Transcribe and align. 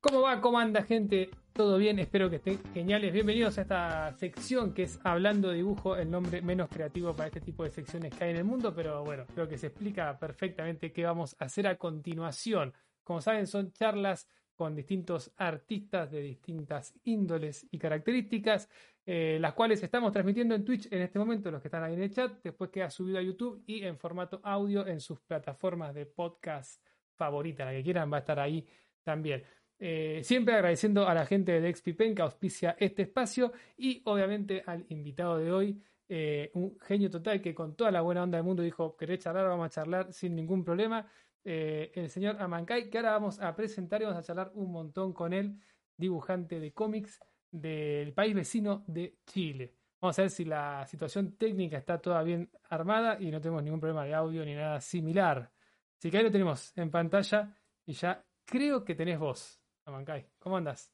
¿Cómo 0.00 0.20
va? 0.22 0.40
¿Cómo 0.40 0.60
anda 0.60 0.84
gente? 0.84 1.28
¿Todo 1.52 1.76
bien? 1.76 1.98
Espero 1.98 2.30
que 2.30 2.36
estén 2.36 2.62
geniales. 2.72 3.12
Bienvenidos 3.12 3.58
a 3.58 3.62
esta 3.62 4.16
sección 4.16 4.72
que 4.72 4.84
es 4.84 5.00
Hablando 5.02 5.50
Dibujo, 5.50 5.96
el 5.96 6.08
nombre 6.08 6.40
menos 6.40 6.68
creativo 6.68 7.16
para 7.16 7.26
este 7.26 7.40
tipo 7.40 7.64
de 7.64 7.70
secciones 7.70 8.14
que 8.14 8.22
hay 8.22 8.30
en 8.30 8.36
el 8.36 8.44
mundo, 8.44 8.72
pero 8.72 9.02
bueno, 9.04 9.26
creo 9.34 9.48
que 9.48 9.58
se 9.58 9.66
explica 9.66 10.16
perfectamente 10.16 10.92
qué 10.92 11.04
vamos 11.04 11.34
a 11.40 11.46
hacer 11.46 11.66
a 11.66 11.76
continuación. 11.76 12.72
Como 13.02 13.20
saben, 13.20 13.48
son 13.48 13.72
charlas 13.72 14.28
con 14.54 14.76
distintos 14.76 15.32
artistas 15.36 16.12
de 16.12 16.20
distintas 16.20 16.94
índoles 17.02 17.66
y 17.68 17.78
características, 17.78 18.70
eh, 19.04 19.38
las 19.40 19.54
cuales 19.54 19.82
estamos 19.82 20.12
transmitiendo 20.12 20.54
en 20.54 20.64
Twitch 20.64 20.86
en 20.92 21.02
este 21.02 21.18
momento, 21.18 21.50
los 21.50 21.60
que 21.60 21.66
están 21.66 21.82
ahí 21.82 21.94
en 21.94 22.02
el 22.04 22.14
chat, 22.14 22.40
después 22.44 22.70
queda 22.70 22.88
subido 22.88 23.18
a 23.18 23.22
YouTube 23.22 23.64
y 23.66 23.82
en 23.82 23.98
formato 23.98 24.40
audio 24.44 24.86
en 24.86 25.00
sus 25.00 25.18
plataformas 25.22 25.92
de 25.92 26.06
podcast 26.06 26.86
favoritas, 27.16 27.66
la 27.66 27.72
que 27.72 27.82
quieran 27.82 28.12
va 28.12 28.18
a 28.18 28.20
estar 28.20 28.38
ahí 28.38 28.64
también. 29.02 29.42
Eh, 29.80 30.22
siempre 30.24 30.54
agradeciendo 30.54 31.06
a 31.06 31.14
la 31.14 31.24
gente 31.24 31.60
de 31.60 31.74
XPPen 31.74 32.14
que 32.14 32.22
auspicia 32.22 32.76
este 32.78 33.02
espacio 33.02 33.52
y 33.76 34.02
obviamente 34.04 34.62
al 34.66 34.84
invitado 34.88 35.38
de 35.38 35.52
hoy, 35.52 35.82
eh, 36.08 36.50
un 36.54 36.78
genio 36.80 37.10
total 37.10 37.40
que 37.40 37.54
con 37.54 37.76
toda 37.76 37.90
la 37.90 38.00
buena 38.00 38.22
onda 38.22 38.38
del 38.38 38.44
mundo 38.44 38.62
dijo, 38.62 38.96
¿querés 38.96 39.20
charlar? 39.20 39.46
Vamos 39.46 39.66
a 39.66 39.70
charlar 39.70 40.12
sin 40.12 40.34
ningún 40.34 40.64
problema. 40.64 41.06
Eh, 41.44 41.92
el 41.94 42.10
señor 42.10 42.40
Amancay, 42.40 42.90
que 42.90 42.98
ahora 42.98 43.12
vamos 43.12 43.40
a 43.40 43.54
presentar 43.54 44.00
y 44.00 44.04
vamos 44.04 44.18
a 44.18 44.22
charlar 44.22 44.50
un 44.54 44.72
montón 44.72 45.12
con 45.12 45.32
él, 45.32 45.60
dibujante 45.96 46.58
de 46.58 46.72
cómics 46.72 47.20
del 47.50 48.12
país 48.14 48.34
vecino 48.34 48.84
de 48.86 49.18
Chile. 49.26 49.74
Vamos 50.00 50.18
a 50.18 50.22
ver 50.22 50.30
si 50.30 50.44
la 50.44 50.86
situación 50.86 51.36
técnica 51.36 51.78
está 51.78 52.00
toda 52.00 52.22
bien 52.22 52.50
armada 52.70 53.16
y 53.20 53.30
no 53.30 53.40
tenemos 53.40 53.62
ningún 53.62 53.80
problema 53.80 54.04
de 54.04 54.14
audio 54.14 54.44
ni 54.44 54.54
nada 54.54 54.80
similar. 54.80 55.50
Así 55.98 56.10
que 56.10 56.18
ahí 56.18 56.24
lo 56.24 56.30
tenemos 56.30 56.72
en 56.76 56.90
pantalla 56.90 57.54
y 57.84 57.92
ya 57.92 58.24
creo 58.44 58.84
que 58.84 58.94
tenés 58.94 59.18
voz. 59.18 59.57
Amancay. 59.88 60.26
¿Cómo 60.38 60.58
andas? 60.58 60.92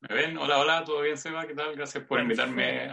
¿Me 0.00 0.14
ven? 0.14 0.36
Hola, 0.36 0.58
hola, 0.58 0.84
¿todo 0.84 1.00
bien, 1.00 1.16
Seba? 1.16 1.46
¿Qué 1.46 1.54
tal? 1.54 1.74
Gracias 1.74 2.04
por 2.04 2.20
invitarme 2.20 2.90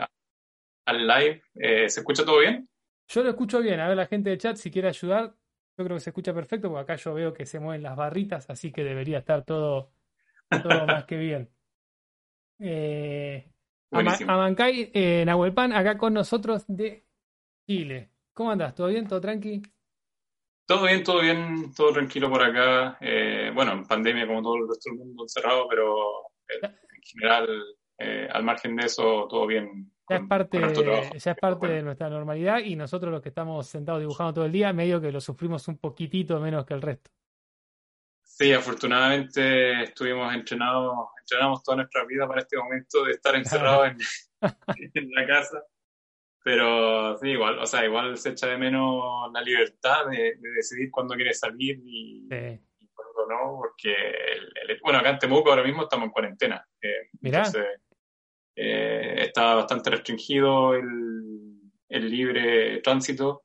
al 0.85 1.07
live. 1.07 1.43
Eh, 1.55 1.89
¿Se 1.89 1.99
escucha 1.99 2.23
todo 2.23 2.39
bien? 2.39 2.69
Yo 3.09 3.23
lo 3.23 3.29
escucho 3.29 3.59
bien. 3.59 3.81
A 3.81 3.89
ver, 3.89 3.97
la 3.97 4.05
gente 4.05 4.29
de 4.29 4.37
chat, 4.37 4.55
si 4.55 4.71
quiere 4.71 4.87
ayudar, 4.87 5.35
yo 5.77 5.83
creo 5.83 5.97
que 5.97 5.99
se 5.99 6.11
escucha 6.11 6.33
perfecto, 6.33 6.69
porque 6.69 6.83
acá 6.83 6.95
yo 6.95 7.13
veo 7.13 7.33
que 7.33 7.45
se 7.45 7.59
mueven 7.59 7.83
las 7.83 7.97
barritas, 7.97 8.49
así 8.49 8.71
que 8.71 8.85
debería 8.85 9.19
estar 9.19 9.43
todo, 9.43 9.91
todo 10.49 10.87
más 10.87 11.03
que 11.05 11.17
bien. 11.17 11.49
Eh, 12.59 13.51
Amancay, 13.91 14.91
eh, 14.93 15.23
Nahuelpan, 15.25 15.73
acá 15.73 15.97
con 15.97 16.13
nosotros 16.13 16.63
de 16.67 17.05
Chile. 17.67 18.11
¿Cómo 18.31 18.51
andas? 18.51 18.73
¿Todo 18.73 18.87
bien? 18.87 19.07
¿Todo 19.07 19.19
tranqui? 19.19 19.61
Todo 20.65 20.85
bien, 20.85 21.03
todo 21.03 21.21
bien, 21.21 21.73
todo 21.73 21.91
tranquilo 21.91 22.29
por 22.29 22.41
acá. 22.41 22.97
Eh, 23.01 23.51
bueno, 23.53 23.73
en 23.73 23.85
pandemia 23.85 24.25
como 24.25 24.41
todo 24.41 24.55
el 24.55 24.69
resto 24.69 24.89
del 24.89 24.99
mundo 24.99 25.23
encerrado, 25.23 25.67
pero 25.67 25.95
eh, 26.47 26.59
en 26.63 27.01
general, 27.01 27.47
eh, 27.97 28.29
al 28.31 28.43
margen 28.43 28.75
de 28.75 28.85
eso, 28.85 29.27
todo 29.29 29.45
bien. 29.45 29.91
Ya 30.09 30.17
es 30.17 30.27
parte, 30.27 30.59
ya 30.59 31.31
es 31.31 31.37
parte 31.37 31.67
de 31.67 31.81
nuestra 31.81 32.09
normalidad 32.09 32.59
y 32.59 32.75
nosotros 32.75 33.11
los 33.11 33.21
que 33.21 33.29
estamos 33.29 33.67
sentados 33.67 34.01
dibujando 34.01 34.33
todo 34.33 34.45
el 34.45 34.51
día, 34.51 34.71
medio 34.73 35.01
que 35.01 35.11
lo 35.11 35.21
sufrimos 35.21 35.67
un 35.67 35.77
poquitito 35.77 36.39
menos 36.39 36.65
que 36.65 36.73
el 36.73 36.81
resto. 36.81 37.11
Sí, 38.21 38.51
afortunadamente 38.51 39.83
estuvimos 39.83 40.33
entrenados, 40.33 40.93
entrenamos 41.19 41.61
toda 41.63 41.77
nuestra 41.77 42.05
vida 42.05 42.27
para 42.27 42.41
este 42.41 42.57
momento 42.57 43.03
de 43.03 43.11
estar 43.11 43.35
encerrados 43.35 43.89
en 44.77 45.11
la 45.11 45.27
casa. 45.27 45.63
Pero 46.43 47.17
sí, 47.17 47.29
igual, 47.29 47.57
o 47.59 47.65
sea, 47.65 47.85
igual 47.85 48.17
se 48.17 48.31
echa 48.31 48.47
de 48.47 48.57
menos 48.57 49.31
la 49.31 49.41
libertad 49.41 50.07
de, 50.07 50.35
decidir 50.55 50.91
cuándo 50.91 51.15
quieres 51.15 51.39
salir 51.39 51.79
y, 51.85 52.27
cuándo 52.27 53.27
no, 53.29 53.57
porque, 53.59 53.95
bueno, 54.83 54.99
acá 54.99 55.11
en 55.11 55.19
Temuco 55.19 55.49
ahora 55.49 55.63
mismo 55.63 55.83
estamos 55.83 56.07
en 56.07 56.11
cuarentena. 56.11 56.67
Eh, 56.81 57.09
entonces, 57.21 57.65
eh, 58.57 59.15
está 59.19 59.55
bastante 59.55 59.89
restringido 59.89 60.75
el, 60.75 61.61
el 61.87 62.09
libre 62.09 62.81
tránsito, 62.81 63.43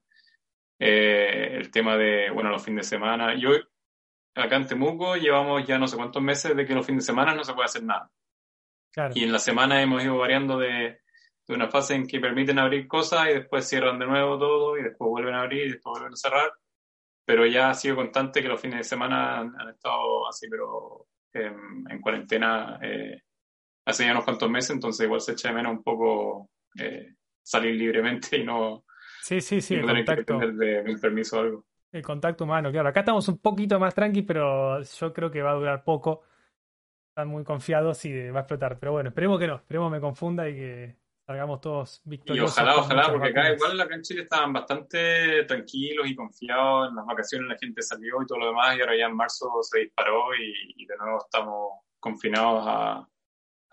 eh, 0.80 1.50
el 1.52 1.70
tema 1.70 1.96
de, 1.96 2.30
bueno, 2.30 2.50
los 2.50 2.64
fines 2.64 2.90
de 2.90 2.96
semana. 2.96 3.38
Yo, 3.38 3.50
acá 4.34 4.56
en 4.56 4.66
Temuco 4.66 5.14
llevamos 5.14 5.64
ya 5.64 5.78
no 5.78 5.86
sé 5.86 5.96
cuántos 5.96 6.20
meses 6.20 6.56
de 6.56 6.66
que 6.66 6.74
los 6.74 6.84
fines 6.84 7.04
de 7.04 7.12
semana 7.12 7.32
no 7.32 7.44
se 7.44 7.54
puede 7.54 7.66
hacer 7.66 7.84
nada. 7.84 8.10
Claro. 8.92 9.12
Y 9.14 9.22
en 9.22 9.30
la 9.30 9.38
semana 9.38 9.80
hemos 9.80 10.02
ido 10.02 10.16
variando 10.16 10.58
de 10.58 11.00
de 11.48 11.54
una 11.54 11.68
fase 11.68 11.94
en 11.94 12.06
que 12.06 12.20
permiten 12.20 12.58
abrir 12.58 12.86
cosas 12.86 13.30
y 13.30 13.34
después 13.34 13.66
cierran 13.66 13.98
de 13.98 14.06
nuevo 14.06 14.38
todo 14.38 14.76
y 14.76 14.82
después 14.82 15.08
vuelven 15.08 15.34
a 15.34 15.40
abrir 15.40 15.66
y 15.66 15.72
después 15.72 15.92
vuelven 15.94 16.12
a 16.12 16.16
cerrar. 16.16 16.52
Pero 17.24 17.46
ya 17.46 17.70
ha 17.70 17.74
sido 17.74 17.96
constante 17.96 18.42
que 18.42 18.48
los 18.48 18.60
fines 18.60 18.78
de 18.78 18.84
semana 18.84 19.40
han, 19.40 19.68
estado 19.70 20.28
así, 20.28 20.46
pero 20.48 21.06
en 21.32 22.00
cuarentena 22.00 22.78
eh, 22.82 23.22
hace 23.86 24.04
ya 24.04 24.12
unos 24.12 24.24
cuantos 24.24 24.50
meses, 24.50 24.70
entonces 24.70 25.04
igual 25.04 25.20
se 25.20 25.32
echa 25.32 25.48
de 25.48 25.54
menos 25.54 25.72
un 25.72 25.82
poco 25.82 26.50
eh, 26.78 27.14
salir 27.42 27.74
libremente 27.74 28.38
y 28.38 28.44
no, 28.44 28.84
sí, 29.22 29.40
sí, 29.40 29.60
sí, 29.60 29.76
tener 29.76 30.04
que 30.04 30.16
depender 30.16 30.52
de, 30.54 30.92
un 30.92 31.00
permiso 31.00 31.38
o 31.38 31.40
algo. 31.40 31.64
El 31.90 32.02
contacto 32.02 32.44
humano, 32.44 32.70
claro. 32.70 32.90
Acá 32.90 33.00
estamos 33.00 33.26
un 33.28 33.38
poquito 33.38 33.78
más 33.78 33.94
tranqui, 33.94 34.22
pero 34.22 34.82
yo 34.82 35.12
creo 35.14 35.30
que 35.30 35.40
va 35.40 35.52
a 35.52 35.54
durar 35.54 35.84
poco. 35.84 36.22
Están 37.08 37.28
muy 37.28 37.44
confiados 37.44 38.04
y 38.04 38.30
va 38.30 38.40
a 38.40 38.42
explotar. 38.42 38.78
Pero 38.78 38.92
bueno, 38.92 39.08
esperemos 39.08 39.38
que 39.38 39.46
no. 39.46 39.56
Esperemos 39.56 39.90
me 39.90 40.00
confunda 40.00 40.48
y 40.50 40.54
que 40.54 40.96
salgamos 41.28 41.60
todos 41.60 42.00
victoriosos. 42.06 42.56
Y 42.56 42.62
ojalá, 42.62 42.78
ojalá, 42.80 43.12
porque 43.12 43.28
acá 43.28 43.52
igual 43.52 43.78
acá 43.78 43.94
en 43.94 44.00
Chile 44.00 44.22
estaban 44.22 44.50
bastante 44.50 45.44
tranquilos 45.44 46.08
y 46.08 46.14
confiados. 46.14 46.88
En 46.88 46.96
las 46.96 47.04
vacaciones 47.04 47.50
la 47.50 47.58
gente 47.58 47.82
salió 47.82 48.22
y 48.22 48.26
todo 48.26 48.38
lo 48.38 48.46
demás, 48.46 48.74
y 48.74 48.80
ahora 48.80 48.96
ya 48.96 49.06
en 49.08 49.14
marzo 49.14 49.50
se 49.60 49.80
disparó 49.80 50.34
y, 50.34 50.86
de 50.86 50.96
nuevo 50.96 51.18
estamos 51.22 51.72
confinados 52.00 52.64
a, 52.66 53.06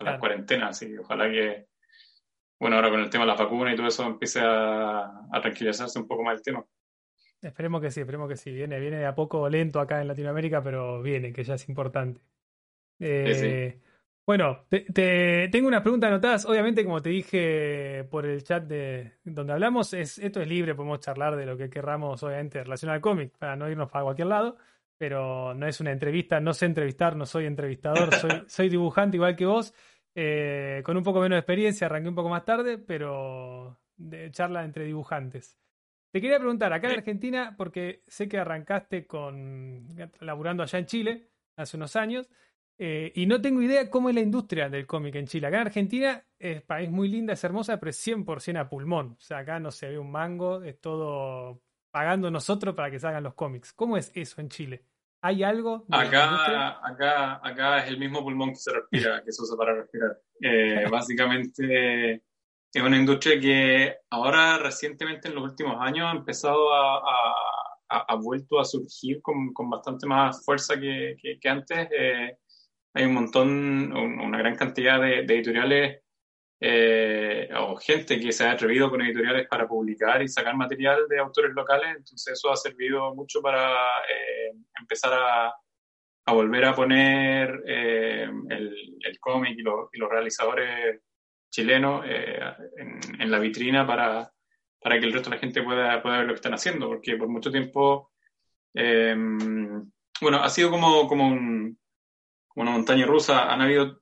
las 0.00 0.18
cuarentenas. 0.18 0.76
Así 0.76 0.86
que 0.88 0.98
ojalá 0.98 1.30
que, 1.30 1.64
bueno, 2.60 2.76
ahora 2.76 2.90
con 2.90 3.00
el 3.00 3.08
tema 3.08 3.24
de 3.24 3.28
las 3.28 3.38
vacunas 3.38 3.72
y 3.72 3.76
todo 3.76 3.86
eso 3.86 4.04
empiece 4.04 4.40
a, 4.42 5.10
tranquilizarse 5.40 5.98
un 5.98 6.06
poco 6.06 6.24
más 6.24 6.36
el 6.36 6.42
tema. 6.42 6.62
Esperemos 7.40 7.80
que 7.80 7.90
sí, 7.90 8.00
esperemos 8.00 8.28
que 8.28 8.36
sí. 8.36 8.52
Viene, 8.52 8.78
viene 8.80 8.98
de 8.98 9.06
a 9.06 9.14
poco 9.14 9.48
lento 9.48 9.80
acá 9.80 10.02
en 10.02 10.08
Latinoamérica, 10.08 10.62
pero 10.62 11.00
viene, 11.00 11.32
que 11.32 11.42
ya 11.42 11.54
es 11.54 11.66
importante. 11.70 12.20
Eh, 12.98 13.80
bueno, 14.26 14.66
te, 14.68 15.48
tengo 15.52 15.68
unas 15.68 15.82
preguntas 15.82 16.08
anotadas. 16.08 16.46
Obviamente, 16.46 16.84
como 16.84 17.00
te 17.00 17.10
dije 17.10 18.04
por 18.10 18.26
el 18.26 18.42
chat 18.42 18.64
de 18.64 19.12
donde 19.22 19.52
hablamos, 19.52 19.92
es, 19.94 20.18
esto 20.18 20.40
es 20.40 20.48
libre, 20.48 20.74
podemos 20.74 20.98
charlar 20.98 21.36
de 21.36 21.46
lo 21.46 21.56
que 21.56 21.70
querramos, 21.70 22.22
obviamente, 22.24 22.64
relacionado 22.64 22.96
al 22.96 23.00
cómic, 23.00 23.38
para 23.38 23.54
no 23.54 23.70
irnos 23.70 23.88
para 23.88 24.04
cualquier 24.04 24.26
lado, 24.26 24.56
pero 24.98 25.54
no 25.54 25.66
es 25.68 25.80
una 25.80 25.92
entrevista, 25.92 26.40
no 26.40 26.52
sé 26.54 26.66
entrevistar, 26.66 27.14
no 27.14 27.24
soy 27.24 27.46
entrevistador, 27.46 28.12
soy, 28.16 28.30
soy 28.48 28.68
dibujante 28.68 29.16
igual 29.16 29.36
que 29.36 29.46
vos, 29.46 29.72
eh, 30.14 30.82
con 30.84 30.96
un 30.96 31.04
poco 31.04 31.20
menos 31.20 31.36
de 31.36 31.40
experiencia, 31.40 31.86
arranqué 31.86 32.08
un 32.08 32.14
poco 32.16 32.28
más 32.28 32.44
tarde, 32.44 32.78
pero 32.78 33.78
de 33.96 34.30
charla 34.32 34.64
entre 34.64 34.84
dibujantes. 34.84 35.56
Te 36.10 36.20
quería 36.20 36.38
preguntar, 36.38 36.72
acá 36.72 36.88
en 36.88 36.98
Argentina, 36.98 37.54
porque 37.56 38.02
sé 38.06 38.28
que 38.28 38.38
arrancaste 38.38 39.06
con 39.06 39.86
laburando 40.20 40.62
allá 40.62 40.78
en 40.78 40.86
Chile 40.86 41.28
hace 41.56 41.76
unos 41.76 41.94
años, 41.94 42.28
eh, 42.78 43.12
y 43.14 43.26
no 43.26 43.40
tengo 43.40 43.62
idea 43.62 43.88
cómo 43.88 44.08
es 44.08 44.14
la 44.14 44.20
industria 44.20 44.68
del 44.68 44.86
cómic 44.86 45.14
en 45.14 45.26
Chile. 45.26 45.46
Acá 45.46 45.56
en 45.56 45.66
Argentina 45.66 46.24
es 46.38 46.62
país 46.62 46.90
muy 46.90 47.08
linda, 47.08 47.32
es 47.32 47.42
hermosa, 47.42 47.78
pero 47.78 47.90
es 47.90 48.06
100% 48.06 48.58
a 48.58 48.68
pulmón. 48.68 49.16
O 49.18 49.20
sea, 49.20 49.38
acá 49.38 49.58
no 49.58 49.70
se 49.70 49.88
ve 49.88 49.98
un 49.98 50.10
mango, 50.10 50.62
es 50.62 50.80
todo 50.80 51.62
pagando 51.90 52.30
nosotros 52.30 52.74
para 52.74 52.90
que 52.90 52.98
salgan 52.98 53.22
los 53.22 53.34
cómics. 53.34 53.72
¿Cómo 53.72 53.96
es 53.96 54.12
eso 54.14 54.40
en 54.40 54.50
Chile? 54.50 54.84
¿Hay 55.22 55.42
algo? 55.42 55.86
Acá, 55.90 56.78
acá, 56.86 57.40
acá 57.42 57.78
es 57.78 57.88
el 57.88 57.98
mismo 57.98 58.22
pulmón 58.22 58.50
que 58.50 58.56
se 58.56 58.72
respira, 58.72 59.22
que 59.24 59.32
se 59.32 59.42
usa 59.42 59.56
para 59.56 59.74
respirar. 59.74 60.18
Eh, 60.40 60.86
básicamente 60.90 62.22
es 62.72 62.82
una 62.82 62.98
industria 62.98 63.40
que 63.40 63.96
ahora 64.10 64.58
recientemente 64.58 65.28
en 65.28 65.34
los 65.34 65.44
últimos 65.44 65.76
años 65.80 66.06
ha 66.06 66.16
empezado 66.16 66.72
a, 66.74 67.00
ha 67.88 68.14
vuelto 68.16 68.60
a 68.60 68.64
surgir 68.64 69.22
con, 69.22 69.52
con, 69.52 69.70
bastante 69.70 70.06
más 70.06 70.44
fuerza 70.44 70.78
que, 70.78 71.16
que, 71.40 71.48
antes. 71.48 71.88
Eh, 71.90 72.36
hay 72.96 73.04
un 73.04 73.12
montón, 73.12 73.92
una 73.94 74.38
gran 74.38 74.56
cantidad 74.56 74.98
de, 74.98 75.18
editoriales 75.18 76.00
eh, 76.58 77.46
o 77.54 77.76
gente 77.76 78.18
que 78.18 78.32
se 78.32 78.44
ha 78.44 78.52
atrevido 78.52 78.88
con 78.88 79.02
editoriales 79.02 79.46
para 79.48 79.68
publicar 79.68 80.22
y 80.22 80.28
sacar 80.28 80.56
material 80.56 81.06
de 81.06 81.18
autores 81.18 81.52
locales, 81.52 81.90
entonces 81.90 82.32
eso 82.32 82.50
ha 82.50 82.56
servido 82.56 83.14
mucho 83.14 83.42
para 83.42 83.74
eh, 84.08 84.52
empezar 84.80 85.12
a, 85.12 85.48
a, 86.24 86.32
volver 86.32 86.64
a 86.64 86.74
poner 86.74 87.62
eh, 87.66 88.30
el, 88.48 88.96
el 89.02 89.20
cómic 89.20 89.58
y, 89.58 89.60
y, 89.60 89.98
los 89.98 90.10
realizadores 90.10 91.02
chilenos 91.50 92.02
en, 92.06 93.20
en, 93.20 93.30
la 93.30 93.38
vitrina 93.38 93.86
para, 93.86 94.32
para, 94.80 94.98
que 94.98 95.04
el 95.04 95.12
resto 95.12 95.28
de 95.28 95.36
la 95.36 95.40
gente 95.40 95.62
pueda, 95.62 96.02
pueda 96.02 96.16
ver 96.16 96.26
lo 96.26 96.32
que 96.32 96.36
están 96.36 96.54
haciendo, 96.54 96.88
porque 96.88 97.18
por 97.18 97.28
mucho 97.28 97.50
tiempo, 97.50 98.10
bueno, 98.74 100.42
ha 100.42 100.48
sido 100.48 100.70
como, 100.70 101.06
como 101.06 101.28
un 101.28 101.78
una 102.56 102.72
montaña 102.72 103.06
rusa, 103.06 103.52
han 103.52 103.60
habido 103.60 104.00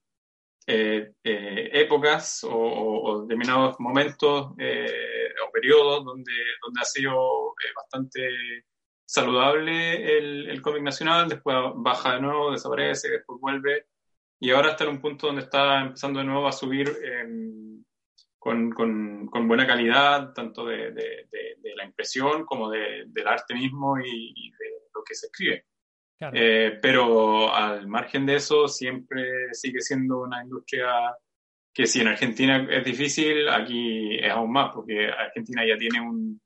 eh, 0.67 1.13
eh, 1.23 1.71
épocas 1.73 2.41
o, 2.49 3.23
determinados 3.23 3.79
momentos 3.81 4.53
eh, 4.59 5.29
o 5.47 5.53
periodos 5.53 6.05
donde, 6.05 6.33
donde 6.63 6.81
ha 6.81 6.85
sido 6.85 7.55
bastante 7.77 8.21
saludable 9.05 10.17
el, 10.19 10.49
el 10.49 10.63
cómic 10.63 10.83
nacional, 10.83 11.29
después 11.29 11.57
baja 11.77 12.15
de 12.15 12.23
nuevo, 12.23 12.53
desaparece, 12.53 13.11
después 13.11 13.39
vuelve. 13.41 13.87
y 14.41 14.51
ahora 14.51 14.71
está 14.71 14.85
en 14.85 14.91
un 14.91 15.01
punto 15.01 15.27
donde 15.27 15.43
está 15.43 15.81
empezando 15.83 16.21
de 16.21 16.27
nuevo 16.27 16.49
a 16.49 16.53
subir 16.53 16.91
con, 18.39 18.71
con, 18.71 19.27
con, 19.27 19.49
buena 19.49 19.67
calidad, 19.67 20.33
tanto 20.33 20.67
de, 20.67 20.93
de 20.93 21.75
la 21.77 21.85
impresión 21.85 22.45
como 22.45 22.71
del 22.71 23.27
arte 23.27 23.55
mismo 23.55 23.99
y, 23.99 24.51
de 24.59 24.67
lo 24.95 25.03
que 25.05 25.15
se 25.15 25.27
escribe. 25.27 25.67
Eh, 26.21 26.79
pero 26.81 27.55
al 27.55 27.87
margen 27.87 28.25
de 28.25 28.37
eso, 28.37 28.69
siempre 28.69 29.53
sigue 29.53 29.81
siendo 29.81 30.21
una 30.21 30.43
industria 30.43 31.15
que 31.73 31.87
si 31.87 32.01
en 32.01 32.09
Argentina 32.09 32.67
es 32.71 32.85
difícil, 32.85 33.49
aquí 33.49 34.17
es 34.17 34.31
aún 34.31 34.53
más, 34.53 34.73
porque 34.73 35.09
Argentina 35.09 35.67
ya 35.67 35.77
tiene 35.77 36.01
un, 36.01 36.41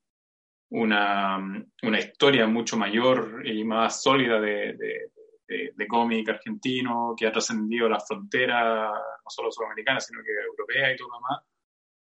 una, 0.70 1.38
una, 1.82 1.98
historia 1.98 2.46
mucho 2.46 2.78
mayor 2.78 3.46
y 3.46 3.62
más 3.62 4.02
sólida 4.02 4.40
de, 4.40 4.74
de, 4.74 5.72
de, 5.76 5.86
cómic 5.86 6.30
argentino 6.30 7.14
que 7.16 7.26
ha 7.26 7.32
trascendido 7.32 7.90
las 7.90 8.06
fronteras, 8.08 8.90
no 8.90 9.30
solo 9.30 9.52
sudamericanas, 9.52 10.06
sino 10.06 10.22
que 10.22 10.30
europea 10.30 10.92
y 10.92 10.96
todo 10.96 11.08
lo 11.08 11.16
demás. 11.16 11.44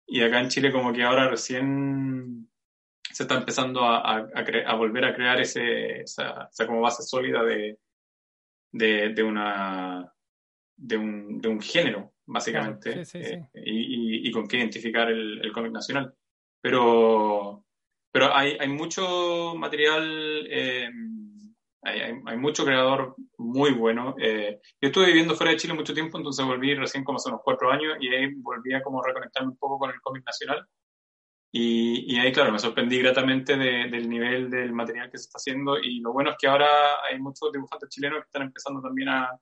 Y 0.08 0.22
acá 0.22 0.40
en 0.40 0.50
Chile 0.50 0.72
como 0.72 0.92
que 0.92 1.04
ahora 1.04 1.30
recién 1.30 2.50
se 3.14 3.24
está 3.24 3.36
empezando 3.36 3.84
a, 3.84 4.00
a, 4.00 4.28
a, 4.66 4.76
volver 4.76 5.06
a 5.06 5.16
crear 5.16 5.40
ese, 5.40 6.02
esa, 6.02 6.50
esa, 6.52 6.66
como 6.68 6.82
base 6.82 7.04
sólida 7.04 7.44
de, 7.44 7.78
de, 8.72 9.10
de 9.14 9.24
una, 9.24 10.12
de, 10.76 10.98
un, 10.98 11.40
de 11.40 11.48
un 11.48 11.62
género, 11.62 12.14
básicamente, 12.26 13.04
eh, 13.14 13.46
y, 13.54 14.28
y, 14.28 14.32
con 14.32 14.48
qué 14.48 14.58
identificar 14.58 15.10
el, 15.10 15.46
el 15.46 15.52
cómic 15.52 15.72
nacional. 15.72 16.14
Pero, 16.62 17.66
pero 18.12 18.36
hay, 18.36 18.58
hay 18.60 18.70
mucho 18.70 19.54
material 19.56 20.48
eh, 20.50 20.90
hay, 21.84 22.00
hay, 22.26 22.38
mucho 22.38 22.66
creador 22.66 23.16
muy 23.38 23.72
bueno. 23.74 24.16
Eh, 24.20 24.60
yo 24.82 24.88
estuve 24.88 25.08
viviendo 25.08 25.36
fuera 25.36 25.52
de 25.52 25.58
Chile 25.58 25.74
mucho 25.74 25.94
tiempo, 25.94 26.18
entonces 26.18 26.46
volví 26.46 26.74
recién 26.76 27.04
como 27.04 27.18
hace 27.18 27.30
unos 27.30 27.42
cuatro 27.44 27.72
años 27.72 27.98
y 28.00 28.08
ahí 28.08 28.34
volví 28.36 28.74
a 28.74 28.82
como 28.82 29.02
reconectarme 29.04 29.52
un 29.52 29.58
poco 29.58 29.78
con 29.78 29.90
el 29.90 30.00
cómic 30.02 30.24
nacional. 30.26 30.66
Y, 31.56 32.12
y, 32.12 32.20
ahí, 32.20 32.32
claro, 32.32 32.52
me 32.52 32.58
sorprendí 32.58 32.98
gratamente 32.98 33.56
de, 33.56 33.88
del 33.88 34.10
nivel 34.10 34.50
del 34.50 34.74
material 34.74 35.12
que 35.12 35.20
se 35.20 35.26
está 35.26 35.38
haciendo. 35.38 35.78
Y 35.78 36.00
lo 36.00 36.12
bueno 36.12 36.32
es 36.32 36.38
que 36.40 36.48
ahora 36.48 36.68
hay 37.08 37.20
muchos 37.20 37.52
dibujantes 37.52 37.90
chilenos 37.90 38.22
que 38.22 38.26
están 38.26 38.42
empezando 38.42 38.82
también 38.82 39.10
a, 39.10 39.40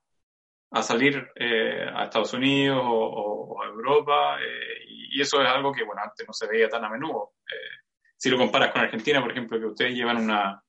a 0.71 0.83
salir 0.83 1.25
eh, 1.35 1.85
a 1.93 2.03
Estados 2.03 2.33
Unidos 2.33 2.81
o, 2.83 3.55
o 3.55 3.63
a 3.63 3.67
Europa. 3.67 4.41
Eh, 4.41 4.85
y, 4.89 5.21
eso 5.21 5.41
es 5.41 5.47
algo 5.47 5.71
que, 5.71 5.85
bueno, 5.85 6.01
antes 6.03 6.27
no 6.27 6.33
se 6.33 6.47
veía 6.47 6.67
tan 6.67 6.83
a 6.83 6.89
menudo. 6.89 7.35
Eh, 7.47 7.85
si 8.17 8.29
lo 8.29 8.37
comparas 8.37 8.73
con 8.73 8.81
Argentina, 8.81 9.21
por 9.21 9.31
ejemplo, 9.31 9.57
que 9.57 9.65
ustedes 9.67 9.93
llevan 9.93 10.17
una, 10.17 10.61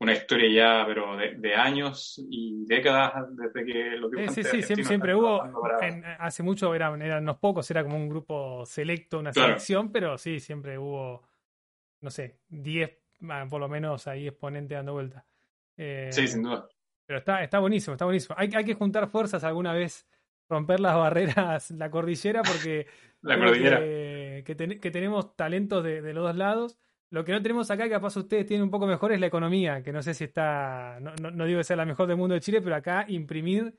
una 0.00 0.12
historia 0.12 0.48
ya, 0.50 0.86
pero 0.86 1.16
de, 1.16 1.54
años 1.54 2.22
y 2.30 2.64
décadas 2.66 3.26
desde 3.36 3.64
que 3.64 3.90
lo 3.96 4.10
que 4.10 4.28
Sí, 4.28 4.44
sí, 4.44 4.62
siempre, 4.62 4.84
siempre 4.84 5.14
hubo, 5.14 5.42
hace 6.18 6.42
mucho 6.42 6.74
eran, 6.74 7.02
eran 7.02 7.24
unos 7.24 7.38
pocos, 7.38 7.68
era 7.70 7.82
como 7.82 7.96
un 7.96 8.08
grupo 8.08 8.64
selecto, 8.64 9.18
una 9.18 9.32
selección, 9.32 9.90
pero 9.90 10.16
sí, 10.16 10.38
siempre 10.38 10.78
hubo, 10.78 11.26
no 12.00 12.10
sé, 12.10 12.38
10 12.48 12.96
por 13.50 13.60
lo 13.60 13.68
menos 13.68 14.06
ahí 14.06 14.28
exponentes 14.28 14.76
dando 14.76 14.92
vuelta. 14.92 15.26
Eh, 15.76 16.10
sí, 16.12 16.28
sin 16.28 16.44
duda. 16.44 16.68
Pero 17.04 17.18
está, 17.18 17.42
está 17.42 17.58
buenísimo, 17.58 17.94
está 17.94 18.04
buenísimo. 18.04 18.36
Hay, 18.38 18.50
hay 18.54 18.64
que 18.64 18.74
juntar 18.74 19.08
fuerzas 19.08 19.42
alguna 19.42 19.72
vez, 19.72 20.06
romper 20.48 20.78
las 20.78 20.94
barreras, 20.94 21.72
la 21.72 21.90
cordillera, 21.90 22.42
porque 22.42 22.86
la 23.22 23.36
cordillera. 23.36 23.80
Que, 23.80 24.78
que, 24.80 24.90
tenemos 24.92 25.34
talentos 25.34 25.82
de, 25.82 26.02
de 26.02 26.14
los 26.14 26.24
dos 26.24 26.36
lados 26.36 26.78
lo 27.10 27.24
que 27.24 27.32
no 27.32 27.42
tenemos 27.42 27.70
acá, 27.70 27.84
que 27.84 27.90
capaz 27.90 28.16
ustedes 28.16 28.46
tienen 28.46 28.64
un 28.64 28.70
poco 28.70 28.86
mejor, 28.86 29.12
es 29.12 29.20
la 29.20 29.26
economía, 29.26 29.82
que 29.82 29.92
no 29.92 30.02
sé 30.02 30.12
si 30.14 30.24
está, 30.24 30.98
no, 31.00 31.14
no, 31.14 31.44
digo 31.46 31.58
que 31.58 31.64
sea 31.64 31.76
la 31.76 31.86
mejor 31.86 32.06
del 32.06 32.16
mundo 32.16 32.34
de 32.34 32.40
Chile, 32.40 32.60
pero 32.60 32.76
acá 32.76 33.06
imprimir 33.08 33.74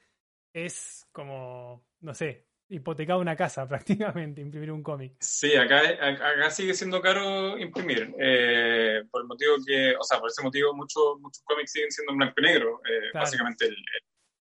es 0.52 1.08
como, 1.12 1.86
no 2.02 2.14
sé, 2.16 2.48
hipotecar 2.70 3.18
una 3.18 3.36
casa 3.36 3.68
prácticamente, 3.70 4.42
imprimir 4.42 4.72
un 4.72 4.82
cómic. 4.82 5.16
Sí, 5.20 5.56
acá, 5.56 5.80
acá 5.80 6.50
sigue 6.50 6.74
siendo 6.74 7.02
caro 7.02 7.58
imprimir, 7.58 8.16
eh, 8.20 9.04
por 9.12 9.22
el 9.22 9.28
motivo 9.28 9.58
que, 9.66 9.96
o 9.96 10.04
sea, 10.04 10.20
por 10.20 10.30
ese 10.30 10.42
motivo 10.42 10.74
muchos 10.74 11.20
muchos 11.20 11.44
cómics 11.44 11.72
siguen 11.72 11.92
siendo 11.92 12.14
en 12.14 12.18
blanco 12.18 12.36
y 12.38 12.44
negro, 12.44 12.82
eh, 12.90 13.12
básicamente 13.14 13.66
el, 13.66 13.76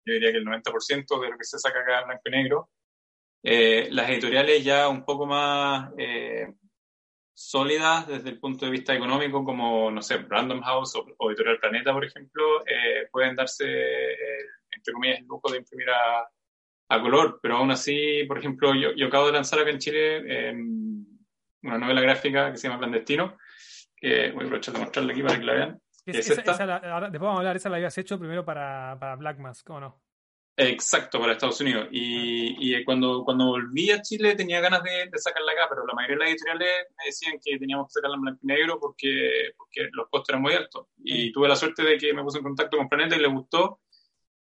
yo 0.07 0.15
diría 0.15 0.33
que 0.33 0.39
el 0.39 0.47
90% 0.47 1.21
de 1.21 1.31
lo 1.31 1.37
que 1.37 1.45
se 1.45 1.59
saca 1.59 1.81
acá 1.81 2.01
es 2.01 2.07
blanco 2.07 2.23
y 2.25 2.31
negro. 2.31 2.71
Eh, 3.45 3.89
las 3.93 4.09
editoriales 4.11 4.65
ya 4.65 4.89
un 4.89 5.05
poco 5.05 5.27
más 5.27 5.93
sólidas 7.39 8.09
desde 8.09 8.31
el 8.31 8.41
punto 8.41 8.67
de 8.67 8.73
vista 8.73 8.93
económico, 8.93 9.45
como, 9.45 9.93
no 9.93 10.03
sé, 10.03 10.19
Random 10.29 10.61
House 10.61 10.97
o, 10.97 11.31
Editorial 11.31 11.61
Planeta, 11.61 11.93
por 11.93 12.05
ejemplo, 12.05 12.67
eh, 12.67 13.07
pueden 13.13 13.37
darse, 13.37 13.65
eh, 13.65 14.45
entre 14.73 14.93
comillas, 14.93 15.21
el 15.21 15.27
lujo 15.27 15.49
de 15.49 15.59
imprimir 15.59 15.89
a, 15.89 16.29
a, 16.89 17.01
color, 17.01 17.39
pero 17.41 17.59
aún 17.59 17.71
así, 17.71 18.25
por 18.27 18.39
ejemplo, 18.39 18.75
yo, 18.75 18.91
yo 18.97 19.07
acabo 19.07 19.27
de 19.27 19.35
lanzar 19.35 19.61
acá 19.61 19.71
en 19.71 19.79
Chile 19.79 20.49
em, 20.49 21.07
una 21.63 21.79
novela 21.79 22.01
gráfica 22.01 22.51
que 22.51 22.57
se 22.57 22.67
llama 22.67 22.81
Clandestino, 22.81 23.39
que 23.95 24.33
voy 24.33 24.43
a 24.43 24.47
aprovechar 24.47 24.75
de 24.75 24.81
mostrarla 24.81 25.13
aquí 25.13 25.23
para 25.23 25.39
que 25.39 25.45
la 25.45 25.55
vean. 25.55 25.81
Es, 26.07 26.17
esa, 26.17 26.35
después 26.35 27.21
vamos 27.21 27.37
a 27.37 27.39
hablar, 27.39 27.55
esa 27.55 27.69
la 27.69 27.77
habías 27.77 27.97
hecho 27.99 28.19
primero 28.19 28.45
para, 28.45 28.97
para 28.99 29.15
Black 29.15 29.39
Mask, 29.39 29.71
¿o 29.71 29.79
no? 29.79 30.08
Exacto, 30.61 31.21
para 31.21 31.35
Estados 31.35 31.61
Unidos. 31.61 31.87
Y, 31.93 32.75
y, 32.75 32.85
cuando, 32.85 33.23
cuando 33.25 33.47
volví 33.47 33.93
a 33.93 34.03
Chile 34.03 34.35
tenía 34.35 34.61
ganas 34.61 34.83
de, 34.83 35.09
sacarla 35.15 35.53
acá, 35.53 35.67
pero 35.71 35.87
la 35.87 35.95
mayoría 35.95 36.17
de 36.17 36.19
las 36.19 36.31
editoriales 36.31 36.87
me 36.99 37.05
decían 37.07 37.39
que 37.41 37.59
teníamos 37.61 37.87
que 37.87 37.93
sacarla 37.93 38.17
en 38.17 38.23
blanco 38.23 38.41
y 38.43 38.47
negro 38.49 38.81
porque, 38.81 39.53
porque 39.57 39.89
los 39.93 40.09
costos 40.09 40.31
eran 40.31 40.43
muy 40.43 40.55
altos. 40.55 40.89
Y 40.97 41.31
tuve 41.31 41.47
la 41.47 41.55
suerte 41.55 41.85
de 41.85 41.97
que 41.97 42.13
me 42.13 42.25
puse 42.25 42.39
en 42.39 42.45
contacto 42.45 42.77
con 42.77 42.89
Planeta 42.89 43.15
y 43.15 43.21
le 43.21 43.29
gustó 43.29 43.83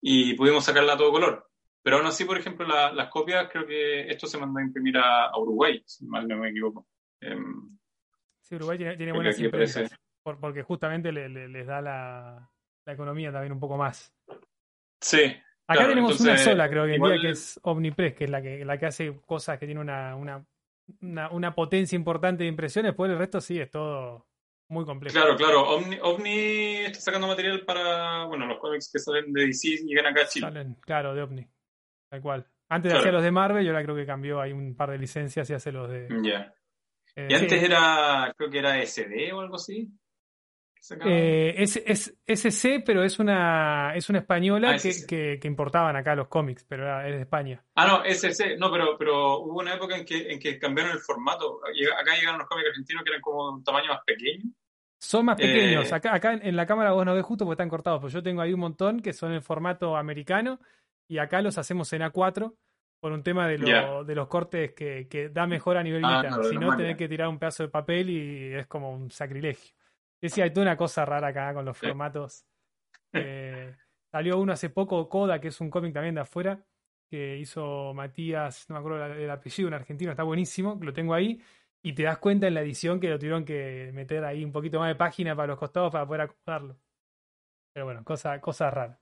y 0.00 0.34
pudimos 0.34 0.64
sacarla 0.64 0.94
a 0.94 0.96
todo 0.96 1.12
color. 1.12 1.48
Pero 1.84 1.98
aún 1.98 2.06
así, 2.06 2.24
por 2.24 2.36
ejemplo, 2.36 2.66
las 2.66 3.08
copias, 3.10 3.48
creo 3.48 3.64
que 3.64 4.10
esto 4.10 4.26
se 4.26 4.38
mandó 4.38 4.58
a 4.58 4.64
imprimir 4.64 4.98
a, 4.98 5.30
Uruguay, 5.38 5.80
si 5.86 6.04
mal 6.04 6.26
no 6.26 6.36
me 6.36 6.50
equivoco. 6.50 6.88
Em, 7.20 7.78
sí, 8.40 8.56
Uruguay 8.56 8.76
tiene, 8.76 8.96
tiene 8.96 9.12
buenas 9.12 9.38
impresiones, 9.38 9.92
porque 10.40 10.64
justamente 10.64 11.12
le, 11.12 11.28
les 11.28 11.66
da 11.66 11.80
la, 11.80 12.50
la 12.84 12.92
economía 12.92 13.30
también 13.30 13.52
un 13.52 13.60
poco 13.60 13.76
más. 13.76 14.12
Sí, 15.00 15.36
Acá 15.68 15.86
tenemos 15.86 16.18
una 16.20 16.38
sola, 16.38 16.68
creo 16.68 16.86
que 16.86 16.92
día, 16.92 17.20
que 17.20 17.30
es 17.30 17.60
Omnipress, 17.62 18.14
que 18.14 18.24
es 18.24 18.30
la 18.30 18.40
que, 18.40 18.64
la 18.64 18.78
que 18.78 18.86
hace 18.86 19.20
cosas 19.26 19.58
que 19.58 19.66
tiene 19.66 19.82
una, 19.82 20.16
una, 20.16 20.46
una, 21.30 21.54
potencia 21.54 21.94
importante 21.94 22.44
de 22.44 22.48
impresiones. 22.48 22.90
Después 22.90 23.10
el 23.10 23.18
resto 23.18 23.38
sí 23.40 23.60
es 23.60 23.70
todo 23.70 24.26
muy 24.68 24.86
complejo. 24.86 25.14
Claro, 25.14 25.36
claro. 25.36 25.68
Omni, 25.68 25.98
Omni 26.00 26.76
está 26.86 27.00
sacando 27.00 27.26
material 27.26 27.66
para 27.66 28.24
bueno 28.24 28.46
los 28.46 28.58
cómics 28.58 28.90
que 28.90 28.98
salen 28.98 29.30
de 29.30 29.46
DC 29.46 29.68
y 29.68 29.88
llegan 29.88 30.06
acá 30.06 30.22
a 30.22 30.28
Chile. 30.28 30.46
Salen, 30.46 30.74
claro, 30.80 31.14
de 31.14 31.22
Omni. 31.22 31.46
Tal 32.10 32.22
cual. 32.22 32.46
Antes 32.70 32.94
hacer 32.94 33.12
los 33.12 33.22
de 33.22 33.30
Marvel, 33.30 33.64
yo 33.64 33.70
ahora 33.70 33.84
creo 33.84 33.96
que 33.96 34.06
cambió. 34.06 34.40
Hay 34.40 34.52
un 34.52 34.74
par 34.74 34.90
de 34.90 34.98
licencias 34.98 35.48
y 35.50 35.52
hace 35.52 35.70
los 35.70 35.90
de. 35.90 36.08
Ya. 36.22 36.54
Eh, 37.14 37.28
y 37.30 37.34
antes 37.34 37.62
era, 37.62 38.32
creo 38.36 38.50
que 38.50 38.58
era 38.58 38.82
SD 38.82 39.32
o 39.34 39.40
algo 39.40 39.56
así. 39.56 39.90
Eh, 41.04 41.54
es, 41.58 41.76
es 41.76 42.16
SC, 42.26 42.82
pero 42.84 43.02
es 43.02 43.18
una, 43.18 43.92
es 43.94 44.08
una 44.08 44.20
española 44.20 44.72
ah, 44.72 44.76
que, 44.78 45.38
que, 45.40 45.48
importaban 45.48 45.96
acá 45.96 46.14
los 46.14 46.28
cómics, 46.28 46.64
pero 46.68 46.84
era, 46.84 47.06
es 47.08 47.14
de 47.14 47.22
España. 47.22 47.64
Ah, 47.74 47.86
no, 47.86 48.04
SC, 48.04 48.56
no, 48.58 48.70
pero, 48.70 48.96
pero 48.98 49.38
hubo 49.40 49.58
una 49.60 49.74
época 49.74 49.96
en 49.96 50.04
que, 50.04 50.32
en 50.32 50.38
que 50.38 50.58
cambiaron 50.58 50.92
el 50.92 51.00
formato. 51.00 51.60
Acá 51.64 52.16
llegaron 52.16 52.38
los 52.38 52.48
cómics 52.48 52.68
argentinos 52.68 53.04
que 53.04 53.10
eran 53.10 53.22
como 53.22 53.54
un 53.54 53.64
tamaño 53.64 53.88
más 53.88 54.02
pequeño. 54.04 54.44
Son 55.00 55.24
más 55.24 55.36
pequeños. 55.36 55.90
Eh, 55.90 55.94
acá, 55.94 56.14
acá 56.14 56.32
en 56.34 56.56
la 56.56 56.66
cámara 56.66 56.92
vos 56.92 57.04
no 57.04 57.14
ves 57.14 57.24
justo 57.24 57.44
porque 57.44 57.54
están 57.54 57.68
cortados, 57.68 58.00
pero 58.00 58.12
yo 58.12 58.22
tengo 58.22 58.40
ahí 58.40 58.52
un 58.52 58.60
montón 58.60 59.00
que 59.00 59.12
son 59.12 59.32
en 59.32 59.42
formato 59.42 59.96
americano 59.96 60.60
y 61.06 61.18
acá 61.18 61.40
los 61.40 61.56
hacemos 61.58 61.92
en 61.92 62.02
A4 62.02 62.54
por 63.00 63.12
un 63.12 63.22
tema 63.22 63.46
de, 63.46 63.58
lo, 63.58 64.04
de 64.04 64.14
los 64.14 64.26
cortes 64.26 64.72
que, 64.74 65.06
que, 65.08 65.28
da 65.28 65.46
mejor 65.46 65.76
a 65.76 65.82
nivel 65.82 66.02
ah, 66.04 66.40
si 66.48 66.56
no, 66.56 66.76
tenés 66.76 66.96
que 66.96 67.08
tirar 67.08 67.28
un 67.28 67.38
pedazo 67.38 67.62
de 67.62 67.68
papel 67.68 68.10
y 68.10 68.54
es 68.54 68.66
como 68.66 68.92
un 68.92 69.10
sacrilegio. 69.10 69.72
Sí, 70.20 70.40
hay 70.40 70.52
toda 70.52 70.66
una 70.66 70.76
cosa 70.76 71.04
rara 71.04 71.28
acá 71.28 71.54
con 71.54 71.64
los 71.64 71.76
formatos. 71.78 72.44
Eh, 73.12 73.74
salió 74.10 74.38
uno 74.38 74.52
hace 74.52 74.70
poco, 74.70 75.08
Coda, 75.08 75.40
que 75.40 75.48
es 75.48 75.60
un 75.60 75.70
cómic 75.70 75.94
también 75.94 76.14
de 76.14 76.22
afuera, 76.22 76.64
que 77.08 77.38
hizo 77.38 77.94
Matías, 77.94 78.68
no 78.68 78.74
me 78.74 78.80
acuerdo 78.80 79.06
el 79.14 79.30
apellido, 79.30 79.68
un 79.68 79.74
argentino, 79.74 80.10
está 80.10 80.24
buenísimo, 80.24 80.78
lo 80.80 80.92
tengo 80.92 81.14
ahí, 81.14 81.40
y 81.82 81.92
te 81.92 82.02
das 82.02 82.18
cuenta 82.18 82.46
en 82.46 82.54
la 82.54 82.62
edición 82.62 83.00
que 83.00 83.08
lo 83.08 83.18
tuvieron 83.18 83.44
que 83.44 83.90
meter 83.94 84.24
ahí 84.24 84.44
un 84.44 84.52
poquito 84.52 84.78
más 84.78 84.88
de 84.88 84.96
página 84.96 85.34
para 85.36 85.48
los 85.48 85.58
costados 85.58 85.92
para 85.92 86.06
poder 86.06 86.22
acomodarlo. 86.22 86.78
Pero 87.72 87.86
bueno, 87.86 88.04
cosa, 88.04 88.40
cosa 88.40 88.70
rara. 88.70 89.00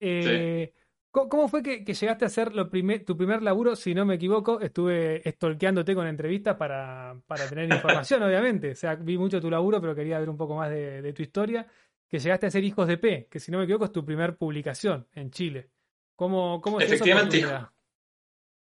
Eh, 0.00 0.72
¿Cómo 1.12 1.48
fue 1.48 1.62
que, 1.62 1.82
llegaste 1.84 2.24
a 2.24 2.28
hacer 2.28 2.54
lo 2.54 2.70
tu 3.04 3.16
primer 3.16 3.42
laburo? 3.42 3.74
Si 3.74 3.94
no 3.94 4.04
me 4.04 4.14
equivoco, 4.14 4.60
estuve 4.60 5.28
estolqueándote 5.28 5.92
con 5.94 6.06
entrevistas 6.06 6.56
para, 6.56 7.20
para 7.26 7.48
tener 7.48 7.64
información, 7.72 8.22
obviamente. 8.22 8.70
O 8.70 8.74
sea, 8.76 8.94
vi 8.94 9.18
mucho 9.18 9.40
tu 9.40 9.50
laburo, 9.50 9.80
pero 9.80 9.94
quería 9.94 10.20
ver 10.20 10.30
un 10.30 10.36
poco 10.36 10.54
más 10.54 10.70
de, 10.70 11.12
tu 11.12 11.22
historia. 11.22 11.66
Que 12.08 12.18
llegaste 12.18 12.46
a 12.46 12.50
ser 12.50 12.64
Hijos 12.64 12.86
de 12.86 12.98
P, 12.98 13.28
que 13.30 13.40
si 13.40 13.50
no 13.50 13.58
me 13.58 13.64
equivoco 13.64 13.84
es 13.84 13.92
tu 13.92 14.04
primer 14.04 14.36
publicación 14.36 15.06
en 15.14 15.30
Chile. 15.30 15.70
¿Cómo, 16.14 16.60
cómo 16.60 16.80
es 16.80 16.86
Efectivamente, 16.86 17.44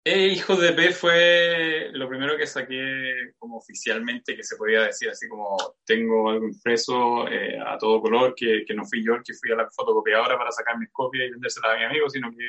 eh, 0.08 0.28
Hijos 0.28 0.60
de 0.60 0.72
P 0.72 0.92
fue 0.92 1.90
lo 1.92 2.08
primero 2.08 2.36
que 2.36 2.46
saqué 2.46 3.32
como 3.38 3.56
oficialmente, 3.56 4.36
que 4.36 4.44
se 4.44 4.56
podía 4.56 4.82
decir 4.82 5.10
así 5.10 5.28
como 5.28 5.56
tengo 5.84 6.30
algo 6.30 6.46
impreso 6.46 7.26
eh, 7.26 7.58
a 7.58 7.76
todo 7.76 8.00
color, 8.00 8.32
que, 8.36 8.64
que, 8.64 8.72
no 8.72 8.84
fui 8.84 9.04
yo 9.04 9.14
el 9.14 9.22
que 9.24 9.34
fui 9.34 9.50
a 9.50 9.56
la 9.56 9.68
fotocopiadora 9.68 10.38
para 10.38 10.52
sacar 10.52 10.78
mis 10.78 10.90
copias 10.92 11.26
y 11.26 11.30
vendérselas 11.32 11.72
a 11.72 11.78
mi 11.78 11.84
amigo, 11.84 12.08
sino 12.08 12.30
que 12.30 12.48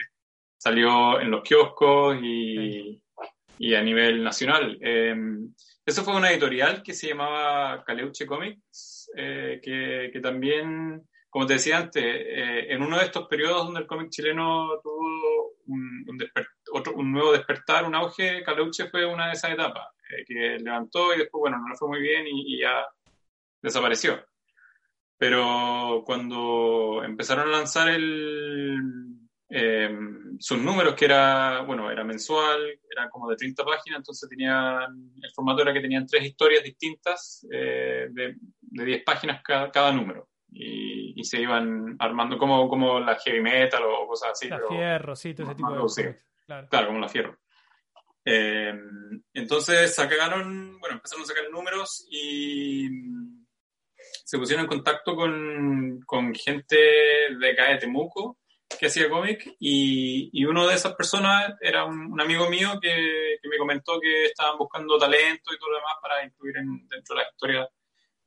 salió 0.56 1.20
en 1.20 1.32
los 1.32 1.42
kioscos 1.42 2.18
y, 2.22 3.02
y 3.58 3.74
a 3.74 3.82
nivel 3.82 4.24
nacional. 4.24 4.78
Em, 4.82 5.54
eso 5.86 6.04
fue 6.04 6.16
una 6.16 6.32
editorial 6.32 6.84
que 6.84 6.94
se 6.94 7.08
llamaba 7.08 7.84
Caleuche 7.84 8.26
Comics, 8.26 9.10
eh, 9.16 9.60
que, 9.64 10.10
que, 10.14 10.20
también, 10.20 11.08
como 11.30 11.46
te 11.46 11.54
decía 11.54 11.78
antes, 11.78 12.04
eh, 12.06 12.72
en 12.72 12.82
uno 12.84 13.00
de 13.00 13.06
estos 13.06 13.28
periodos 13.28 13.66
donde 13.66 13.80
el 13.80 13.88
cómic 13.88 14.10
chileno 14.10 14.80
tuvo 14.84 15.56
un, 15.66 16.06
un, 16.08 16.18
otro, 16.74 16.94
un, 16.94 17.12
nuevo 17.12 17.32
despertar, 17.32 17.86
un 17.86 17.96
auge, 17.96 18.44
Caleuche 18.44 18.90
fue 18.90 19.06
una 19.06 19.28
de 19.28 19.34
esas 19.34 19.52
etapas, 19.52 19.88
eh, 20.10 20.24
que 20.26 20.58
levantó 20.60 21.14
y 21.14 21.20
después, 21.20 21.40
bueno, 21.40 21.58
no 21.60 21.70
le 21.70 21.76
fue 21.76 21.88
muy 21.88 22.02
bien 22.02 22.26
y, 22.28 22.56
y 22.56 22.62
ya 22.62 22.86
desapareció. 23.62 24.26
Pero 25.18 26.04
cuando 26.06 27.02
empezaron 27.04 27.50
a 27.50 27.58
lanzar 27.58 27.90
el, 27.90 28.80
eh, 29.50 29.90
sus 30.40 30.60
números, 30.60 30.94
que 30.94 31.06
era, 31.06 31.62
bueno, 31.62 31.90
era 31.90 32.04
mensual, 32.04 32.80
era 32.90 33.10
como 33.10 33.30
de 33.30 33.38
30 33.38 33.64
páginas, 33.64 33.98
entonces 34.00 34.30
tenían, 34.30 35.14
el 35.22 35.32
formato 35.34 35.62
era 35.62 35.74
que 35.74 35.80
tenían 35.80 36.06
tres 36.06 36.26
historias 36.26 36.64
distintas 36.64 37.48
eh, 37.52 38.08
de, 38.12 38.36
de, 38.62 38.86
10 38.86 39.04
páginas 39.04 39.42
cada, 39.42 39.72
cada 39.72 39.92
número. 39.92 40.28
Y, 40.50 41.20
y, 41.20 41.24
se 41.24 41.42
iban 41.42 41.96
armando 42.00 42.38
como, 42.38 42.70
como 42.70 43.00
la 43.00 43.16
heavy 43.16 43.42
metal 43.42 43.84
o 43.84 44.08
cosas 44.08 44.32
así. 44.32 44.48
La 44.48 44.60
fierro, 44.68 45.16
sí, 45.16 45.34
todo 45.34 45.48
ese 45.48 45.56
tipo 45.56 45.72
de 45.72 45.80
cosas. 45.80 46.16
Claro. 46.48 46.68
claro, 46.70 46.88
como 46.88 47.00
la 47.00 47.10
fierro. 47.10 47.38
Eh, 48.26 48.74
entonces 49.34 49.94
sacaron, 49.94 50.80
bueno, 50.80 50.96
empezaron 50.96 51.24
a 51.24 51.28
sacar 51.28 51.50
números 51.50 52.08
y 52.10 52.90
se 54.26 54.38
pusieron 54.38 54.64
en 54.66 54.70
contacto 54.70 55.16
con, 55.16 56.02
con 56.06 56.34
gente 56.34 56.76
de 56.76 57.52
acá 57.52 57.70
de 57.70 57.78
Temuco 57.78 58.38
que 58.80 58.88
hacía 58.88 59.10
cómic 59.10 59.56
y, 59.60 60.30
y 60.34 60.46
una 60.46 60.68
de 60.68 60.76
esas 60.76 60.94
personas 60.96 61.54
era 61.62 61.86
un, 61.86 62.12
un 62.12 62.20
amigo 62.20 62.50
mío 62.50 62.80
que, 62.82 63.38
que, 63.42 63.48
me 63.48 63.58
comentó 63.58 64.00
que 64.00 64.26
estaban 64.26 64.58
buscando 64.58 64.98
talento 64.98 65.54
y 65.54 65.58
todo 65.58 65.72
lo 65.72 65.78
demás 65.78 65.96
para 66.02 66.26
incluir 66.26 66.58
en, 66.58 66.88
dentro 66.90 67.16
de 67.16 67.22
la 67.22 67.30
historia 67.30 67.70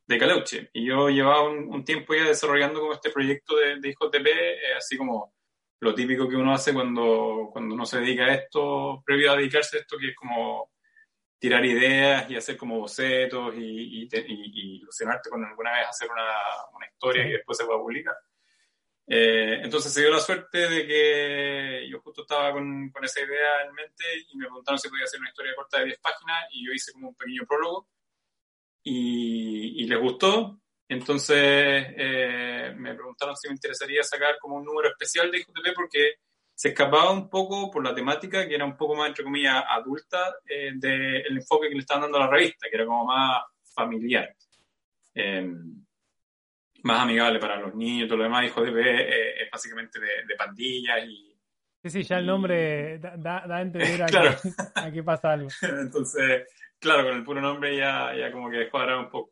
de 0.06 0.18
Caleuche. 0.18 0.70
Y 0.72 0.86
yo 0.86 1.10
llevaba 1.10 1.42
un, 1.42 1.72
un 1.72 1.84
tiempo 1.84 2.14
ya 2.14 2.24
desarrollando 2.24 2.80
como 2.80 2.94
este 2.94 3.10
proyecto 3.10 3.56
de, 3.56 3.80
de 3.80 3.88
Hijos 3.90 4.10
de 4.10 4.20
P, 4.20 4.30
eh, 4.30 4.74
así 4.76 4.96
como 4.96 5.34
lo 5.80 5.94
típico 5.94 6.28
que 6.28 6.36
uno 6.36 6.52
hace 6.52 6.72
cuando, 6.72 7.48
cuando 7.52 7.74
uno 7.74 7.86
se 7.86 8.00
dedica 8.00 8.24
a 8.24 8.34
esto, 8.34 9.02
previo 9.04 9.32
a 9.32 9.36
dedicarse 9.36 9.78
a 9.78 9.80
esto, 9.80 9.96
que 9.98 10.10
es 10.10 10.16
como 10.16 10.70
tirar 11.38 11.64
ideas 11.64 12.30
y 12.30 12.36
hacer 12.36 12.56
como 12.56 12.80
bocetos 12.80 13.54
y, 13.56 14.02
y, 14.02 14.08
y, 14.12 14.76
ilusionarte 14.76 15.30
con 15.30 15.42
alguna 15.42 15.72
vez 15.72 15.88
hacer 15.88 16.10
una, 16.10 16.36
una 16.76 16.86
historia 16.86 17.24
que 17.24 17.32
después 17.32 17.56
se 17.56 17.64
pueda 17.64 17.78
publicar. 17.78 18.14
Eh, 19.06 19.60
entonces 19.64 19.92
se 19.92 20.02
dio 20.02 20.10
la 20.10 20.20
suerte 20.20 20.68
de 20.68 20.86
que 20.86 21.88
yo 21.90 22.00
justo 22.00 22.22
estaba 22.22 22.52
con, 22.52 22.90
con, 22.90 23.04
esa 23.04 23.20
idea 23.22 23.62
en 23.66 23.72
mente 23.72 24.04
y 24.28 24.36
me 24.36 24.44
preguntaron 24.44 24.78
si 24.78 24.88
podía 24.88 25.04
hacer 25.04 25.18
una 25.18 25.30
historia 25.30 25.54
corta 25.56 25.78
de 25.78 25.86
10 25.86 25.98
páginas 25.98 26.44
y 26.52 26.66
yo 26.66 26.72
hice 26.72 26.92
como 26.92 27.08
un 27.08 27.16
pequeño 27.16 27.44
prólogo 27.48 27.88
y, 28.84 29.82
y 29.82 29.86
les 29.86 29.98
gustó. 29.98 30.60
Entonces 30.90 31.36
eh, 31.38 32.74
me 32.76 32.96
preguntaron 32.96 33.36
si 33.36 33.46
me 33.46 33.54
interesaría 33.54 34.02
sacar 34.02 34.36
como 34.40 34.56
un 34.56 34.64
número 34.64 34.88
especial 34.88 35.30
de 35.30 35.38
Hijos 35.38 35.54
de 35.54 35.62
P 35.62 35.72
porque 35.72 36.14
se 36.52 36.70
escapaba 36.70 37.12
un 37.12 37.30
poco 37.30 37.70
por 37.70 37.84
la 37.84 37.94
temática, 37.94 38.46
que 38.48 38.56
era 38.56 38.64
un 38.64 38.76
poco 38.76 38.96
más, 38.96 39.08
entre 39.08 39.22
comillas, 39.22 39.62
adulta, 39.68 40.34
eh, 40.44 40.72
del 40.74 41.36
enfoque 41.36 41.68
que 41.68 41.74
le 41.74 41.80
estaban 41.80 42.02
dando 42.02 42.18
a 42.18 42.22
la 42.22 42.30
revista, 42.30 42.66
que 42.68 42.74
era 42.76 42.86
como 42.86 43.04
más 43.04 43.40
familiar. 43.72 44.34
Eh, 45.14 45.48
más 46.82 47.00
amigable 47.00 47.38
para 47.38 47.60
los 47.60 47.72
niños, 47.72 48.08
todo 48.08 48.18
lo 48.18 48.24
demás, 48.24 48.46
Hijo 48.46 48.62
de 48.62 48.70
B 48.72 48.82
eh, 48.82 49.42
es 49.44 49.50
básicamente 49.50 50.00
de, 50.00 50.26
de, 50.26 50.34
pandillas 50.34 51.04
y... 51.06 51.38
Sí, 51.84 51.90
sí, 51.90 52.02
ya 52.02 52.18
el 52.18 52.26
nombre 52.26 52.98
da, 52.98 53.16
da 53.16 53.56
a 53.56 53.62
entender 53.62 54.02
a, 54.02 54.06
claro. 54.06 54.36
que, 54.42 54.50
a 54.74 54.90
que 54.90 55.02
pasa 55.04 55.32
algo. 55.34 55.48
Entonces, 55.62 56.48
claro, 56.80 57.04
con 57.04 57.16
el 57.16 57.22
puro 57.22 57.40
nombre 57.40 57.76
ya, 57.76 58.12
ya 58.12 58.32
como 58.32 58.50
que 58.50 58.56
descuadrar 58.56 58.98
un 58.98 59.08
poco. 59.08 59.30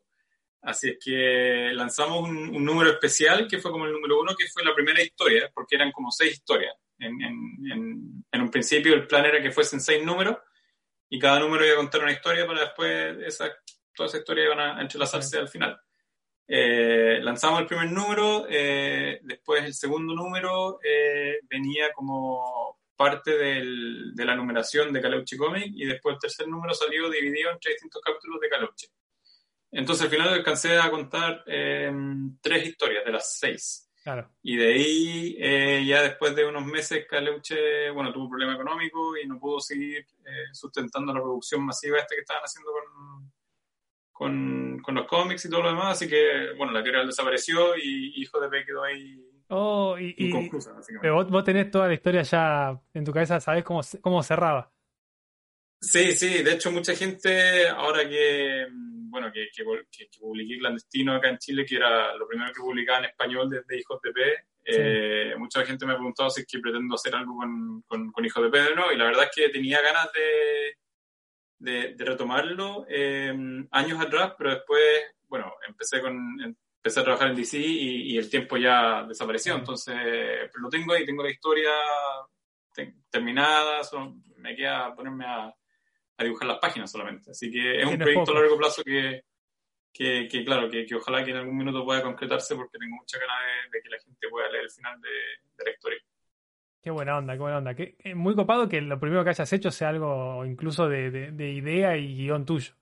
Así 0.61 0.89
es 0.89 0.97
que 1.03 1.71
lanzamos 1.73 2.27
un, 2.27 2.55
un, 2.55 2.65
número 2.65 2.91
especial 2.91 3.47
que 3.47 3.59
fue 3.59 3.71
como 3.71 3.85
el 3.85 3.93
número 3.93 4.19
uno, 4.19 4.35
que 4.35 4.47
fue 4.47 4.63
la 4.63 4.75
primera 4.75 5.01
historia, 5.01 5.49
porque 5.53 5.75
eran 5.75 5.91
como 5.91 6.11
seis 6.11 6.33
historias. 6.33 6.75
En, 6.97 7.13
en, 7.21 7.71
en, 7.71 8.25
en, 8.29 8.41
un 8.41 8.51
principio 8.51 8.93
el 8.93 9.07
plan 9.07 9.25
era 9.25 9.41
que 9.41 9.51
fuesen 9.51 9.79
seis 9.79 10.03
números 10.03 10.37
y 11.09 11.17
cada 11.17 11.39
número 11.39 11.65
iba 11.65 11.75
a 11.75 11.77
contar 11.77 12.03
una 12.03 12.11
historia 12.11 12.45
para 12.45 12.59
después 12.61 13.17
esa, 13.25 13.49
toda 13.95 14.07
esa 14.07 14.17
historia 14.17 14.43
iban 14.43 14.59
a 14.59 14.81
entrelazarse 14.81 15.29
sí. 15.29 15.37
al 15.37 15.47
final. 15.47 15.79
Eh, 16.45 17.19
lanzamos 17.21 17.61
el 17.61 17.67
primer 17.67 17.91
número, 17.91 18.45
eh, 18.49 19.19
después 19.21 19.63
el 19.63 19.73
segundo 19.73 20.13
número 20.13 20.79
eh, 20.83 21.39
venía 21.47 21.93
como 21.93 22.79
parte 22.95 23.37
del, 23.37 24.13
de 24.13 24.25
la 24.25 24.35
numeración 24.35 24.91
de 24.91 24.99
Caleuche 24.99 25.37
Comic 25.37 25.71
y 25.73 25.85
después 25.85 26.15
el 26.15 26.19
tercer 26.19 26.47
número 26.47 26.73
salió 26.73 27.09
dividido 27.09 27.51
entre 27.51 27.71
distintos 27.71 28.01
capítulos 28.03 28.41
de 28.41 28.49
Caleuche. 28.49 28.87
Entonces 29.71 30.05
al 30.05 30.11
final 30.11 30.29
alcancé 30.29 30.77
a 30.77 30.89
contar 30.89 31.43
tres 31.45 32.65
historias 32.67 33.05
de 33.05 33.11
las 33.11 33.37
seis. 33.37 33.89
Claro. 34.03 34.29
Y 34.41 34.55
de 34.55 34.73
ahí, 34.73 35.35
eh, 35.39 35.83
ya 35.85 36.01
después 36.01 36.35
de 36.35 36.45
unos 36.45 36.65
meses, 36.65 37.05
Caleuche, 37.07 37.89
bueno, 37.91 38.13
tuvo 38.13 38.23
un 38.23 38.29
problema 38.29 38.53
económico 38.53 39.17
y 39.17 39.27
no 39.27 39.39
pudo 39.39 39.59
seguir 39.59 39.99
eh, 40.25 40.45
sustentando 40.53 41.13
la 41.13 41.21
producción 41.21 41.65
masiva 41.65 41.97
esta 41.97 42.15
que 42.15 42.21
estaban 42.21 42.43
haciendo 42.43 42.71
con, 42.71 43.31
con, 44.11 44.79
con, 44.81 44.95
los 44.95 45.05
cómics 45.05 45.45
y 45.45 45.49
todo 45.49 45.63
lo 45.63 45.69
demás. 45.69 45.97
Así 45.97 46.07
que, 46.07 46.53
bueno, 46.57 46.71
la 46.71 46.79
editorial 46.79 47.07
desapareció 47.07 47.75
y 47.75 48.13
Hijo 48.15 48.39
de 48.39 48.49
P 48.49 48.65
quedó 48.65 48.83
ahí 48.83 49.21
oh, 49.49 49.97
y, 49.99 50.15
inconclusa, 50.17 50.71
básicamente. 50.71 51.01
Pero 51.01 51.15
vos, 51.15 51.29
vos, 51.29 51.43
tenés 51.43 51.69
toda 51.69 51.87
la 51.87 51.93
historia 51.93 52.21
ya 52.21 52.79
en 52.93 53.03
tu 53.03 53.11
cabeza, 53.11 53.39
sabés 53.41 53.65
cómo, 53.65 53.81
cómo 54.01 54.23
cerraba. 54.23 54.71
Sí, 55.81 56.13
sí, 56.13 56.41
de 56.41 56.53
hecho 56.53 56.71
mucha 56.71 56.95
gente, 56.95 57.67
ahora 57.69 58.07
que 58.07 58.67
bueno, 59.09 59.31
que, 59.31 59.49
que, 59.53 59.63
que, 59.91 60.19
publiqué 60.19 60.57
Clandestino 60.59 61.15
acá 61.15 61.29
en 61.29 61.37
Chile, 61.37 61.65
que 61.65 61.75
era 61.75 62.15
lo 62.15 62.27
primero 62.27 62.51
que 62.53 62.61
publicaba 62.61 62.99
en 62.99 63.05
español 63.05 63.49
desde 63.49 63.79
Hijos 63.79 64.01
de 64.01 64.11
P. 64.11 64.21
Sí. 64.65 64.75
Eh, 64.75 65.33
mucha 65.37 65.65
gente 65.65 65.85
me 65.85 65.93
ha 65.93 65.95
preguntado 65.95 66.29
si 66.29 66.41
es 66.41 66.47
que 66.47 66.59
pretendo 66.59 66.93
hacer 66.93 67.15
algo 67.15 67.35
con, 67.37 67.81
con, 67.87 68.11
con 68.11 68.25
Hijos 68.25 68.43
de 68.43 68.49
P 68.49 68.75
¿no? 68.75 68.91
y 68.91 68.97
la 68.97 69.05
verdad 69.05 69.23
es 69.23 69.31
que 69.33 69.49
tenía 69.49 69.81
ganas 69.81 70.11
de, 70.13 70.75
de, 71.57 71.95
de 71.95 72.05
retomarlo 72.05 72.85
eh, 72.87 73.33
años 73.71 73.99
atrás, 73.99 74.33
pero 74.37 74.51
después, 74.51 75.15
bueno, 75.27 75.53
empecé 75.67 76.01
con 76.01 76.57
empecé 76.81 77.01
a 77.01 77.03
trabajar 77.03 77.29
en 77.29 77.35
DC 77.35 77.57
y, 77.57 78.13
y 78.13 78.17
el 78.17 78.29
tiempo 78.29 78.55
ya 78.55 79.03
desapareció, 79.03 79.53
sí. 79.53 79.59
entonces 79.59 79.95
lo 80.53 80.69
tengo 80.69 80.93
ahí, 80.93 81.05
tengo 81.05 81.23
la 81.23 81.31
historia 81.31 81.71
terminada, 83.09 83.83
solo 83.83 84.15
me 84.37 84.55
queda 84.55 84.93
ponerme 84.95 85.25
a 85.25 85.53
a 86.19 86.23
dibujar 86.23 86.47
las 86.47 86.59
páginas 86.59 86.91
solamente. 86.91 87.31
Así 87.31 87.49
que 87.49 87.79
es 87.79 87.85
un 87.85 87.97
proyecto 87.97 88.25
poco. 88.25 88.37
a 88.37 88.41
largo 88.41 88.57
plazo 88.57 88.83
que, 88.83 89.23
que, 89.93 90.27
que 90.29 90.43
claro, 90.43 90.69
que, 90.69 90.85
que, 90.85 90.95
ojalá 90.95 91.23
que 91.23 91.31
en 91.31 91.37
algún 91.37 91.57
minuto 91.57 91.85
pueda 91.85 92.03
concretarse 92.03 92.55
porque 92.55 92.77
tengo 92.77 92.97
mucha 92.97 93.17
ganas 93.17 93.37
de, 93.71 93.77
de 93.77 93.83
que 93.83 93.89
la 93.89 93.99
gente 93.99 94.27
pueda 94.29 94.49
leer 94.49 94.65
el 94.65 94.69
final 94.69 94.99
de, 95.01 95.09
de, 95.09 95.63
la 95.63 95.71
historia. 95.71 95.99
Qué 96.81 96.91
buena 96.91 97.17
onda, 97.17 97.33
qué 97.33 97.39
buena 97.39 97.57
onda. 97.57 97.73
Qué, 97.73 97.95
muy 98.15 98.35
copado 98.35 98.67
que 98.67 98.81
lo 98.81 98.99
primero 98.99 99.23
que 99.23 99.29
hayas 99.29 99.51
hecho 99.53 99.71
sea 99.71 99.89
algo 99.89 100.45
incluso 100.45 100.89
de, 100.89 101.31
de 101.31 101.51
idea 101.51 101.95
y 101.95 102.17
guion 102.17 102.45
tuyo. 102.45 102.73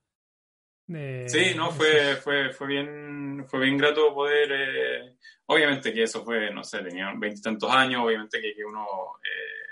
sí, 1.28 1.54
no, 1.56 1.70
fue, 1.72 2.16
fue, 2.16 2.52
fue, 2.52 2.68
bien, 2.68 3.46
fue 3.48 3.60
bien 3.60 3.78
grato 3.78 4.14
poder, 4.14 4.52
eh, 4.52 5.16
obviamente 5.46 5.94
que 5.94 6.04
eso 6.04 6.24
fue, 6.24 6.52
no 6.52 6.64
sé, 6.64 6.80
tenía 6.80 7.14
veintitantos 7.16 7.72
años, 7.72 8.04
obviamente 8.04 8.42
que, 8.42 8.56
que 8.56 8.66
uno 8.66 8.86
eh, 9.24 9.68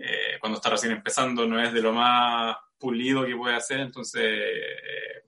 eh, 0.00 0.38
cuando 0.40 0.58
está 0.58 0.70
recién 0.70 0.92
empezando 0.92 1.44
no 1.46 1.60
es 1.60 1.72
de 1.72 1.82
lo 1.82 1.92
más 1.92 2.56
pulido 2.78 3.26
que 3.26 3.36
puede 3.36 3.54
hacer, 3.54 3.80
entonces 3.80 4.22
eh, 4.22 5.22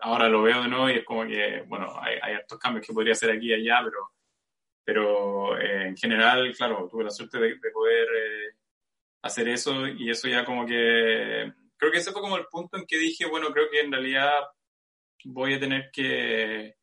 ahora 0.00 0.28
lo 0.28 0.42
veo 0.42 0.62
de 0.62 0.68
nuevo 0.68 0.90
y 0.90 0.94
es 0.94 1.04
como 1.04 1.26
que, 1.26 1.62
bueno, 1.66 1.94
hay, 2.00 2.18
hay 2.22 2.34
estos 2.34 2.58
cambios 2.58 2.86
que 2.86 2.92
podría 2.92 3.12
hacer 3.12 3.30
aquí 3.30 3.50
y 3.50 3.54
allá, 3.54 3.80
pero, 3.84 4.10
pero 4.84 5.58
eh, 5.58 5.88
en 5.88 5.96
general, 5.96 6.54
claro, 6.56 6.88
tuve 6.90 7.04
la 7.04 7.10
suerte 7.10 7.38
de, 7.38 7.48
de 7.58 7.70
poder 7.72 8.08
eh, 8.14 8.56
hacer 9.22 9.48
eso 9.48 9.86
y 9.88 10.10
eso 10.10 10.28
ya 10.28 10.44
como 10.44 10.66
que, 10.66 11.52
creo 11.76 11.92
que 11.92 11.98
ese 11.98 12.12
fue 12.12 12.22
como 12.22 12.36
el 12.36 12.46
punto 12.46 12.76
en 12.76 12.86
que 12.86 12.98
dije, 12.98 13.26
bueno, 13.26 13.52
creo 13.52 13.68
que 13.70 13.80
en 13.80 13.92
realidad 13.92 14.32
voy 15.24 15.54
a 15.54 15.60
tener 15.60 15.90
que 15.92 16.76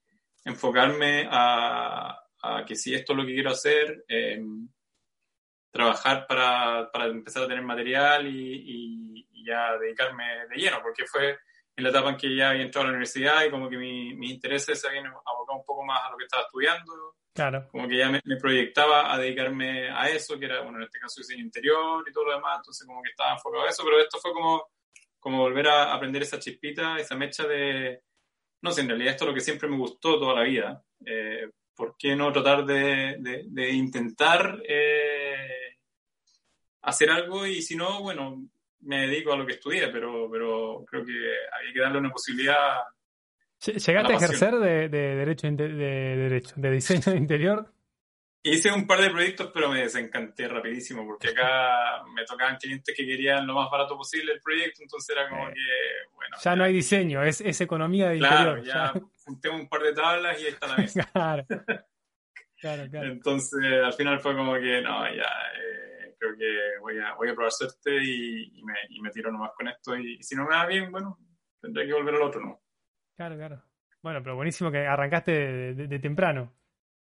enfocarme 0.45 1.27
a, 1.29 2.19
a 2.41 2.65
que 2.65 2.75
si 2.75 2.93
esto 2.93 3.13
es 3.13 3.17
lo 3.17 3.25
que 3.25 3.33
quiero 3.33 3.51
hacer, 3.51 4.03
eh, 4.07 4.41
trabajar 5.73 6.27
para, 6.27 6.89
para, 6.91 7.07
empezar 7.07 7.43
a 7.43 7.47
tener 7.47 7.63
material 7.63 8.27
y, 8.27 8.29
y, 8.31 9.27
y, 9.31 9.45
ya 9.45 9.75
dedicarme 9.77 10.23
de 10.47 10.55
lleno, 10.55 10.79
porque 10.83 11.05
fue 11.05 11.39
en 11.75 11.83
la 11.83 11.89
etapa 11.89 12.11
en 12.11 12.17
que 12.17 12.35
ya 12.35 12.51
había 12.51 12.61
entrado 12.61 12.83
a 12.83 12.87
la 12.87 12.91
universidad 12.91 13.43
y 13.43 13.49
como 13.49 13.67
que 13.67 13.77
mi, 13.77 14.13
mis 14.13 14.31
intereses 14.31 14.79
se 14.79 14.87
habían 14.87 15.07
abocado 15.07 15.57
un 15.57 15.65
poco 15.65 15.83
más 15.83 15.99
a 16.05 16.11
lo 16.11 16.17
que 16.17 16.25
estaba 16.25 16.43
estudiando. 16.43 17.15
Claro. 17.33 17.67
Como 17.71 17.87
que 17.87 17.97
ya 17.97 18.09
me, 18.09 18.21
me, 18.23 18.37
proyectaba 18.37 19.11
a 19.11 19.17
dedicarme 19.17 19.89
a 19.89 20.07
eso, 20.07 20.37
que 20.37 20.45
era, 20.45 20.61
bueno, 20.61 20.77
en 20.77 20.83
este 20.83 20.99
caso 20.99 21.21
diseño 21.21 21.43
interior 21.43 22.05
y 22.07 22.13
todo 22.13 22.25
lo 22.25 22.35
demás, 22.35 22.57
entonces 22.57 22.85
como 22.85 23.01
que 23.01 23.09
estaba 23.09 23.33
enfocado 23.33 23.63
a 23.63 23.69
eso, 23.69 23.83
pero 23.83 23.99
esto 23.99 24.19
fue 24.19 24.31
como, 24.31 24.67
como 25.19 25.39
volver 25.39 25.67
a 25.67 25.93
aprender 25.93 26.21
esa 26.21 26.37
chispita, 26.37 26.99
esa 26.99 27.15
mecha 27.15 27.47
de, 27.47 28.03
no 28.61 28.71
sé, 28.71 28.81
en 28.81 28.89
realidad 28.89 29.13
esto 29.13 29.25
es 29.25 29.29
lo 29.29 29.33
que 29.33 29.41
siempre 29.41 29.67
me 29.67 29.77
gustó 29.77 30.19
toda 30.19 30.35
la 30.35 30.43
vida. 30.43 30.83
Eh, 31.03 31.49
¿Por 31.75 31.95
qué 31.97 32.15
no 32.15 32.31
tratar 32.31 32.63
de, 32.65 33.15
de, 33.17 33.45
de 33.47 33.71
intentar 33.71 34.61
eh, 34.69 35.62
hacer 36.83 37.09
algo 37.09 37.45
y 37.45 37.61
si 37.61 37.75
no, 37.75 38.01
bueno, 38.01 38.43
me 38.81 39.07
dedico 39.07 39.33
a 39.33 39.37
lo 39.37 39.45
que 39.45 39.53
estudié, 39.53 39.87
pero, 39.87 40.29
pero 40.29 40.83
creo 40.87 41.05
que 41.05 41.11
había 41.11 41.73
que 41.73 41.79
darle 41.79 41.99
una 41.99 42.11
posibilidad. 42.11 42.81
¿Llegaste 43.65 44.13
a, 44.13 44.17
ejercer 44.17 44.55
de, 44.55 44.89
derecho, 44.89 45.47
de, 45.49 45.67
derecho, 45.67 46.53
de 46.57 46.71
diseño 46.71 47.03
de 47.05 47.17
interior? 47.17 47.73
Hice 48.45 48.73
un 48.73 48.85
par 48.85 48.99
de 48.99 49.09
proyectos, 49.09 49.51
pero 49.53 49.69
me 49.69 49.83
desencanté 49.83 50.49
rapidísimo, 50.49 51.05
porque 51.05 51.29
acá 51.29 52.03
me 52.13 52.25
tocaban 52.25 52.57
clientes 52.57 52.93
que 52.93 53.05
querían 53.05 53.47
lo 53.47 53.53
más 53.53 53.71
barato 53.71 53.95
posible 53.95 54.33
el 54.33 54.41
proyecto, 54.41 54.83
entonces 54.83 55.15
era 55.15 55.29
como 55.29 55.47
eh, 55.47 55.53
que, 55.53 56.13
bueno. 56.13 56.37
Ya, 56.43 56.53
no 56.57 56.65
hay 56.65 56.73
diseño, 56.73 57.23
es, 57.23 57.39
es 57.39 57.61
economía 57.61 58.09
de 58.09 58.17
claro, 58.17 58.57
interior. 58.57 58.93
Ya, 58.93 59.01
junté 59.23 59.47
un 59.47 59.69
par 59.69 59.81
de 59.81 59.93
tablas 59.93 60.41
y 60.41 60.45
ahí 60.45 60.51
está 60.51 60.67
la 60.67 60.75
mesa. 60.77 61.09
claro. 61.13 61.45
claro, 62.59 62.89
claro. 62.89 63.07
Entonces, 63.13 63.63
al 63.81 63.93
final 63.93 64.19
fue 64.19 64.35
como 64.35 64.55
que, 64.55 64.81
no, 64.81 65.05
ya, 65.05 65.23
eh, 65.23 65.82
creo 66.31 66.37
que 66.37 66.79
voy 66.79 66.99
a, 66.99 67.13
voy 67.15 67.29
a 67.29 67.33
probar 67.33 67.51
suerte 67.51 67.91
y, 68.03 68.59
y, 68.59 68.63
me, 68.63 68.73
y 68.89 69.01
me 69.01 69.11
tiro 69.11 69.31
nomás 69.31 69.51
con 69.55 69.67
esto. 69.67 69.95
Y, 69.97 70.21
si 70.23 70.35
no 70.35 70.43
me 70.45 70.55
va 70.55 70.65
bien, 70.65 70.91
bueno, 70.91 71.17
tendré 71.61 71.85
que 71.85 71.93
volver 71.93 72.15
al 72.15 72.21
otro, 72.23 72.41
¿no? 72.41 72.61
Claro, 73.15 73.35
claro. 73.35 73.63
Bueno, 74.01 74.21
pero 74.21 74.35
buenísimo 74.35 74.71
que 74.71 74.85
arrancaste 74.85 75.31
de 75.75 75.99
temprano 75.99 76.53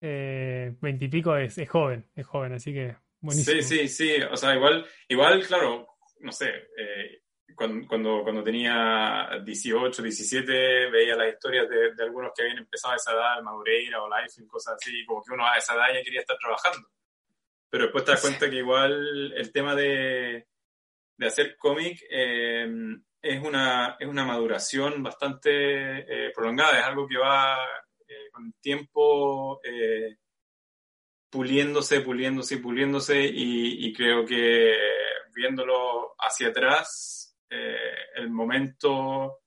eh, 0.01 0.73
veintipico 0.81 1.37
es, 1.37 1.57
es, 1.59 1.69
joven, 1.69 2.09
es 2.15 2.25
joven, 2.25 2.53
así 2.53 2.73
que 2.73 2.97
buenísimo. 3.19 3.61
Sí, 3.61 3.87
sí, 3.87 3.87
sí, 3.87 4.21
o 4.23 4.35
sea, 4.35 4.55
igual, 4.55 4.85
igual 5.07 5.45
claro, 5.45 5.87
no 6.21 6.31
sé, 6.31 6.49
eh, 6.75 7.21
cuando, 7.55 7.87
cuando, 7.87 8.23
cuando, 8.23 8.43
tenía 8.43 9.29
18, 9.45 10.01
17, 10.01 10.89
veía 10.89 11.15
las 11.15 11.33
historias 11.33 11.69
de, 11.69 11.93
de, 11.93 12.03
algunos 12.03 12.31
que 12.35 12.41
habían 12.41 12.57
empezado 12.57 12.93
a 12.93 12.97
esa 12.97 13.11
edad, 13.11 13.43
Madureira 13.43 14.01
o 14.01 14.09
Life, 14.09 14.47
cosas 14.47 14.75
así, 14.81 15.05
como 15.05 15.21
que 15.21 15.33
uno 15.33 15.45
a 15.45 15.57
esa 15.57 15.75
edad 15.75 15.93
ya 15.93 16.03
quería 16.03 16.21
estar 16.21 16.37
trabajando. 16.39 16.87
Pero 17.71 17.85
después 17.85 18.05
te 18.05 18.11
das 18.11 18.21
cuenta 18.21 18.49
que 18.49 18.57
igual 18.57 19.33
el 19.33 19.51
tema 19.51 19.73
de, 19.73 20.45
de 21.17 21.25
hacer 21.25 21.55
cómic 21.57 22.03
eh, 22.09 22.69
es, 23.21 23.43
una, 23.43 23.95
es 23.99 24.07
una 24.07 24.25
maduración 24.25 25.03
bastante 25.03 25.49
eh, 25.99 26.31
prolongada, 26.33 26.79
es 26.79 26.85
algo 26.85 27.07
que 27.07 27.17
va 27.17 27.57
eh, 28.07 28.29
con 28.31 28.47
el 28.47 28.53
tiempo 28.59 29.61
eh, 29.63 30.17
puliéndose, 31.29 32.01
puliéndose 32.01 32.55
y 32.55 32.57
puliéndose. 32.57 33.23
Y, 33.23 33.93
creo 33.93 34.25
que 34.25 34.75
viéndolo 35.33 36.15
hacia 36.19 36.49
atrás, 36.49 37.37
el 37.49 38.29
momento 38.29 39.39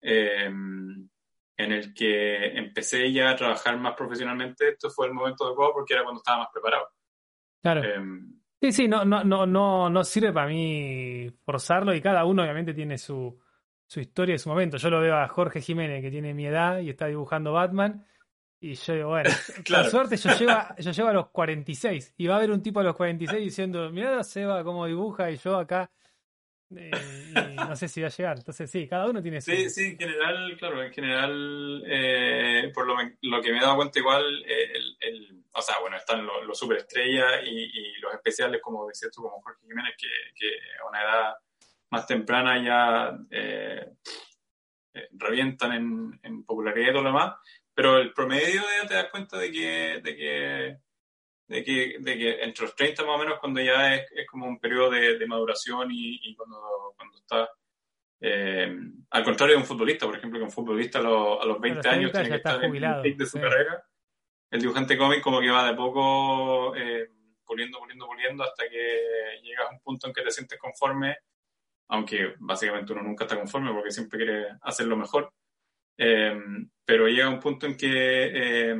en 0.00 1.08
el 1.56 1.94
que 1.94 2.46
empecé 2.58 3.12
ya 3.12 3.30
a 3.30 3.36
trabajar 3.36 3.78
más 3.78 3.94
profesionalmente, 3.94 4.70
esto 4.70 4.90
fue 4.90 5.06
el 5.06 5.14
momento 5.14 5.46
adecuado 5.46 5.72
porque 5.74 5.94
era 5.94 6.02
cuando 6.02 6.18
estaba 6.18 6.38
más 6.38 6.48
preparado. 6.52 6.88
Claro. 7.64 7.82
Em, 7.82 8.40
sí, 8.60 8.72
sí, 8.72 8.88
no, 8.88 9.06
no, 9.06 9.24
no, 9.24 9.46
no, 9.46 9.88
no 9.88 10.04
sirve 10.04 10.34
para 10.34 10.48
mí 10.48 11.30
forzarlo 11.46 11.94
y 11.94 12.02
cada 12.02 12.26
uno 12.26 12.42
obviamente 12.42 12.74
tiene 12.74 12.98
su, 12.98 13.40
su 13.86 14.00
historia 14.00 14.34
y 14.34 14.38
su 14.38 14.50
momento. 14.50 14.76
Yo 14.76 14.90
lo 14.90 15.00
veo 15.00 15.16
a 15.16 15.26
Jorge 15.28 15.62
Jiménez, 15.62 16.02
que 16.02 16.10
tiene 16.10 16.34
mi 16.34 16.44
edad 16.44 16.80
y 16.80 16.90
está 16.90 17.06
dibujando 17.06 17.54
Batman. 17.54 18.04
Y 18.60 18.74
yo 18.74 18.92
digo, 18.92 19.08
bueno, 19.08 19.30
claro. 19.64 19.88
suerte 19.88 20.18
yo 20.18 20.30
llevo, 20.36 20.52
yo 20.78 20.90
llevo 20.90 21.08
a 21.08 21.12
los 21.14 21.28
46. 21.30 22.12
Y 22.18 22.26
va 22.26 22.34
a 22.34 22.36
haber 22.36 22.50
un 22.50 22.60
tipo 22.60 22.80
a 22.80 22.82
los 22.82 22.94
46 22.94 23.42
diciendo, 23.42 23.90
mirá 23.90 24.22
Seba 24.22 24.62
cómo 24.62 24.84
dibuja 24.84 25.30
y 25.30 25.38
yo 25.38 25.56
acá. 25.56 25.90
Eh, 26.76 26.90
y 27.52 27.56
no 27.56 27.76
sé 27.76 27.88
si 27.88 28.00
va 28.00 28.08
a 28.08 28.10
llegar. 28.10 28.38
Entonces, 28.38 28.70
sí, 28.70 28.88
cada 28.88 29.08
uno 29.08 29.22
tiene 29.22 29.40
su. 29.40 29.50
Sí, 29.50 29.70
sí, 29.70 29.84
en 29.84 29.98
general, 29.98 30.56
claro, 30.58 30.82
en 30.82 30.92
general, 30.92 31.84
eh, 31.86 32.70
por 32.74 32.86
lo, 32.86 32.96
lo, 33.22 33.42
que 33.42 33.52
me 33.52 33.58
he 33.58 33.60
dado 33.60 33.76
cuenta, 33.76 33.98
igual, 33.98 34.24
el, 34.44 34.96
el, 35.00 35.44
o 35.52 35.62
sea, 35.62 35.76
bueno, 35.80 35.96
están 35.96 36.26
los, 36.26 36.58
superestrellas 36.58 37.42
y, 37.44 37.64
y, 37.64 37.96
los 38.00 38.14
especiales, 38.14 38.60
como 38.60 38.86
decías 38.86 39.12
tú, 39.12 39.22
como 39.22 39.40
Jorge 39.42 39.66
Jiménez, 39.66 39.94
que, 39.96 40.08
que 40.34 40.48
a 40.82 40.88
una 40.88 41.02
edad 41.02 41.34
más 41.94 42.06
temprana 42.08 42.62
ya 42.62 43.16
eh, 43.30 43.86
eh, 44.94 45.08
revientan 45.12 46.18
en, 46.22 46.44
popularidad 46.44 46.88
y 46.88 46.92
todo 46.92 47.02
lo 47.02 47.08
demás, 47.10 47.36
pero 47.72 47.98
el 47.98 48.12
promedio 48.12 48.62
de, 48.62 48.88
te 48.88 48.94
das 48.94 49.10
cuenta 49.10 49.38
de 49.38 49.52
que, 49.52 50.00
de 50.02 50.16
que, 50.16 50.78
de 51.46 51.62
que, 51.62 51.96
de 52.00 52.18
que 52.18 52.42
entre 52.42 52.64
los 52.64 52.74
30 52.74 53.04
más 53.04 53.16
o 53.16 53.18
menos 53.18 53.38
cuando 53.38 53.60
ya 53.60 53.94
es, 53.94 54.10
es 54.12 54.26
como 54.26 54.46
un 54.46 54.58
periodo 54.58 54.90
de, 54.90 55.26
maduración 55.26 55.88
y, 55.90 56.34
cuando, 56.34 56.94
cuando 56.96 57.16
está... 57.16 57.48
Eh, 58.20 58.74
al 59.10 59.24
contrario 59.24 59.56
de 59.56 59.60
un 59.60 59.66
futbolista, 59.66 60.06
por 60.06 60.16
ejemplo, 60.16 60.38
que 60.38 60.46
un 60.46 60.50
futbolista 60.50 60.98
a 60.98 61.02
los, 61.02 61.42
a 61.42 61.44
los 61.44 61.60
20 61.60 61.88
años 61.88 62.12
tiene 62.12 62.28
que 62.28 62.36
estar 62.36 62.60
jubilado, 62.60 63.04
en 63.04 63.12
el 63.12 63.18
de 63.18 63.26
su 63.26 63.38
carrera. 63.38 63.84
El 64.50 64.60
dibujante 64.60 64.96
cómic 64.96 65.20
como 65.20 65.40
que 65.40 65.50
va 65.50 65.68
de 65.68 65.74
poco 65.74 66.74
eh, 66.76 67.08
puliendo, 67.44 67.78
puliendo, 67.78 68.06
puliendo 68.06 68.44
hasta 68.44 68.68
que 68.68 69.40
llegas 69.42 69.66
a 69.68 69.74
un 69.74 69.80
punto 69.80 70.06
en 70.06 70.14
que 70.14 70.22
te 70.22 70.30
sientes 70.30 70.58
conforme 70.58 71.18
aunque 71.88 72.34
básicamente 72.38 72.92
uno 72.92 73.02
nunca 73.02 73.24
está 73.24 73.38
conforme 73.38 73.72
porque 73.72 73.90
siempre 73.90 74.18
quiere 74.18 74.46
hacerlo 74.62 74.96
mejor. 74.96 75.32
Eh, 75.96 76.36
pero 76.84 77.06
llega 77.06 77.28
un 77.28 77.40
punto 77.40 77.66
en 77.66 77.76
que 77.76 77.90
eh, 77.90 78.76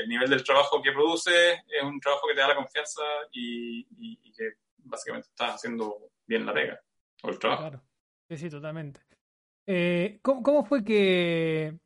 el 0.00 0.08
nivel 0.08 0.30
del 0.30 0.44
trabajo 0.44 0.82
que 0.82 0.92
produce 0.92 1.52
es 1.52 1.82
un 1.82 2.00
trabajo 2.00 2.26
que 2.28 2.34
te 2.34 2.40
da 2.40 2.48
la 2.48 2.56
confianza 2.56 3.02
y, 3.32 3.84
que 4.32 4.52
básicamente 4.78 5.28
estás 5.28 5.56
haciendo 5.56 6.10
bien 6.26 6.46
la 6.46 6.54
pega 6.54 6.80
o 7.22 7.30
el 7.30 7.38
trabajo. 7.38 7.62
Claro, 7.62 7.82
sí, 8.30 8.48
totalmente. 8.48 9.00
Eh, 9.66 10.18
¿cómo, 10.22 10.64
fue 10.64 10.84
que, 10.84 11.76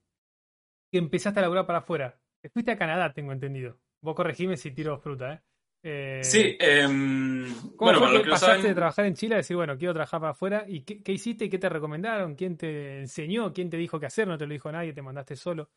que 0.91 0.99
empezaste 0.99 1.41
a 1.41 1.43
laburar 1.43 1.67
para 1.67 1.81
afuera? 1.81 2.21
Te 2.41 2.51
fuiste 2.51 2.73
a 2.73 2.79
Canadá, 2.79 3.13
tengo 3.13 3.33
entendido. 3.33 3.79
Vos 4.01 4.15
corregime 4.15 4.57
si 4.57 4.73
tiro 4.73 4.99
fruta, 4.99 5.35
¿eh? 5.35 5.43
Eh, 5.85 6.21
sí, 6.23 6.57
em, 6.61 7.45
bueno, 7.77 7.99
para 7.99 8.13
lo 8.13 8.23
que 8.23 8.31
pasaste 8.31 8.69
de 8.69 8.75
trabajar 8.75 9.05
en 9.05 9.15
Chile 9.15 9.35
a 9.35 9.39
decir, 9.39 9.57
bueno, 9.57 9.77
quiero 9.77 9.93
trabajar 9.93 10.21
para 10.21 10.31
afuera? 10.31 10.65
¿Y 10.69 10.83
qué, 10.83 11.13
hiciste 11.13 11.47
y 11.47 11.51
qué 11.51 11.59
te 11.59 11.69
recomendaron? 11.69 12.37
¿Quién 12.37 12.57
te 12.57 13.01
enseñó? 13.01 13.53
¿Quién 13.53 13.69
te 13.69 13.77
dijo 13.77 13.99
qué 13.99 14.07
hacer? 14.07 14.29
¿No 14.29 14.39
te 14.39 14.47
lo 14.47 14.53
dijo 14.53 14.71
nadie? 14.71 14.93
¿Te 14.93 15.03
mandaste 15.03 15.35
solo? 15.35 15.71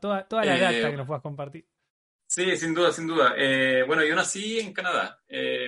Toda, 0.00 0.28
toda, 0.28 0.44
la 0.44 0.58
data 0.58 0.88
eh, 0.88 0.90
que 0.90 0.96
nos 0.96 1.06
puedas 1.06 1.22
compartir. 1.22 1.66
Sí, 2.26 2.56
sin 2.56 2.72
duda, 2.72 2.92
sin 2.92 3.06
duda. 3.06 3.34
Eh, 3.36 3.82
bueno, 3.86 4.04
yo 4.04 4.14
nací 4.14 4.60
en 4.60 4.72
Canadá. 4.72 5.18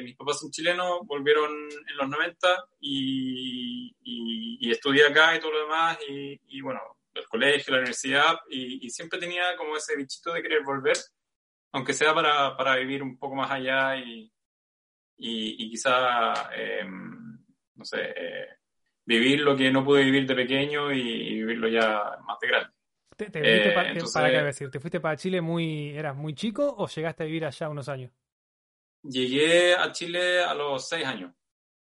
mis 0.02 0.16
papás 0.16 0.40
son 0.40 0.50
chilenos, 0.50 1.00
volvieron 1.04 1.50
en 1.50 1.96
los 1.96 2.08
90 2.08 2.48
y, 2.80 3.94
y, 4.00 4.70
estudié 4.70 5.06
acá 5.06 5.36
y 5.36 5.40
todo 5.40 5.52
lo 5.52 5.60
demás. 5.60 5.98
Y, 6.08 6.40
y 6.48 6.60
bueno, 6.60 6.80
el 7.12 7.28
colegio, 7.28 7.72
la 7.72 7.80
universidad, 7.80 8.38
y, 8.48 8.88
siempre 8.90 9.18
tenía 9.18 9.56
como 9.56 9.76
ese 9.76 9.96
bichito 9.96 10.32
de 10.32 10.42
querer 10.42 10.62
volver 10.62 10.96
aunque 11.74 11.92
sea 11.92 12.14
para, 12.14 12.56
para 12.56 12.76
vivir 12.76 13.02
un 13.02 13.18
poco 13.18 13.34
más 13.34 13.50
allá 13.50 13.96
y, 13.96 14.32
y, 15.16 15.70
quizá, 15.70 16.32
em, 16.54 17.36
no 17.74 17.84
sé, 17.84 18.00
eh, 18.16 18.46
vivir 19.04 19.40
lo 19.40 19.56
que 19.56 19.72
no 19.72 19.84
pude 19.84 20.04
vivir 20.04 20.24
de 20.24 20.36
pequeño 20.36 20.92
y, 20.92 21.02
vivirlo 21.34 21.66
ya 21.68 22.16
más 22.24 22.38
de 22.40 22.46
grande. 22.48 22.74
¿Te, 23.16 23.24
fuiste 23.26 23.72
para, 23.72 23.92
eh, 23.92 24.02
para 24.12 24.30
qué 24.30 24.42
decir? 24.42 24.70
¿Te 24.70 24.80
fuiste 24.80 25.00
para 25.00 25.16
Chile 25.16 25.40
muy, 25.40 25.90
eras 25.90 26.16
muy 26.16 26.34
chico 26.34 26.74
o 26.78 26.86
llegaste 26.86 27.22
a 27.22 27.26
vivir 27.26 27.44
allá 27.44 27.68
unos 27.68 27.88
años? 27.88 28.12
Llegué 29.02 29.74
a 29.74 29.92
Chile 29.92 30.42
a 30.42 30.54
los 30.54 30.88
seis 30.88 31.04
años. 31.06 31.32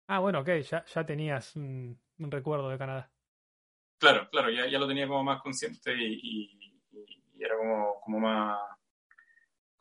Ah, 0.07 0.19
bueno, 0.19 0.39
ok, 0.39 0.49
ya, 0.69 0.86
ya 0.86 1.05
tenías 1.05 1.55
un, 1.55 1.99
recuerdo 2.17 2.69
de 2.69 2.77
Canadá. 2.77 3.12
Claro, 3.97 4.29
claro, 4.29 4.49
ya, 4.49 4.67
ya 4.67 4.79
lo 4.79 4.88
tenía 4.88 5.07
como 5.07 5.23
más 5.23 5.41
consciente 5.41 5.93
y, 5.93 6.73
y 6.91 7.43
era 7.43 7.57
como, 7.57 7.99
como 8.01 8.19
más, 8.19 8.60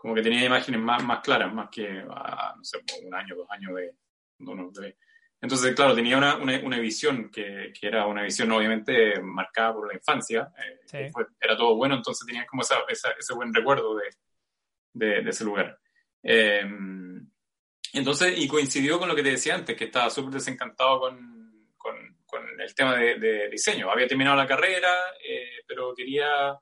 como 0.01 0.15
que 0.15 0.23
tenía 0.23 0.47
imágenes 0.47 0.81
más, 0.81 1.03
más 1.05 1.21
claras, 1.21 1.53
más 1.53 1.69
que, 1.69 2.03
a, 2.09 2.55
no 2.57 2.65
sé, 2.65 2.79
un 3.05 3.15
año, 3.15 3.37
dos 3.37 3.51
años 3.51 3.75
de, 3.75 4.81
de... 4.81 4.97
Entonces, 5.43 5.75
claro, 5.75 5.95
tenía 5.95 6.19
una, 6.19 6.37
una, 6.37 6.79
visión 6.79 7.31
que, 7.31 7.73
que, 7.79 7.87
era 7.87 8.07
una 8.07 8.23
visión 8.23 8.53
obviamente 8.53 9.21
marcada 9.23 9.73
por 9.75 9.89
la 9.89 9.95
infancia, 9.95 10.53
eh, 10.93 11.11
era 11.41 11.57
todo 11.57 11.77
bueno, 11.77 11.95
entonces 11.95 12.27
tenía 12.27 12.45
como 12.47 12.61
esa, 12.63 12.77
ese 12.89 13.35
buen 13.35 13.55
recuerdo 13.55 13.97
de, 13.97 15.23
de, 15.23 15.31
ese 15.31 15.45
lugar. 15.45 15.79
Eh, 16.23 16.63
entonces, 17.95 18.39
y 18.39 18.47
coincidió 18.47 18.99
con 18.99 19.09
lo 19.09 19.15
que 19.15 19.23
te 19.23 19.31
decía 19.31 19.55
antes, 19.55 19.77
que 19.77 19.85
estaba 19.85 20.11
súper 20.11 20.35
desencantado 20.35 21.01
con, 21.01 21.73
con, 21.79 22.19
con, 22.27 22.61
el 22.61 22.75
tema 22.75 22.97
de, 22.97 23.19
de, 23.19 23.49
diseño. 23.49 23.91
Había 23.91 24.07
terminado 24.07 24.37
la 24.37 24.47
carrera, 24.47 24.93
eh, 25.27 25.63
pero 25.67 25.95
quería 25.95 26.61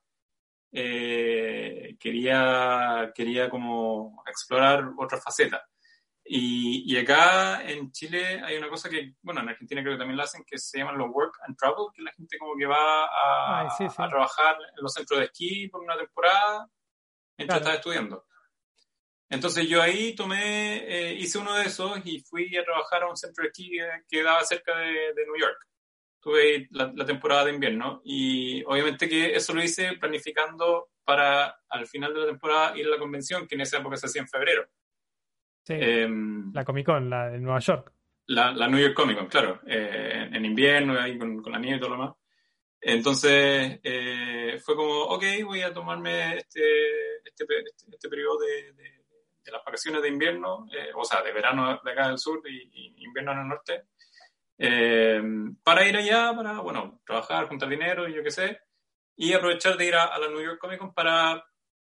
eh, 0.72 1.96
quería, 1.98 3.10
quería 3.14 3.48
como 3.48 4.22
explorar 4.26 4.90
otra 4.96 5.18
faceta. 5.18 5.66
Y, 6.30 6.92
y, 6.92 6.98
acá 6.98 7.62
en 7.66 7.90
Chile 7.90 8.42
hay 8.44 8.58
una 8.58 8.68
cosa 8.68 8.90
que, 8.90 9.14
bueno, 9.22 9.40
en 9.40 9.48
Argentina 9.48 9.80
creo 9.80 9.94
que 9.94 9.98
también 9.98 10.18
lo 10.18 10.24
hacen, 10.24 10.44
que 10.44 10.58
se 10.58 10.78
llaman 10.78 10.98
los 10.98 11.08
work 11.10 11.38
and 11.46 11.56
travel, 11.56 11.86
que 11.94 12.02
la 12.02 12.12
gente 12.12 12.36
como 12.36 12.54
que 12.54 12.66
va 12.66 13.04
a, 13.04 13.66
a 13.66 14.08
trabajar 14.08 14.56
en 14.76 14.82
los 14.82 14.92
centros 14.92 15.20
de 15.20 15.26
esquí 15.26 15.68
por 15.68 15.80
una 15.80 15.96
temporada 15.96 16.68
mientras 17.38 17.60
está 17.60 17.74
estudiando. 17.74 18.26
Entonces 19.30 19.66
yo 19.68 19.80
ahí 19.80 20.14
tomé, 20.14 20.84
eh, 20.86 21.14
hice 21.14 21.38
uno 21.38 21.54
de 21.54 21.64
esos 21.64 21.98
y 22.04 22.20
fui 22.20 22.54
a 22.56 22.64
trabajar 22.64 23.04
a 23.04 23.08
un 23.08 23.16
centro 23.16 23.42
de 23.42 23.48
esquí 23.48 23.70
que 23.70 23.88
quedaba 24.08 24.44
cerca 24.44 24.76
de, 24.76 25.14
de 25.14 25.26
New 25.26 25.36
York 25.38 25.58
tuve 26.20 26.66
la, 26.72 26.92
la, 26.94 27.06
temporada 27.06 27.44
de 27.44 27.52
invierno 27.52 28.02
y 28.04 28.64
obviamente 28.64 29.08
que 29.08 29.36
eso 29.36 29.54
lo 29.54 29.62
hice 29.62 29.92
planificando 29.98 30.90
para 31.04 31.60
al 31.68 31.86
final 31.86 32.12
de 32.12 32.20
la 32.20 32.26
temporada 32.26 32.76
ir 32.76 32.86
a 32.86 32.90
la 32.90 32.98
convención, 32.98 33.46
que 33.46 33.54
en 33.54 33.62
esa 33.62 33.78
época 33.78 33.96
se 33.96 34.06
hacía 34.06 34.20
en 34.20 34.28
febrero. 34.28 34.68
Em, 35.74 36.52
la 36.52 36.64
Comic 36.64 36.86
Con, 36.86 37.10
la 37.10 37.30
de 37.30 37.38
Nueva 37.38 37.58
York. 37.58 37.92
La, 38.26 38.52
New 38.68 38.78
York 38.78 38.94
Comic 38.94 39.18
Con, 39.18 39.26
claro. 39.26 39.60
Eh, 39.66 40.28
en 40.32 40.44
invierno, 40.44 40.98
ahí 40.98 41.18
con, 41.18 41.42
la 41.50 41.58
nieve 41.58 41.76
y 41.76 41.80
todo 41.80 41.90
lo 41.90 41.96
demás. 41.96 42.16
Entonces 42.80 43.80
eh, 43.82 44.60
fue 44.62 44.76
como, 44.76 44.92
ok, 44.92 45.24
voy 45.44 45.62
a 45.62 45.72
tomarme 45.72 46.36
este, 46.36 47.16
este, 47.24 47.44
este, 47.44 47.90
este 47.90 48.08
periodo 48.08 48.38
de, 48.38 48.72
de, 48.72 48.98
las 49.50 49.64
vacaciones 49.64 50.02
de 50.02 50.08
invierno, 50.08 50.66
eh, 50.70 50.90
o 50.94 51.04
sea, 51.06 51.22
de 51.22 51.32
verano 51.32 51.80
de 51.82 51.90
acá 51.90 52.08
del 52.08 52.18
sur 52.18 52.42
y, 52.46 53.02
invierno 53.02 53.32
en 53.32 53.38
el 53.38 53.48
norte, 53.48 53.84
para 55.62 55.88
ir 55.88 55.96
allá, 55.96 56.34
para, 56.36 56.60
bueno, 56.60 57.00
trabajar, 57.06 57.48
juntar 57.48 57.70
dinero 57.70 58.06
y 58.06 58.14
yo 58.14 58.22
qué 58.22 58.30
sé, 58.30 58.60
y 59.16 59.32
aprovechar 59.32 59.78
de 59.78 59.86
ir 59.86 59.94
a, 59.94 60.18
la 60.18 60.28
New 60.28 60.42
York 60.42 60.58
Comic 60.60 60.78
Con 60.78 60.92
para, 60.92 61.42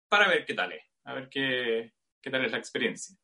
para 0.07 0.29
ver 0.29 0.45
qué 0.45 0.53
tal 0.53 0.71
es, 0.73 0.85
a 1.05 1.15
ver 1.15 1.31
qué, 1.31 1.95
qué 2.21 2.31
tal 2.31 2.45
es 2.45 2.53
la 2.53 2.59
experiencia. 2.59 3.17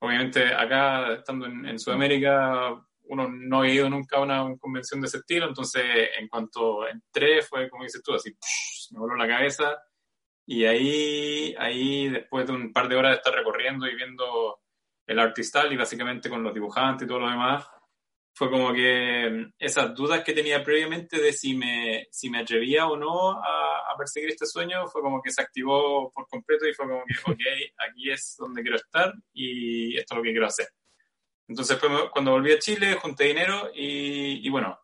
Obviamente 0.00 0.46
acá, 0.54 1.14
estando 1.14 1.46
en, 1.46 1.78
Sudamérica, 1.78 2.80
uno 3.04 3.28
no 3.28 3.62
ha 3.62 3.68
ido 3.68 3.90
nunca 3.90 4.18
a 4.18 4.20
una, 4.20 4.56
convención 4.58 5.00
de 5.00 5.08
ese 5.08 5.18
estilo, 5.18 5.48
entonces 5.48 5.82
en 6.18 6.28
cuanto 6.28 6.86
entré 6.86 7.42
fue 7.42 7.68
como 7.68 7.84
dices 7.84 8.02
tú, 8.02 8.14
así 8.14 8.32
me 8.92 9.00
voló 9.00 9.16
la 9.16 9.26
cabeza. 9.26 9.76
Y 10.46 10.64
ahí, 10.64 11.54
ahí 11.58 12.08
después 12.08 12.46
de 12.46 12.52
un 12.52 12.72
par 12.72 12.88
de 12.88 12.96
horas 12.96 13.12
de 13.12 13.16
estar 13.16 13.34
recorriendo 13.34 13.86
y 13.86 13.94
viendo 13.94 14.60
el 15.06 15.18
artistal 15.18 15.72
y 15.72 15.76
básicamente 15.76 16.30
con 16.30 16.42
los 16.42 16.54
dibujantes 16.54 17.04
y 17.04 17.08
todo 17.08 17.20
lo 17.20 17.28
demás, 17.28 17.66
fue 18.38 18.50
como 18.50 18.72
que 18.72 19.28
mm, 19.28 19.54
esas 19.58 19.92
dudas 19.96 20.22
que 20.22 20.32
tenía 20.32 20.62
previamente 20.62 21.20
de 21.20 21.32
si 21.32 21.56
me, 21.56 22.06
si 22.12 22.30
me 22.30 22.38
atrevía 22.38 22.86
o 22.86 22.96
no 22.96 23.32
a, 23.32 23.92
a, 23.92 23.96
perseguir 23.98 24.30
este 24.30 24.46
sueño, 24.46 24.86
fue 24.86 25.02
como 25.02 25.20
que 25.20 25.32
se 25.32 25.42
activó 25.42 26.12
por 26.12 26.28
completo 26.28 26.64
y 26.68 26.72
fue 26.72 26.86
como 26.86 27.02
que, 27.04 27.32
ok, 27.32 27.40
aquí 27.88 28.12
es 28.12 28.36
donde 28.38 28.62
quiero 28.62 28.76
estar 28.76 29.12
y 29.32 29.96
esto 29.98 30.14
es 30.14 30.18
lo 30.18 30.22
que 30.22 30.30
quiero 30.30 30.46
hacer. 30.46 30.68
Entonces 31.48 31.80
cuando 32.12 32.30
volví 32.30 32.52
a 32.52 32.60
Chile, 32.60 32.94
junté 32.94 33.24
dinero 33.24 33.72
y, 33.74 34.46
y 34.46 34.48
bueno, 34.50 34.78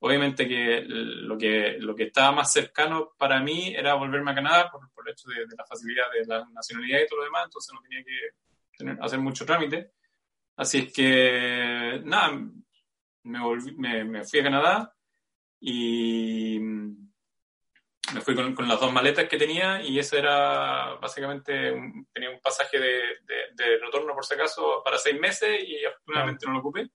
obviamente 0.00 0.46
que 0.46 0.82
lo, 0.86 1.38
que 1.38 1.78
lo 1.78 1.94
que 1.94 2.04
estaba 2.04 2.32
más 2.32 2.52
cercano 2.52 3.14
para 3.16 3.40
mí 3.40 3.74
era 3.74 3.94
volverme 3.94 4.32
a 4.32 4.34
Canadá 4.34 4.70
por, 4.70 4.92
por 4.92 5.08
el 5.08 5.14
hecho 5.14 5.30
de, 5.30 5.46
de, 5.46 5.56
la 5.56 5.64
facilidad 5.64 6.10
de 6.12 6.26
la 6.26 6.46
nacionalidad 6.52 7.00
y 7.00 7.06
todo 7.06 7.20
lo 7.20 7.24
demás, 7.24 7.44
entonces 7.46 7.72
no 7.72 7.80
tenía 7.80 8.04
que 8.04 8.18
tener, 8.76 8.98
hacer 9.00 9.18
mucho 9.18 9.46
trámite. 9.46 9.92
Así 10.56 10.78
es 10.78 10.92
que, 10.92 12.02
nada, 12.04 12.36
me, 13.28 14.04
me, 14.04 14.24
fui 14.24 14.40
a 14.40 14.42
Canadá 14.42 14.94
y 15.60 16.58
me 16.60 18.20
fui 18.22 18.34
con, 18.34 18.54
con, 18.54 18.68
las 18.68 18.80
dos 18.80 18.92
maletas 18.92 19.28
que 19.28 19.36
tenía 19.36 19.82
y 19.82 19.98
eso 19.98 20.16
era 20.16 20.94
básicamente, 20.94 21.52
tenía 22.12 22.30
un 22.30 22.40
pasaje 22.40 22.78
de, 22.78 23.00
de, 23.54 23.78
retorno 23.78 24.14
por 24.14 24.24
si 24.24 24.34
acaso 24.34 24.82
para 24.84 24.98
seis 24.98 25.18
meses 25.20 25.62
y 25.66 25.84
afortunadamente 25.84 26.46
no 26.46 26.52
lo 26.54 26.58
ocupé. 26.60 26.88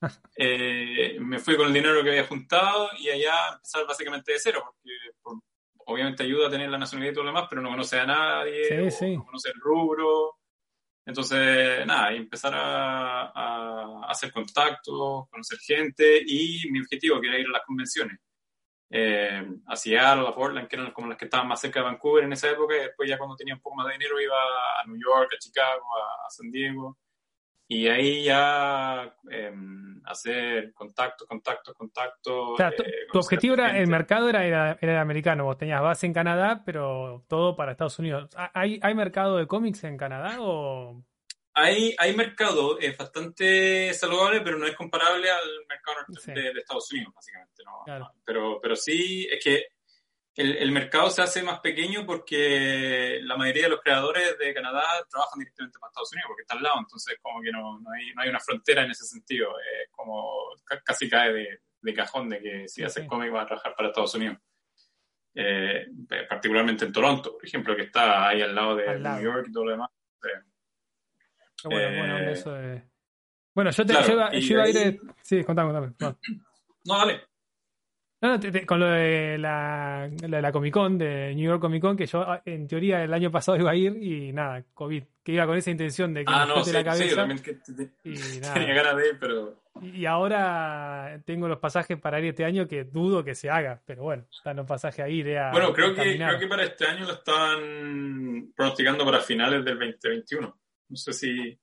Eh, 0.36 1.16
me 1.18 1.38
fui 1.38 1.56
con 1.56 1.68
el 1.68 1.72
dinero 1.72 2.02
que 2.02 2.10
había 2.10 2.26
juntado 2.26 2.90
y 2.98 3.08
allá 3.08 3.54
empezar 3.54 3.86
básicamente 3.86 4.32
de 4.32 4.38
cero, 4.38 4.62
porque 4.62 5.40
obviamente 5.86 6.24
ayuda 6.24 6.48
a 6.48 6.50
tener 6.50 6.68
la 6.68 6.76
nacionalidad 6.76 7.12
y 7.12 7.14
todo 7.14 7.24
lo 7.24 7.30
demás, 7.30 7.46
pero 7.48 7.62
no 7.62 7.70
conoce 7.70 7.98
a 8.00 8.04
nadie, 8.04 8.90
no 9.16 9.24
conoce 9.24 9.48
el 9.48 9.60
rubro. 9.60 10.36
Entonces, 11.06 11.86
nada, 11.86 12.12
empezar 12.12 12.52
a, 12.54 14.06
hacer 14.08 14.32
contactos, 14.32 15.28
conocer 15.28 15.58
gente 15.58 16.22
y 16.26 16.70
mi 16.70 16.80
objetivo 16.80 17.20
que 17.20 17.28
era 17.28 17.38
ir 17.38 17.46
a 17.46 17.52
las 17.52 17.62
convenciones. 17.66 18.18
Eh, 18.90 19.44
a 19.66 19.76
Seattle, 19.76 20.28
a 20.28 20.34
Portland, 20.34 20.68
que 20.68 20.76
eran 20.76 20.92
como 20.92 21.08
las 21.08 21.18
que 21.18 21.24
estaban 21.24 21.48
más 21.48 21.60
cerca 21.60 21.80
de 21.80 21.86
Vancouver 21.86 22.24
en 22.24 22.32
esa 22.32 22.50
época, 22.50 22.76
y 22.76 22.80
después 22.80 23.08
ya 23.08 23.18
cuando 23.18 23.34
tenía 23.36 23.54
un 23.54 23.60
poco 23.60 23.76
más 23.76 23.86
de 23.88 23.94
dinero 23.94 24.20
iba 24.20 24.36
a 24.36 24.86
New 24.86 24.96
York, 24.96 25.30
a 25.34 25.38
Chicago, 25.38 25.84
a, 25.96 26.30
San 26.30 26.50
Diego, 26.50 26.98
y 27.66 27.88
ahí 27.88 28.24
ya 28.24 29.14
em, 29.30 30.00
hacer 30.04 30.72
contactos, 30.74 31.26
contactos, 31.26 31.74
contactos. 31.74 32.50
O 32.52 32.56
sea, 32.56 32.70
tu, 32.70 32.82
eh, 32.82 33.06
objetivo 33.14 33.54
era, 33.54 33.78
el 33.78 33.86
mercado 33.86 34.28
era, 34.28 34.46
era, 34.46 34.78
el 34.80 34.96
americano, 34.98 35.44
vos 35.44 35.56
tenías 35.56 35.80
base 35.80 36.06
en 36.06 36.12
Canadá, 36.12 36.62
pero 36.64 37.24
todo 37.28 37.56
para 37.56 37.72
Estados 37.72 37.98
Unidos. 37.98 38.28
¿Hay, 38.52 38.78
hay 38.82 38.94
mercado 38.94 39.36
de 39.38 39.46
cómics 39.46 39.84
en 39.84 39.96
Canadá 39.96 40.36
o...? 40.40 41.02
Hay, 41.56 41.94
hay 41.98 42.16
mercado, 42.16 42.80
es 42.80 42.98
bastante 42.98 43.94
saludable, 43.94 44.40
pero 44.40 44.58
no 44.58 44.66
es 44.66 44.74
comparable 44.74 45.30
al 45.30 45.48
mercado 45.68 45.98
de, 46.34 46.58
Estados 46.58 46.90
Unidos, 46.90 47.14
básicamente. 47.14 47.62
¿no? 47.64 48.10
Pero, 48.24 48.58
pero 48.60 48.74
sí, 48.74 49.28
es 49.30 49.42
que 49.42 49.66
el, 50.36 50.56
el, 50.56 50.72
mercado 50.72 51.10
se 51.10 51.22
hace 51.22 51.42
más 51.42 51.60
pequeño 51.60 52.04
porque 52.04 53.20
la 53.22 53.36
mayoría 53.36 53.64
de 53.64 53.68
los 53.70 53.80
creadores 53.80 54.36
de 54.38 54.52
Canadá 54.52 54.82
trabajan 55.08 55.38
directamente 55.38 55.78
para 55.78 55.90
Estados 55.90 56.12
Unidos 56.12 56.28
porque 56.28 56.42
está 56.42 56.54
al 56.54 56.62
lado, 56.62 56.76
entonces 56.80 57.18
como 57.22 57.40
que 57.40 57.52
no, 57.52 57.78
no, 57.80 57.90
hay, 57.90 58.12
no 58.14 58.22
hay 58.22 58.28
una 58.30 58.40
frontera 58.40 58.84
en 58.84 58.90
ese 58.90 59.04
sentido, 59.04 59.50
es 59.60 59.90
como 59.90 60.48
casi 60.84 61.08
cae 61.08 61.32
de, 61.32 61.60
de, 61.80 61.94
cajón 61.94 62.28
de 62.28 62.40
que 62.40 62.68
si 62.68 62.82
haces 62.82 63.06
cómic 63.06 63.30
vas 63.30 63.44
a 63.44 63.46
trabajar 63.46 63.74
para 63.76 63.88
Estados 63.88 64.14
Unidos. 64.14 64.38
Eh, 65.36 65.88
particularmente 66.28 66.84
en 66.84 66.92
Toronto, 66.92 67.32
por 67.32 67.44
ejemplo, 67.44 67.74
que 67.74 67.82
está 67.82 68.28
ahí 68.28 68.40
al 68.40 68.54
lado 68.54 68.76
de 68.76 68.98
New 68.98 69.22
York 69.22 69.46
y 69.48 69.52
todo 69.52 69.64
lo 69.64 69.70
demás. 69.72 69.90
bueno, 71.64 71.98
bueno, 71.98 72.18
eh, 72.18 72.32
eso 72.32 72.56
bueno, 73.54 73.70
yo, 73.70 73.86
te, 73.86 73.92
yo, 73.92 74.12
iba, 74.12 74.28
a 74.64 74.68
ir... 74.68 75.00
Sí, 75.22 75.44
contame, 75.44 75.72
contame. 75.72 76.16
No, 76.84 77.06
no. 78.24 78.38
No, 78.38 78.66
con 78.66 78.80
lo 78.80 78.86
de 78.86 79.36
la, 79.38 80.10
la, 80.28 80.52
Comic 80.52 80.72
Con, 80.72 80.96
de 80.96 81.34
New 81.34 81.44
York 81.44 81.60
Comic 81.60 81.82
Con, 81.82 81.96
que 81.96 82.06
yo 82.06 82.22
ah, 82.22 82.40
en 82.44 82.66
teoría 82.66 83.04
el 83.04 83.12
año 83.12 83.30
pasado 83.30 83.58
iba 83.58 83.70
a 83.70 83.76
ir 83.76 84.02
y 84.02 84.32
nada, 84.32 84.64
COVID, 84.72 85.02
que 85.22 85.32
iba 85.32 85.46
con 85.46 85.56
esa 85.56 85.70
intención 85.70 86.14
de 86.14 86.24
que 86.24 86.32
ah, 86.34 86.46
me 86.46 86.54
no, 86.54 86.64
sí, 86.64 86.72
la 86.72 86.82
cabeza. 86.82 87.08
Sí, 87.08 87.14
también 87.14 87.42
que 87.42 87.58
y 88.04 88.14
nada. 88.40 88.54
tenía 88.54 88.74
ganas 88.74 88.96
de 88.96 89.08
ir, 89.08 89.18
pero... 89.20 89.62
Y 89.82 90.06
ahora 90.06 91.20
tengo 91.26 91.48
los 91.48 91.58
pasajes 91.58 91.98
para 92.00 92.18
ir 92.20 92.26
este 92.26 92.44
año 92.44 92.66
que 92.66 92.84
dudo 92.84 93.24
que 93.24 93.34
se 93.34 93.50
haga, 93.50 93.82
pero 93.84 94.04
bueno, 94.04 94.24
están 94.30 94.56
los 94.56 94.66
pasajes 94.66 95.04
ahí. 95.04 95.22
bueno, 95.22 95.72
creo 95.72 95.94
que, 95.94 96.16
creo 96.16 96.38
que 96.38 96.46
para 96.46 96.64
este 96.64 96.86
año 96.86 97.04
lo 97.04 97.12
están 97.12 98.52
pronosticando 98.56 99.04
para 99.04 99.20
finales 99.20 99.64
del 99.64 99.78
2021. 99.78 100.58
No 100.88 100.96
sé 100.96 101.12
si, 101.12 101.60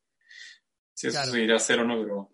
si 0.93 1.07
eso 1.07 1.23
se 1.23 1.41
irá 1.41 1.53
a 1.53 1.57
hacer 1.57 1.79
o 1.79 1.85
no, 1.85 2.01
pero... 2.01 2.29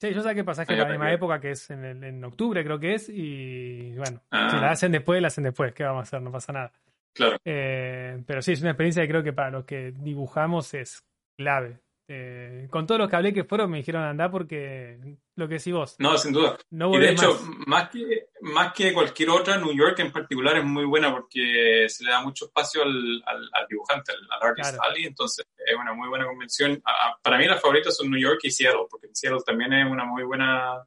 Sí, 0.00 0.14
yo 0.14 0.22
saqué 0.22 0.42
pasaje 0.44 0.72
en 0.72 0.78
la 0.78 0.86
misma 0.86 1.12
época, 1.12 1.38
que 1.40 1.50
es 1.50 1.68
en, 1.68 1.84
el, 1.84 2.02
en 2.02 2.24
octubre, 2.24 2.64
creo 2.64 2.80
que 2.80 2.94
es, 2.94 3.10
y 3.10 3.92
bueno, 3.96 4.22
si 4.30 4.56
la 4.56 4.68
ah. 4.68 4.70
hacen 4.70 4.92
después, 4.92 5.20
la 5.20 5.28
hacen 5.28 5.44
después, 5.44 5.74
¿qué 5.74 5.84
vamos 5.84 6.00
a 6.00 6.02
hacer? 6.04 6.22
No 6.22 6.32
pasa 6.32 6.54
nada. 6.54 6.72
Claro. 7.12 7.36
Eh, 7.44 8.22
pero 8.26 8.40
sí, 8.40 8.52
es 8.52 8.62
una 8.62 8.70
experiencia 8.70 9.02
que 9.02 9.08
creo 9.08 9.22
que 9.22 9.34
para 9.34 9.50
los 9.50 9.66
que 9.66 9.92
dibujamos 9.92 10.72
es 10.72 11.04
clave. 11.36 11.80
Eh, 12.12 12.66
con 12.70 12.88
todos 12.88 12.98
los 12.98 13.08
que 13.08 13.14
hablé 13.14 13.32
que 13.32 13.44
fueron 13.44 13.70
me 13.70 13.76
dijeron 13.76 14.02
andar 14.02 14.32
porque 14.32 14.98
lo 15.36 15.46
que 15.46 15.54
decís 15.54 15.72
vos. 15.72 15.94
No, 16.00 16.18
sin 16.18 16.32
duda. 16.32 16.58
y 16.68 16.98
de 16.98 17.12
hecho, 17.12 17.40
más. 17.68 17.88
que, 17.88 18.30
más 18.40 18.72
que 18.72 18.92
cualquier 18.92 19.30
otra, 19.30 19.58
New 19.58 19.72
York 19.72 19.96
en 20.00 20.10
particular 20.10 20.56
es 20.56 20.64
muy 20.64 20.84
buena 20.86 21.12
porque 21.12 21.86
se 21.88 22.02
le 22.02 22.10
da 22.10 22.20
mucho 22.20 22.46
espacio 22.46 22.82
al, 22.82 23.22
al, 23.24 23.66
dibujante, 23.68 24.10
al, 24.10 24.48
artist 24.48 24.76
entonces 25.06 25.46
es 25.64 25.76
una 25.76 25.92
muy 25.92 26.08
buena 26.08 26.26
convención. 26.26 26.82
para 27.22 27.38
mí 27.38 27.46
las 27.46 27.60
favoritas 27.60 27.96
son 27.96 28.10
New 28.10 28.20
York 28.20 28.40
y 28.42 28.50
Seattle, 28.50 28.86
porque 28.90 29.06
Seattle 29.12 29.42
también 29.46 29.72
es 29.72 29.88
una 29.88 30.04
muy 30.04 30.24
buena, 30.24 30.84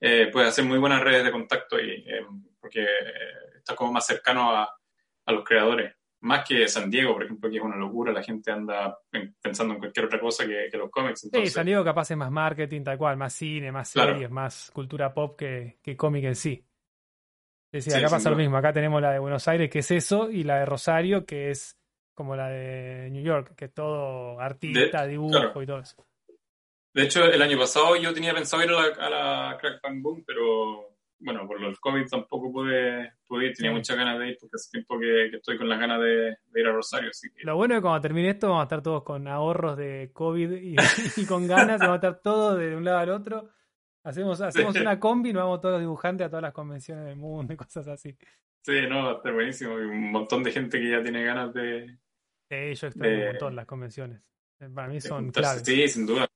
eh, 0.00 0.30
puede 0.32 0.48
hacer 0.48 0.64
muy 0.64 0.78
buenas 0.78 1.00
redes 1.00 1.22
de 1.22 1.30
contacto 1.30 1.78
y, 1.78 1.92
eh, 1.92 2.26
porque 2.58 2.84
está 3.56 3.76
como 3.76 3.92
más 3.92 4.04
cercano 4.04 4.50
a, 4.50 4.68
a 5.26 5.32
los 5.32 5.44
creadores 5.44 5.94
más 6.20 6.46
que 6.46 6.68
San 6.68 6.90
Diego, 6.90 7.14
por 7.14 7.24
ejemplo, 7.24 7.48
que 7.48 7.56
es 7.56 7.62
una 7.62 7.76
locura, 7.76 8.12
la 8.12 8.22
gente 8.22 8.50
anda 8.50 8.98
pensando 9.40 9.74
en 9.74 9.80
cualquier 9.80 10.06
otra 10.06 10.20
cosa 10.20 10.46
que, 10.46 10.68
los 10.76 10.90
cómics. 10.90 11.28
Sí, 11.32 11.46
San 11.46 11.66
Diego 11.66 11.82
capaz 11.82 12.10
es 12.10 12.16
más 12.16 12.30
marketing, 12.30 12.82
tal 12.82 12.98
cual, 12.98 13.16
más 13.16 13.32
cine, 13.32 13.72
más 13.72 13.88
series, 13.88 14.30
más 14.30 14.70
cultura 14.72 15.12
pop 15.14 15.38
que, 15.38 15.78
que 15.82 15.96
cómic 15.96 16.24
en 16.24 16.34
sí. 16.34 16.64
Es 17.72 17.84
decir, 17.84 17.98
acá 17.98 18.10
pasa 18.10 18.30
lo 18.30 18.36
mismo, 18.36 18.56
acá 18.56 18.72
tenemos 18.72 19.00
la 19.00 19.12
de 19.12 19.18
Buenos 19.20 19.46
Aires, 19.46 19.70
que 19.70 19.78
es 19.78 19.90
eso, 19.92 20.30
y 20.30 20.42
la 20.42 20.58
de 20.58 20.66
Rosario, 20.66 21.24
que 21.24 21.50
es 21.50 21.78
como 22.14 22.36
la 22.36 22.48
de 22.48 23.08
New 23.10 23.22
York, 23.22 23.54
que 23.54 23.66
es 23.66 23.72
todo 23.72 24.40
artista, 24.40 25.06
dibujo 25.06 25.62
y 25.62 25.66
todo 25.66 25.78
eso. 25.78 26.04
De 26.92 27.04
hecho, 27.04 27.24
el 27.24 27.40
año 27.40 27.56
pasado 27.56 27.94
yo 27.96 28.12
tenía 28.12 28.34
pensado 28.34 28.64
ir 28.64 28.70
a 28.70 28.72
la, 28.72 29.06
a 29.06 29.10
la 29.10 29.58
Crack 29.58 29.80
Bang 29.80 30.02
Boom, 30.02 30.24
pero 30.26 30.89
bueno, 31.20 31.46
por 31.46 31.60
los 31.60 31.78
COVID 31.78 32.06
tampoco 32.06 32.50
pude, 32.50 33.12
pude 33.26 33.46
ir, 33.46 33.54
tenía 33.54 33.72
muchas 33.72 33.96
ganas 33.96 34.18
de 34.18 34.30
ir 34.30 34.38
porque 34.40 34.56
hace 34.56 34.70
tiempo 34.70 34.98
que, 34.98 35.26
estoy 35.26 35.58
con 35.58 35.68
las 35.68 35.78
ganas 35.78 36.00
de, 36.00 36.36
ir 36.54 36.66
a 36.66 36.72
Rosario. 36.72 37.10
Lo 37.42 37.56
bueno 37.56 37.74
es 37.74 37.78
que 37.78 37.82
cuando 37.82 38.00
termine 38.00 38.30
esto 38.30 38.48
vamos 38.48 38.62
a 38.62 38.64
estar 38.64 38.82
todos 38.82 39.02
con 39.02 39.28
ahorros 39.28 39.76
de 39.76 40.10
COVID 40.12 40.52
y, 40.52 40.76
con 41.28 41.46
ganas, 41.46 41.78
vamos 41.78 41.94
a 41.94 41.96
estar 41.96 42.20
todos 42.22 42.58
de 42.58 42.74
un 42.74 42.84
lado 42.84 42.98
al 42.98 43.10
otro. 43.10 43.50
Hacemos, 44.02 44.40
hacemos 44.40 44.74
una 44.76 44.98
combi 44.98 45.30
y 45.30 45.32
nos 45.34 45.42
vamos 45.42 45.60
todos 45.60 45.74
los 45.74 45.82
dibujantes 45.82 46.26
a 46.26 46.30
todas 46.30 46.42
las 46.42 46.54
convenciones 46.54 47.04
del 47.04 47.16
mundo 47.16 47.52
y 47.52 47.56
cosas 47.56 47.86
así. 47.86 48.16
Sí, 48.62 48.72
no, 48.88 49.04
va 49.04 49.10
a 49.12 49.16
estar 49.16 49.32
buenísimo. 49.32 49.78
Y 49.78 49.82
un 49.82 50.10
montón 50.10 50.42
de 50.42 50.52
gente 50.52 50.80
que 50.80 50.90
ya 50.90 51.02
tiene 51.02 51.22
ganas 51.22 51.52
de... 51.52 51.98
Sí, 52.48 52.74
yo 52.74 52.86
extraño 52.86 53.18
un 53.18 53.26
montón 53.26 53.56
las 53.56 53.66
convenciones. 53.66 54.22
Para 54.74 54.88
mí 54.88 55.00
son 55.00 55.30
claves. 55.30 55.62
Sí, 55.64 55.86
sin 55.88 56.06
duda. 56.06 56.26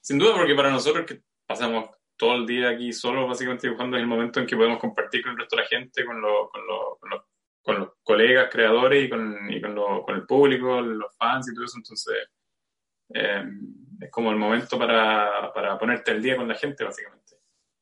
Sin 0.00 0.18
duda 0.18 0.34
porque 0.36 0.54
para 0.54 0.70
nosotros 0.70 1.06
que 1.06 1.22
pasamos 1.46 1.90
todo 2.16 2.36
el 2.36 2.46
día 2.46 2.70
aquí 2.70 2.92
solo, 2.92 3.26
básicamente 3.26 3.66
dibujando, 3.66 3.96
en 3.96 4.02
el 4.02 4.08
momento 4.08 4.40
en 4.40 4.46
que 4.46 4.56
podemos 4.56 4.78
compartir 4.78 5.22
con 5.22 5.32
el 5.32 5.38
resto 5.38 5.56
de 5.56 5.62
la 5.62 5.68
gente, 5.68 6.04
con, 6.04 6.20
con, 6.20 7.22
con, 7.62 7.78
los, 7.78 7.90
colegas, 8.02 8.48
creadores 8.50 9.04
y, 9.04 9.08
con, 9.08 9.50
y 9.50 9.60
con, 9.60 9.74
con, 10.02 10.14
el 10.14 10.26
público, 10.26 10.80
los 10.80 11.16
fans 11.16 11.50
y 11.50 11.54
todo 11.54 11.64
eso. 11.64 11.78
Entonces, 11.78 12.16
eh, 13.14 13.44
es 14.00 14.10
como 14.10 14.30
el 14.30 14.36
momento 14.36 14.78
para, 14.78 15.52
para 15.52 15.78
ponerte 15.78 16.10
al 16.10 16.22
día 16.22 16.36
con 16.36 16.48
la 16.48 16.54
gente, 16.54 16.84
básicamente. 16.84 17.22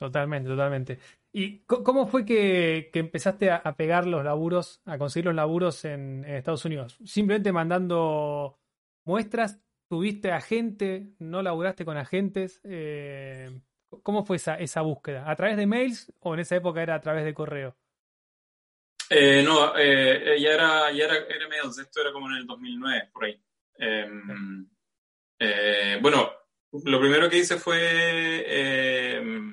Totalmente, 0.01 0.49
totalmente. 0.49 0.99
¿Y 1.33 1.61
cómo 1.67 2.07
fue 2.07 2.25
que, 2.25 2.91
empezaste 2.95 3.51
a, 3.51 3.77
pegar 3.77 4.07
los 4.07 4.25
laburos, 4.25 4.81
a 4.87 4.97
conseguir 4.97 5.27
los 5.27 5.35
laburos 5.35 5.85
en, 5.85 6.25
Estados 6.25 6.65
Unidos? 6.65 6.99
¿Simplemente 7.05 7.53
mandando 7.53 8.59
muestras? 9.05 9.61
¿Tuviste 9.89 10.33
agente? 10.33 11.13
¿No 11.19 11.43
laburaste 11.43 11.85
con 11.85 11.99
agentes? 11.99 12.61
Eh, 12.65 13.61
¿Cómo 14.03 14.25
fue 14.25 14.37
esa, 14.37 14.55
esa 14.57 14.83
búsqueda? 14.83 15.31
¿A 15.31 15.37
través 15.37 15.57
de 15.57 15.67
mails 15.67 16.13
o 16.21 16.35
en 16.35 16.41
esa 16.41 16.57
época 16.57 16.83
era 16.83 16.95
a 16.95 17.01
través 17.01 17.25
de 17.25 17.35
correo? 17.35 17.77
Eh, 19.09 19.43
no, 19.43 19.77
eh, 19.77 20.37
ya, 20.41 20.53
era, 20.53 20.93
ya 20.93 21.05
era, 21.07 21.17
era 21.17 21.49
mails, 21.49 21.79
esto 21.79 22.01
era 22.01 22.13
como 22.13 22.29
en 22.29 22.37
el 22.37 22.47
2009, 22.47 23.11
por 23.13 23.25
ahí. 23.25 23.43
Em, 23.77 24.69
bueno, 26.01 26.33
lo 26.85 27.01
primero 27.01 27.29
que 27.29 27.39
hice 27.39 27.57
fue 27.57 28.45
em, 28.47 29.53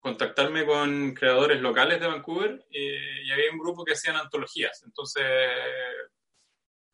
contactarme 0.00 0.66
con 0.66 1.14
creadores 1.14 1.60
locales 1.60 2.00
de 2.00 2.08
Vancouver 2.08 2.66
y 2.70 3.30
había 3.30 3.52
un 3.52 3.58
grupo 3.58 3.84
que 3.84 3.92
hacían 3.92 4.16
antologías. 4.16 4.82
Entonces, 4.84 5.24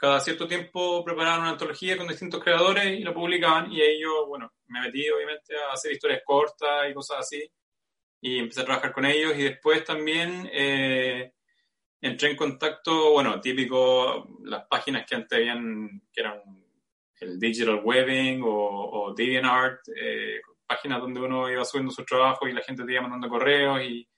cada 0.01 0.19
cierto 0.21 0.49
tiempo 0.49 1.05
preparaban 1.05 1.43
una 1.43 1.51
antología 1.51 1.97
con 1.97 2.09
distintos 2.09 2.43
creadores 2.43 2.99
y 2.99 3.03
lo 3.03 3.13
publicaban 3.13 3.71
y 3.71 3.83
ahí 3.83 4.01
yo, 4.01 4.27
bueno, 4.27 4.51
me 4.69 4.81
metí 4.81 5.09
obviamente 5.11 5.55
a 5.55 5.75
hacer 5.75 5.93
historias 5.93 6.23
cortas 6.25 6.91
y 6.91 6.95
cosas 6.95 7.19
así 7.19 7.47
y 8.23 8.39
empecé 8.39 8.63
a 8.63 8.65
trabajar 8.65 8.93
con 8.93 9.05
ellos 9.05 9.35
y 9.37 9.43
después 9.43 9.85
también 9.85 10.49
eh, 10.53 11.33
entré 12.01 12.31
en 12.31 12.37
contacto, 12.37 13.13
bueno, 13.13 13.41
típico, 13.43 14.39
las 14.45 14.67
páginas 14.69 15.05
que 15.07 15.17
antes 15.17 15.39
habían, 15.39 16.03
que 16.11 16.21
eran 16.21 16.41
el 17.21 17.39
Digital 17.39 17.83
Webbing 17.85 18.43
o, 18.43 18.49
o 18.49 19.15
DeviantArt, 19.15 19.81
eh, 19.95 20.41
páginas 20.67 21.01
donde 21.01 21.21
uno 21.21 21.51
iba 21.51 21.65
subiendo 21.65 21.93
su 21.93 22.05
trabajo 22.05 22.49
y 22.49 22.55
la 22.55 22.63
gente 22.63 22.85
te 22.85 22.93
iba 22.93 23.03
mandando 23.03 23.29
correos 23.29 23.83
y, 23.83 24.09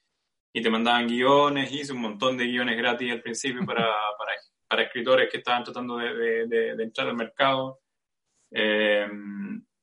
y 0.53 0.63
te 0.63 0.71
mandaban 0.71 1.09
guiones. 1.09 1.73
Hice 1.73 1.93
un 1.93 2.03
montón 2.03 2.37
de 2.37 2.47
guiones 2.47 2.77
gratis 2.77 3.11
al 3.11 3.23
principio 3.23 3.65
para, 3.65 3.87
para, 4.19 4.33
para 4.73 4.85
escritores 4.85 5.29
que 5.31 5.37
estaban 5.37 5.65
tratando 5.65 5.99
de, 5.99 6.47
de, 6.47 6.83
entrar 6.83 7.07
al 7.07 7.15
mercado. 7.15 7.83
Eh, 8.51 9.07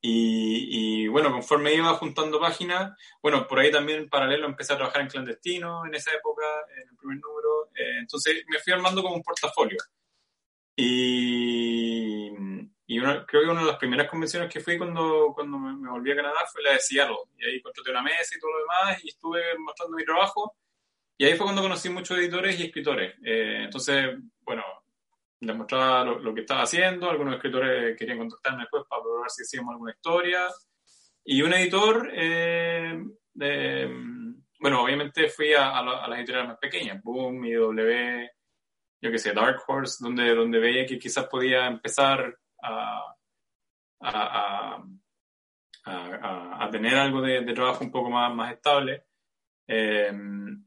y, 0.02 1.04
y, 1.04 1.08
bueno, 1.10 1.32
conforme 1.32 1.76
iba 1.76 1.94
juntando 1.94 2.40
páginas, 2.40 2.98
bueno, 3.22 3.46
por 3.46 3.60
ahí 3.60 3.70
también 3.70 4.00
en 4.00 4.10
paralelo 4.10 4.48
empecé 4.48 4.74
a 4.74 4.78
trabajar 4.78 5.04
en 5.04 5.10
clandestino 5.10 5.86
en 5.86 5.94
esa 5.94 6.12
época, 6.12 6.44
en 6.76 6.90
el 6.90 6.96
primer 6.98 7.20
número. 7.20 7.70
Eh, 7.76 8.00
entonces 8.00 8.44
me 8.48 8.58
fui 8.58 8.74
armando 8.74 9.04
como 9.04 9.14
un 9.14 9.22
portafolio. 9.22 9.78
Y, 10.76 12.32
y 12.88 13.00
creo 13.00 13.26
que 13.28 13.52
una 13.52 13.62
de 13.62 13.68
las 13.68 13.78
primeras 13.78 14.10
convenciones 14.10 14.52
que 14.52 14.60
fui 14.60 14.76
cuando, 14.76 15.34
cuando 15.36 15.60
me, 15.60 15.88
volví 15.88 16.12
a 16.14 16.16
Canadá 16.16 16.48
fue 16.52 16.64
la 16.64 16.72
de 16.72 16.80
Seattle. 16.80 17.16
Y 17.38 17.46
ahí 17.46 17.62
contraté 17.62 17.92
una 17.92 18.02
mesa 18.02 18.36
y 18.36 18.40
todo 18.40 18.54
lo 18.54 18.60
demás 18.62 19.06
y 19.06 19.10
estuve 19.10 19.44
mostrando 19.60 19.98
mi 19.98 20.04
trabajo. 20.04 20.56
Y 21.22 21.26
ahí 21.26 21.36
fue 21.36 21.48
cuando 21.48 21.62
conocí 21.62 21.90
muchos 21.90 22.18
editores 22.18 22.58
y 22.58 22.64
escritores. 22.64 23.14
Eh, 23.26 23.64
entonces, 23.66 24.16
bueno, 24.40 24.64
les 25.42 25.54
mostraba 25.54 26.06
lo, 26.06 26.34
que 26.34 26.42
estaba 26.42 26.62
haciendo. 26.62 27.10
Algunos 27.10 27.36
escritores 27.36 27.98
querían 27.98 28.20
contactarme 28.20 28.62
después 28.62 28.84
para 28.90 29.02
probar 29.02 29.30
si 29.30 29.42
hacíamos 29.42 29.74
alguna 29.74 29.92
historia. 29.92 30.48
Y 31.26 31.42
un 31.42 31.54
editor, 31.54 32.10
eh, 32.14 33.04
bueno, 34.62 34.82
obviamente 34.82 35.28
fui 35.28 35.54
a, 35.54 35.78
a, 35.78 36.08
las 36.08 36.20
editoriales 36.20 36.52
más 36.52 36.58
pequeñas, 36.58 37.04
Boom, 37.04 37.44
IW, 37.44 38.30
yo 39.02 39.12
qué 39.12 39.18
sé, 39.18 39.34
Dark 39.34 39.62
Horse, 39.68 39.98
donde, 40.00 40.34
donde 40.34 40.60
veía 40.60 40.86
que 40.86 40.98
quizás 40.98 41.28
podía 41.28 41.68
empezar 41.68 42.34
a, 42.64 43.14
a, 44.00 44.82
tener 46.72 46.96
algo 46.96 47.22
de, 47.22 47.42
trabajo 47.54 47.84
un 47.84 47.92
poco 47.92 48.10
más, 48.10 48.34
más 48.34 48.54
estable. 48.54 49.09
Eh, 49.72 50.12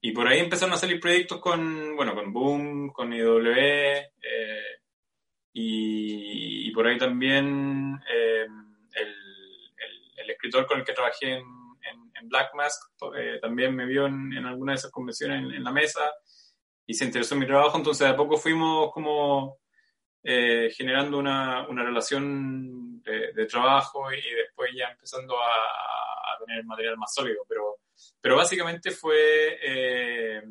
y 0.01 0.13
por 0.13 0.29
ahí 0.29 0.39
empezaron 0.39 0.75
a 0.75 0.77
salir 0.77 1.01
proyectos 1.01 1.41
con, 1.41 1.97
bueno, 1.97 2.15
con 2.15 2.33
Boom, 2.33 2.93
con 2.93 3.13
IW, 3.13 3.53
eh, 3.53 4.09
y, 5.55 6.71
por 6.71 6.87
ahí 6.87 6.97
también 6.97 8.01
eh, 8.11 8.47
el, 8.95 9.15
el, 10.17 10.31
escritor 10.31 10.67
con 10.67 10.79
el 10.79 10.85
que 10.85 10.95
trabajé 10.95 11.33
en, 11.33 11.45
en, 12.15 12.29
Black 12.29 12.55
Mask 12.55 12.81
también 13.43 13.75
me 13.75 13.85
vio 13.85 14.07
en, 14.07 14.33
en, 14.33 14.47
alguna 14.47 14.73
de 14.73 14.79
esas 14.79 14.93
convenciones 14.93 15.53
en, 15.53 15.65
la 15.65 15.73
mesa 15.73 16.01
y 16.87 16.95
se 16.95 17.05
interesó 17.05 17.35
en 17.35 17.41
mi 17.41 17.47
trabajo, 17.47 17.77
entonces 17.77 18.07
de 18.07 18.15
a 18.15 18.17
poco 18.17 18.39
fuimos 18.39 18.93
como 18.93 19.59
eh, 20.25 20.71
generando 20.77 21.19
una, 21.19 21.67
una 21.67 21.83
relación 21.83 23.03
de, 23.03 23.47
trabajo 23.47 24.13
y 24.13 24.23
después 24.37 24.71
ya 24.73 24.91
empezando 24.91 25.37
a, 25.37 26.39
tener 26.47 26.65
material 26.65 26.97
más 26.97 27.15
sólido. 27.15 27.45
Pero, 28.21 28.37
básicamente 28.37 28.91
fue 28.91 29.59
eh, 29.63 30.43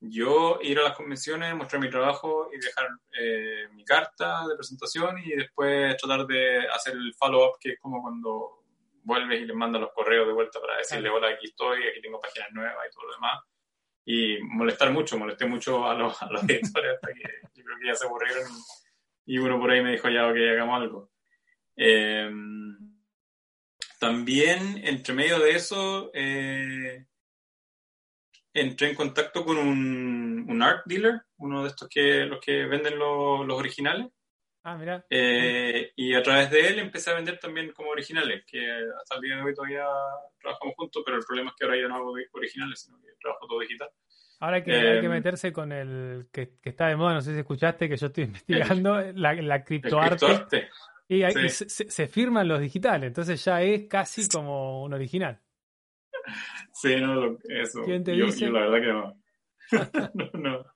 yo 0.00 0.58
ir 0.62 0.78
a 0.78 0.82
las 0.82 0.96
convenciones, 0.96 1.54
mostrar 1.54 1.80
mi 1.80 1.90
trabajo 1.90 2.50
y 2.52 2.58
dejar 2.58 2.88
eh, 3.18 3.68
mi 3.72 3.84
carta 3.84 4.46
de 4.46 4.56
presentación 4.56 5.18
y 5.18 5.30
después 5.30 5.96
tratar 5.96 6.26
de 6.26 6.68
hacer 6.68 6.94
el 6.94 7.14
follow-up, 7.14 7.58
que 7.60 7.72
es 7.72 7.80
como 7.80 8.02
cuando 8.02 8.64
vuelves 9.02 9.40
y 9.40 9.44
les 9.44 9.56
mandas 9.56 9.82
los 9.82 9.92
correos 9.92 10.26
de 10.26 10.32
vuelta 10.32 10.60
para 10.60 10.78
decirle, 10.78 11.10
hola, 11.10 11.28
aquí 11.28 11.46
estoy, 11.46 11.86
aquí 11.86 12.00
tengo 12.00 12.20
páginas 12.20 12.48
nuevas 12.52 12.86
y 12.86 12.94
todo 12.94 13.06
lo 13.06 13.14
demás 13.14 13.42
y 14.04 14.38
molestar 14.42 14.92
mucho, 14.92 15.18
molesté 15.18 15.46
mucho 15.46 15.86
a 15.88 15.94
los, 15.94 16.20
a 16.22 16.30
los 16.30 16.42
editores 16.48 16.94
hasta 16.94 17.12
que 17.12 17.22
yo 17.54 17.64
creo 17.64 17.78
que 17.78 17.86
ya 17.86 17.94
se 17.94 18.06
aburrieron 18.06 18.44
y, 19.26 19.38
uno 19.38 19.58
por 19.58 19.70
ahí 19.70 19.82
me 19.82 19.92
dijo 19.92 20.08
ya, 20.10 20.32
que 20.34 20.50
hagamos 20.50 20.82
algo. 20.82 21.10
Eh, 21.76 22.30
también, 24.04 24.82
entre 24.84 25.14
medio 25.14 25.38
de 25.38 25.52
eso, 25.52 26.10
eh, 26.12 27.06
entré 28.52 28.90
en 28.90 28.94
contacto 28.94 29.42
con 29.46 29.56
un, 29.56 30.44
un, 30.46 30.62
art 30.62 30.82
dealer, 30.84 31.22
uno 31.38 31.62
de 31.62 31.70
estos 31.70 31.88
que 31.88 32.26
los 32.26 32.38
que 32.38 32.66
venden 32.66 32.98
los, 32.98 33.46
los 33.46 33.58
originales. 33.58 34.08
Ah, 34.62 34.76
mira. 34.76 35.06
Eh, 35.08 35.92
y 35.96 36.14
a 36.14 36.22
través 36.22 36.50
de 36.50 36.68
él 36.68 36.80
empecé 36.80 37.12
a 37.12 37.14
vender 37.14 37.38
también 37.38 37.72
como 37.72 37.92
originales, 37.92 38.44
que 38.46 38.60
hasta 38.94 39.14
el 39.14 39.22
día 39.22 39.36
de 39.36 39.42
hoy 39.42 39.54
todavía 39.54 39.86
trabajamos 40.38 40.74
juntos, 40.76 41.02
pero 41.02 41.16
el 41.16 41.24
problema 41.24 41.48
es 41.48 41.56
que 41.56 41.64
ahora 41.64 41.80
ya 41.80 41.88
no 41.88 41.96
hago 41.96 42.14
originales, 42.32 42.82
sino 42.82 43.00
que 43.00 43.08
trabajo 43.18 43.46
todo 43.46 43.60
digital. 43.60 43.88
Ahora 44.40 44.62
que 44.62 44.70
hay 44.70 45.00
que 45.00 45.06
eh, 45.06 45.08
meterse 45.08 45.50
con 45.50 45.72
el 45.72 46.28
que, 46.30 46.58
está 46.62 46.88
de 46.88 46.96
moda, 46.96 47.14
no 47.14 47.22
sé 47.22 47.32
si 47.32 47.38
escuchaste 47.38 47.88
que 47.88 47.96
yo 47.96 48.08
estoy 48.08 48.24
investigando, 48.24 49.00
la, 49.14 49.32
la 49.32 49.64
criptoarte. 49.64 50.68
Y, 51.08 51.22
ahí, 51.22 51.48
se, 51.48 52.08
firman 52.08 52.48
los 52.48 52.60
digitales, 52.60 53.08
entonces 53.08 53.44
ya 53.44 53.60
es 53.62 53.86
casi 53.88 54.26
como 54.28 54.84
un 54.84 54.94
original. 54.94 55.40
Sí, 56.72 56.96
no, 56.96 57.36
eso. 57.44 57.82
¿Quién 57.84 58.02
te 58.02 58.12
dice? 58.12 58.46
Yo 58.46 58.52
la 58.52 58.66
verdad 58.66 58.80
que 58.80 58.92
no. 58.92 59.20
no, 60.14 60.30
no 60.40 60.74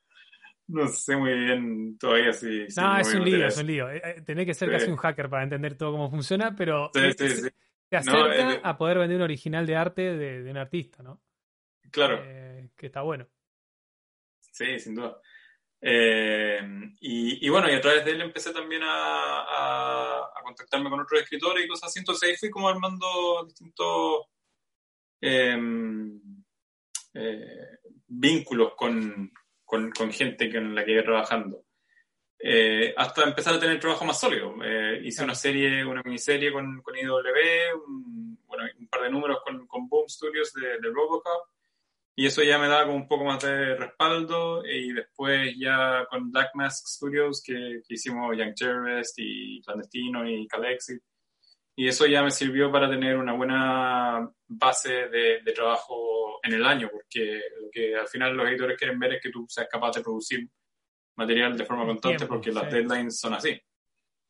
no 0.69 0.87
sé 0.87 1.17
muy 1.17 1.33
bien 1.33 1.99
todavía 1.99 2.33
si. 2.33 2.67
no, 2.77 2.99
es 2.99 3.15
un 3.15 3.25
lío, 3.25 3.47
es 3.47 3.59
un 3.59 3.67
lío. 3.67 3.91
Eh, 3.91 4.03
eh, 4.05 4.23
tenés 4.25 4.47
que 4.47 4.55
ser 4.55 4.71
casi 4.71 4.91
un 4.91 4.97
hacker 4.97 5.29
para 5.29 5.43
entender 5.43 5.77
todo 5.77 5.93
cómo 5.93 6.11
funciona, 6.11 6.55
pero 6.55 6.91
sí, 6.93 7.01
sí, 7.19 7.29
sí. 7.29 7.49
te 7.89 7.97
acerca 7.97 8.61
a 8.63 8.77
poder 8.77 8.99
vender 8.99 9.17
un 9.17 9.23
original 9.23 9.67
de 9.67 9.77
arte 9.77 10.17
de, 10.17 10.51
un 10.51 10.59
artista, 10.59 11.03
¿no? 11.03 11.23
Claro. 11.91 12.23
Eh, 12.23 12.69
que 12.77 12.87
está 12.87 13.01
bueno. 13.01 13.27
Sí, 14.53 14.79
sin 14.79 14.95
duda. 14.95 15.19
Y, 15.81 17.49
bueno, 17.49 17.71
y 17.71 17.75
a 17.75 17.81
través 17.81 18.05
de 18.05 18.11
él 18.13 18.21
empecé 18.21 18.53
también 18.53 18.83
a, 18.85 20.25
contactarme 20.43 20.89
con 20.89 21.01
otros 21.01 21.21
escritores 21.21 21.65
y 21.65 21.69
cosas 21.69 21.91
así. 21.91 21.99
Entonces 21.99 22.29
ahí 22.29 22.37
fui 22.37 22.51
como 22.51 22.69
armando 22.69 23.45
distintos 23.47 24.27
vínculos 28.07 28.73
con, 28.77 29.31
con, 29.65 29.91
con 29.91 30.13
gente 30.13 30.51
con 30.51 30.75
la 30.75 30.85
que 30.85 30.93
iba 30.93 31.03
trabajando. 31.03 31.65
Eh, 32.41 32.95
hasta 32.97 33.25
empezar 33.25 33.55
a 33.55 33.61
tener 33.61 33.81
trabajo 33.81 34.05
más 34.05 34.21
sólido. 34.21 34.55
Eh, 34.63 35.01
hice 35.05 35.25
una 35.25 35.35
serie, 35.35 35.85
una 35.85 36.03
miniserie 36.03 36.53
con, 36.53 36.81
con 36.83 36.97
IW, 36.97 37.85
un, 37.85 38.39
bueno, 38.47 38.65
un 38.79 38.89
par 38.89 39.03
de 39.03 39.11
números 39.11 39.41
con, 39.45 39.67
con 39.67 39.89
Boom 39.89 40.09
Studios 40.09 40.53
de, 40.53 40.79
de, 40.79 40.89
Robocop, 40.89 41.49
y 42.19 42.27
eso 42.27 42.43
ya 42.43 42.59
me 42.59 42.67
daba 42.67 42.87
como 42.87 42.97
un 42.97 43.07
poco 43.07 43.25
más 43.25 43.41
de 43.45 43.77
respaldo, 43.77 44.67
y 44.67 44.93
después 44.93 45.55
ya 45.57 46.05
con 46.11 46.33
Black 46.33 46.51
Mask 46.55 46.85
Studios, 46.85 47.41
que, 47.41 47.81
que 47.87 47.95
hicimos 47.95 48.37
Young 48.37 48.57
Terrorist 48.57 49.15
y 49.19 49.63
Clandestino 49.63 50.29
y 50.29 50.49
Calexit, 50.49 51.01
y 51.77 51.87
eso 51.87 52.07
ya 52.07 52.25
me 52.25 52.33
sirvió 52.33 52.73
para 52.73 52.91
tener 52.91 53.17
una 53.17 53.35
buena 53.35 54.29
base 54.49 55.09
de, 55.09 55.43
de, 55.45 55.53
trabajo 55.53 56.41
en 56.43 56.55
el 56.55 56.67
año, 56.67 56.89
porque 56.91 57.41
lo 57.63 57.71
que 57.71 57.95
al 57.95 58.09
final 58.09 58.37
los 58.37 58.49
editores 58.49 58.77
quieren 58.77 58.99
ver 58.99 59.13
es 59.13 59.23
que 59.23 59.31
tú 59.31 59.47
seas 59.49 59.69
capaz 59.71 59.93
de 59.93 60.03
producir 60.03 60.51
material 61.15 61.57
de 61.57 61.65
forma 61.65 61.87
constante, 61.87 62.27
porque 62.27 62.51
las 62.51 62.69
deadlines 62.69 63.21
son 63.21 63.35
así. 63.35 63.63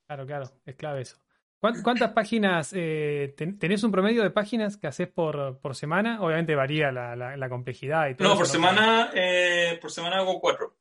Claro, 0.06 0.26
claro, 0.26 0.44
es 0.66 0.76
clave 0.76 1.00
eso. 1.00 1.16
¿Cuántas 1.60 2.12
páginas, 2.12 2.72
eh, 2.76 3.34
tenés 3.36 3.82
un 3.82 3.90
promedio 3.90 4.22
de 4.22 4.30
páginas 4.30 4.76
que 4.76 4.86
haces 4.86 5.08
por, 5.08 5.58
por 5.58 5.74
semana? 5.74 6.22
Obviamente 6.22 6.54
varía 6.54 6.92
la, 6.92 7.16
la, 7.16 7.48
complejidad 7.48 8.08
y 8.08 8.14
todo. 8.14 8.28
No, 8.28 8.36
por 8.36 8.46
semana, 8.46 9.10
eh, 9.12 9.76
por 9.80 9.90
semana 9.90 10.18
hago 10.18 10.40
cuatro. 10.40 10.76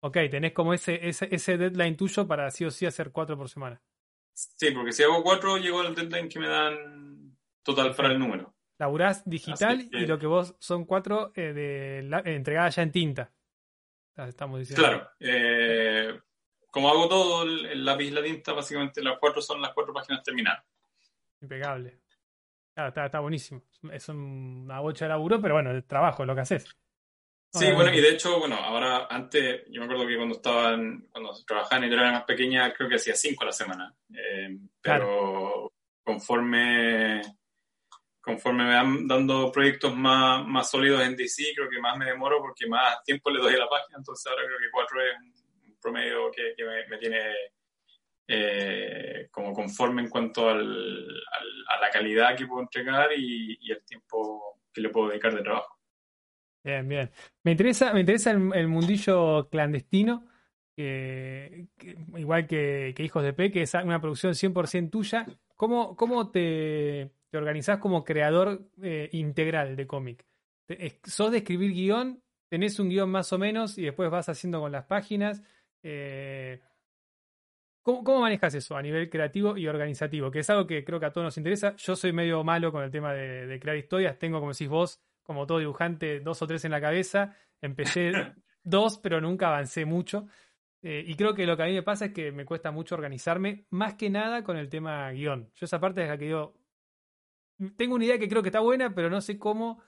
Ok, 0.00 0.18
tenés 0.30 0.52
como 0.52 0.74
ese, 0.74 1.08
ese, 1.08 1.28
ese 1.30 1.56
deadline 1.56 1.96
tuyo 1.96 2.26
para 2.26 2.50
sí 2.50 2.64
o 2.64 2.72
sí 2.72 2.86
hacer 2.86 3.12
cuatro 3.12 3.36
por 3.36 3.48
semana. 3.48 3.80
Sí, 4.32 4.72
porque 4.72 4.92
si 4.92 5.04
hago 5.04 5.22
cuatro, 5.22 5.58
llego 5.58 5.80
al 5.80 5.94
deadline 5.94 6.28
que 6.28 6.40
me 6.40 6.48
dan 6.48 7.36
total 7.62 7.94
para 7.94 8.10
el 8.10 8.18
número. 8.18 8.52
Laburás 8.78 9.22
digital 9.24 9.88
y 9.92 10.06
lo 10.06 10.18
que 10.18 10.26
vos 10.26 10.56
son 10.58 10.86
cuatro 10.86 11.30
eh, 11.36 11.52
de 11.52 12.02
la, 12.02 12.18
entregadas 12.24 12.74
ya 12.74 12.82
en 12.82 12.90
tinta. 12.90 13.32
Estamos 14.16 14.58
diciendo. 14.58 14.82
Claro. 14.82 16.24
Eh, 16.74 16.80
como 16.80 16.90
hago 16.90 17.08
todo, 17.08 17.42
el, 17.44 17.84
lápiz 17.84 18.06
y 18.06 18.10
la 18.10 18.22
tinta, 18.22 18.52
básicamente 18.52 19.02
las 19.02 19.18
cuatro 19.18 19.40
son 19.40 19.62
las 19.62 19.72
cuatro 19.72 19.94
páginas 19.94 20.22
terminadas. 20.22 20.64
Impecable. 21.40 22.00
está, 22.74 23.06
está 23.06 23.20
buenísimo. 23.20 23.62
Es 23.92 24.08
una 24.08 24.80
bocha 24.80 25.04
de 25.04 25.10
laburo, 25.10 25.40
pero 25.40 25.54
bueno, 25.54 25.70
el 25.70 25.84
trabajo 25.84 26.22
es 26.22 26.26
lo 26.26 26.34
que 26.34 26.40
haces. 26.40 26.66
Sí, 27.52 27.70
bueno, 27.70 27.94
y 27.94 28.00
de 28.00 28.08
hecho, 28.08 28.40
bueno, 28.40 28.56
ahora 28.56 29.06
antes, 29.08 29.62
yo 29.70 29.80
me 29.80 29.84
acuerdo 29.84 30.08
que 30.08 30.16
cuando 30.16 30.34
estaban, 30.34 31.06
cuando 31.12 31.32
trabajaba 31.46 31.86
en 31.86 31.92
era 31.92 32.10
más 32.10 32.24
pequeña, 32.24 32.72
creo 32.72 32.88
que 32.88 32.96
hacía 32.96 33.14
cinco 33.14 33.44
a 33.44 33.46
la 33.46 33.52
semana. 33.52 33.94
Eh, 34.12 34.58
pero 34.80 35.72
conforme 36.02 37.22
conforme 38.24 38.64
me 38.64 38.74
van 38.74 39.06
dando 39.06 39.52
proyectos 39.52 39.94
más, 39.94 40.46
más 40.46 40.70
sólidos 40.70 41.02
en 41.02 41.14
DC, 41.14 41.52
creo 41.54 41.68
que 41.68 41.78
más 41.78 41.96
me 41.98 42.06
demoro 42.06 42.40
porque 42.40 42.66
más 42.66 43.04
tiempo 43.04 43.30
le 43.30 43.38
doy 43.38 43.54
a 43.54 43.58
la 43.58 43.68
página, 43.68 43.98
entonces 43.98 44.26
ahora 44.26 44.46
creo 44.46 44.58
que 44.58 44.70
cuatro 44.72 44.98
es 45.02 45.20
un 45.20 45.33
promedio 45.84 46.30
que, 46.30 46.54
me, 46.88 46.98
tiene 46.98 47.20
eh, 48.26 49.28
como 49.30 49.52
conforme 49.52 50.00
en 50.02 50.08
cuanto 50.08 50.48
al, 50.48 51.06
a 51.68 51.80
la 51.80 51.90
calidad 51.90 52.34
que 52.34 52.46
puedo 52.46 52.62
entregar 52.62 53.10
y, 53.14 53.58
y 53.60 53.70
el 53.70 53.84
tiempo 53.84 54.60
que 54.72 54.80
le 54.80 54.88
puedo 54.88 55.10
dedicar 55.10 55.34
de 55.34 55.42
trabajo. 55.42 55.78
Bien, 56.64 56.88
bien. 56.88 57.10
Me 57.42 57.50
interesa, 57.50 57.92
me 57.92 58.00
interesa 58.00 58.30
el, 58.30 58.68
mundillo 58.68 59.50
clandestino, 59.50 60.24
igual 60.76 62.46
que, 62.46 62.94
Hijos 62.98 63.22
de 63.22 63.34
P, 63.34 63.52
que 63.52 63.62
es 63.62 63.74
una 63.74 64.00
producción 64.00 64.32
100% 64.32 64.90
tuya. 64.90 65.26
¿Cómo, 65.56 65.94
cómo 65.94 66.30
te, 66.30 67.10
te 67.30 67.36
organizás 67.36 67.78
como 67.78 68.02
creador 68.02 68.66
eh, 68.82 69.10
integral 69.12 69.76
de 69.76 69.86
cómic? 69.86 70.24
¿Sos 71.04 71.30
de 71.30 71.38
escribir 71.38 71.72
guion? 71.72 72.22
¿Tenés 72.48 72.78
un 72.78 72.88
guion 72.88 73.10
más 73.10 73.30
o 73.34 73.38
menos 73.38 73.76
y 73.76 73.82
después 73.82 74.10
vas 74.10 74.30
haciendo 74.30 74.60
con 74.60 74.72
las 74.72 74.86
páginas? 74.86 75.42
Eh, 75.84 76.60
¿cómo, 77.82 78.20
manejas 78.20 78.54
eso 78.54 78.76
a 78.76 78.82
nivel 78.82 79.08
creativo 79.08 79.56
y 79.56 79.68
organizativo? 79.68 80.30
Que 80.30 80.40
es 80.40 80.50
algo 80.50 80.66
que 80.66 80.84
creo 80.84 80.98
que 80.98 81.06
a 81.06 81.12
todos 81.12 81.26
nos 81.26 81.38
interesa. 81.38 81.76
Yo 81.76 81.94
soy 81.94 82.12
medio 82.12 82.42
malo 82.42 82.72
con 82.72 82.82
el 82.82 82.90
tema 82.90 83.12
de, 83.12 83.46
de 83.46 83.60
crear 83.60 83.76
historias. 83.76 84.18
Tengo, 84.18 84.40
como 84.40 84.52
decís 84.52 84.68
vos, 84.68 85.00
como 85.22 85.46
todo 85.46 85.58
dibujante, 85.58 86.18
dos 86.20 86.42
o 86.42 86.46
tres 86.46 86.64
en 86.64 86.72
la 86.72 86.80
cabeza. 86.80 87.36
Empecé 87.60 88.12
dos, 88.64 88.98
pero 88.98 89.20
nunca 89.20 89.48
avancé 89.48 89.84
mucho. 89.84 90.26
Eh, 90.82 91.02
y 91.06 91.14
creo 91.14 91.34
que 91.34 91.46
lo 91.46 91.56
que 91.56 91.62
a 91.62 91.66
mí 91.66 91.72
me 91.72 91.82
pasa 91.82 92.06
es 92.06 92.12
que 92.12 92.30
me 92.30 92.44
cuesta 92.44 92.70
mucho 92.70 92.94
organizarme, 92.94 93.66
más 93.70 93.94
que 93.94 94.10
nada 94.10 94.44
con 94.44 94.58
el 94.58 94.68
tema 94.68 95.10
guion. 95.12 95.50
Yo 95.54 95.64
esa 95.64 95.80
parte 95.80 96.02
es 96.02 96.08
la 96.08 96.18
que 96.18 96.26
digo, 96.26 96.58
tengo 97.76 97.94
una 97.94 98.04
idea 98.04 98.18
que 98.18 98.28
creo 98.28 98.42
que 98.42 98.50
está 98.50 98.60
buena, 98.60 98.94
pero 98.94 99.08
no 99.08 99.22
sé 99.22 99.38
cómo 99.38 99.82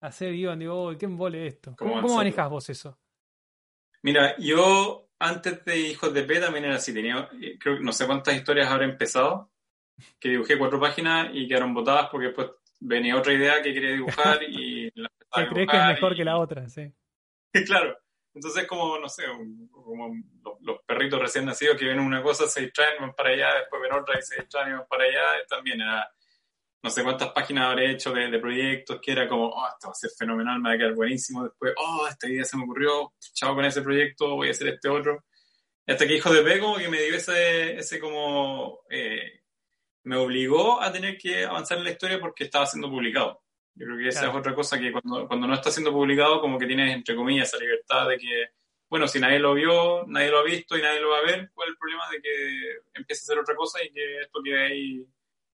hacer 0.00 0.32
guion. 0.34 0.60
Digo, 0.60 0.84
oh, 0.84 0.96
¿qué 0.96 1.06
embole 1.06 1.48
esto? 1.48 1.74
¿Cómo, 1.76 2.00
¿Cómo 2.00 2.16
manejas 2.16 2.48
vos 2.48 2.70
eso? 2.70 2.96
Mira, 4.02 4.36
yo 4.38 5.05
antes 5.18 5.64
de 5.64 5.78
Hijos 5.78 6.12
de 6.12 6.22
P 6.22 6.40
también 6.40 6.64
era 6.64 6.76
así. 6.76 6.92
Tenía, 6.92 7.28
eh, 7.40 7.58
creo 7.58 7.80
no 7.80 7.92
sé 7.92 8.06
cuántas 8.06 8.34
historias 8.34 8.70
habré 8.70 8.86
empezado, 8.86 9.50
que 10.18 10.30
dibujé 10.30 10.58
cuatro 10.58 10.80
páginas 10.80 11.30
y 11.32 11.48
quedaron 11.48 11.74
botadas 11.74 12.08
porque 12.10 12.26
después 12.26 12.50
venía 12.80 13.16
otra 13.16 13.32
idea 13.32 13.62
que 13.62 13.72
quería 13.72 13.92
dibujar 13.92 14.42
y 14.42 14.90
la 14.94 15.08
que 15.34 15.48
crees 15.48 15.68
que 15.68 15.76
es 15.76 15.86
mejor 15.86 16.16
que 16.16 16.24
la 16.24 16.38
otra, 16.38 16.68
sí. 16.68 16.92
claro. 17.66 17.96
Entonces, 18.34 18.66
como, 18.66 18.98
no 18.98 19.08
sé, 19.08 19.24
como 19.70 20.14
los, 20.60 20.80
perritos 20.86 21.18
recién 21.18 21.46
nacidos 21.46 21.78
que 21.78 21.86
ven 21.86 21.98
una 21.98 22.22
cosa, 22.22 22.46
se 22.46 22.60
distraen, 22.60 23.00
van 23.00 23.14
para 23.14 23.30
allá, 23.30 23.54
después 23.60 23.80
ven 23.80 23.94
otra 23.94 24.18
y 24.18 24.22
se 24.22 24.36
distraen 24.36 24.68
y 24.68 24.72
van 24.74 24.86
para 24.86 25.04
allá. 25.04 25.46
También 25.48 25.80
era, 25.80 26.06
no 26.82 26.90
sé 26.90 27.02
cuántas 27.02 27.30
páginas 27.32 27.66
habré 27.66 27.90
hecho 27.92 28.12
de, 28.12 28.38
proyectos 28.38 29.00
que 29.00 29.12
era 29.12 29.28
como, 29.28 29.48
oh, 29.48 29.68
esto 29.68 29.88
va 29.88 29.92
a 29.92 29.94
ser 29.94 30.10
fenomenal, 30.16 30.60
me 30.60 30.68
va 30.68 30.74
a 30.74 30.78
quedar 30.78 30.94
buenísimo. 30.94 31.44
Después, 31.44 31.74
oh, 31.76 32.06
esta 32.08 32.28
idea 32.28 32.44
se 32.44 32.56
me 32.56 32.64
ocurrió, 32.64 33.12
chao 33.34 33.54
con 33.54 33.64
ese 33.64 33.82
proyecto, 33.82 34.36
voy 34.36 34.48
a 34.48 34.50
hacer 34.52 34.68
este 34.68 34.88
otro. 34.88 35.24
Hasta 35.86 36.06
que 36.06 36.16
Hijo 36.16 36.32
de 36.32 36.42
P 36.42 36.60
como 36.60 36.76
que 36.76 36.88
me 36.88 37.00
dio 37.02 37.16
ese, 37.16 37.76
ese 37.76 38.00
como 38.00 38.80
eh, 38.90 39.40
me 40.04 40.16
obligó 40.16 40.80
a 40.80 40.92
tener 40.92 41.18
que 41.18 41.44
avanzar 41.44 41.78
en 41.78 41.84
la 41.84 41.90
historia 41.90 42.20
porque 42.20 42.44
estaba 42.44 42.66
siendo 42.66 42.88
publicado. 42.88 43.42
Yo 43.74 43.86
creo 43.86 43.98
que 43.98 44.08
esa 44.08 44.28
es 44.28 44.34
otra 44.34 44.54
cosa 44.54 44.78
que 44.78 44.92
cuando, 44.92 45.26
cuando 45.26 45.46
no 45.46 45.54
está 45.54 45.70
siendo 45.70 45.92
publicado, 45.92 46.40
como 46.40 46.58
que 46.58 46.66
tienes, 46.66 46.94
entre 46.94 47.14
comillas, 47.14 47.48
esa 47.48 47.58
libertad 47.58 48.08
de 48.08 48.16
que, 48.16 48.46
bueno, 48.88 49.06
si 49.06 49.20
nadie 49.20 49.38
lo 49.38 49.54
vio, 49.54 50.04
nadie 50.06 50.30
lo 50.30 50.38
ha 50.38 50.44
visto 50.44 50.78
y 50.78 50.82
nadie 50.82 51.00
lo 51.00 51.10
va 51.10 51.18
a 51.18 51.22
ver, 51.22 51.50
¿cuál 51.52 51.68
es 51.68 51.72
el 51.72 51.78
problema 51.78 52.08
de 52.10 52.22
que 52.22 52.78
empiece 52.94 53.22
a 53.22 53.24
hacer 53.24 53.38
otra 53.38 53.54
cosa 53.54 53.82
y 53.84 53.92
que 53.92 54.20
esto 54.20 54.40
quede 54.42 54.64
ahí 54.64 55.06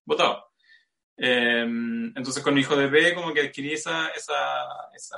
votado? 0.05 0.52
Em, 1.15 2.07
entonces 2.15 2.43
con 2.43 2.57
Hijo 2.57 2.75
de 2.75 2.87
B 2.87 3.13
como 3.13 3.33
que 3.33 3.41
adquirí 3.41 3.73
esa, 3.73 4.09
esa, 4.09 4.35
esa, 4.95 5.17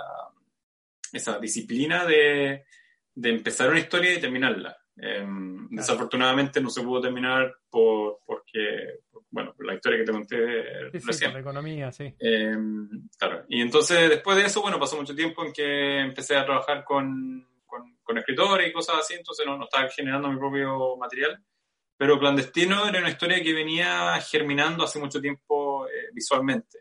esa 1.11 1.39
disciplina 1.39 2.05
de, 2.05 2.65
de 3.13 3.29
empezar 3.29 3.69
una 3.69 3.79
historia 3.79 4.13
y 4.13 4.19
terminarla. 4.19 4.77
Em, 4.97 5.67
desafortunadamente 5.69 6.61
no 6.61 6.69
se 6.69 6.81
pudo 6.81 7.01
terminar 7.01 7.53
por, 7.69 8.19
porque, 8.25 8.99
bueno, 9.29 9.53
la 9.59 9.73
historia 9.73 9.99
que 9.99 10.05
te 10.05 10.11
conté 10.11 10.89
recién. 10.91 11.33
la 11.33 11.39
economía, 11.39 11.91
sí. 11.91 12.13
Em, 12.19 13.07
claro. 13.17 13.43
Y 13.49 13.61
entonces, 13.61 14.09
después 14.09 14.37
de 14.37 14.45
eso, 14.45 14.61
bueno, 14.61 14.79
pasó 14.79 14.95
mucho 14.95 15.15
tiempo 15.15 15.43
en 15.43 15.51
que 15.51 15.99
empecé 15.99 16.37
a 16.37 16.45
trabajar 16.45 16.83
con, 16.85 17.45
con, 17.65 18.17
escritores 18.17 18.69
y 18.69 18.71
cosas 18.71 18.97
así, 18.99 19.15
entonces 19.15 19.45
no, 19.45 19.57
no, 19.57 19.65
estaba 19.65 19.89
generando 19.89 20.29
mi 20.29 20.37
propio 20.37 20.95
material. 20.95 21.43
Pero 21.97 22.19
Clandestino 22.19 22.87
era 22.87 22.99
una 22.99 23.09
historia 23.09 23.41
que 23.41 23.53
venía 23.53 24.19
germinando 24.21 24.83
hace 24.83 24.99
mucho 24.99 25.19
tiempo 25.19 25.64
eh, 25.64 25.64
visualmente. 26.15 26.79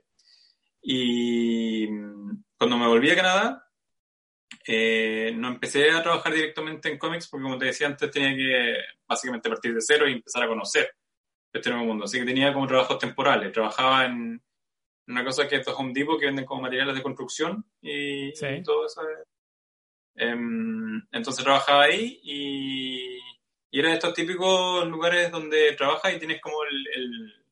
Y 0.81 1.87
mm, 1.89 2.45
cuando 2.57 2.79
me 2.79 2.87
volví 2.87 3.11
a 3.11 3.17
Canadá, 3.17 3.65
eh, 4.67 5.33
no 5.35 5.49
empecé 5.49 5.91
a 5.91 6.03
trabajar 6.03 6.33
directamente 6.33 6.89
en 6.89 6.99
cómics 6.99 7.29
porque, 7.29 7.43
como 7.43 7.59
te 7.59 7.67
decía 7.67 7.87
antes, 7.89 8.11
tenía 8.11 8.35
que 8.35 8.77
básicamente 9.07 9.51
partir 9.51 9.75
de 9.75 9.81
cero 9.81 10.09
y 10.09 10.13
empezar 10.13 10.45
a 10.45 10.49
conocer 10.49 10.95
este 11.53 11.71
nuevo 11.71 11.87
mundo. 11.87 12.05
Así 12.05 12.19
que 12.19 12.25
tenía 12.25 12.53
como 12.53 12.67
trabajos 12.67 12.99
temporales. 12.99 13.53
Trabajaba 13.53 14.07
en 14.07 14.43
una 15.07 15.25
cosa 15.25 15.47
que 15.47 15.57
es 15.57 15.69
Home 15.69 15.93
Depot, 15.95 16.19
que 16.19 16.27
venden 16.27 16.45
como 16.45 16.63
materiales 16.63 16.95
de 16.95 17.03
construcción 17.03 17.65
y, 17.83 18.33
todo 18.63 18.87
eso. 18.87 19.03
Em, 20.17 21.03
entonces 21.11 21.45
trabajaba 21.45 21.85
ahí 21.85 22.21
y, 22.23 23.19
era 23.71 23.89
de 23.89 23.95
estos 23.95 24.15
típicos 24.15 24.87
lugares 24.87 25.33
donde 25.33 25.73
trabajas 25.73 26.15
y 26.15 26.19
tienes 26.19 26.41
como 26.41 26.63
el, 26.63 27.44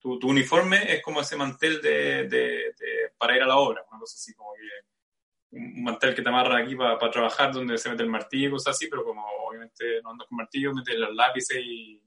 tu, 0.00 0.18
uniforme 0.22 0.92
es 0.92 1.02
como 1.02 1.20
ese 1.20 1.36
mantel 1.36 1.80
de, 1.80 2.28
de, 2.28 2.74
para 3.16 3.36
ir 3.36 3.42
a 3.42 3.46
la 3.46 3.56
obra, 3.56 3.84
una 3.90 4.00
cosa 4.00 4.14
así 4.16 4.34
como 4.34 4.52
que 4.54 4.68
un 5.50 5.82
mantel 5.82 6.14
que 6.14 6.22
te 6.22 6.28
amarra 6.28 6.58
aquí 6.58 6.76
para 6.76 6.98
trabajar 7.10 7.52
donde 7.52 7.78
se 7.78 7.88
mete 7.88 8.02
el 8.02 8.10
martillo 8.10 8.48
y 8.48 8.50
cosas 8.52 8.76
así, 8.76 8.86
pero 8.88 9.04
como 9.04 9.26
obviamente 9.46 10.02
no 10.02 10.10
andas 10.10 10.28
con 10.28 10.36
martillo, 10.36 10.74
metes 10.74 10.94
los 10.96 11.14
lápices 11.14 11.58
y 11.62 12.02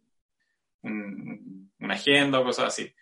una 0.84 1.94
agenda 1.94 2.40
o 2.40 2.44
cosas 2.44 2.68
así. 2.68 2.94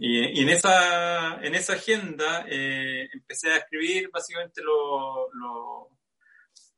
Y, 0.00 0.42
en, 0.42 0.48
esa, 0.48 1.40
en 1.44 1.54
esa 1.54 1.74
agenda 1.74 2.44
eh, 2.48 3.08
empecé 3.12 3.52
a 3.52 3.58
escribir 3.58 4.10
básicamente 4.12 4.62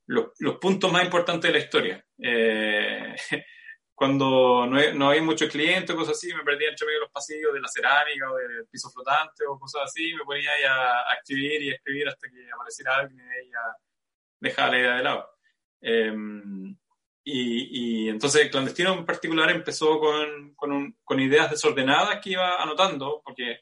los 0.07 0.59
puntos 0.61 0.93
más 0.93 1.05
importantes 1.05 1.51
de 1.51 1.59
la 1.59 1.65
historia. 1.65 2.05
Eh, 2.19 3.17
cuando 3.95 4.67
no, 4.67 4.93
no 4.95 5.11
había 5.11 5.23
muchos 5.23 5.51
clientes 5.51 5.95
cosas 5.95 6.17
así, 6.17 6.33
me 6.35 6.43
perdía 6.43 6.71
entre 6.71 6.87
medio 6.87 7.01
de 7.01 7.05
los 7.05 7.13
pasillos 7.13 7.53
de 7.53 7.61
la 7.61 7.69
cerámica 7.69 8.33
o 8.33 8.37
del 8.37 8.67
piso 8.71 8.91
flotante 8.91 9.45
o 9.47 9.59
cosas 9.59 9.83
así, 9.85 10.15
me 10.15 10.25
ponía 10.25 10.51
ahí 10.51 10.65
a, 10.65 11.15
escribir 11.19 11.63
y 11.63 11.71
a 11.71 11.75
escribir 11.75 12.09
hasta 12.09 12.29
que 12.29 12.51
apareciera 12.53 12.97
alguien 12.97 13.21
y 13.21 13.51
ya 13.51 13.77
dejaba 14.41 14.71
la 14.71 14.79
idea 14.79 14.97
de 14.97 15.03
lado. 15.03 15.31
Em, 15.81 16.77
y, 17.25 18.05
y, 18.05 18.09
entonces 18.09 18.51
Clandestino 18.51 18.95
en 18.95 19.07
particular 19.07 19.51
empezó 19.51 20.01
con, 20.01 20.55
con, 20.55 20.97
con, 21.05 21.21
ideas 21.21 21.51
desordenadas 21.51 22.21
que 22.21 22.31
iba 22.31 22.61
anotando, 22.61 23.23
porque 23.25 23.61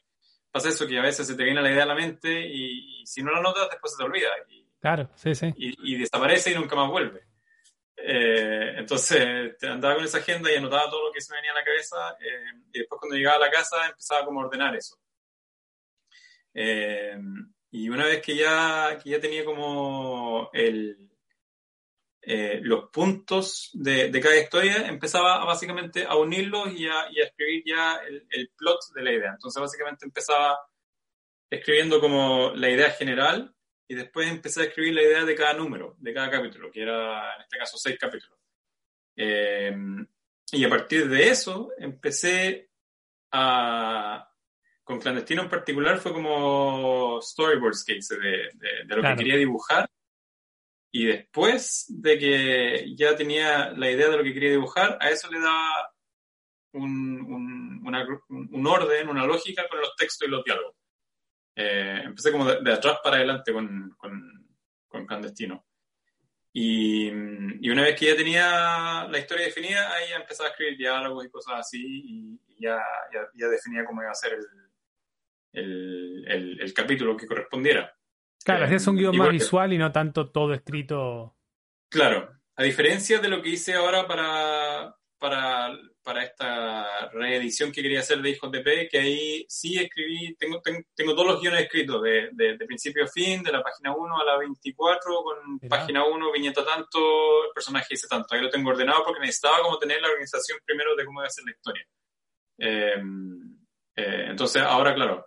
pasa 0.51 0.69
eso 0.69 0.87
que 0.87 0.97
a 0.97 1.03
veces 1.03 1.27
se 1.27 1.35
te 1.35 1.43
viene 1.43 1.61
la 1.61 1.71
idea 1.71 1.83
a 1.83 1.87
la 1.87 1.95
mente 1.95 2.47
y, 2.47 3.05
si 3.05 3.21
no 3.21 3.31
la 3.31 3.39
anotas 3.39 3.69
después 3.69 3.93
se 3.93 3.97
te 3.97 4.03
olvida. 4.03 4.29
Y, 4.49 4.67
claro, 4.79 5.09
sí, 5.15 5.35
sí. 5.35 5.53
Y, 5.55 5.95
desaparece 5.95 6.51
y 6.51 6.55
nunca 6.55 6.75
más 6.75 6.89
vuelve. 6.89 7.21
Eh, 8.13 8.73
entonces 8.77 9.55
andaba 9.63 9.95
con 9.95 10.03
esa 10.03 10.17
agenda 10.17 10.51
y 10.51 10.57
anotaba 10.57 10.89
todo 10.89 11.07
lo 11.07 11.13
que 11.13 11.21
se 11.21 11.31
me 11.31 11.37
venía 11.37 11.51
a 11.51 11.55
la 11.55 11.63
cabeza 11.63 12.17
eh, 12.19 12.59
y 12.73 12.79
después 12.79 12.99
cuando 12.99 13.15
llegaba 13.15 13.37
a 13.37 13.47
la 13.47 13.49
casa 13.49 13.87
empezaba 13.87 14.25
como 14.25 14.41
a 14.41 14.45
ordenar 14.47 14.75
eso. 14.75 14.97
Eh, 16.53 17.17
y 17.69 17.87
una 17.87 18.05
vez 18.07 18.21
que 18.21 18.35
ya, 18.35 18.99
que 19.01 19.11
ya 19.11 19.21
tenía 19.21 19.45
como 19.45 20.49
el, 20.51 21.09
eh, 22.23 22.59
los 22.61 22.89
puntos 22.89 23.69
de, 23.71 24.11
cada 24.21 24.37
historia, 24.37 24.89
empezaba 24.89 25.45
básicamente 25.45 26.05
a 26.05 26.17
unirlos 26.17 26.73
y 26.73 26.87
a, 26.87 27.07
escribir 27.15 27.63
ya 27.65 28.01
el, 28.29 28.51
plot 28.57 28.93
de 28.93 29.03
la 29.03 29.13
idea. 29.13 29.31
Entonces 29.31 29.61
básicamente 29.61 30.05
empezaba 30.05 30.59
escribiendo 31.49 32.01
como 32.01 32.51
la 32.55 32.69
idea 32.69 32.91
general 32.91 33.55
y 33.91 33.93
después 33.93 34.31
empecé 34.31 34.61
a 34.61 34.63
escribir 34.63 34.93
la 34.93 35.01
idea 35.01 35.25
de 35.25 35.35
cada 35.35 35.53
número, 35.53 35.97
de 35.99 36.13
cada 36.13 36.31
capítulo, 36.31 36.71
que 36.71 36.81
era 36.81 37.35
en 37.35 37.41
este 37.41 37.57
caso 37.57 37.77
seis 37.77 37.97
capítulos. 37.99 38.39
Eh, 39.17 39.75
y 40.53 40.63
a 40.63 40.69
partir 40.69 41.09
de 41.09 41.27
eso 41.27 41.73
empecé 41.77 42.69
a... 43.33 44.29
Con 44.81 45.01
Clandestino 45.01 45.41
en 45.41 45.49
particular 45.49 45.97
fue 45.97 46.13
como 46.13 47.19
storyboards 47.21 47.83
que 47.83 47.97
hice 47.97 48.17
de, 48.17 48.51
de, 48.85 48.95
lo 48.95 49.01
que 49.01 49.15
quería 49.17 49.35
dibujar. 49.35 49.89
Y 50.89 51.07
después 51.07 51.87
de 51.89 52.17
que 52.17 52.95
ya 52.95 53.13
tenía 53.17 53.71
la 53.71 53.91
idea 53.91 54.07
de 54.07 54.15
lo 54.15 54.23
que 54.23 54.33
quería 54.33 54.51
dibujar, 54.51 54.97
a 55.01 55.09
eso 55.09 55.29
le 55.29 55.41
daba 55.41 55.93
un, 56.75 57.19
un, 57.27 57.81
una, 57.85 58.07
un 58.29 58.67
orden, 58.67 59.09
una 59.09 59.25
lógica 59.25 59.67
con 59.67 59.81
los 59.81 59.93
textos 59.97 60.29
y 60.29 60.31
los 60.31 60.45
diálogos. 60.45 60.80
Eh, 61.55 62.01
empecé 62.05 62.31
como 62.31 62.45
de, 62.45 62.73
atrás 62.73 62.99
para 63.03 63.17
adelante 63.17 63.51
con, 63.51 63.93
con, 63.97 64.47
con 64.87 65.05
Clandestino. 65.05 65.65
Y, 66.53 67.07
y, 67.61 67.69
una 67.69 67.83
vez 67.83 67.97
que 67.97 68.07
ya 68.07 68.15
tenía 68.15 69.07
la 69.09 69.17
historia 69.17 69.45
definida, 69.45 69.93
ahí 69.93 70.09
ya 70.09 70.17
empezaba 70.17 70.49
a 70.49 70.51
escribir 70.51 70.77
diálogos 70.77 71.25
y 71.25 71.29
cosas 71.29 71.59
así, 71.59 71.79
y, 71.81 72.39
ya, 72.59 72.77
ya, 73.33 73.47
definía 73.47 73.85
cómo 73.85 74.01
iba 74.01 74.11
a 74.11 74.15
ser 74.15 74.33
el, 75.53 76.25
el, 76.27 76.61
el, 76.61 76.73
capítulo 76.73 77.15
que 77.15 77.25
correspondiera. 77.25 77.95
Claro, 78.43 78.65
hacías 78.65 78.85
un 78.87 78.97
guion 78.97 79.15
más 79.15 79.29
visual 79.29 79.71
y 79.71 79.77
no 79.77 79.91
tanto 79.91 80.29
todo 80.29 80.53
escrito. 80.53 81.37
Claro, 81.89 82.37
a 82.55 82.63
diferencia 82.63 83.19
de 83.19 83.29
lo 83.29 83.41
que 83.41 83.49
hice 83.49 83.73
ahora 83.73 84.05
para, 84.05 84.95
para 85.19 85.71
para 86.03 86.23
esta 86.23 87.09
reedición 87.09 87.71
que 87.71 87.81
quería 87.81 87.99
hacer 87.99 88.21
de 88.21 88.29
Hijos 88.31 88.51
de 88.51 88.61
P, 88.61 88.87
que 88.89 88.99
ahí 88.99 89.45
sí 89.47 89.77
escribí, 89.77 90.35
tengo, 90.35 90.61
tengo, 90.61 91.13
todos 91.13 91.27
los 91.27 91.41
guiones 91.41 91.61
escritos, 91.61 92.01
de, 92.01 92.29
de, 92.33 92.65
principio 92.65 93.03
a 93.03 93.07
fin, 93.07 93.43
de 93.43 93.51
la 93.51 93.61
página 93.61 93.95
1 93.95 94.19
a 94.19 94.25
la 94.25 94.37
24, 94.37 95.23
con 95.23 95.59
página 95.69 96.05
1, 96.05 96.31
viñeta 96.31 96.65
tanto, 96.65 97.45
el 97.45 97.53
personaje 97.53 97.87
dice 97.91 98.07
tanto. 98.07 98.33
Ahí 98.33 98.41
lo 98.41 98.49
tengo 98.49 98.69
ordenado 98.69 99.03
porque 99.05 99.21
necesitaba 99.21 99.61
como 99.61 99.77
tener 99.77 100.01
la 100.01 100.09
organización 100.09 100.59
primero 100.65 100.95
de 100.95 101.05
cómo 101.05 101.21
iba 101.21 101.27
a 101.27 101.31
ser 101.31 101.45
la 101.45 101.51
historia. 101.51 101.85
Em, 102.57 103.57
eh, 103.95 104.25
entonces, 104.29 104.61
ahora, 104.61 104.93
claro, 104.93 105.25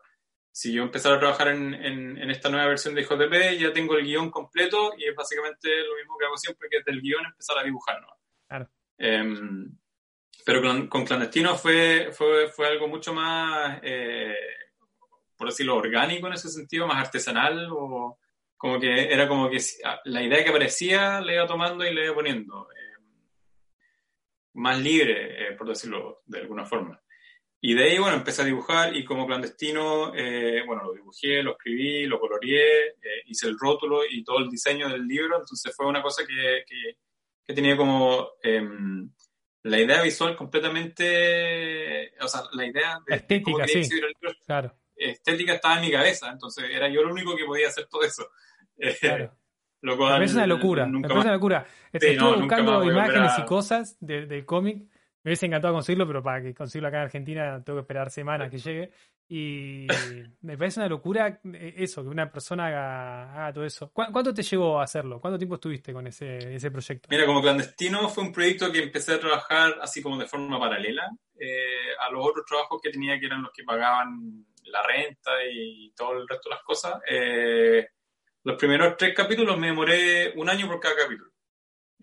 si 0.52 0.72
yo 0.72 0.82
empezara 0.84 1.16
a 1.16 1.18
trabajar 1.18 1.48
en, 1.48 1.74
en, 1.74 2.30
esta 2.30 2.48
nueva 2.48 2.68
versión 2.68 2.94
de 2.94 3.00
Hijos 3.00 3.18
de 3.18 3.28
P, 3.28 3.58
ya 3.58 3.72
tengo 3.72 3.96
el 3.96 4.04
guion 4.04 4.30
completo 4.30 4.92
y 4.96 5.04
es 5.04 5.14
básicamente 5.14 5.68
lo 5.84 5.96
mismo 5.96 6.16
que 6.16 6.26
hago 6.26 6.36
siempre, 6.36 6.68
que 6.70 6.78
es 6.78 6.84
del 6.84 7.00
guion 7.00 7.26
empezar 7.26 7.58
a 7.58 7.64
dibujar. 7.64 7.96
Claro. 8.48 8.70
Em, 8.96 9.76
pero 10.44 10.88
con, 10.88 11.04
Clandestino 11.04 11.56
fue, 11.56 12.10
fue, 12.12 12.48
fue 12.48 12.66
algo 12.66 12.88
mucho 12.88 13.14
más, 13.14 13.78
eh, 13.82 14.34
por 15.36 15.48
decirlo, 15.48 15.76
orgánico 15.76 16.26
en 16.26 16.34
ese 16.34 16.48
sentido, 16.48 16.86
más 16.86 16.98
artesanal, 16.98 17.68
o 17.70 18.18
como 18.56 18.78
que 18.78 19.12
era 19.12 19.26
como 19.28 19.48
que 19.48 19.58
la 20.04 20.22
idea 20.22 20.42
que 20.42 20.50
aparecía 20.50 21.20
le 21.20 21.34
iba 21.34 21.46
tomando 21.46 21.84
y 21.84 21.94
le 21.94 22.04
iba 22.04 22.14
poniendo. 22.14 22.68
Eh, 22.70 22.84
más 24.54 24.78
libre, 24.78 25.48
eh, 25.48 25.52
por 25.52 25.68
decirlo 25.68 26.22
de 26.26 26.40
alguna 26.40 26.64
forma. 26.64 27.00
Y 27.60 27.74
de 27.74 27.84
ahí, 27.84 27.98
bueno, 27.98 28.16
empecé 28.16 28.42
a 28.42 28.44
dibujar 28.44 28.94
y 28.94 29.04
como 29.04 29.26
clandestino, 29.26 30.10
bueno, 30.10 30.84
lo 30.84 30.92
dibujé, 30.92 31.42
lo 31.42 31.52
escribí, 31.52 32.04
lo 32.04 32.20
coloreé, 32.20 32.96
hice 33.24 33.48
el 33.48 33.58
rótulo 33.58 34.02
y 34.08 34.22
todo 34.22 34.38
el 34.40 34.50
diseño 34.50 34.86
del 34.90 35.06
libro, 35.06 35.36
entonces 35.38 35.74
fue 35.74 35.86
una 35.86 36.02
cosa 36.02 36.26
que, 36.26 36.62
que, 36.66 36.98
que 37.42 37.54
tenía 37.54 37.74
como 37.74 38.32
em, 38.42 39.10
la 39.64 39.80
idea 39.80 40.02
visual 40.02 40.36
completamente, 40.36 42.12
o 42.20 42.28
sea, 42.28 42.42
la 42.52 42.66
idea 42.66 43.00
de 43.06 43.16
estética, 43.16 43.66
sí. 43.66 43.82
claro. 44.46 44.76
estética 44.94 45.54
estaba 45.54 45.76
en 45.76 45.80
mi 45.80 45.90
cabeza, 45.90 46.30
entonces 46.30 46.66
era 46.70 46.88
yo 46.88 47.02
lo 47.02 47.12
único 47.12 47.34
que 47.34 47.44
podía 47.44 47.68
hacer 47.68 47.86
todo 47.86 48.02
eso. 48.02 48.28
Claro. 49.00 49.34
Lo 49.80 49.96
cual, 49.96 50.12
me 50.12 50.18
parece 50.18 50.36
una 50.36 50.46
locura, 50.46 50.86
me 50.86 51.02
parece 51.02 51.20
una 51.20 51.32
locura. 51.32 51.66
Estuve 51.92 52.36
buscando 52.36 52.84
imágenes 52.84 53.32
y 53.38 53.44
cosas 53.44 53.96
del 54.00 54.44
cómic 54.44 54.82
me 55.24 55.30
hubiese 55.30 55.46
encantado 55.46 55.72
conseguirlo, 55.72 56.06
pero 56.06 56.22
para 56.22 56.42
que 56.42 56.54
consiga 56.54 56.88
acá 56.88 56.98
en 56.98 57.04
Argentina 57.04 57.64
tengo 57.64 57.78
que 57.78 57.82
esperar 57.82 58.10
semanas 58.10 58.50
que 58.50 58.58
llegue. 58.58 58.90
Y 59.26 59.86
me 60.42 60.58
parece 60.58 60.80
una 60.80 60.88
locura 60.88 61.40
eh, 61.44 61.74
eso, 61.78 62.02
que 62.02 62.10
una 62.10 62.30
persona 62.30 62.66
haga, 62.66 63.52
todo 63.54 63.64
eso. 63.64 63.90
¿Cuánto 63.90 64.34
te 64.34 64.42
llevó 64.42 64.78
a 64.78 64.84
hacerlo? 64.84 65.18
¿Cuánto 65.20 65.38
tiempo 65.38 65.54
estuviste 65.54 65.94
con 65.94 66.06
ese, 66.06 66.54
ese 66.54 66.70
proyecto? 66.70 67.08
Mira, 67.10 67.24
como 67.24 67.40
clandestino 67.40 68.06
fue 68.10 68.24
un 68.24 68.32
proyecto 68.32 68.70
que 68.70 68.82
empecé 68.82 69.14
a 69.14 69.20
trabajar 69.20 69.78
así 69.80 70.02
como 70.02 70.18
de 70.18 70.26
forma 70.26 70.60
paralela 70.60 71.10
eh, 71.40 71.94
a 71.98 72.10
los 72.10 72.22
otros 72.22 72.44
trabajos 72.44 72.82
que 72.82 72.90
tenía, 72.90 73.18
que 73.18 73.24
eran 73.26 73.42
los 73.42 73.52
que 73.52 73.64
pagaban 73.64 74.44
la 74.64 74.82
renta 74.82 75.30
y 75.50 75.90
todo 75.96 76.12
el 76.18 76.28
resto 76.28 76.50
de 76.50 76.54
las 76.54 76.64
cosas. 76.64 77.00
Eh, 77.08 77.88
los 78.42 78.56
primeros 78.56 78.94
tres 78.98 79.14
capítulos 79.14 79.56
me 79.58 79.68
demoré 79.68 80.34
un 80.36 80.50
año 80.50 80.66
por 80.66 80.80
cada 80.80 80.96
capítulo. 80.96 81.33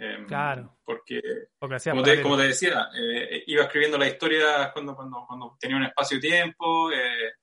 Em, 0.01 0.25
claro. 0.25 0.79
Porque, 0.83 1.21
como, 1.59 2.01
te, 2.01 2.21
como, 2.23 2.35
te, 2.35 2.47
decía, 2.47 2.89
eh, 2.97 3.43
iba 3.45 3.65
escribiendo 3.65 3.99
la 3.99 4.07
historia 4.07 4.71
cuando, 4.73 4.95
cuando, 4.95 5.23
cuando 5.27 5.55
tenía 5.59 5.77
un 5.77 5.83
espacio 5.83 6.17
de 6.17 6.27
tiempo, 6.27 6.91
eh, 6.91 7.33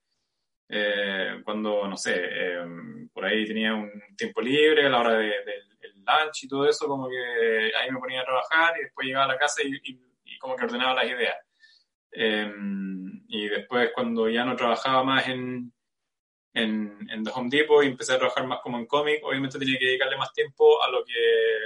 eh, 0.69 1.41
cuando, 1.45 1.87
no 1.87 1.97
sé, 1.97 2.17
em, 2.17 3.09
por 3.11 3.25
ahí 3.25 3.47
tenía 3.47 3.75
un 3.75 3.93
tiempo 4.17 4.41
libre 4.41 4.87
a 4.87 4.89
la 4.89 4.99
hora 4.99 5.13
del 5.19 5.45
lunch 5.99 6.43
y 6.43 6.49
todo 6.49 6.69
eso, 6.69 6.89
como 6.89 7.09
que 7.09 7.71
ahí 7.81 7.93
me 7.93 8.01
ponía 8.01 8.23
a 8.23 8.25
trabajar 8.25 8.75
y 8.77 8.83
después 8.83 9.07
llegaba 9.07 9.27
a 9.27 9.35
la 9.35 9.39
casa 9.39 9.63
y, 9.63 9.81
y 10.25 10.39
como 10.39 10.57
que 10.57 10.65
ordenaba 10.65 10.95
las 10.95 11.13
ideas. 11.13 11.37
Em, 12.11 13.23
y 13.29 13.49
después 13.49 13.93
cuando 13.95 14.29
ya 14.29 14.45
no 14.45 14.57
trabajaba 14.57 15.05
más 15.05 15.29
en, 15.29 15.73
en, 16.63 17.09
en, 17.11 17.25
The 17.25 17.31
Home 17.35 17.49
Depot 17.51 17.85
y 17.85 17.89
empecé 17.89 18.15
a 18.15 18.19
trabajar 18.19 18.47
más 18.47 18.61
como 18.61 18.79
en 18.79 18.87
cómic, 18.87 19.21
obviamente 19.25 19.59
tenía 19.59 19.79
que 19.79 19.87
dedicarle 19.87 20.17
más 20.17 20.33
tiempo 20.33 20.83
a 20.83 20.91
lo 20.91 21.05
que 21.05 21.15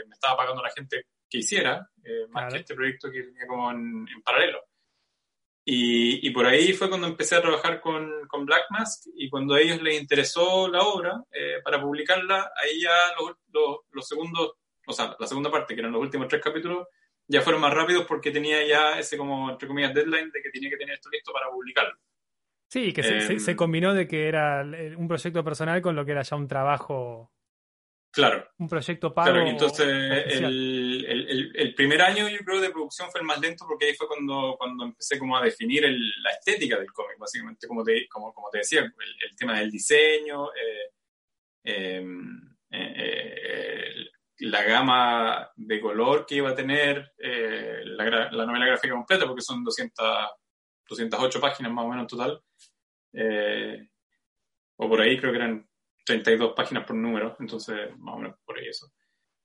me 0.06 0.14
estaba 0.14 0.36
pagando 0.36 0.62
la 0.62 0.70
gente 0.70 1.06
que 1.28 1.38
hiciera, 1.38 1.88
eh, 2.04 2.26
más 2.28 2.52
que 2.52 2.60
este 2.60 2.74
proyecto 2.74 3.10
que 3.10 3.22
tenía 3.22 3.46
como 3.46 3.70
en, 3.70 4.06
paralelo. 4.24 4.62
Y, 5.64 6.26
y, 6.26 6.30
por 6.30 6.44
ahí 6.44 6.72
fue 6.72 6.88
cuando 6.88 7.06
empecé 7.06 7.36
a 7.36 7.40
trabajar 7.40 7.80
con, 7.80 8.26
con 8.26 8.44
Black 8.44 8.64
Mask 8.70 9.06
y 9.14 9.30
cuando 9.30 9.54
a 9.54 9.60
ellos 9.60 9.80
les 9.80 10.00
interesó 10.00 10.68
la 10.68 10.82
obra 10.82 11.22
eh, 11.30 11.60
para 11.62 11.80
publicarla, 11.80 12.52
ahí 12.60 12.80
ya 12.80 12.90
los, 13.16 13.36
los, 13.52 13.78
los, 13.92 14.08
segundos, 14.08 14.54
o 14.84 14.92
sea, 14.92 15.16
la 15.18 15.26
segunda 15.26 15.52
parte, 15.52 15.74
que 15.74 15.80
eran 15.80 15.92
los 15.92 16.02
últimos 16.02 16.26
tres 16.26 16.42
capítulos, 16.42 16.88
ya 17.28 17.42
fueron 17.42 17.62
más 17.62 17.72
rápidos 17.72 18.04
porque 18.06 18.32
tenía 18.32 18.66
ya 18.66 18.98
ese 18.98 19.16
como, 19.16 19.50
entre 19.50 19.68
comillas, 19.68 19.94
deadline 19.94 20.30
de 20.30 20.42
que 20.42 20.50
tenía 20.50 20.68
que 20.68 20.76
tener 20.76 20.94
esto 20.94 21.08
listo 21.10 21.32
para 21.32 21.48
publicarlo. 21.48 21.96
Sí, 22.72 22.94
que 22.94 23.02
se, 23.02 23.50
em, 23.50 23.54
combinó 23.54 23.92
de 23.92 24.08
que 24.08 24.28
era 24.28 24.64
un 24.96 25.06
proyecto 25.06 25.44
personal 25.44 25.82
con 25.82 25.94
lo 25.94 26.06
que 26.06 26.12
era 26.12 26.22
ya 26.22 26.36
un 26.36 26.48
trabajo. 26.48 27.30
Claro. 28.10 28.48
Un 28.56 28.66
proyecto 28.66 29.12
pago. 29.12 29.30
Claro, 29.30 29.46
y 29.46 29.50
entonces 29.50 29.86
el, 29.86 31.04
el, 31.06 31.52
el, 31.54 31.74
primer 31.74 32.00
año 32.00 32.30
yo 32.30 32.38
creo 32.38 32.62
de 32.62 32.70
producción 32.70 33.10
fue 33.10 33.20
el 33.20 33.26
más 33.26 33.38
lento 33.42 33.66
porque 33.68 33.88
ahí 33.88 33.94
fue 33.94 34.08
cuando, 34.08 34.56
cuando 34.56 34.84
empecé 34.84 35.18
como 35.18 35.36
a 35.36 35.42
definir 35.42 35.82
la 35.82 36.30
estética 36.30 36.78
del 36.78 36.90
cómic, 36.90 37.18
básicamente, 37.18 37.68
como 37.68 37.84
te, 37.84 38.08
como, 38.08 38.32
como 38.32 38.48
te 38.48 38.58
decía, 38.58 38.80
el, 38.80 39.36
tema 39.36 39.58
del 39.58 39.70
diseño, 39.70 40.46
eh, 40.54 40.92
em, 41.64 42.56
eh, 42.70 42.94
eh, 42.96 43.94
la 44.38 44.62
gama 44.62 45.50
de 45.56 45.78
color 45.78 46.24
que 46.24 46.36
iba 46.36 46.48
a 46.48 46.54
tener 46.54 47.12
la, 47.18 48.30
la 48.32 48.46
novela 48.46 48.64
gráfica 48.64 48.94
completa, 48.94 49.26
porque 49.26 49.42
son 49.42 49.62
200 49.62 50.06
208 50.88 51.40
páginas 51.40 51.72
más 51.72 51.84
o 51.84 51.88
menos 51.88 52.04
en 52.04 52.08
total. 52.08 52.42
Eh, 53.12 53.88
o 54.76 54.88
por 54.88 55.00
ahí 55.00 55.18
creo 55.18 55.32
que 55.32 55.38
eran 55.38 55.68
32 56.04 56.52
páginas 56.54 56.84
por 56.84 56.96
número, 56.96 57.36
entonces 57.38 57.96
más 57.98 58.16
o 58.16 58.18
menos 58.18 58.36
por 58.44 58.58
ahí 58.58 58.66
eso. 58.68 58.92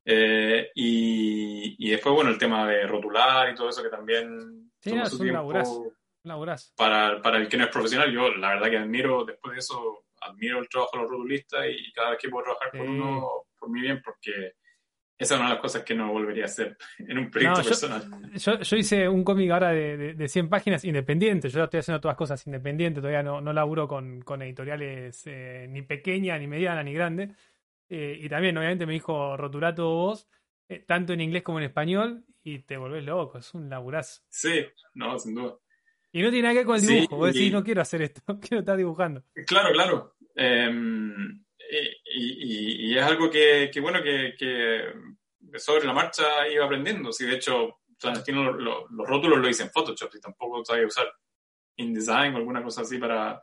Eh, 0.06 0.72
y, 0.74 1.76
y, 1.86 1.92
después, 1.92 2.16
bueno, 2.16 2.30
el 2.30 2.38
tema 2.38 2.68
de 2.68 2.88
rotular 2.88 3.52
y 3.52 3.56
todo 3.56 3.70
eso 3.70 3.84
que 3.84 3.90
también... 3.90 4.72
Sí, 4.80 4.96
es 4.96 5.14
un 5.14 5.34
laburaz, 5.34 6.74
Para, 6.78 7.22
para 7.22 7.38
el 7.38 7.50
que 7.50 7.58
no 7.58 7.66
es 7.66 7.70
profesional, 7.70 8.12
yo 8.12 8.30
la 8.36 8.50
verdad 8.50 8.70
que 8.70 8.78
admiro, 8.78 9.26
después 9.26 9.54
de 9.54 9.60
eso, 9.60 10.06
admiro 10.22 10.60
el 10.60 10.70
trabajo 10.70 10.92
de 10.96 11.04
los 11.04 11.12
rotulistas 11.12 11.66
y 11.70 11.92
cada 11.92 12.12
vez 12.12 12.20
que 12.20 12.30
puedo 12.30 12.46
trabajar 12.46 12.72
con 12.72 12.88
uno, 12.88 13.30
por 13.60 13.70
mi 13.70 13.82
bien, 13.82 14.02
porque 14.02 14.54
esa 15.18 15.34
es 15.34 15.40
una 15.40 15.50
de 15.50 15.56
las 15.56 15.62
cosas 15.62 15.84
que 15.84 15.96
no 15.96 16.12
volvería 16.12 16.44
a 16.44 16.46
hacer 16.46 16.78
en 17.00 17.18
un 17.18 17.32
proyecto 17.32 17.64
personal. 17.64 18.04
Yo, 18.36 18.78
hice 18.78 19.10
un 19.10 19.24
cómic 19.24 19.50
ahora 19.50 19.72
de, 19.72 20.14
de, 20.14 20.28
100 20.28 20.48
páginas 20.48 20.86
independiente. 20.86 21.50
Yo 21.50 21.64
estoy 21.64 21.80
haciendo 21.80 22.00
todas 22.00 22.16
cosas 22.16 22.46
independientes. 22.46 23.02
Todavía 23.02 23.24
no, 23.24 23.42
no 23.42 23.52
laburo 23.52 23.88
con, 23.88 24.22
con 24.22 24.44
editoriales 24.44 25.24
eh, 25.26 25.68
ni 25.70 25.82
pequeña, 25.82 26.38
ni 26.38 26.46
mediana, 26.46 26.84
ni 26.84 26.94
grande. 26.94 27.32
Eh, 27.90 28.20
y 28.22 28.30
también, 28.30 28.58
obviamente, 28.58 28.86
me 28.86 28.94
dijo 28.94 29.36
rotulato 29.36 29.90
vos, 29.90 30.28
eh, 30.70 30.84
tanto 30.86 31.14
en 31.14 31.22
inglés 31.22 31.42
como 31.42 31.60
en 31.60 31.66
español, 31.66 32.24
y 32.44 32.60
te 32.60 32.78
volvés 32.78 33.04
loco. 33.04 33.40
Es 33.40 33.54
un 33.56 33.70
laburazo. 33.70 34.22
Sí, 34.30 34.66
no, 34.94 35.18
sin 35.18 35.34
duda. 35.34 35.56
Y 36.12 36.22
no 36.22 36.30
tiene 36.30 36.44
nada 36.44 36.54
que 36.54 36.60
ver 36.60 36.66
con 36.68 36.76
el 36.76 36.82
dibujo. 36.86 37.18
vos 37.18 37.34
decís, 37.34 37.52
no 37.52 37.64
quiero 37.64 37.82
hacer 37.82 38.04
esto, 38.04 38.22
quiero 38.40 38.60
estar 38.60 38.78
dibujando. 38.78 39.24
Claro, 39.46 39.74
claro. 39.74 40.16
Em, 40.36 41.44
y, 41.70 42.92
y, 42.92 42.98
es 42.98 43.04
algo 43.04 43.30
que, 43.30 43.70
que 43.72 43.80
bueno, 43.80 44.02
que, 44.02 44.36
que, 44.38 45.60
sobre 45.60 45.86
la 45.86 45.94
marcha 45.94 46.48
iba 46.48 46.66
aprendiendo. 46.66 47.12
Si 47.12 47.26
de 47.26 47.36
hecho, 47.36 47.80
los 48.02 49.08
rótulos 49.08 49.40
lo 49.40 49.50
hice 49.50 49.64
en 49.64 49.72
Photoshop 49.72 50.16
y 50.16 50.20
tampoco 50.20 50.64
sabía 50.64 50.88
usar 50.88 51.08
InDesign 51.78 52.34
o 52.34 52.38
alguna 52.38 52.64
cosa 52.64 52.82
así 52.82 52.98
para, 52.98 53.42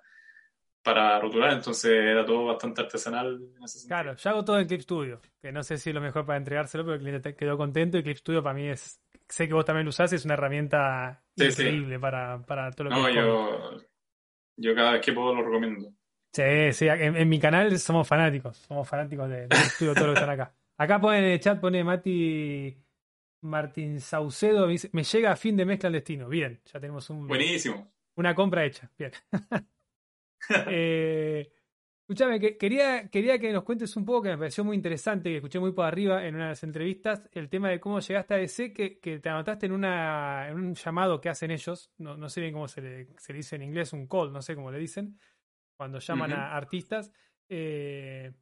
para 0.82 1.18
rotular, 1.20 1.52
entonces 1.52 1.92
era 1.92 2.24
todo 2.24 2.46
bastante 2.46 2.82
artesanal. 2.82 3.40
claro, 3.86 4.16
yo 4.16 4.30
hago 4.30 4.44
todo 4.44 4.58
en 4.58 4.66
Clip 4.66 4.82
Studio, 4.82 5.20
que 5.40 5.52
no 5.52 5.62
sé 5.62 5.78
si 5.78 5.90
es 5.90 5.94
lo 5.94 6.00
mejor 6.00 6.26
para 6.26 6.38
entregárselo, 6.38 6.84
pero 6.84 6.94
el 6.94 7.00
cliente 7.00 7.34
quedó 7.34 7.56
contento 7.56 7.98
y 7.98 8.02
Clip 8.02 8.16
Studio 8.16 8.42
para 8.42 8.54
mí 8.54 8.68
es 8.68 9.00
sé 9.28 9.48
que 9.48 9.54
vos 9.54 9.64
también 9.64 9.86
lo 9.86 9.90
usás, 9.90 10.12
es 10.12 10.24
una 10.24 10.34
herramienta 10.34 11.22
increíble 11.36 11.98
Para, 11.98 12.44
para 12.44 12.70
todo 12.70 12.84
lo 12.84 12.90
que 12.90 12.96
No, 12.96 13.10
yo, 13.10 13.80
yo 14.56 14.74
cada 14.74 14.92
vez 14.92 15.00
que 15.00 15.12
puedo 15.12 15.34
lo 15.34 15.42
recomiendo. 15.42 15.92
Sí, 16.34 16.72
sí, 16.72 16.86
en, 16.88 17.28
mi 17.28 17.38
canal 17.38 17.78
somos 17.78 18.08
fanáticos, 18.08 18.56
somos 18.56 18.88
fanáticos 18.88 19.28
de, 19.28 19.46
de 19.46 19.56
estudio 19.56 19.94
todo 19.94 20.08
lo 20.08 20.14
que 20.14 20.18
están 20.18 20.30
acá. 20.30 20.52
Acá 20.76 21.00
pone 21.00 21.18
en 21.18 21.24
el 21.26 21.40
chat, 21.40 21.60
pone 21.60 21.84
Mati 21.84 22.76
Martín 23.42 24.00
Saucedo, 24.00 24.66
me, 24.66 25.04
llega 25.04 25.30
a 25.30 25.36
fin 25.36 25.56
de 25.56 25.64
mezcla 25.64 25.86
al 25.86 25.92
destino. 25.92 26.28
Bien, 26.28 26.60
ya 26.64 26.80
tenemos 26.80 27.08
un, 27.10 27.28
Buenísimo. 27.28 27.92
una 28.16 28.34
compra 28.34 28.64
hecha. 28.64 28.90
Bien. 28.98 29.12
eh, 30.66 31.52
escúchame, 32.00 32.40
que, 32.40 32.56
quería, 32.56 33.08
quería 33.08 33.38
que 33.38 33.52
nos 33.52 33.62
cuentes 33.62 33.94
un 33.96 34.04
poco, 34.04 34.22
que 34.22 34.30
me 34.30 34.38
pareció 34.38 34.64
muy 34.64 34.74
interesante, 34.74 35.30
que 35.30 35.36
escuché 35.36 35.60
muy 35.60 35.72
por 35.72 35.84
arriba 35.84 36.26
en 36.26 36.34
una 36.34 36.44
de 36.44 36.50
las 36.50 36.64
entrevistas, 36.64 37.28
el 37.32 37.48
tema 37.48 37.68
de 37.68 37.78
cómo 37.78 38.00
llegaste 38.00 38.34
a 38.34 38.38
DC, 38.38 38.72
que, 38.72 38.98
que 38.98 39.20
te 39.20 39.28
anotaste 39.28 39.66
en, 39.66 39.72
una, 39.72 40.48
en 40.48 40.56
un 40.56 40.74
llamado 40.74 41.20
que 41.20 41.28
hacen 41.28 41.52
ellos, 41.52 41.92
no, 41.98 42.16
no 42.16 42.28
sé 42.28 42.40
bien 42.40 42.54
cómo 42.54 42.66
se 42.66 42.80
le, 42.80 43.08
se 43.18 43.32
dice 43.32 43.56
en 43.56 43.62
inglés, 43.62 43.92
un 43.92 44.08
call, 44.08 44.32
no 44.32 44.42
sé 44.42 44.56
cómo 44.56 44.72
le 44.72 44.78
dicen, 44.78 45.18
cuando 45.76 45.98
llaman 45.98 46.32
a 46.32 46.56
artistas. 46.56 47.12
Eh, 47.48 48.32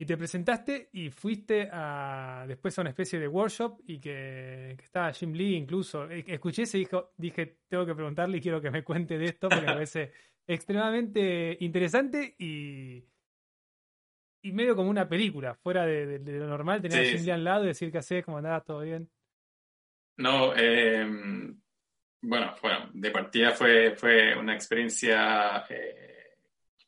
y 0.00 0.06
te 0.06 0.16
presentaste 0.16 0.90
y 0.92 1.10
fuiste 1.10 1.68
a, 1.72 2.44
después 2.46 2.78
a 2.78 2.82
una 2.82 2.90
especie 2.90 3.18
de 3.18 3.26
workshop 3.26 3.80
y 3.84 3.98
que, 3.98 4.76
estaba 4.80 5.12
Jim 5.12 5.32
Lee 5.32 5.56
incluso. 5.56 6.08
E, 6.08 6.24
escuché 6.28 6.62
ese 6.62 6.78
dijo, 6.78 7.12
dije, 7.16 7.58
tengo 7.68 7.84
que 7.84 7.96
preguntarle 7.96 8.38
y 8.38 8.40
quiero 8.40 8.60
que 8.60 8.70
me 8.70 8.84
cuente 8.84 9.18
de 9.18 9.24
esto 9.24 9.48
porque 9.48 9.66
me 9.66 9.72
parece 9.74 10.12
extremadamente 10.46 11.56
interesante 11.60 12.36
y, 12.38 13.04
y 14.42 14.52
medio 14.52 14.76
como 14.76 14.88
una 14.88 15.08
película, 15.08 15.56
fuera 15.56 15.84
de, 15.84 16.20
lo 16.20 16.46
normal, 16.46 16.80
tener 16.80 17.00
a 17.00 17.10
Jim 17.10 17.24
Lee 17.24 17.30
al 17.32 17.44
lado 17.44 17.64
y 17.64 17.68
decir 17.68 17.90
qué 17.90 17.98
haces, 17.98 18.24
cómo 18.24 18.38
andás, 18.38 18.64
todo 18.64 18.82
bien. 18.82 19.10
No, 20.18 20.54
em, 20.56 21.60
bueno, 22.22 22.54
bueno, 22.62 22.90
de 22.92 23.10
partida 23.10 23.50
fue, 23.50 23.96
fue 23.96 24.36
una 24.36 24.54
experiencia... 24.54 25.64
Eh, 25.68 26.17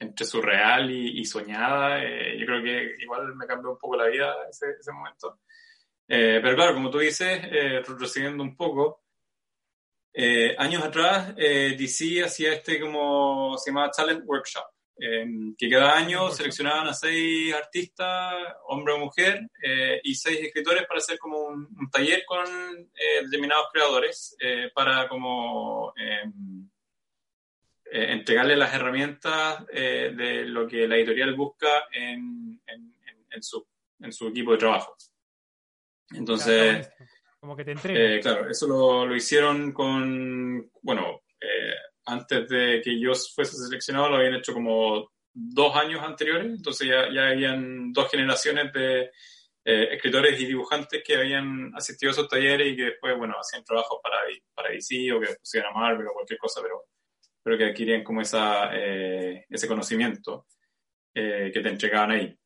entre 0.01 0.27
surreal 0.27 0.91
y, 0.91 1.25
soñada. 1.25 2.03
Eh, 2.03 2.37
yo 2.39 2.47
creo 2.47 2.63
que 2.63 2.97
igual 3.01 3.35
me 3.37 3.47
cambió 3.47 3.73
un 3.73 3.79
poco 3.79 3.97
la 3.97 4.07
vida 4.07 4.35
ese, 4.49 4.71
ese 4.81 4.93
momento. 4.93 5.41
Eh, 6.09 6.41
pero 6.43 6.57
claro, 6.57 6.75
como 6.75 6.91
tú 6.91 6.99
dices, 6.99 7.41
eh, 7.45 7.83
retrocediendo 7.87 8.43
un 8.43 8.57
poco, 8.57 9.05
años 10.59 10.83
atrás 10.83 11.37
DC 11.37 12.25
hacía 12.25 12.53
este 12.53 12.81
como 12.81 13.57
se 13.57 13.71
llamaba 13.71 13.93
Talent 13.93 14.25
Workshop, 14.27 14.65
que 15.57 15.71
cada 15.71 15.97
año 15.97 16.31
seleccionaban 16.31 16.89
a 16.89 16.93
seis 16.93 17.55
artistas, 17.55 18.35
hombre 18.67 18.95
o 18.95 18.99
mujer, 18.99 19.49
y 20.03 20.15
seis 20.17 20.41
escritores 20.41 20.85
para 20.87 20.99
hacer 20.99 21.17
como 21.17 21.39
un, 21.39 21.69
un 21.79 21.91
taller 21.91 22.25
con 22.27 22.45
determinados 23.23 23.69
creadores 23.73 24.37
para 24.75 25.09
como 25.09 25.95
eh, 27.93 28.13
entregarle 28.13 28.55
las 28.57 28.73
herramientas 28.73 29.65
eh, 29.73 30.13
de 30.17 30.45
lo 30.45 30.69
que 30.69 30.87
la 30.87 30.95
editorial 30.95 31.35
busca 31.35 31.89
en, 31.93 32.63
en, 32.65 33.43
su, 33.43 33.67
en 33.99 34.13
su 34.13 34.29
equipo 34.29 34.53
de 34.53 34.59
trabajo. 34.59 34.97
Entonces, 36.13 36.89
como 37.41 37.57
que 37.57 37.65
te 37.65 37.73
eh, 37.73 38.21
claro, 38.21 38.49
eso 38.49 38.69
lo, 38.69 39.07
lo, 39.07 39.17
hicieron 39.17 39.73
con, 39.73 40.71
bueno, 40.83 41.23
antes 42.05 42.49
de 42.49 42.81
que 42.81 43.01
yo 43.01 43.13
fuese 43.35 43.57
seleccionado 43.57 44.11
lo 44.11 44.17
habían 44.19 44.37
hecho 44.37 44.53
como 44.53 45.11
dos 45.33 45.75
años 45.75 46.01
anteriores, 46.05 46.47
entonces 46.47 46.87
ya, 46.87 47.13
ya 47.13 47.31
habían 47.31 47.93
dos 47.93 48.09
generaciones 48.09 48.73
de 48.73 49.11
escritores 49.65 50.41
y 50.41 50.47
dibujantes 50.47 51.03
que 51.05 51.17
habían 51.17 51.73
asistido 51.75 52.11
a 52.11 52.13
esos 52.13 52.29
talleres 52.29 52.73
y 52.73 52.77
que 52.77 52.85
después, 52.85 53.19
bueno, 53.19 53.35
hacían 53.37 53.65
trabajos 53.65 53.99
para, 54.01 54.19
para 54.55 54.71
DC 54.71 55.13
o 55.13 55.21
que 55.21 55.35
pusieran 55.35 55.73
a 55.75 55.79
Marvel 55.79 56.07
o 56.07 56.13
cualquier 56.13 56.39
cosa, 56.39 56.61
pero 56.63 56.85
pero 57.43 57.57
que 57.57 57.65
adquirían 57.65 58.05
como 58.05 58.21
esa, 58.21 58.71
eh, 58.75 59.47
ese 59.49 59.67
conocimiento 59.67 60.47
eh, 61.15 61.51
que 61.53 61.61
te 61.61 61.69
entregaban 61.69 62.13
ahí. 62.13 62.37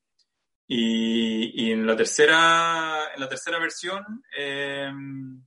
Y, 0.67 1.67
y, 1.67 1.73
en, 1.73 1.87
la 1.87 1.97
tercera, 1.97 3.13
en 3.15 3.21
la 3.21 3.29
tercera 3.29 3.59
versión 3.59 4.03
em, 4.35 5.45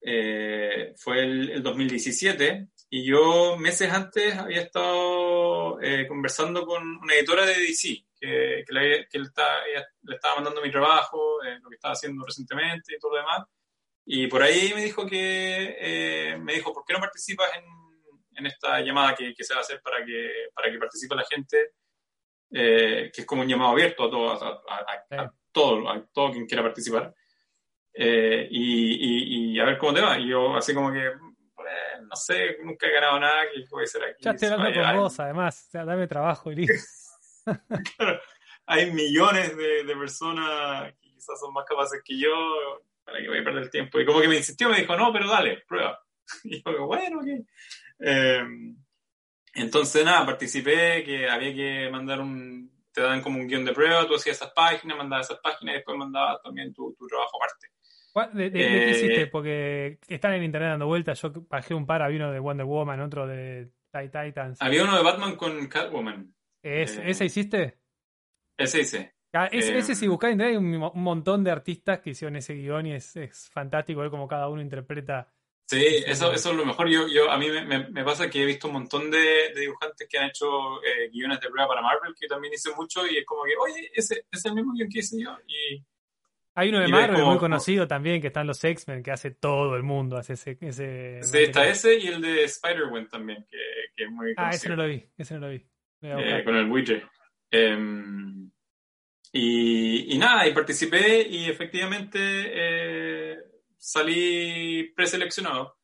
eh, 0.00 0.92
fue 0.96 1.22
el, 1.24 1.50
el, 1.50 1.62
2017 1.62 2.68
y 2.90 3.04
yo 3.04 3.56
meses 3.56 3.90
antes 3.92 4.36
había 4.36 4.60
estado 4.60 5.78
conversando 6.06 6.64
con 6.64 6.86
una 6.98 7.14
editora 7.14 7.44
de 7.44 7.54
DC 7.54 8.04
que, 8.20 8.64
que, 8.64 8.72
le, 8.72 9.08
que 9.08 9.18
le, 9.18 9.24
le, 10.02 10.14
estaba 10.14 10.36
mandando 10.36 10.62
mi 10.62 10.70
trabajo, 10.70 11.38
lo 11.60 11.68
que 11.68 11.74
estaba 11.74 11.94
haciendo 11.94 12.24
recientemente 12.24 12.94
y 12.94 12.98
todo 12.98 13.12
lo 13.12 13.18
demás. 13.18 13.46
Y 14.04 14.26
por 14.28 14.42
ahí 14.42 14.72
me 14.74 14.84
dijo 14.84 15.06
que, 15.06 16.36
me 16.40 16.54
dijo, 16.54 16.72
¿por 16.72 16.84
qué 16.84 16.92
no 16.92 17.00
participas 17.00 17.48
en 17.56 17.91
en 18.36 18.46
esta 18.46 18.80
llamada 18.80 19.14
que, 19.14 19.34
se 19.38 19.54
va 19.54 19.60
a 19.60 19.62
hacer 19.62 19.80
para 19.82 20.04
que, 20.04 20.48
para 20.54 20.70
que 20.70 20.78
participe 20.78 21.14
la 21.14 21.24
gente, 21.24 21.72
eh, 22.50 23.10
que 23.14 23.20
es 23.22 23.26
como 23.26 23.42
un 23.42 23.48
llamado 23.48 23.72
abierto 23.72 24.04
a, 24.04 24.10
todos, 24.10 24.42
a, 24.42 25.32
todo, 25.50 25.88
a 25.88 26.04
todo 26.12 26.32
quien 26.32 26.46
quiera 26.46 26.62
participar. 26.62 27.14
Eh, 27.94 28.48
y, 28.50 29.54
y, 29.54 29.60
a 29.60 29.64
ver 29.64 29.78
cómo 29.78 29.94
te 29.94 30.00
va. 30.00 30.18
Y 30.18 30.28
yo, 30.28 30.56
así 30.56 30.74
como 30.74 30.92
que, 30.92 31.12
pues, 31.54 31.68
no 32.02 32.16
sé, 32.16 32.56
nunca 32.62 32.86
he 32.86 32.92
ganado 32.92 33.20
nada, 33.20 33.42
que 33.52 33.64
voy 33.70 33.82
a 33.82 33.84
hacer 33.84 34.04
aquí? 34.04 34.24
Ya 34.24 34.30
estoy 34.32 34.48
hablando 34.48 34.82
con 34.82 34.96
vos, 34.96 35.20
además, 35.20 35.66
o 35.66 35.70
sea, 35.70 35.84
dame 35.84 36.06
trabajo 36.06 36.50
y 36.50 36.56
listo. 36.56 36.74
claro, 37.96 38.20
hay 38.66 38.90
millones 38.92 39.56
de, 39.56 39.84
de, 39.84 39.96
personas 39.96 40.92
que 40.94 41.12
quizás 41.12 41.38
son 41.38 41.52
más 41.52 41.64
capaces 41.66 42.00
que 42.04 42.18
yo, 42.18 42.30
para 43.04 43.18
que 43.18 43.28
voy 43.28 43.38
a 43.38 43.44
perder 43.44 43.64
el 43.64 43.70
tiempo. 43.70 44.00
Y 44.00 44.06
como 44.06 44.20
que 44.20 44.28
me 44.28 44.36
insistió, 44.36 44.68
me 44.68 44.78
dijo, 44.78 44.96
no, 44.96 45.12
pero 45.12 45.28
dale, 45.28 45.62
prueba. 45.66 46.00
Y 46.44 46.62
yo, 46.62 46.86
bueno, 46.86 47.18
ok. 47.18 47.26
Em, 48.02 48.76
entonces, 49.54 50.04
nada, 50.04 50.26
participé, 50.26 51.04
que 51.04 51.28
había 51.28 51.54
que 51.54 51.88
mandar 51.90 52.20
un, 52.20 52.70
te 52.92 53.00
dan 53.00 53.22
como 53.22 53.38
un 53.38 53.46
guion 53.46 53.64
de 53.64 53.72
prueba, 53.72 54.06
tú 54.06 54.16
hacías 54.16 54.36
esas 54.36 54.52
páginas, 54.52 54.96
mandabas 54.96 55.30
esas 55.30 55.40
páginas 55.40 55.74
y 55.74 55.76
después 55.76 55.96
mandabas 55.96 56.42
también 56.42 56.74
tu, 56.74 56.94
tu 56.98 57.06
trabajo 57.06 57.38
aparte. 57.38 57.68
¿De, 58.36 58.50
de, 58.50 58.50
qué 58.50 58.90
hiciste? 58.90 59.22
Eh, 59.22 59.26
Porque 59.26 59.98
están 60.06 60.34
en 60.34 60.42
internet 60.42 60.70
dando 60.70 60.86
vueltas. 60.86 61.20
Yo 61.22 61.32
bajé 61.48 61.74
un 61.74 61.86
par, 61.86 62.02
había 62.02 62.18
uno 62.18 62.32
de 62.32 62.40
Wonder 62.40 62.66
Woman, 62.66 63.00
otro 63.00 63.26
de 63.26 63.70
Titans. 63.90 64.60
Había 64.60 64.84
uno 64.84 64.96
de 64.96 65.02
Batman 65.02 65.36
con 65.36 65.66
Catwoman. 65.66 66.34
¿Es, 66.62 66.98
eh, 66.98 67.04
¿Ese 67.06 67.24
hiciste? 67.24 67.78
Ese 68.58 68.80
hice. 68.80 69.14
Ah, 69.32 69.46
ese, 69.50 69.78
ese, 69.78 69.94
si 69.94 70.08
buscás 70.08 70.28
en 70.28 70.34
internet, 70.34 70.50
hay 70.50 70.56
un, 70.58 70.82
un, 70.94 71.02
montón 71.02 71.42
de 71.42 71.50
artistas 71.50 72.00
que 72.00 72.10
hicieron 72.10 72.36
ese 72.36 72.52
guion 72.52 72.86
y 72.86 72.92
es, 72.92 73.16
es 73.16 73.48
fantástico 73.48 74.00
ver 74.00 74.10
cómo 74.10 74.28
cada 74.28 74.48
uno 74.50 74.60
interpreta 74.60 75.32
Sí, 75.72 76.04
eso, 76.06 76.30
eso 76.34 76.50
es 76.50 76.56
lo 76.56 76.66
mejor. 76.66 76.86
Yo, 76.90 77.08
yo, 77.08 77.30
a 77.30 77.38
mí 77.38 77.48
me, 77.48 77.88
me, 77.88 78.04
pasa 78.04 78.28
que 78.28 78.42
he 78.42 78.44
visto 78.44 78.66
un 78.66 78.74
montón 78.74 79.10
de, 79.10 79.54
dibujantes 79.58 80.06
que 80.06 80.18
han 80.18 80.28
hecho 80.28 80.82
eh, 80.84 81.08
guiones 81.10 81.40
de 81.40 81.48
prueba 81.48 81.66
para 81.66 81.80
Marvel, 81.80 82.14
que 82.14 82.26
también 82.26 82.52
hice 82.52 82.74
mucho, 82.76 83.06
y 83.06 83.16
es 83.16 83.24
como 83.24 83.44
que, 83.44 83.54
oye, 83.58 83.90
ese 83.94 84.26
es 84.30 84.44
el 84.44 84.54
mismo 84.54 84.74
guion 84.74 84.90
que 84.90 84.98
hice 84.98 85.22
yo. 85.22 85.34
Y, 85.46 85.82
Hay 86.56 86.68
uno 86.68 86.80
de 86.80 86.88
Marvel 86.88 87.24
muy 87.24 87.38
conocido 87.38 87.88
también, 87.88 88.20
que 88.20 88.26
están 88.26 88.46
los 88.46 88.62
X-Men, 88.62 89.02
que 89.02 89.12
hace 89.12 89.30
todo 89.30 89.74
el 89.74 89.82
mundo, 89.82 90.18
hace 90.18 90.34
ese... 90.34 90.58
ese 90.60 91.22
sí, 91.22 91.38
está 91.38 91.66
ese 91.66 91.98
y 91.98 92.08
el 92.08 92.20
de 92.20 92.44
Spider-Man 92.44 93.08
también, 93.08 93.46
que, 93.48 93.56
que, 93.96 94.04
es 94.04 94.10
muy 94.10 94.34
conocido. 94.34 94.46
Ah, 94.46 94.50
ese 94.50 94.68
no 94.68 94.76
lo 94.76 94.86
vi, 94.86 95.08
ese 95.16 95.34
no 95.34 95.40
lo 95.40 95.48
vi. 95.48 95.66
Eh, 96.02 96.42
con 96.44 96.54
el 96.54 96.70
widget. 96.70 97.02
Em, 97.50 98.50
y, 99.32 100.14
y, 100.14 100.18
nada, 100.18 100.46
y 100.46 100.52
participé 100.52 101.26
y 101.26 101.48
efectivamente... 101.48 103.40
Salí 103.84 104.92
preseleccionado. 104.94 105.76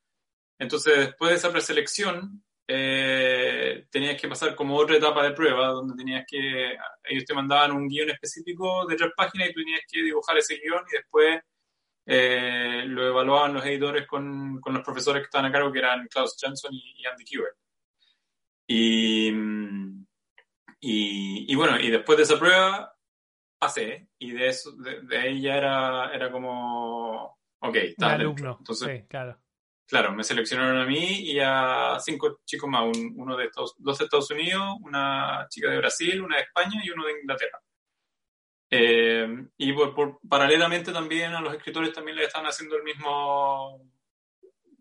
Entonces, 0.57 0.99
después 0.99 1.32
de 1.32 1.36
esa 1.36 1.51
preselección, 1.51 2.44
eh, 2.68 3.86
tenías 3.90 4.20
que 4.20 4.28
pasar 4.28 4.55
como 4.55 4.76
otra 4.76 4.99
etapa 4.99 5.24
de 5.24 5.32
prueba, 5.32 5.66
donde 5.68 5.96
tenías 5.96 6.24
que, 6.24 6.76
ellos 7.03 7.24
te 7.24 7.34
mandaban 7.34 7.72
un 7.72 7.88
guion 7.88 8.11
específico 8.11 8.86
de 8.86 8.94
tres 8.94 9.11
páginas 9.16 9.49
y 9.49 9.53
tú 9.53 9.61
tenías 9.64 9.80
que 9.90 10.01
dibujar 10.05 10.38
ese 10.38 10.61
guion 10.62 10.84
y 10.88 10.96
después 10.96 11.40
eh, 12.07 12.84
lo 12.86 13.09
evaluaban 13.09 13.55
los 13.55 13.66
editores 13.66 14.07
con, 14.07 14.61
con, 14.61 14.74
los 14.74 14.84
profesores 14.84 15.22
que 15.22 15.26
estaban 15.26 15.46
a 15.46 15.53
cargo, 15.53 15.72
que 15.72 15.80
eran 15.80 16.07
Klaus 16.07 16.36
Johnson 16.40 16.70
y, 16.72 17.05
Andy 17.05 17.24
Kubert. 17.24 17.57
Y, 18.68 19.28
y, 20.80 21.53
y, 21.53 21.55
bueno, 21.57 21.80
y 21.80 21.90
después 21.90 22.16
de 22.16 22.22
esa 22.22 22.38
prueba 22.38 22.94
pasé, 23.59 24.09
y 24.20 24.30
de 24.30 24.49
eso, 24.49 24.70
de, 24.76 25.01
de 25.01 25.18
ahí 25.18 25.40
ya 25.40 25.57
era, 25.57 26.14
era 26.14 26.30
como 26.30 27.38
Ok, 27.61 27.76
está. 27.76 28.12
alumno. 28.12 28.56
Entonces, 28.59 29.04
claro. 29.09 29.38
Claro, 29.86 30.12
me 30.12 30.22
seleccionaron 30.22 30.78
a 30.78 30.84
mí 30.84 31.20
y 31.22 31.40
a 31.40 31.96
cinco 31.98 32.40
chicos 32.44 32.68
más, 32.68 32.84
uno 33.16 33.36
de 33.36 33.46
Estados, 33.46 33.74
dos 33.78 33.96
de 33.96 34.04
Estados 34.04 34.30
Unidos, 34.30 34.76
una 34.82 35.46
chica 35.48 35.70
de 35.70 35.78
Brasil, 35.78 36.20
una 36.20 36.36
de 36.36 36.42
España 36.42 36.80
y 36.84 36.90
uno 36.90 37.06
de 37.06 37.12
Inglaterra. 37.12 37.59
Eh, 38.70 39.46
y 39.56 39.72
por, 39.72 40.20
paralelamente 40.28 40.92
también 40.92 41.32
a 41.32 41.40
los 41.40 41.54
escritores 41.54 41.92
también 41.94 42.18
le 42.18 42.24
están 42.24 42.44
haciendo 42.44 42.76
el 42.76 42.82
mismo 42.82 43.80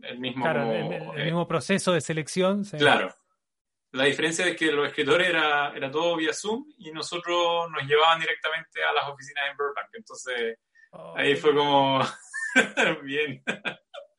el 0.01 0.19
mismo, 0.19 0.43
claro, 0.43 0.71
el, 0.71 1.21
eh, 1.21 1.25
mismo 1.25 1.47
proceso 1.47 1.93
de 1.93 2.01
selección. 2.01 2.63
Claro. 2.65 3.15
La 3.91 4.03
diferencia 4.03 4.45
es 4.45 4.57
que 4.57 4.71
los 4.71 4.87
escritores 4.87 5.29
era, 5.29 5.71
era 5.75 5.89
todo 5.89 6.17
vía 6.17 6.33
Zoom 6.33 6.65
y 6.79 6.91
nosotros 6.91 7.69
nos 7.71 7.83
llevaban 7.83 8.19
directamente 8.19 8.83
a 8.83 8.93
las 8.93 9.07
oficinas 9.07 9.45
en 9.49 9.57
Burbank. 9.57 9.89
Entonces, 9.93 10.59
ahí 11.15 11.35
fue 11.35 11.55
como 11.55 12.01
bien. 13.03 13.43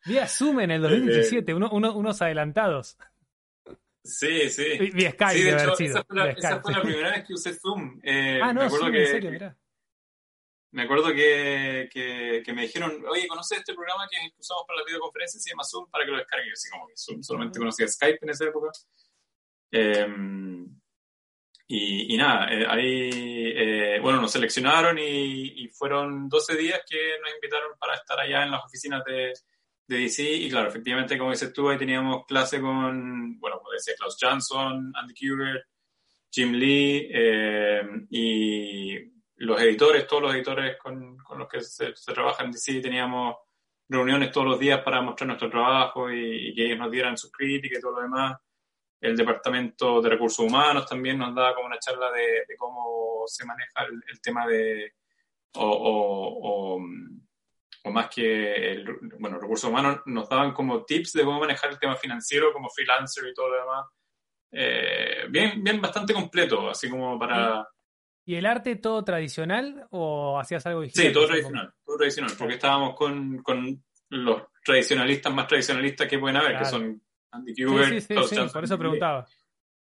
Vía 0.05 0.27
Zoom 0.27 0.61
en 0.61 0.71
el 0.73 0.83
2017, 0.83 1.55
uno, 1.55 1.71
unos 1.71 2.23
adelantados. 2.23 2.97
Sí, 4.03 4.49
sí. 4.49 4.91
Vía 4.95 5.11
Skype, 5.13 5.33
sí, 5.33 5.43
de 5.43 5.51
hecho, 5.51 5.73
esa, 5.79 6.05
fue 6.05 6.17
la, 6.17 6.31
esa 6.31 6.61
fue 6.61 6.73
la, 6.73 6.83
primera 6.83 7.11
vez 7.11 7.27
que 7.27 7.35
usé 7.35 7.53
Zoom. 7.55 8.01
Eh, 8.03 8.41
ah, 8.43 8.53
no, 8.53 8.61
me 8.61 8.67
acuerdo 8.67 8.87
Zoom, 8.87 8.93
que, 8.93 9.03
en 9.03 9.07
serio, 9.07 9.31
mirá. 9.31 9.59
Me 10.71 10.83
acuerdo 10.83 11.13
que, 11.15 11.89
que, 11.93 12.43
que, 12.45 12.53
me 12.53 12.63
dijeron, 12.63 13.05
oye, 13.09 13.27
¿conoces 13.27 13.59
este 13.59 13.75
programa 13.75 14.07
que 14.11 14.17
usamos 14.39 14.65
para 14.67 14.79
las 14.79 14.87
videoconferencias? 14.87 15.43
Se 15.43 15.51
llama 15.51 15.65
Zoom 15.65 15.91
para 15.91 16.05
que 16.05 16.11
lo 16.11 16.19
descargues. 16.19 16.53
Así 16.53 16.71
como 16.71 16.87
que 16.87 16.95
Zoom, 16.97 17.23
solamente 17.23 17.59
conocía 17.59 17.89
Skype 17.89 18.19
en 18.23 18.31
esa 18.31 18.45
época. 18.45 18.71
Eh, 19.73 20.07
y, 21.71 22.15
y, 22.15 22.17
nada, 22.17 22.51
eh, 22.51 22.67
ahí, 22.67 23.11
eh, 23.13 24.01
bueno, 24.01 24.23
nos 24.23 24.33
seleccionaron 24.33 24.99
y, 24.99 25.65
y, 25.65 25.69
fueron 25.69 26.27
12 26.27 26.57
días 26.57 26.81
que 26.89 27.19
nos 27.21 27.35
invitaron 27.35 27.73
para 27.79 27.95
estar 27.95 28.19
allá 28.19 28.43
en 28.45 28.51
las 28.53 28.65
oficinas 28.65 29.05
de, 29.05 29.35
de 29.87 29.99
DC. 29.99 30.23
Y 30.23 30.49
claro, 30.51 30.69
efectivamente, 30.69 31.19
como 31.19 31.31
dices 31.31 31.53
tú, 31.53 31.69
ahí 31.69 31.77
teníamos 31.77 32.25
clase 32.27 32.59
con, 32.59 33.39
bueno, 33.39 33.59
como 33.59 33.73
decía, 33.73 33.95
Klaus 33.99 34.17
Johnson, 34.19 34.93
Andy 34.95 35.15
Kubert, 35.15 35.67
Jim 36.31 36.53
Lee 36.53 37.11
eh, 37.13 37.83
y 38.11 38.99
los 39.37 39.61
editores, 39.61 40.07
todos 40.07 40.23
los 40.23 40.35
editores 40.35 40.79
con, 40.79 41.19
con 41.19 41.39
los 41.39 41.49
que 41.49 41.61
se, 41.61 41.95
se, 41.95 42.13
trabaja 42.15 42.45
en 42.45 42.53
DC, 42.53 42.81
teníamos 42.81 43.37
reuniones 43.91 44.33
todos 44.33 44.47
los 44.47 44.59
días 44.59 44.81
para 44.83 45.03
mostrar 45.03 45.29
nuestro 45.29 45.51
trabajo 45.51 46.11
y, 46.11 46.49
y, 46.49 46.55
que 46.55 46.65
ellos 46.65 46.79
nos 46.79 46.91
dieran 46.91 47.19
sus 47.19 47.31
críticas 47.31 47.79
y 47.79 47.83
todo 47.83 47.93
lo 47.93 48.03
demás. 48.03 48.39
El 49.01 49.17
Departamento 49.17 50.01
de 50.01 50.11
Recursos 50.11 50.45
Humanos 50.45 50.87
también 50.87 51.19
nos 51.19 51.35
da 51.35 51.55
como 51.55 51.67
una 51.67 51.79
charla 51.79 52.11
de, 52.11 52.45
de 52.49 52.57
cómo 52.57 53.23
se 53.27 53.45
maneja 53.47 53.85
el, 53.85 54.03
el 54.09 54.21
tema 54.21 54.47
de, 54.47 54.95
o, 55.55 55.65
o, 55.65 56.77
o, 56.77 56.83
o, 57.85 57.91
más 57.91 58.09
que, 58.09 58.73
el, 58.73 58.85
bueno, 59.19 59.39
Recursos 59.39 59.71
Humanos 59.71 60.01
nos 60.07 60.29
daban 60.29 60.53
como 60.53 60.85
tips 60.85 61.13
de 61.13 61.25
cómo 61.25 61.41
manejar 61.41 61.71
el 61.71 61.79
tema 61.79 61.97
financiero 61.97 62.53
como 62.53 62.69
freelancer 62.71 63.29
y 63.29 63.35
todo 63.35 63.49
lo 63.49 63.61
demás. 63.61 63.87
Eh, 64.51 65.27
bien, 65.31 65.63
bien, 65.63 65.81
bastante 65.81 66.13
completo, 66.13 66.71
así 66.71 66.89
como 66.89 67.19
para... 67.19 67.69
¿Y 68.25 68.35
el 68.35 68.47
arte 68.47 68.77
todo 68.77 69.05
tradicional 69.05 69.87
o 69.91 70.39
hacías 70.39 70.67
algo 70.67 70.83
digital? 70.83 71.07
Sí, 71.07 71.13
todo 71.13 71.27
tradicional, 71.27 71.73
todo 71.85 71.97
tradicional, 71.97 72.33
porque 72.39 72.55
estábamos 72.55 72.95
con, 72.95 73.43
con 73.43 73.83
los 74.11 74.43
tradicionalistas 74.65 75.33
más 75.33 75.47
tradicionalistas 75.47 76.09
que 76.09 76.19
pueden 76.19 76.37
haber, 76.37 76.51
claro. 76.51 76.65
que 76.65 76.71
son 76.71 77.03
Andy 77.31 77.65
Kubert, 77.65 77.89
sí, 77.89 78.01
sí, 78.01 78.15
sí, 78.29 78.37
sí 78.37 78.53
por 78.53 78.65
eso 78.65 78.79
preguntaba. 78.79 79.27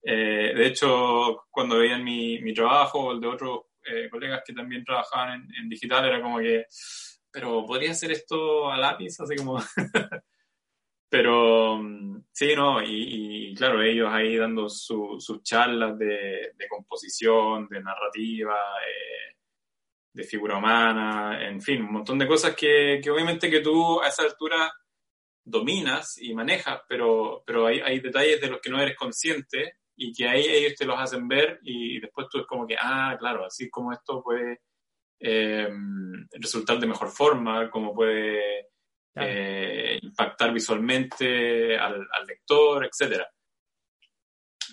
Eh, 0.02 0.52
de 0.54 0.66
hecho, 0.66 1.46
cuando 1.50 1.78
veían 1.78 2.02
mi, 2.02 2.40
mi 2.40 2.54
trabajo 2.54 3.00
o 3.00 3.12
el 3.12 3.20
de 3.20 3.26
otros 3.26 3.60
eh, 3.84 4.08
colegas 4.10 4.42
que 4.44 4.52
también 4.52 4.84
trabajaban 4.84 5.42
en, 5.42 5.54
en, 5.62 5.68
digital, 5.68 6.04
era 6.04 6.22
como 6.22 6.38
que, 6.38 6.64
pero 7.30 7.64
podría 7.66 7.90
hacer 7.92 8.12
esto 8.12 8.70
a 8.70 8.76
lápiz, 8.76 9.20
así 9.20 9.36
como... 9.36 9.58
pero 11.10 11.80
sí, 12.32 12.54
no, 12.54 12.80
y, 12.82 13.50
y, 13.50 13.54
claro, 13.54 13.82
ellos 13.82 14.08
ahí 14.12 14.36
dando 14.36 14.68
su, 14.68 15.16
sus 15.18 15.42
charlas 15.42 15.98
de, 15.98 16.52
de, 16.56 16.68
composición, 16.68 17.68
de 17.68 17.82
narrativa, 17.82 18.56
eh, 18.86 19.36
de 20.12 20.22
figura 20.22 20.58
humana, 20.58 21.46
en 21.48 21.60
fin, 21.60 21.82
un 21.82 21.92
montón 21.92 22.18
de 22.18 22.28
cosas 22.28 22.54
que, 22.54 23.00
que, 23.02 23.10
obviamente 23.10 23.50
que 23.50 23.60
tú 23.60 24.00
a 24.00 24.06
esa 24.06 24.22
altura 24.22 24.72
dominas 25.50 26.16
y 26.18 26.34
manejas, 26.34 26.80
pero, 26.88 27.42
pero 27.46 27.66
hay, 27.66 27.80
hay 27.80 28.00
detalles 28.00 28.40
de 28.40 28.48
los 28.48 28.60
que 28.60 28.70
no 28.70 28.80
eres 28.80 28.96
consciente 28.96 29.74
y 29.96 30.12
que 30.12 30.28
ahí 30.28 30.44
ellos 30.46 30.74
te 30.76 30.86
los 30.86 30.98
hacen 30.98 31.28
ver 31.28 31.60
y 31.62 32.00
después 32.00 32.26
tú 32.30 32.40
es 32.40 32.46
como 32.46 32.66
que, 32.66 32.76
ah, 32.80 33.16
claro, 33.18 33.44
así 33.44 33.68
como 33.68 33.92
esto 33.92 34.22
puede 34.22 34.60
eh, 35.18 35.68
resultar 36.32 36.78
de 36.78 36.86
mejor 36.86 37.10
forma, 37.10 37.70
como 37.70 37.94
puede 37.94 38.68
eh, 39.14 39.98
impactar 40.00 40.52
visualmente 40.52 41.76
al, 41.76 42.06
al 42.10 42.26
lector, 42.26 42.86
etc. 42.86 43.22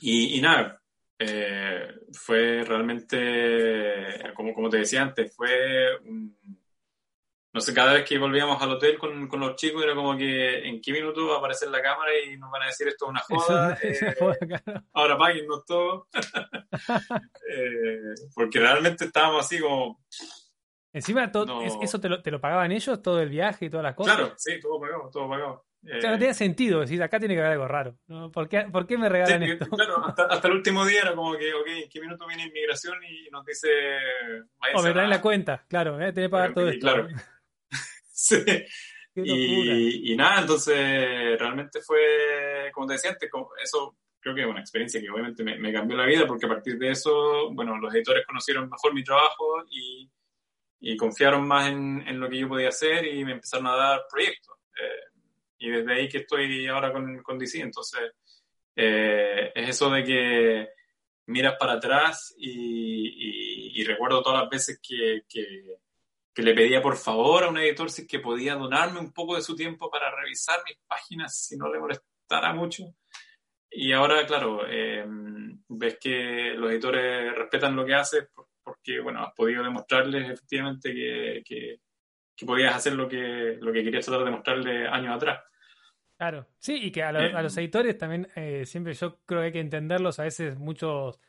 Y, 0.01 0.37
y 0.37 0.41
nada, 0.41 0.81
eh, 1.19 1.93
fue 2.13 2.63
realmente, 2.63 4.31
como, 4.35 4.53
como 4.53 4.69
te 4.69 4.77
decía 4.77 5.01
antes, 5.01 5.35
fue 5.35 5.97
un, 6.05 6.37
no 7.57 7.61
sé, 7.61 7.73
cada 7.73 7.93
vez 7.93 8.07
que 8.07 8.19
volvíamos 8.19 8.61
al 8.61 8.73
hotel 8.73 8.99
con, 8.99 9.27
con, 9.27 9.39
los 9.39 9.55
chicos 9.55 9.83
era 9.83 9.95
como 9.95 10.15
que 10.15 10.67
en 10.67 10.79
qué 10.79 10.91
minuto 10.91 11.25
va 11.27 11.35
a 11.35 11.37
aparecer 11.39 11.69
la 11.69 11.81
cámara 11.81 12.11
y 12.23 12.37
nos 12.37 12.51
van 12.51 12.61
a 12.61 12.65
decir 12.67 12.87
esto 12.87 13.05
es 13.05 13.09
una 13.09 13.19
joda, 13.21 13.77
eh, 13.81 14.15
claro. 14.47 14.83
ahora 14.93 15.17
páguennos 15.17 15.65
todo. 15.65 16.07
eh, 17.51 18.13
porque 18.35 18.59
realmente 18.59 19.05
estábamos 19.05 19.43
así 19.43 19.59
como... 19.59 20.03
Encima, 20.93 21.31
todo, 21.31 21.47
no... 21.47 21.81
¿eso 21.81 21.99
te 21.99 22.09
lo, 22.09 22.21
te 22.21 22.29
lo, 22.29 22.39
pagaban 22.39 22.71
ellos, 22.71 23.01
todo 23.01 23.19
el 23.21 23.29
viaje 23.29 23.65
y 23.65 23.69
todas 23.71 23.85
las 23.85 23.95
cosas? 23.95 24.17
Claro, 24.17 24.33
sí, 24.37 24.59
todo 24.61 24.79
pagado, 24.79 25.09
todo 25.11 25.27
pagado. 25.27 25.65
O 25.83 26.01
sea, 26.01 26.11
no 26.11 26.19
tenía 26.19 26.33
sentido 26.33 26.81
decir, 26.81 27.01
acá 27.01 27.17
tiene 27.17 27.33
que 27.33 27.39
haber 27.39 27.53
algo 27.53 27.67
raro. 27.67 27.97
¿no? 28.07 28.31
¿Por, 28.31 28.47
qué, 28.47 28.67
¿Por, 28.71 28.85
qué, 28.85 28.97
me 28.97 29.09
regalan 29.09 29.41
sí, 29.41 29.51
esto? 29.51 29.65
Claro, 29.75 30.05
hasta, 30.05 30.25
hasta, 30.25 30.47
el 30.47 30.55
último 30.55 30.85
día 30.85 31.01
era 31.01 31.15
como 31.15 31.35
que, 31.35 31.53
ok, 31.53 31.67
¿en 31.67 31.89
qué 31.89 32.01
minuto 32.01 32.27
viene 32.27 32.43
inmigración? 32.43 32.97
Y 33.03 33.29
nos 33.31 33.43
dice... 33.45 33.69
O 34.75 34.83
me 34.83 34.91
traen 34.91 35.09
la 35.09 35.21
cuenta, 35.21 35.65
claro, 35.67 35.99
¿eh? 35.99 36.13
tenés 36.13 36.27
que 36.27 36.31
pagar 36.31 36.53
todo 36.53 36.69
esto. 36.69 36.85
Claro. 36.85 37.07
sí. 38.17 38.43
Y, 39.15 40.13
y, 40.13 40.15
nada, 40.15 40.41
entonces 40.41 40.75
realmente 41.39 41.81
fue, 41.81 42.69
como 42.71 42.85
te 42.85 42.93
decía 42.93 43.11
antes, 43.11 43.29
eso 43.63 43.97
creo 44.19 44.35
que 44.35 44.41
es 44.41 44.47
una 44.47 44.59
experiencia 44.59 45.01
que 45.01 45.09
obviamente 45.09 45.43
me, 45.43 45.57
me, 45.57 45.73
cambió 45.73 45.97
la 45.97 46.05
vida 46.05 46.27
porque 46.27 46.45
a 46.45 46.49
partir 46.49 46.77
de 46.77 46.91
eso, 46.91 47.51
bueno, 47.51 47.77
los 47.79 47.93
editores 47.95 48.25
conocieron 48.27 48.69
mejor 48.69 48.93
mi 48.93 49.03
trabajo 49.03 49.63
y, 49.71 50.07
y 50.81 50.97
confiaron 50.97 51.47
más 51.47 51.69
en, 51.69 52.03
en, 52.07 52.19
lo 52.19 52.29
que 52.29 52.37
yo 52.37 52.47
podía 52.47 52.69
hacer 52.69 53.07
y 53.07 53.25
me 53.25 53.33
empezaron 53.33 53.67
a 53.67 53.75
dar 53.75 54.01
proyectos. 54.09 54.55
Eh, 54.79 55.19
y 55.59 55.69
desde 55.71 55.93
ahí 55.93 56.09
que 56.09 56.19
estoy 56.19 56.67
ahora 56.67 56.93
con, 56.93 57.23
con 57.23 57.39
DC, 57.39 57.59
entonces 57.59 58.11
eh, 58.75 59.51
es 59.55 59.69
eso 59.69 59.89
de 59.89 60.03
que 60.03 60.69
miras 61.27 61.55
para 61.57 61.73
atrás 61.73 62.35
y, 62.37 62.51
y, 62.51 63.81
y 63.81 63.83
recuerdo 63.83 64.21
todas 64.21 64.41
las 64.41 64.49
veces 64.49 64.79
que, 64.81 65.23
que 65.27 65.77
que 66.37 66.43
le 66.43 66.53
pedía 66.53 66.83
por 66.83 66.95
favor 66.97 67.45
a 67.45 67.49
un 67.49 67.57
editor 67.57 67.89
si 67.89 68.03
es 68.03 68.07
que 68.07 68.19
podía 68.19 68.53
donarme 68.53 68.99
un 68.99 69.11
poco 69.11 69.35
de 69.35 69.41
su 69.41 69.55
tiempo 69.55 69.89
para 69.89 70.15
revisar 70.15 70.59
mis 70.67 70.77
páginas 70.87 71.35
si 71.35 71.57
no 71.57 71.67
le 71.67 71.79
molestara 71.79 72.53
mucho. 72.53 72.93
Y 73.71 73.91
ahora, 73.91 74.23
claro, 74.27 74.61
eh, 74.69 75.03
ves 75.67 75.97
que 75.99 76.53
los 76.55 76.69
editores 76.69 77.35
respetan 77.35 77.75
lo 77.75 77.83
que 77.83 77.95
haces 77.95 78.29
porque, 78.63 78.99
bueno, 78.99 79.23
has 79.23 79.33
podido 79.33 79.63
demostrarles 79.63 80.29
efectivamente 80.29 80.93
que, 80.93 81.41
que, 81.43 81.79
que 82.35 82.45
podías 82.45 82.75
hacer 82.75 82.93
lo 82.93 83.09
que, 83.09 83.57
lo 83.59 83.73
que 83.73 83.83
querías 83.83 84.05
tratar 84.05 84.23
de 84.23 84.31
mostrarles 84.31 84.89
años 84.91 85.15
atrás. 85.15 85.43
Claro, 86.17 86.45
sí, 86.59 86.75
y 86.83 86.91
que 86.91 87.01
a, 87.01 87.13
lo, 87.13 87.35
a 87.35 87.41
los 87.41 87.57
editores 87.57 87.97
también 87.97 88.27
eh, 88.35 88.63
siempre 88.67 88.93
yo 88.93 89.21
creo 89.25 89.41
que 89.41 89.45
hay 89.47 89.53
que 89.53 89.59
entenderlos. 89.59 90.19
A 90.19 90.23
veces 90.25 90.55
muchos 90.55 91.19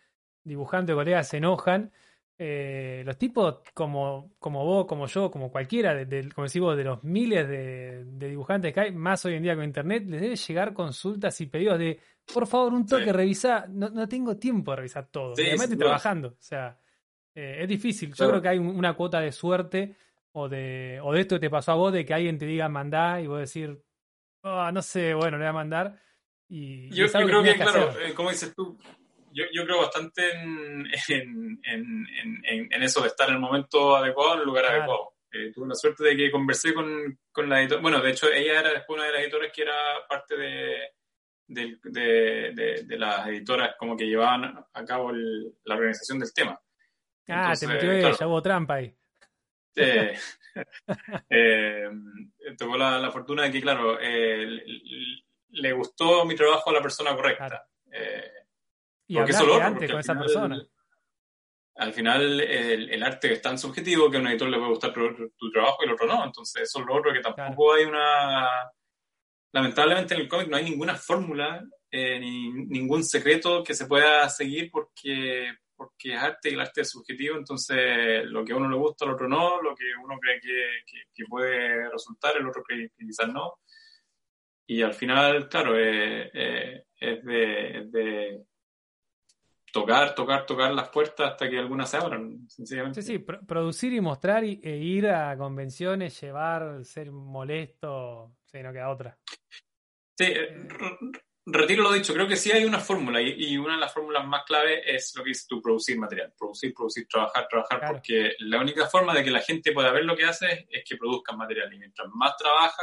dibujantes 0.45 0.95
colegas 0.95 1.31
se 1.31 1.39
enojan 1.39 1.93
eh, 2.41 3.03
los 3.05 3.19
tipos 3.19 3.57
como, 3.75 4.37
como 4.39 4.65
vos, 4.65 4.87
como 4.87 5.07
yo, 5.07 5.29
como 5.29 5.51
cualquiera, 5.51 5.93
de, 5.93 6.07
de, 6.07 6.31
como 6.31 6.47
decís 6.47 6.63
vos, 6.63 6.77
de 6.77 6.85
los 6.85 7.03
miles 7.03 7.49
de, 7.49 8.05
de, 8.05 8.29
dibujantes 8.29 8.73
que 8.73 8.81
hay, 8.81 8.93
más 8.93 9.25
hoy 9.25 9.35
en 9.35 9.43
día 9.43 9.57
con 9.57 9.65
internet, 9.65 10.05
les 10.07 10.21
debe 10.21 10.37
llegar 10.37 10.73
consultas 10.73 11.41
y 11.41 11.47
pedidos 11.47 11.81
de, 11.81 11.99
por 12.33 12.47
favor, 12.47 12.75
un 12.75 12.87
toque, 12.87 13.07
sí. 13.07 13.11
revisa, 13.13 13.67
no, 13.69 13.89
no, 13.91 14.09
tengo 14.09 14.37
tiempo 14.37 14.71
de 14.71 14.77
revisar 14.77 15.09
todo, 15.11 15.35
sí, 15.35 15.43
además 15.43 15.65
estoy 15.65 15.79
trabajando, 15.79 16.29
o 16.29 16.37
sea, 16.39 16.79
eh, 17.35 17.59
es 17.63 17.69
difícil, 17.69 18.15
yo 18.15 18.29
creo 18.29 18.41
que 18.41 18.49
hay 18.49 18.59
una 18.59 18.95
cuota 18.95 19.21
de 19.21 19.33
suerte 19.33 19.97
o 20.31 20.49
de, 20.49 21.01
o 21.03 21.13
de 21.13 21.21
esto 21.21 21.37
que 21.37 21.41
te 21.41 21.51
pasó 21.51 21.73
a 21.73 21.75
vos, 21.75 21.93
de 21.93 22.05
que 22.05 22.15
alguien 22.15 22.39
te 22.39 22.47
diga 22.47 22.69
mandá 22.69 23.21
y 23.21 23.27
vos 23.27 23.41
decir, 23.41 23.83
oh, 24.43 24.71
no 24.71 24.83
sé, 24.83 25.13
bueno, 25.13 25.39
le 25.39 25.45
voy 25.45 25.51
a 25.51 25.53
mandar. 25.53 26.01
Y, 26.49 26.89
yo, 26.91 27.07
yo 27.07 27.27
creo 27.27 27.43
que, 27.43 27.53
que 27.53 27.63
claro, 27.63 27.91
eh, 28.01 28.15
como 28.15 28.31
dices 28.31 28.55
tú, 28.55 28.79
yo, 29.39 29.45
yo 29.53 29.65
creo 29.65 29.79
bastante 29.79 30.31
en, 30.33 30.87
en, 31.09 31.61
en, 31.65 32.73
en, 32.73 32.83
eso 32.83 33.01
de 33.03 33.09
estar 33.09 33.29
en 33.29 33.37
el 33.37 33.41
momento 33.41 33.97
adecuado, 33.97 34.35
en 34.35 34.41
el 34.41 34.47
lugar 34.47 34.65
claro. 34.65 34.79
adecuado. 34.81 35.13
Eh, 35.31 35.53
tuve 35.53 35.69
la 35.69 35.75
suerte 35.75 36.05
de 36.05 36.17
que 36.17 36.31
conversé 36.31 36.73
con, 36.73 37.19
con 37.31 37.49
la 37.49 37.61
editora. 37.61 37.83
Bueno, 37.83 38.01
de 38.01 38.11
hecho, 38.11 38.33
ella 38.33 38.61
era 38.61 38.73
después 38.73 38.99
una 38.99 39.07
de 39.07 39.13
las 39.13 39.23
editoras 39.23 39.53
que 39.55 39.63
era 39.63 39.75
parte 40.09 40.37
de, 40.37 40.93
de, 41.47 41.79
de, 41.83 42.53
de, 42.55 42.83
de 42.85 42.99
las 42.99 43.29
editoras 43.29 43.75
como 43.79 43.97
que 43.97 44.07
llevaban 44.07 44.65
a 44.73 44.85
cabo 44.85 45.11
el, 45.11 45.55
la 45.65 45.75
organización 45.75 46.19
del 46.19 46.33
tema. 46.33 46.59
Ah, 47.29 47.53
Entonces, 47.53 47.61
te 47.61 47.75
metió 47.75 47.93
ella, 47.93 48.11
claro, 48.17 48.31
hubo 48.31 48.43
trampa 48.43 48.75
ahí. 48.75 48.95
Eh, 49.77 50.19
eh, 51.31 51.89
tuvo 52.59 52.77
la, 52.77 52.99
la, 52.99 53.13
fortuna 53.13 53.45
de 53.45 53.53
que, 53.53 53.61
claro, 53.61 53.97
eh, 54.01 54.61
le 55.51 55.73
gustó 55.73 56.25
mi 56.25 56.35
trabajo 56.35 56.71
a 56.71 56.73
la 56.73 56.83
persona 56.83 57.15
correcta. 57.15 57.47
Claro. 57.47 57.65
Y 59.09 59.17
porque 59.17 59.33
eso 59.33 59.47
lo 59.47 59.61
antes 59.61 59.91
con 59.91 60.01
esa 60.01 60.13
final, 60.13 60.27
persona. 60.27 60.67
Al 61.77 61.93
final, 61.93 62.41
el, 62.41 62.91
el, 62.91 63.03
arte 63.03 63.33
es 63.33 63.43
tan 63.43 63.59
subjetivo 63.59 64.11
que 64.11 64.17
a 64.17 64.21
un 64.21 64.29
editor 64.29 64.49
le 64.49 64.59
puede 64.59 64.71
gustar 64.71 64.93
tu, 64.93 65.31
tu, 65.37 65.51
trabajo 65.51 65.79
y 65.81 65.87
el 65.87 65.93
otro 65.93 66.07
no. 66.07 66.25
Entonces, 66.25 66.63
eso 66.63 66.81
es 66.81 66.87
lo 66.87 66.95
otro 66.95 67.13
que 67.13 67.21
tampoco 67.21 67.73
claro. 67.73 67.73
hay 67.75 67.85
una. 67.85 68.49
Lamentablemente 69.53 70.15
en 70.15 70.21
el 70.21 70.29
cómic 70.29 70.49
no 70.49 70.57
hay 70.57 70.65
ninguna 70.65 70.95
fórmula 70.95 71.65
eh, 71.91 72.21
ni 72.21 72.51
ningún 72.67 73.03
secreto 73.03 73.65
que 73.65 73.73
se 73.73 73.87
pueda 73.87 74.29
seguir 74.29 74.71
porque, 74.71 75.55
porque 75.75 76.13
es 76.13 76.21
arte 76.21 76.51
y 76.51 76.53
el 76.53 76.61
arte 76.61 76.83
es 76.83 76.91
subjetivo, 76.91 77.39
entonces 77.39 78.27
lo 78.27 78.45
que 78.45 78.53
a 78.53 78.57
uno 78.57 78.69
le 78.69 78.77
gusta, 78.77 79.07
al 79.07 79.13
otro 79.13 79.27
no, 79.27 79.63
lo 79.63 79.75
que 79.75 79.87
uno 80.05 80.19
cree 80.21 80.39
que, 80.39 81.25
puede 81.27 81.89
resultar, 81.91 82.37
el 82.37 82.47
otro 82.47 82.63
cree 82.63 82.91
que 82.91 83.07
quizás 83.07 83.29
no. 83.29 83.55
Y 84.67 84.83
al 84.83 84.93
final, 84.93 85.49
claro, 85.49 85.79
eh, 85.79 86.31
eh, 86.35 86.85
es 87.01 87.25
de, 87.25 88.45
tocar, 89.73 90.15
tocar, 90.15 90.47
tocar 90.47 90.73
las 90.73 90.89
puertas 90.89 91.33
hasta 91.33 91.49
que 91.49 91.59
algunas 91.59 91.91
se 91.91 91.97
abran, 91.97 92.49
sencillamente. 92.49 93.03
Sí, 93.03 93.19
sí, 93.19 93.19
producir 93.19 93.93
y 93.93 94.01
mostrar 94.01 94.45
e 94.45 94.77
ir 94.77 95.09
a 95.09 95.37
convenciones, 95.37 96.21
llevar, 96.21 96.85
ser 96.85 97.11
molesto, 97.11 98.37
sí, 98.45 98.63
no 98.63 98.73
queda 98.73 98.91
otra. 98.91 99.19
Sí, 100.17 100.25
eh, 100.25 100.67
retiro 101.51 101.83
lo 101.83 101.93
dicho, 101.93 102.13
creo 102.13 102.29
que 102.29 102.37
sí 102.37 102.53
hay 102.53 102.65
una 102.65 102.81
fórmula 102.81 103.21
y, 103.23 103.57
una 103.57 103.75
de 103.75 103.81
las 103.81 103.93
fórmulas 103.93 104.27
más 104.27 104.45
clave 104.45 104.83
es 104.85 105.15
lo 105.17 105.25
que 105.25 105.31
es 105.31 105.47
tu 105.47 105.63
producir 105.63 105.99
material, 105.99 106.33
producir, 106.37 106.75
producir, 106.75 107.07
trabajar, 107.09 107.47
trabajar, 107.49 107.81
porque 107.89 108.33
la 108.41 108.61
única 108.61 108.87
forma 108.87 109.15
de 109.15 109.25
que 109.25 109.31
la 109.31 109.41
gente 109.41 109.73
pueda 109.73 109.93
ver 109.93 110.05
lo 110.05 110.17
que 110.17 110.25
haces 110.25 110.67
es 110.69 110.85
que 110.85 110.97
produzcan 110.97 111.39
material 111.39 111.73
y 111.73 111.79
mientras 111.79 112.09
más 112.15 112.37
trabaja, 112.37 112.83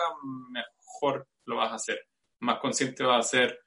mejor 0.49 1.27
lo 1.45 1.57
vas 1.57 1.71
a 1.71 1.75
hacer, 1.75 2.07
más 2.39 2.59
consciente 2.59 3.03
vas 3.03 3.25
a 3.25 3.29
ser 3.29 3.64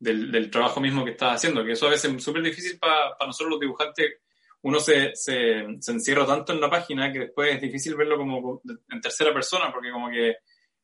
del, 0.00 0.50
trabajo 0.50 0.80
mismo 0.80 1.04
que 1.04 1.12
estás 1.12 1.34
haciendo, 1.34 1.64
que 1.64 1.72
eso 1.72 1.86
a 1.86 1.90
veces 1.90 2.12
es 2.12 2.24
súper 2.24 2.42
difícil 2.42 2.78
para 2.78 3.14
nosotros 3.26 3.50
los 3.50 3.60
dibujantes. 3.60 4.20
Uno 4.62 4.80
se, 4.80 5.14
se, 5.14 5.66
se, 5.78 5.92
encierra 5.92 6.26
tanto 6.26 6.52
en 6.52 6.60
la 6.60 6.68
página 6.68 7.12
que 7.12 7.20
después 7.20 7.54
es 7.54 7.60
difícil 7.60 7.94
verlo 7.94 8.16
como 8.16 8.60
en 8.64 9.00
tercera 9.00 9.32
persona, 9.32 9.70
porque 9.72 9.90
como 9.90 10.10
que 10.10 10.38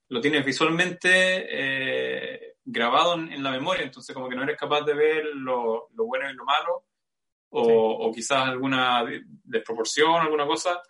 lo 0.09 0.21
tienes 0.21 0.45
visualmente 0.45 1.09
eh, 1.11 2.55
grabado 2.65 3.15
en, 3.15 3.43
la 3.43 3.51
memoria, 3.51 3.85
entonces 3.85 4.15
como 4.15 4.29
que 4.29 4.37
no 4.37 4.45
eres 4.45 4.57
capaz 4.57 4.83
de 4.83 4.95
ver 4.95 5.25
lo, 5.35 5.89
lo 5.95 6.05
bueno 6.05 6.31
y 6.31 6.35
lo 6.35 6.45
malo, 6.45 6.85
o, 7.51 8.07
o, 8.07 8.13
quizás 8.13 8.49
alguna 8.49 9.05
desproporción, 9.45 10.21
alguna 10.21 10.47
cosa. 10.47 10.83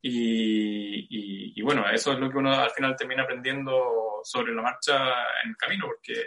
Y, 0.00 1.52
y, 1.58 1.62
bueno, 1.62 1.84
eso 1.90 2.12
es 2.12 2.20
lo 2.20 2.30
que 2.30 2.38
uno 2.38 2.52
al 2.52 2.70
final 2.70 2.94
termina 2.96 3.24
aprendiendo 3.24 4.20
sobre 4.22 4.54
la 4.54 4.62
marcha 4.62 4.96
en 5.42 5.50
el 5.50 5.56
camino, 5.56 5.86
porque 5.86 6.24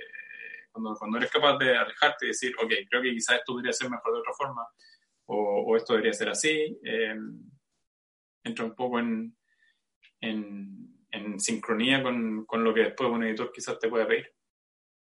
cuando, 0.72 0.96
cuando 0.96 1.18
eres 1.18 1.32
capaz 1.32 1.58
de 1.58 1.76
alejarte 1.76 2.26
y 2.26 2.30
decir, 2.30 2.54
ok, 2.58 2.72
creo 2.90 3.02
que 3.02 3.12
quizás 3.12 3.38
esto 3.38 3.54
debería 3.54 3.74
ser 3.74 3.90
mejor 3.90 4.14
de 4.14 4.20
otra 4.20 4.34
forma, 4.34 4.68
o, 5.26 5.64
o 5.68 5.78
esto 5.78 5.94
debería 5.94 6.14
ser 6.14 6.30
así, 6.30 6.80
eh, 6.84 7.16
entra 8.44 8.66
un 8.66 8.76
poco 8.76 9.00
en, 9.00 9.36
en, 10.22 11.06
en 11.12 11.40
sincronía 11.40 12.02
con, 12.02 12.46
con, 12.46 12.64
lo 12.64 12.74
que 12.74 12.82
después 12.82 13.10
un 13.10 13.24
editor 13.24 13.52
quizás 13.52 13.80
te 13.80 13.90
pueda 13.90 14.08
pedir. 14.08 14.34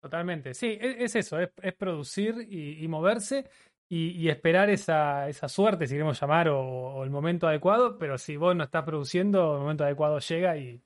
Totalmente, 0.02 0.54
sí, 0.54 0.78
e, 0.80 1.04
es, 1.04 1.16
eso, 1.16 1.40
es, 1.40 1.50
es 1.62 1.74
producir 1.74 2.36
y, 2.50 2.84
y 2.84 2.88
moverse 2.88 3.50
y, 3.90 4.12
y, 4.12 4.30
esperar 4.30 4.70
esa, 4.70 5.30
esa 5.30 5.48
suerte, 5.48 5.88
si 5.88 5.94
queremos 5.94 6.20
llamar, 6.20 6.50
o, 6.50 6.60
o, 6.62 7.04
el 7.04 7.10
momento 7.10 7.48
adecuado, 7.48 7.98
pero 7.98 8.18
si 8.18 8.38
vos 8.38 8.56
no 8.56 8.64
estás 8.64 8.84
produciendo, 8.84 9.56
el 9.56 9.62
momento 9.62 9.84
adecuado 9.84 10.20
llega 10.20 10.58
y, 10.58 10.82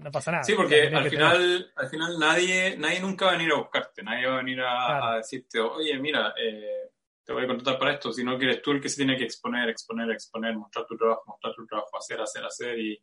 no 0.00 0.10
pasa 0.10 0.32
nada. 0.32 0.44
Sí, 0.44 0.54
porque 0.54 0.88
al 0.88 1.08
final, 1.08 1.72
al 1.76 1.88
final 1.88 2.18
nadie, 2.18 2.76
nadie 2.76 3.00
nunca 3.00 3.26
va 3.26 3.32
a 3.32 3.36
venir 3.36 3.52
a 3.52 3.58
buscarte, 3.58 4.02
nadie 4.02 4.26
va 4.26 4.34
a 4.34 4.38
venir 4.38 4.60
a, 4.60 5.16
decirte, 5.16 5.60
oye, 5.60 5.98
mira, 5.98 6.34
eh, 6.36 6.90
te 7.24 7.32
voy 7.32 7.44
a 7.44 7.46
contratar 7.46 7.78
para 7.78 7.92
esto, 7.92 8.12
sino 8.12 8.38
que 8.38 8.44
eres 8.44 8.62
tú 8.62 8.72
el 8.72 8.80
que 8.80 8.88
se 8.88 8.96
tiene 8.96 9.16
que 9.16 9.24
exponer, 9.24 9.68
exponer, 9.68 10.10
exponer, 10.10 10.56
mostrar 10.56 10.86
tu 10.86 10.96
trabajo, 10.96 11.22
mostrar 11.26 11.54
tu 11.54 11.66
trabajo, 11.66 11.96
hacer, 11.96 12.20
hacer, 12.20 12.44
hacer 12.44 12.78
y, 12.78 13.02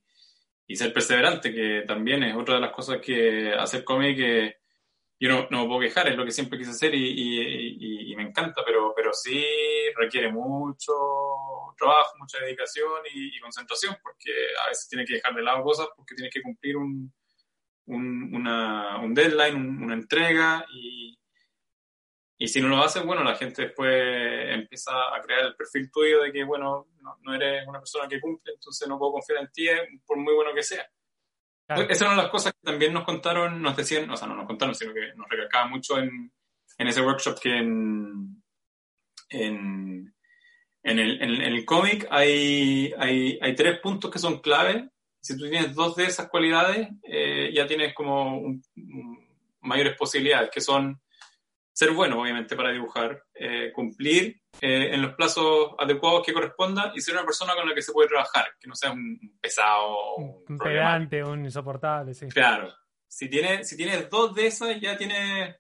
y 0.68 0.76
ser 0.76 0.94
perseverante, 0.94 1.54
que 1.54 1.84
también 1.88 2.24
es 2.24 2.36
otra 2.36 2.56
de 2.56 2.62
las 2.62 2.72
cosas 2.72 3.00
que 3.00 3.54
hacer 3.54 3.84
cómic 3.84 4.18
que 4.18 4.56
yo 5.20 5.30
no, 5.30 5.48
no, 5.52 5.62
me 5.62 5.68
puedo 5.68 5.82
quejar, 5.82 6.08
es 6.08 6.18
lo 6.18 6.26
que 6.26 6.32
siempre 6.32 6.58
quise 6.58 6.72
hacer 6.72 6.96
y, 6.96 7.04
y, 7.06 8.12
y, 8.12 8.16
me 8.16 8.24
encanta, 8.24 8.64
pero, 8.66 8.92
pero 8.96 9.14
sí 9.14 9.46
requiere 9.96 10.32
mucho 10.32 10.94
trabajo, 11.78 12.16
mucha 12.18 12.40
dedicación 12.40 13.02
y, 13.14 13.40
concentración, 13.40 13.98
porque 14.02 14.32
a 14.66 14.70
veces 14.70 14.88
tienes 14.88 15.08
que 15.08 15.16
dejar 15.16 15.34
de 15.34 15.42
lado 15.42 15.64
cosas 15.64 15.88
porque 15.96 16.16
tienes 16.16 16.34
que 16.34 16.42
cumplir 16.42 16.78
un, 16.78 17.14
un, 17.86 18.36
una, 18.36 19.00
un 19.00 19.14
deadline, 19.14 19.84
una 19.84 19.94
entrega 19.94 20.66
y, 20.74 21.18
y 22.38 22.48
si 22.48 22.62
no 22.62 22.70
lo 22.70 22.84
haces, 22.84 23.06
bueno, 23.06 23.24
la 23.24 23.36
gente 23.36 23.64
después 23.64 23.94
empieza 24.50 24.92
a 25.16 25.22
crear 25.22 25.46
el 25.46 25.56
perfil 25.56 25.92
tuyo 25.92 26.22
de 26.22 26.32
que, 26.32 26.44
bueno, 26.44 26.88
no, 27.00 27.18
no 27.22 27.34
eres 27.36 27.68
una 27.68 27.80
persona 27.80 28.08
que 28.08 28.20
cumple, 28.20 28.54
entonces 28.54 28.88
no 28.88 28.98
puedo 28.98 29.14
confiar 29.14 29.42
en 29.42 29.52
ti 29.52 29.68
por 30.06 30.18
muy 30.18 30.34
bueno 30.34 30.54
que 30.54 30.64
sea. 30.64 30.90
Esas 31.68 32.02
eran 32.02 32.18
las 32.18 32.30
cosas 32.30 32.54
que 32.54 32.60
también 32.64 32.94
nos 32.94 33.06
contaron, 33.06 33.62
nos 33.62 33.78
decían, 33.78 34.10
o 34.10 34.18
sea, 34.18 34.28
no 34.28 34.36
nos 34.36 34.48
contaron, 34.48 34.76
sino 34.76 34.94
que 34.94 35.14
nos 35.16 35.30
recalcaba 35.30 35.68
mucho 35.68 35.98
en, 35.98 36.34
en 36.78 36.88
ese 36.88 37.02
workshop 37.02 37.40
que 37.40 37.58
en, 37.58 38.44
en, 39.30 40.14
en 40.84 41.00
el, 41.00 41.22
en, 41.22 41.42
el 41.42 41.66
cómic 41.66 42.08
hay, 42.10 42.94
hay, 42.98 43.38
hay, 43.42 43.56
tres 43.56 43.80
puntos 43.80 44.10
que 44.10 44.20
son 44.20 44.40
clave. 44.40 44.90
Si 45.22 45.38
tú 45.38 45.48
tienes 45.50 45.76
dos 45.76 45.96
de 45.96 46.06
esas 46.06 46.30
cualidades, 46.30 46.88
eh, 47.04 47.52
ya 47.54 47.68
tienes 47.68 47.94
como 47.94 48.42
mayores 49.62 49.96
posibilidades, 49.96 50.50
que 50.52 50.62
son 50.62 51.00
ser 51.74 51.92
bueno, 51.92 52.22
obviamente, 52.22 52.56
para 52.56 52.72
dibujar, 52.72 53.24
eh, 53.34 53.72
cumplir 53.74 54.42
eh, 54.60 54.94
en 54.94 55.02
los 55.02 55.14
plazos 55.14 55.72
adecuados 55.78 56.26
que 56.26 56.34
corresponda 56.34 56.92
y 56.96 57.02
ser 57.02 57.16
una 57.16 57.26
persona 57.26 57.56
con 57.56 57.68
la 57.68 57.74
que 57.74 57.82
se 57.82 57.94
puede 57.94 58.10
trabajar, 58.10 58.46
que 58.60 58.68
no 58.68 58.76
sea 58.76 58.92
un 58.92 59.38
pesado, 59.40 60.16
un, 60.18 60.44
un 60.48 60.58
pedante, 60.58 61.24
un 61.24 61.46
insoportable, 61.46 62.14
sí. 62.14 62.28
Claro. 62.28 62.74
Si 63.08 63.30
tienes, 63.30 63.68
si 63.68 63.78
tienes 63.78 64.10
dos 64.10 64.34
de 64.34 64.48
esas, 64.48 64.80
ya 64.80 64.98
tienes 64.98 65.56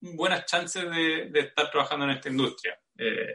buenas 0.00 0.44
chances 0.44 0.84
de, 0.90 1.30
de 1.30 1.40
estar 1.40 1.70
trabajando 1.70 2.04
en 2.04 2.12
esta 2.12 2.28
industria. 2.28 2.78
Eh, 2.98 3.32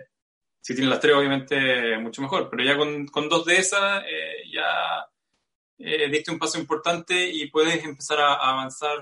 si 0.62 0.74
tienes 0.74 0.90
las 0.90 1.00
tres, 1.00 1.16
obviamente, 1.16 1.98
mucho 1.98 2.22
mejor, 2.22 2.50
pero 2.50 2.64
ya 2.64 2.78
con, 2.78 3.08
con 3.08 3.30
dos 3.30 3.46
de 3.46 3.58
esas, 3.58 4.04
ya 4.52 5.08
diste 5.78 6.32
un 6.32 6.40
paso 6.40 6.60
importante 6.60 7.30
y 7.30 7.50
puedes 7.50 7.84
empezar 7.84 8.20
a, 8.20 8.34
a 8.34 8.52
avanzar 8.52 9.00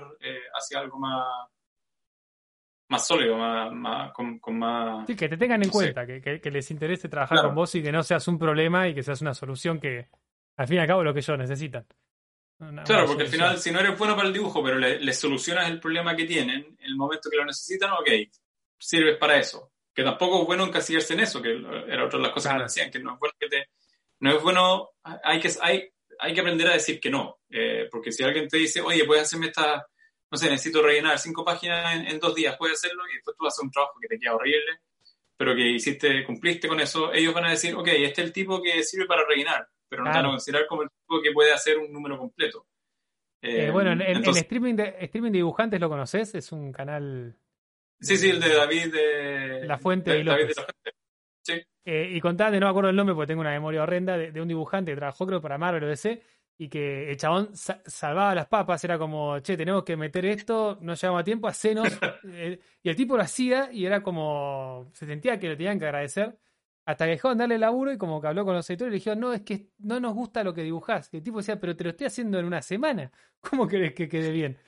hacia 0.54 0.78
algo 0.78 0.98
más 0.98 1.26
más 2.88 3.06
sólido, 3.06 3.36
más, 3.36 4.12
con, 4.12 4.40
más... 4.58 5.06
Sí, 5.06 5.14
que 5.14 5.28
te 5.28 5.36
tengan 5.36 5.62
en 5.62 5.68
cuenta, 5.68 6.06
que, 6.06 6.40
que, 6.40 6.50
les 6.50 6.70
interese 6.70 7.08
trabajar 7.08 7.42
con 7.42 7.54
vos 7.54 7.74
y 7.74 7.82
que 7.82 7.92
no 7.92 8.02
seas 8.02 8.26
un 8.28 8.38
problema 8.38 8.88
y 8.88 8.94
que 8.94 9.02
seas 9.02 9.20
una 9.20 9.34
solución 9.34 9.78
que, 9.78 10.08
al 10.56 10.66
fin 10.66 10.78
y 10.78 10.80
al 10.80 10.86
cabo, 10.86 11.04
lo 11.04 11.12
que 11.12 11.20
ellos 11.20 11.38
necesitan. 11.38 11.86
claro, 12.84 13.06
porque 13.06 13.24
al 13.24 13.28
final, 13.28 13.58
si 13.58 13.70
no 13.70 13.80
eres 13.80 13.98
bueno 13.98 14.16
para 14.16 14.28
el 14.28 14.34
dibujo, 14.34 14.62
pero 14.64 14.78
les 14.78 15.02
le 15.02 15.12
solucionas 15.12 15.68
el 15.68 15.80
problema 15.80 16.16
que 16.16 16.24
tienen, 16.24 16.76
en 16.78 16.86
el 16.86 16.96
momento 16.96 17.28
que 17.30 17.36
lo 17.36 17.44
necesitan, 17.44 17.90
ok, 17.92 18.08
sirves 18.78 19.18
para 19.18 19.38
eso. 19.38 19.70
Que 19.98 20.04
tampoco 20.04 20.42
es 20.42 20.46
bueno 20.46 20.64
encasillarse 20.64 21.14
en 21.14 21.20
eso, 21.20 21.42
que 21.42 21.50
era 21.88 22.04
otra 22.04 22.20
de 22.20 22.22
las 22.22 22.32
cosas 22.32 22.52
que 22.52 22.58
me 22.58 22.64
decían, 22.64 22.90
que 22.92 23.00
no 23.00 23.14
es 23.14 23.18
bueno 23.18 23.34
que 23.36 23.48
te... 23.48 23.68
No 24.20 24.30
es 24.30 24.40
bueno, 24.40 24.90
hay 25.02 25.40
que, 25.40 25.50
hay, 25.60 25.88
hay 26.20 26.34
que 26.34 26.40
aprender 26.40 26.68
a 26.68 26.74
decir 26.74 27.00
que 27.00 27.10
no, 27.10 27.40
eh, 27.50 27.88
porque 27.90 28.12
si 28.12 28.22
alguien 28.22 28.46
te 28.46 28.58
dice, 28.58 28.80
oye, 28.80 29.04
puedes 29.04 29.24
hacerme 29.24 29.48
esta 29.48 29.84
no 30.30 30.38
sé, 30.38 30.50
necesito 30.50 30.82
rellenar 30.82 31.18
cinco 31.18 31.44
páginas 31.44 32.06
en, 32.06 32.20
dos 32.20 32.32
días, 32.32 32.56
puedes 32.56 32.78
hacerlo 32.78 33.02
y 33.10 33.14
después 33.14 33.36
tú 33.36 33.44
hacer 33.44 33.64
un 33.64 33.72
trabajo 33.72 33.94
que 34.00 34.06
te 34.06 34.20
queda 34.20 34.36
horrible, 34.36 34.80
pero 35.36 35.52
que 35.56 35.68
hiciste, 35.68 36.24
cumpliste 36.24 36.68
con 36.68 36.78
eso, 36.78 37.12
ellos 37.12 37.34
van 37.34 37.46
a 37.46 37.50
decir, 37.50 37.74
ok, 37.74 37.88
este 37.88 38.20
es 38.20 38.26
el 38.28 38.32
tipo 38.32 38.62
que 38.62 38.84
sirve 38.84 39.06
para 39.06 39.26
rellenar, 39.26 39.66
pero 39.88 40.04
no 40.04 40.12
te 40.12 40.18
van 40.18 40.26
a 40.26 40.30
considerar 40.30 40.68
como 40.68 40.82
el 40.82 40.90
tipo 40.90 41.20
que 41.20 41.32
puede 41.32 41.52
hacer 41.52 41.78
un 41.78 41.92
número 41.92 42.16
completo. 42.18 42.66
Eh, 43.42 43.68
bueno, 43.72 43.92
en, 43.92 44.24
streaming, 44.24 44.76
de, 44.76 44.96
streaming 45.00 45.32
de 45.32 45.38
dibujantes 45.38 45.80
lo 45.80 45.88
conoces, 45.88 46.34
es 46.36 46.52
un 46.52 46.72
canal... 46.72 47.36
Sí, 48.00 48.16
sí, 48.16 48.30
el 48.30 48.40
de 48.40 48.54
David 48.54 48.92
de... 48.92 49.66
La 49.66 49.78
Fuente 49.78 50.12
de, 50.12 50.24
David 50.24 50.48
de 50.48 50.54
la 50.54 50.62
Fuente. 50.62 50.92
Sí. 51.42 51.62
Eh, 51.84 52.10
y 52.12 52.20
contate, 52.20 52.60
no 52.60 52.66
me 52.66 52.70
acuerdo 52.70 52.90
el 52.90 52.96
nombre 52.96 53.14
porque 53.14 53.28
tengo 53.28 53.40
una 53.40 53.50
memoria 53.50 53.82
horrenda, 53.82 54.16
de, 54.16 54.32
de 54.32 54.40
un 54.40 54.48
dibujante 54.48 54.92
que 54.92 54.96
trabajó 54.96 55.26
creo 55.26 55.40
para 55.40 55.58
Marvel 55.58 55.84
o 55.84 55.88
DC, 55.88 56.22
y 56.60 56.68
que 56.68 57.08
el 57.10 57.16
chabón 57.16 57.50
salvaba 57.54 58.34
las 58.34 58.48
papas, 58.48 58.82
era 58.82 58.98
como, 58.98 59.38
che, 59.38 59.56
tenemos 59.56 59.84
que 59.84 59.96
meter 59.96 60.26
esto, 60.26 60.76
no 60.80 60.94
llevamos 60.94 61.20
a 61.20 61.24
tiempo, 61.24 61.48
hacenos. 61.48 61.88
Eh, 62.30 62.58
y 62.82 62.88
el 62.88 62.96
tipo 62.96 63.16
lo 63.16 63.22
hacía 63.22 63.70
y 63.72 63.86
era 63.86 64.02
como, 64.02 64.90
se 64.92 65.06
sentía 65.06 65.38
que 65.38 65.48
le 65.48 65.56
tenían 65.56 65.78
que 65.78 65.86
agradecer. 65.86 66.36
Hasta 66.88 67.04
que 67.04 67.10
dejó 67.10 67.28
de 67.30 67.34
darle 67.34 67.58
laburo 67.58 67.92
y 67.92 67.98
como 67.98 68.20
que 68.20 68.28
habló 68.28 68.44
con 68.44 68.54
los 68.54 68.68
editores 68.70 68.90
y 68.90 68.92
le 68.92 68.98
dijeron, 68.98 69.20
no, 69.20 69.32
es 69.32 69.42
que 69.42 69.68
no 69.78 70.00
nos 70.00 70.14
gusta 70.14 70.42
lo 70.42 70.54
que 70.54 70.62
dibujás. 70.62 71.10
Y 71.12 71.18
el 71.18 71.22
tipo 71.22 71.38
decía, 71.38 71.60
pero 71.60 71.76
te 71.76 71.84
lo 71.84 71.90
estoy 71.90 72.06
haciendo 72.06 72.38
en 72.38 72.46
una 72.46 72.62
semana. 72.62 73.12
¿Cómo 73.40 73.68
querés 73.68 73.92
que 73.92 74.08
quede 74.08 74.30
bien? 74.30 74.58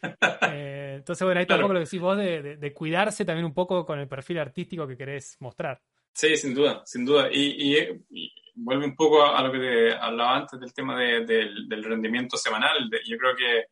Eh, 0.53 0.95
entonces, 0.97 1.25
bueno, 1.25 1.39
ahí 1.39 1.43
está 1.43 1.55
un 1.55 1.63
poco 1.63 1.75
lo 1.75 1.81
que 1.81 1.85
decís 1.85 2.01
vos 2.01 2.17
de, 2.17 2.57
de, 2.57 2.75
cuidarse 2.75 3.25
también 3.25 3.45
un 3.45 3.55
poco 3.55 3.87
con 3.87 3.99
el 4.01 4.09
perfil 4.09 4.39
artístico 4.39 4.87
que 4.87 4.97
querés 4.97 5.37
mostrar. 5.41 5.81
Sí, 6.13 6.37
sin 6.37 6.55
duda, 6.55 6.83
sin 6.85 7.05
duda. 7.05 7.29
y, 7.31 7.79
y 8.11 8.33
vuelve 8.55 8.85
un 8.85 8.97
poco 8.97 9.25
a, 9.25 9.43
lo 9.43 9.53
que 9.53 9.59
te 9.59 9.95
hablaba 9.95 10.37
antes 10.37 10.61
del 10.61 10.73
tema 10.73 10.99
de, 10.99 11.25
del 11.25 11.85
rendimiento 11.85 12.37
semanal. 12.37 12.91
yo 13.05 13.17
creo 13.17 13.37
que 13.37 13.65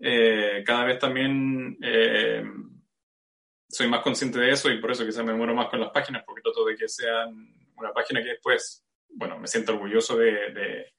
eh, 0.00 0.62
cada 0.64 0.84
vez 0.84 0.98
también 0.98 1.78
eh, 1.82 2.44
soy 3.68 3.88
más 3.88 4.00
consciente 4.00 4.38
de 4.38 4.50
eso 4.50 4.70
y 4.70 4.80
por 4.80 4.90
eso 4.90 5.04
quizás 5.04 5.24
me 5.24 5.34
muero 5.34 5.54
más 5.54 5.68
con 5.68 5.80
las 5.80 5.90
páginas, 5.90 6.22
porque 6.24 6.42
trato 6.42 6.64
de 6.64 6.76
que 6.76 6.88
sean 6.88 7.54
una 7.82 7.92
página 7.92 8.22
que 8.22 8.30
después, 8.30 8.84
bueno, 9.08 9.38
me 9.38 9.46
siento 9.46 9.72
orgulloso 9.72 10.16
de, 10.16 10.32
de, 10.52 10.92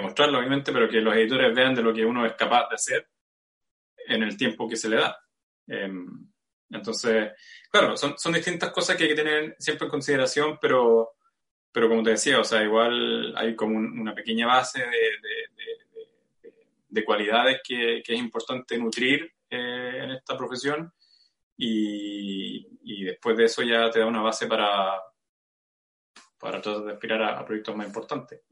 mostrarlo, 0.00 0.38
obviamente, 0.38 0.72
pero 0.72 0.88
que 0.88 1.00
los 1.00 1.14
editores 1.14 1.54
vean 1.54 1.74
de 1.74 1.82
lo 1.82 1.94
que 1.94 2.04
uno 2.04 2.26
es 2.26 2.34
capaz 2.34 2.68
de 2.68 2.74
hacer 2.74 3.08
en 4.08 4.22
el 4.22 4.36
tiempo 4.36 4.68
que 4.68 4.76
se 4.76 4.88
le 4.88 4.96
da. 4.96 5.16
Em, 5.68 6.28
Entonces, 6.70 7.32
claro, 7.70 7.96
son, 7.96 8.18
son 8.18 8.32
distintas 8.32 8.70
cosas 8.72 8.96
que 8.96 9.04
hay 9.04 9.10
que 9.10 9.22
tener 9.22 9.56
siempre 9.58 9.86
en 9.86 9.90
consideración, 9.90 10.58
pero, 10.60 11.12
pero 11.70 11.88
como 11.88 12.02
te 12.02 12.10
decía, 12.10 12.40
o 12.40 12.44
sea, 12.44 12.62
igual 12.62 13.34
hay 13.36 13.54
como 13.54 13.76
una 13.78 14.14
pequeña 14.14 14.46
base 14.46 14.80
de, 14.80 14.86
de, 14.86 16.52
de, 16.88 17.04
cualidades 17.04 17.60
que, 17.62 18.02
que, 18.04 18.14
es 18.14 18.18
importante 18.18 18.76
nutrir 18.78 19.32
eh, 19.50 20.00
en 20.02 20.10
esta 20.12 20.36
profesión 20.36 20.92
y, 21.56 22.66
y, 22.82 23.04
después 23.04 23.36
de 23.36 23.44
eso 23.44 23.62
ya 23.62 23.90
te 23.90 24.00
da 24.00 24.06
una 24.06 24.22
base 24.22 24.46
para, 24.46 25.00
para 26.44 26.60
tratar 26.60 26.84
de 26.84 26.92
aspirar 26.92 27.22
a, 27.22 27.42
proyectos 27.42 27.74
más 27.74 27.86
importantes. 27.86 28.42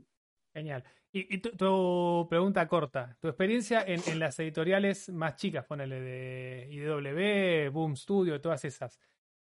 Genial. 0.55 0.83
Y, 1.13 1.39
tu, 1.39 2.27
pregunta 2.31 2.67
corta, 2.67 3.19
tu 3.21 3.29
experiencia 3.29 3.85
en, 3.87 4.01
en, 4.07 4.19
las 4.19 4.39
editoriales 4.39 5.11
más 5.11 5.37
chicas, 5.37 5.67
ponele 5.67 6.01
de 6.01 6.69
IDW, 6.71 7.71
Boom 7.71 7.95
Studio, 7.95 8.41
todas 8.41 8.65
esas, 8.65 8.99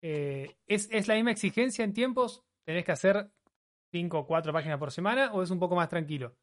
eh, 0.03 0.57
¿es, 0.67 0.91
¿es, 0.93 1.09
la 1.09 1.15
misma 1.15 1.31
exigencia 1.31 1.87
en 1.87 1.95
tiempos? 1.95 2.45
¿Tenés 2.67 2.85
que 2.85 2.93
hacer 2.93 3.31
cinco 3.91 4.19
o 4.19 4.27
cuatro 4.27 4.53
páginas 4.53 4.79
por 4.79 4.93
semana 4.93 5.33
o 5.33 5.43
es 5.43 5.51
un 5.51 5.59
poco 5.59 5.75
más 5.75 5.89
tranquilo? 5.89 6.37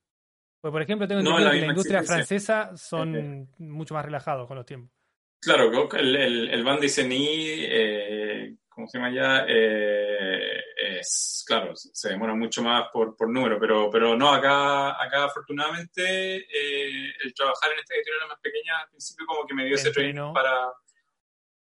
Pues, 0.60 0.72
por 0.72 0.82
ejemplo, 0.82 1.08
tengo 1.08 1.22
entendido 1.22 1.52
que 1.52 1.60
la 1.60 1.68
industria 1.68 2.02
francesa 2.02 2.76
son 2.76 3.48
mucho 3.60 3.94
más 3.94 4.06
relajados 4.06 4.48
con 4.48 4.58
los 4.58 4.66
tiempos. 4.66 4.92
Claro, 5.40 5.72
el, 5.94 6.16
el, 6.16 6.50
el 6.50 6.64
Van 6.64 6.80
eh, 6.82 8.56
¿cómo 8.70 8.88
se 8.88 8.98
llama 8.98 9.14
ya? 9.14 9.46
Eh, 9.48 10.61
es, 10.82 11.44
claro, 11.46 11.76
se 11.76 12.10
demora 12.10 12.34
mucho 12.34 12.64
más 12.64 12.90
por, 12.92 13.16
por 13.16 13.30
número, 13.30 13.60
pero, 13.60 13.90
pero 13.92 14.16
no, 14.16 14.32
acá, 14.32 15.02
acá 15.02 15.26
afortunadamente 15.26 16.38
eh, 16.38 17.14
el 17.24 17.34
trabajar 17.34 17.72
en 17.72 17.80
esta 17.80 17.96
editorial 17.96 18.28
más 18.28 18.40
pequeña 18.40 18.80
al 18.80 18.90
principio 18.90 19.26
como 19.26 19.46
que 19.46 19.54
me 19.54 19.66
dio 19.66 19.76
ese 19.76 19.92
training 19.92 20.34
para, 20.34 20.72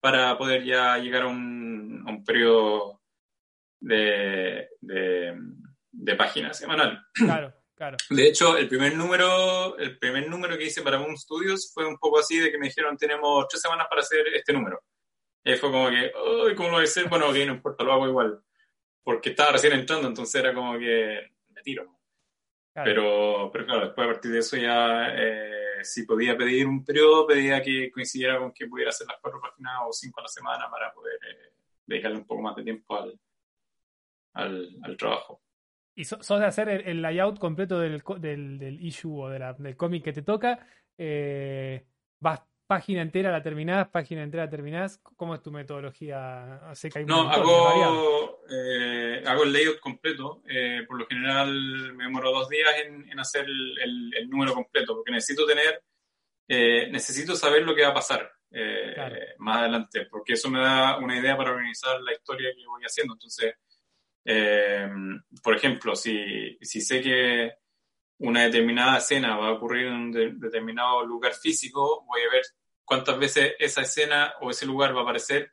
para 0.00 0.38
poder 0.38 0.64
ya 0.64 0.98
llegar 0.98 1.22
a 1.22 1.26
un, 1.26 2.04
a 2.06 2.10
un 2.10 2.24
periodo 2.24 3.02
de, 3.80 4.68
de, 4.80 5.36
de 5.90 6.16
página 6.16 6.52
semanal. 6.52 7.04
Claro. 7.12 7.52
Claro. 7.78 7.96
De 8.10 8.26
hecho, 8.26 8.56
el 8.56 8.68
primer 8.68 8.96
número, 8.96 9.78
el 9.78 9.98
primer 9.98 10.28
número 10.28 10.58
que 10.58 10.64
hice 10.64 10.82
para 10.82 10.98
Moon 10.98 11.16
Studios 11.16 11.70
fue 11.72 11.86
un 11.86 11.96
poco 11.96 12.18
así 12.18 12.38
de 12.38 12.50
que 12.50 12.58
me 12.58 12.66
dijeron 12.66 12.96
tenemos 12.96 13.46
tres 13.48 13.62
semanas 13.62 13.86
para 13.88 14.02
hacer 14.02 14.26
este 14.34 14.52
número. 14.52 14.82
Y 15.44 15.54
fue 15.54 15.70
como 15.70 15.88
que, 15.88 16.12
uy, 16.44 16.54
¿cómo 16.56 16.70
lo 16.70 16.74
voy 16.74 16.82
a 16.82 16.84
hacer? 16.84 17.08
Bueno, 17.08 17.28
ok, 17.28 17.36
no 17.36 17.54
importa, 17.54 17.84
lo 17.84 17.92
hago 17.92 18.08
igual. 18.08 18.42
Porque 19.08 19.30
estaba 19.30 19.52
recién 19.52 19.72
entrando, 19.72 20.06
entonces 20.06 20.34
era 20.34 20.52
como 20.52 20.78
que 20.78 21.30
me 21.48 21.62
tiro. 21.62 21.98
Pero, 22.74 23.48
pero 23.50 23.64
claro, 23.64 23.86
después 23.86 24.06
a 24.06 24.12
partir 24.12 24.30
de 24.30 24.40
eso 24.40 24.58
ya, 24.58 25.14
eh, 25.16 25.82
si 25.82 26.02
podía 26.04 26.36
pedir 26.36 26.66
un 26.66 26.84
periodo, 26.84 27.26
pedía 27.26 27.62
que 27.62 27.90
coincidiera 27.90 28.38
con 28.38 28.52
que 28.52 28.66
pudiera 28.66 28.90
hacer 28.90 29.06
las 29.06 29.16
cuatro 29.18 29.40
páginas 29.40 29.78
o 29.86 29.92
cinco 29.94 30.20
a 30.20 30.24
la 30.24 30.28
semana 30.28 30.70
para 30.70 30.92
poder 30.92 31.18
eh, 31.26 31.52
dedicarle 31.86 32.18
un 32.18 32.26
poco 32.26 32.42
más 32.42 32.54
de 32.56 32.64
tiempo 32.64 32.98
al, 32.98 33.18
al, 34.34 34.76
al 34.82 34.96
trabajo. 34.98 35.40
¿Y 35.94 36.04
sos 36.04 36.28
de 36.28 36.44
hacer 36.44 36.68
el, 36.68 37.00
layout 37.00 37.38
completo 37.38 37.78
del, 37.78 38.02
del, 38.18 38.58
del, 38.58 38.84
issue 38.84 39.22
o 39.22 39.30
de 39.30 39.38
la, 39.38 39.54
del 39.54 39.74
cómic 39.74 40.04
que 40.04 40.12
te 40.12 40.20
toca? 40.20 40.68
Eh, 40.98 41.82
¿Vas 42.20 42.42
página 42.68 43.00
entera 43.00 43.32
la 43.32 43.42
terminás, 43.42 43.88
página 43.88 44.22
entera 44.22 44.48
terminás? 44.48 44.98
¿Cómo 44.98 45.34
es 45.34 45.42
tu 45.42 45.50
metodología? 45.50 46.60
Sé 46.74 46.90
que 46.90 46.98
hay 46.98 47.06
no, 47.06 47.22
hago, 47.22 48.42
eh, 48.50 49.22
hago 49.26 49.44
el 49.44 49.52
layout 49.54 49.80
completo. 49.80 50.42
Eh, 50.46 50.82
por 50.86 50.98
lo 50.98 51.06
general 51.06 51.94
me 51.94 52.04
demoro 52.04 52.30
dos 52.30 52.48
días 52.50 52.70
en, 52.84 53.10
en 53.10 53.18
hacer 53.18 53.46
el, 53.46 54.12
el, 54.14 54.28
número 54.28 54.52
completo, 54.52 54.94
porque 54.94 55.10
necesito 55.10 55.46
tener, 55.46 55.82
eh, 56.46 56.88
necesito 56.90 57.34
saber 57.34 57.62
lo 57.62 57.74
que 57.74 57.82
va 57.82 57.88
a 57.88 57.94
pasar 57.94 58.30
eh, 58.50 59.34
más 59.38 59.60
adelante, 59.60 60.06
porque 60.10 60.34
eso 60.34 60.50
me 60.50 60.60
da 60.60 60.98
una 60.98 61.18
idea 61.18 61.38
para 61.38 61.52
organizar 61.52 61.98
la 62.02 62.12
historia 62.12 62.50
que 62.54 62.66
voy 62.66 62.82
haciendo. 62.82 63.14
Entonces, 63.14 63.54
por 65.42 65.56
ejemplo, 65.56 65.96
si, 65.96 66.58
si 66.60 66.82
sé 66.82 67.00
que 67.00 67.50
una 68.18 68.44
determinada 68.44 68.98
escena 68.98 69.38
va 69.38 69.48
a 69.48 69.52
ocurrir 69.52 69.86
en 69.86 69.94
un 69.94 70.12
determinado 70.38 71.06
lugar 71.06 71.32
físico, 71.32 72.04
voy 72.06 72.20
a 72.20 72.30
ver 72.30 72.42
cuántas 72.88 73.18
veces 73.18 73.54
esa 73.58 73.82
escena 73.82 74.32
o 74.40 74.50
ese 74.50 74.64
lugar 74.64 74.96
va 74.96 75.00
a 75.00 75.02
aparecer 75.02 75.52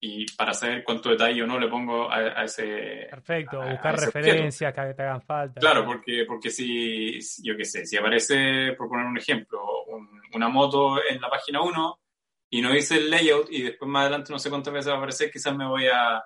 y 0.00 0.26
para 0.36 0.54
saber 0.54 0.82
cuánto 0.84 1.10
detalle 1.10 1.42
o 1.42 1.46
no 1.46 1.58
le 1.58 1.68
pongo 1.68 2.10
a, 2.10 2.44
ese... 2.44 3.06
Perfecto, 3.10 3.60
buscar 3.60 3.98
referencias 3.98 4.72
que 4.72 4.94
te 4.94 5.02
hagan 5.02 5.22
falta. 5.22 5.60
Claro, 5.60 5.84
porque, 5.84 6.24
porque 6.26 6.50
si, 6.50 7.20
yo 7.42 7.56
qué 7.56 7.64
sé, 7.64 7.84
si 7.84 7.96
aparece, 7.96 8.74
por 8.76 8.88
poner 8.88 9.06
un 9.06 9.18
ejemplo, 9.18 9.60
una 10.34 10.48
moto 10.48 10.98
en 11.08 11.20
la 11.20 11.28
página 11.28 11.62
1 11.62 12.00
y 12.50 12.60
no 12.60 12.74
hice 12.74 12.96
el 12.96 13.10
layout 13.10 13.48
y 13.50 13.62
después 13.62 13.88
más 13.90 14.02
adelante 14.02 14.32
no 14.32 14.38
sé 14.38 14.50
cuántas 14.50 14.72
veces 14.72 14.90
va 14.90 14.94
a 14.94 14.98
aparecer, 14.98 15.30
quizás 15.30 15.56
me 15.56 15.66
voy 15.66 15.86
a, 15.86 16.24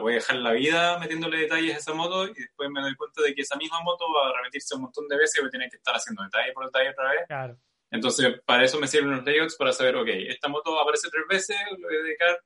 voy 0.00 0.12
a 0.12 0.16
dejar 0.16 0.36
la 0.36 0.52
vida 0.52 0.98
metiéndole 0.98 1.38
detalles 1.38 1.74
a 1.74 1.78
esa 1.78 1.94
moto 1.94 2.26
y 2.26 2.34
después 2.34 2.70
me 2.70 2.80
doy 2.80 2.94
cuenta 2.94 3.22
de 3.22 3.34
que 3.34 3.42
esa 3.42 3.56
misma 3.56 3.80
moto 3.82 4.04
va 4.12 4.30
a 4.30 4.36
repetirse 4.36 4.76
un 4.76 4.82
montón 4.82 5.08
de 5.08 5.16
veces 5.16 5.38
y 5.38 5.40
voy 5.42 5.48
a 5.48 5.52
tener 5.52 5.70
que 5.70 5.76
estar 5.76 5.94
haciendo 5.94 6.22
detalle 6.22 6.52
por 6.52 6.66
detalle 6.66 6.90
otra 6.90 7.10
vez. 7.10 7.26
Claro. 7.26 7.56
Entonces, 7.94 8.40
para 8.44 8.64
eso 8.64 8.80
me 8.80 8.88
sirven 8.88 9.12
los 9.12 9.24
layouts, 9.24 9.54
para 9.54 9.72
saber, 9.72 9.94
ok, 9.94 10.08
esta 10.08 10.48
moto 10.48 10.80
aparece 10.80 11.08
tres 11.10 11.24
veces, 11.28 11.56
voy 11.80 11.94
a 11.94 12.02
dedicar 12.02 12.40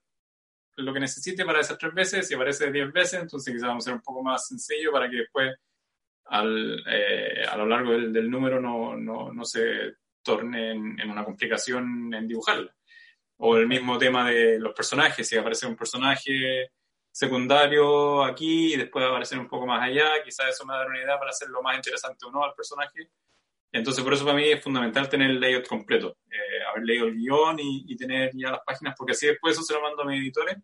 lo 0.76 0.92
que 0.92 1.01
necesite 1.01 1.42
para 1.46 1.61
esas 1.61 1.78
tres 1.78 1.94
veces, 1.94 2.28
si 2.28 2.34
aparece 2.34 2.70
diez 2.70 2.92
veces, 2.92 3.22
entonces 3.22 3.55
quizás 3.55 3.68
vamos 3.68 3.84
a 3.84 3.86
ser 3.86 3.94
un 3.94 4.03
poco 4.03 4.22
más 4.22 4.46
sencillo 4.46 4.92
para 4.92 5.09
que 5.09 5.16
después, 5.16 5.57
al, 6.26 6.84
eh, 6.86 7.46
a 7.51 7.57
lo 7.57 7.64
largo 7.64 7.92
del, 7.92 8.12
del 8.12 8.30
número, 8.30 8.61
no, 8.61 8.94
no, 8.94 9.32
no, 9.32 9.44
se 9.46 9.94
torne 10.22 10.72
en, 10.72 11.01
en, 11.01 11.11
una 11.11 11.24
complicación 11.24 12.12
en 12.12 12.28
dibujarla. 12.28 12.76
O 13.38 13.57
el 13.57 13.66
mismo 13.66 13.96
tema 13.96 14.28
de 14.28 14.59
los 14.59 14.74
personajes, 14.74 15.26
si 15.26 15.38
aparece 15.38 15.66
un 15.66 15.76
personaje 15.76 16.72
secundario 17.11 18.22
aquí 18.22 18.74
y 18.74 18.76
después 18.76 19.03
aparecer 19.03 19.38
un 19.38 19.49
poco 19.49 19.66
más 19.66 19.82
allá, 19.82 20.22
quizás 20.22 20.51
eso 20.51 20.66
me 20.66 20.74
va 20.74 20.80
a 20.80 20.80
dar 20.80 20.88
una 20.88 21.03
idea 21.03 21.18
para 21.18 21.30
hacerlo 21.30 21.62
más 21.62 21.74
interesante 21.74 22.26
o 22.26 22.30
no 22.30 22.44
al 22.44 22.53
personaje. 22.55 23.09
Entonces, 23.71 24.03
por 24.03 24.14
eso 24.14 24.25
para 24.25 24.37
mí 24.37 24.45
es 24.45 24.62
fundamental 24.62 25.09
tener 25.09 25.31
el 25.31 25.41
layout 25.41 25.66
completo, 25.66 26.16
eh, 26.31 26.64
haber 26.71 26.85
leído 26.85 27.07
el 27.07 27.14
guion 27.14 27.61
y, 27.61 27.85
y, 27.87 27.97
tener 27.97 28.31
ya 28.35 28.51
las 28.51 28.61
páginas, 28.64 28.95
porque 28.97 29.12
así 29.12 29.27
después 29.27 29.55
eso 29.55 29.62
se 29.62 29.75
lo 29.75 29.83
mando 29.83 30.03
a 30.03 30.07
mis 30.07 30.21
editores 30.21 30.57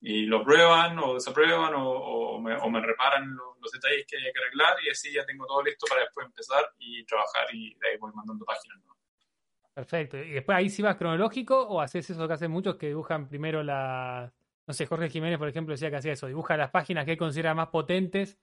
y 0.00 0.26
lo 0.26 0.44
prueban 0.44 0.98
o 0.98 1.14
desaprueban 1.14 1.74
o, 1.74 1.88
o, 1.88 2.40
me, 2.40 2.54
o 2.56 2.68
me, 2.68 2.80
reparan 2.80 3.34
los, 3.34 3.58
los, 3.60 3.72
detalles 3.72 4.04
que 4.06 4.16
hay 4.16 4.32
que 4.32 4.38
arreglar 4.38 4.76
y 4.84 4.90
así 4.90 5.12
ya 5.12 5.24
tengo 5.24 5.46
todo 5.46 5.62
listo 5.62 5.86
para 5.88 6.02
después 6.02 6.26
empezar 6.26 6.62
y 6.78 7.04
trabajar 7.06 7.46
y 7.54 7.74
de 7.76 7.88
ahí 7.88 7.96
voy 7.98 8.12
mandando 8.12 8.44
páginas. 8.44 8.78
¿no? 8.84 8.94
Perfecto. 9.72 10.18
¿Y 10.18 10.32
después 10.32 10.56
ahí 10.56 10.68
sí 10.68 10.82
vas 10.82 10.96
cronológico 10.96 11.58
o 11.62 11.80
haces 11.80 12.10
eso 12.10 12.28
que 12.28 12.34
hacen 12.34 12.50
muchos 12.50 12.76
que 12.76 12.88
dibujan 12.88 13.28
primero 13.28 13.62
la... 13.62 14.32
No 14.66 14.74
sé, 14.74 14.86
Jorge 14.86 15.08
Jiménez, 15.08 15.38
por 15.38 15.48
ejemplo, 15.48 15.72
decía 15.72 15.90
que 15.90 15.96
hacía 15.96 16.12
eso, 16.12 16.26
dibuja 16.26 16.56
las 16.56 16.70
páginas 16.70 17.04
que 17.04 17.12
él 17.12 17.18
considera 17.18 17.54
más 17.54 17.68
potentes 17.68 18.38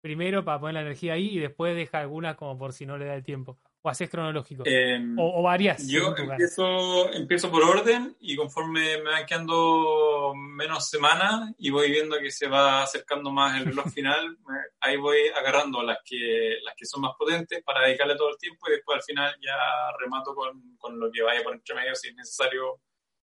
primero 0.00 0.44
para 0.44 0.60
poner 0.60 0.74
la 0.74 0.80
energía 0.82 1.14
ahí 1.14 1.30
y 1.30 1.38
después 1.38 1.74
deja 1.74 2.00
algunas 2.00 2.36
como 2.36 2.56
por 2.58 2.72
si 2.72 2.86
no 2.86 2.96
le 2.96 3.06
da 3.06 3.14
el 3.14 3.24
tiempo. 3.24 3.58
¿O 3.82 3.88
haces 3.88 4.10
cronológico? 4.10 4.64
Eh, 4.66 5.00
o, 5.16 5.40
o, 5.40 5.42
varias. 5.42 5.86
Yo 5.86 6.12
empiezo, 6.16 7.12
empiezo 7.12 7.50
por 7.52 7.62
orden 7.62 8.16
y 8.18 8.34
conforme 8.34 8.98
me 8.98 9.10
van 9.10 9.26
quedando 9.26 10.32
menos 10.34 10.90
semanas 10.90 11.54
y 11.56 11.70
voy 11.70 11.90
viendo 11.92 12.18
que 12.18 12.32
se 12.32 12.48
va 12.48 12.82
acercando 12.82 13.30
más 13.30 13.60
el 13.60 13.66
reloj 13.66 13.86
final, 13.94 14.36
ahí 14.80 14.96
voy 14.96 15.18
agarrando 15.38 15.84
las 15.84 15.98
que, 16.04 16.58
las 16.64 16.74
que 16.76 16.84
son 16.84 17.02
más 17.02 17.12
potentes 17.16 17.62
para 17.62 17.86
dedicarle 17.86 18.16
todo 18.16 18.30
el 18.30 18.38
tiempo 18.38 18.66
y 18.68 18.72
después 18.72 18.96
al 18.96 19.04
final 19.04 19.36
ya 19.40 19.56
remato 20.00 20.34
con, 20.34 20.76
con 20.78 20.98
lo 20.98 21.10
que 21.10 21.22
vaya 21.22 21.44
por 21.44 21.54
entre 21.54 21.76
medio 21.76 21.94
si 21.94 22.08
es 22.08 22.16
necesario 22.16 22.80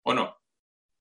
o 0.04 0.14
no. 0.14 0.38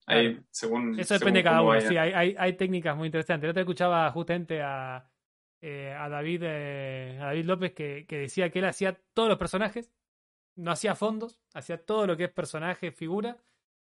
Ahí, 0.07 0.39
según, 0.51 0.99
Eso 0.99 1.14
depende 1.14 1.41
de 1.41 1.45
cada 1.45 1.62
uno. 1.62 1.81
Sí, 1.81 1.97
hay, 1.97 2.12
hay, 2.12 2.35
hay, 2.39 2.53
técnicas 2.55 2.97
muy 2.97 3.07
interesantes. 3.07 3.47
Yo 3.47 3.53
te 3.53 3.61
escuchaba 3.61 4.11
justamente 4.11 4.62
a, 4.62 5.05
eh, 5.61 5.93
a, 5.99 6.09
David, 6.09 6.43
eh, 6.45 7.19
a 7.21 7.27
David 7.27 7.45
López 7.45 7.73
que, 7.73 8.07
que, 8.07 8.19
decía 8.19 8.51
que 8.51 8.61
él 8.61 8.67
hacía 8.67 8.99
todos 9.15 9.29
los 9.29 9.39
personajes, 9.39 9.91
no 10.55 10.71
hacía 10.71 10.95
fondos, 10.95 11.41
hacía 11.55 11.85
todo 11.85 12.07
lo 12.07 12.17
que 12.17 12.25
es 12.25 12.31
personaje, 12.31 12.93
figura. 12.93 13.37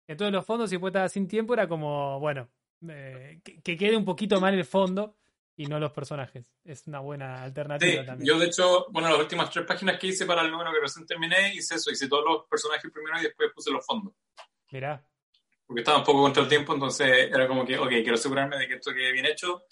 Entonces 0.08 0.34
los 0.34 0.46
fondos, 0.46 0.70
si 0.70 0.76
después 0.76 0.92
estaba 0.92 1.10
sin 1.10 1.28
tiempo, 1.28 1.54
era 1.54 1.68
como, 1.68 2.20
bueno, 2.20 2.50
eh, 2.90 3.40
que, 3.44 3.62
que, 3.62 3.78
quede 3.78 3.98
un 3.98 4.06
poquito 4.06 4.40
mal 4.40 4.54
el 4.54 4.66
fondo 4.66 5.16
y 5.56 5.66
no 5.66 5.80
los 5.80 5.92
personajes. 5.92 6.46
Es 6.64 6.88
una 6.88 7.00
buena 7.00 7.44
alternativa 7.44 8.02
sí, 8.02 8.06
también. 8.06 8.28
Yo, 8.28 8.40
de 8.40 8.46
hecho, 8.48 8.88
bueno, 8.92 9.10
las 9.10 9.20
últimas 9.20 9.50
tres 9.50 9.66
páginas 9.66 10.00
que 10.00 10.08
hice 10.08 10.26
para 10.26 10.42
el 10.42 10.52
número 10.52 10.72
que 10.72 10.80
recién 10.80 11.06
terminé, 11.06 11.54
hice 11.54 11.76
eso, 11.76 11.92
hice 11.92 12.08
todos 12.08 12.26
los 12.26 12.46
personajes 12.48 12.92
primero 12.92 13.20
y 13.20 13.24
después 13.24 13.52
puse 13.54 13.72
los 13.72 13.86
fondos. 13.86 14.14
Mirá. 14.72 15.04
Porque 15.66 15.82
estaba 15.82 16.00
un 16.00 16.04
poco 16.04 16.22
contra 16.22 16.44
el 16.44 16.50
tiempo, 16.50 16.74
entonces 16.74 17.08
era 17.32 17.48
como 17.48 17.66
que, 17.66 17.78
ok, 17.78 17.90
quiero 17.90 18.16
asegurarme 18.16 18.58
de 18.58 18.68
que 18.68 18.76
esto 18.76 18.94
quede 18.94 19.12
bien 19.12 19.26
hecho 19.26 19.64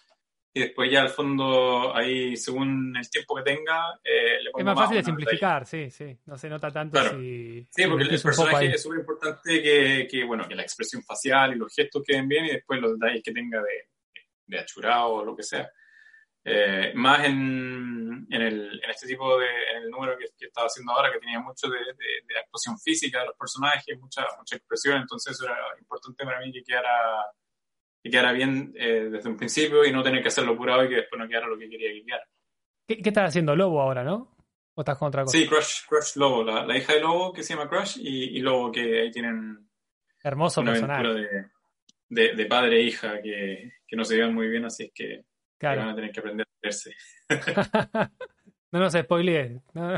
y 0.54 0.60
después 0.60 0.92
ya 0.92 1.02
al 1.02 1.10
fondo 1.10 1.96
ahí 1.96 2.36
según 2.36 2.96
el 2.98 3.10
tiempo 3.10 3.36
que 3.36 3.44
tenga 3.44 4.00
eh, 4.04 4.42
le 4.44 4.52
es 4.58 4.66
más 4.66 4.76
fácil 4.76 4.98
de 4.98 5.04
simplificar 5.04 5.66
sí 5.66 5.90
sí. 5.90 6.18
No 6.26 6.38
se 6.38 6.50
nota 6.50 6.70
tanto 6.72 7.00
claro. 7.00 7.18
si 7.18 7.68
sí 7.70 7.88
porque 7.88 8.04
el, 8.04 8.14
el 8.14 8.22
personaje 8.22 8.68
es 8.68 8.84
súper 8.84 9.00
importante 9.00 9.64
que, 9.64 10.08
que, 10.10 10.24
bueno 10.26 10.48
que 10.48 10.56
la 10.56 10.64
expresión 10.64 11.04
facial 11.04 11.54
y 11.54 11.56
los 11.56 11.74
gestos 11.74 12.04
queden 12.06 12.28
bien 12.28 12.46
y 12.46 12.52
después 12.52 12.82
los 12.82 12.94
detalles 12.94 13.24
que 13.24 13.32
tenga 13.32 13.62
de, 13.62 13.88
de 14.46 14.60
achurado 14.60 15.14
o 15.14 15.26
lo 15.26 15.36
que 15.36 15.44
sea. 15.44 15.72
Eh, 16.44 16.92
más 16.96 17.24
en, 17.26 18.26
en, 18.30 18.42
el, 18.42 18.82
en, 18.84 18.90
este 18.90 19.06
tipo 19.06 19.38
de 19.38 19.46
en 19.76 19.84
el 19.84 19.90
número 19.92 20.18
que, 20.18 20.26
que, 20.36 20.48
estaba 20.48 20.66
haciendo 20.66 20.92
ahora, 20.92 21.12
que 21.12 21.20
tenía 21.20 21.40
mucho 21.40 21.70
de, 21.70 21.78
de, 21.78 22.10
de, 22.28 22.40
actuación 22.40 22.80
física 22.80 23.20
de 23.20 23.28
los 23.28 23.38
personajes, 23.38 24.00
mucha, 24.00 24.26
mucha 24.40 24.56
expresión, 24.56 25.02
entonces 25.02 25.40
era 25.40 25.56
importante 25.80 26.26
para 26.26 26.40
mí 26.40 26.52
que 26.52 26.64
quedara, 26.64 27.28
que 28.04 28.10
quedara 28.10 28.32
bien 28.32 28.74
eh, 28.78 29.10
desde 29.12 29.30
un 29.30 29.38
principio 29.38 29.86
y 29.86 29.92
no 29.92 30.02
tener 30.04 30.22
que 30.22 30.30
hacerlo 30.30 30.54
apurado 30.54 30.84
y 30.86 30.90
que 30.90 30.96
después 30.96 31.20
no 31.22 31.28
quedara 31.28 31.48
lo 31.48 31.58
que 31.58 31.70
quería 31.70 31.92
que 31.92 32.04
quedara. 32.06 32.24
¿Qué, 32.88 33.02
qué 33.02 33.10
estás 33.10 33.30
haciendo 33.30 33.56
Lobo 33.56 33.82
ahora, 33.82 34.04
no? 34.04 34.36
¿O 34.74 34.82
estás 34.82 34.98
con 34.98 35.10
otra 35.10 35.24
cosa? 35.24 35.38
Sí, 35.38 35.48
Crush, 35.48 35.86
Crush 35.88 36.16
Lobo, 36.16 36.44
la, 36.44 36.66
la 36.66 36.78
hija 36.78 36.94
de 36.94 37.02
Lobo 37.02 37.32
que 37.34 37.44
se 37.44 37.54
llama 37.54 37.70
Crush 37.70 37.98
y, 38.00 38.38
y 38.38 38.42
Lobo 38.42 38.72
que 38.72 39.02
ahí 39.02 39.12
tienen 39.12 39.70
Hermoso 40.24 40.62
una 40.62 40.72
personaje. 40.72 41.08
de, 41.08 41.46
de, 42.10 42.36
de, 42.36 42.46
padre 42.46 42.78
e 42.78 42.84
hija 42.84 43.22
que, 43.22 43.72
que 43.88 43.96
no 43.96 44.04
se 44.06 44.16
llevan 44.16 44.34
muy 44.34 44.48
bien, 44.50 44.66
así 44.66 44.84
es 44.86 44.92
que 44.94 45.26
Claro. 45.58 45.82
van 45.82 45.90
a 45.90 45.96
tener 45.96 46.12
que 46.12 46.20
aprender 46.20 46.48
a 46.48 46.60
verse. 46.62 46.96
no 48.72 48.80
nos 48.80 48.94
spoilees. 48.94 49.62
No, 49.74 49.96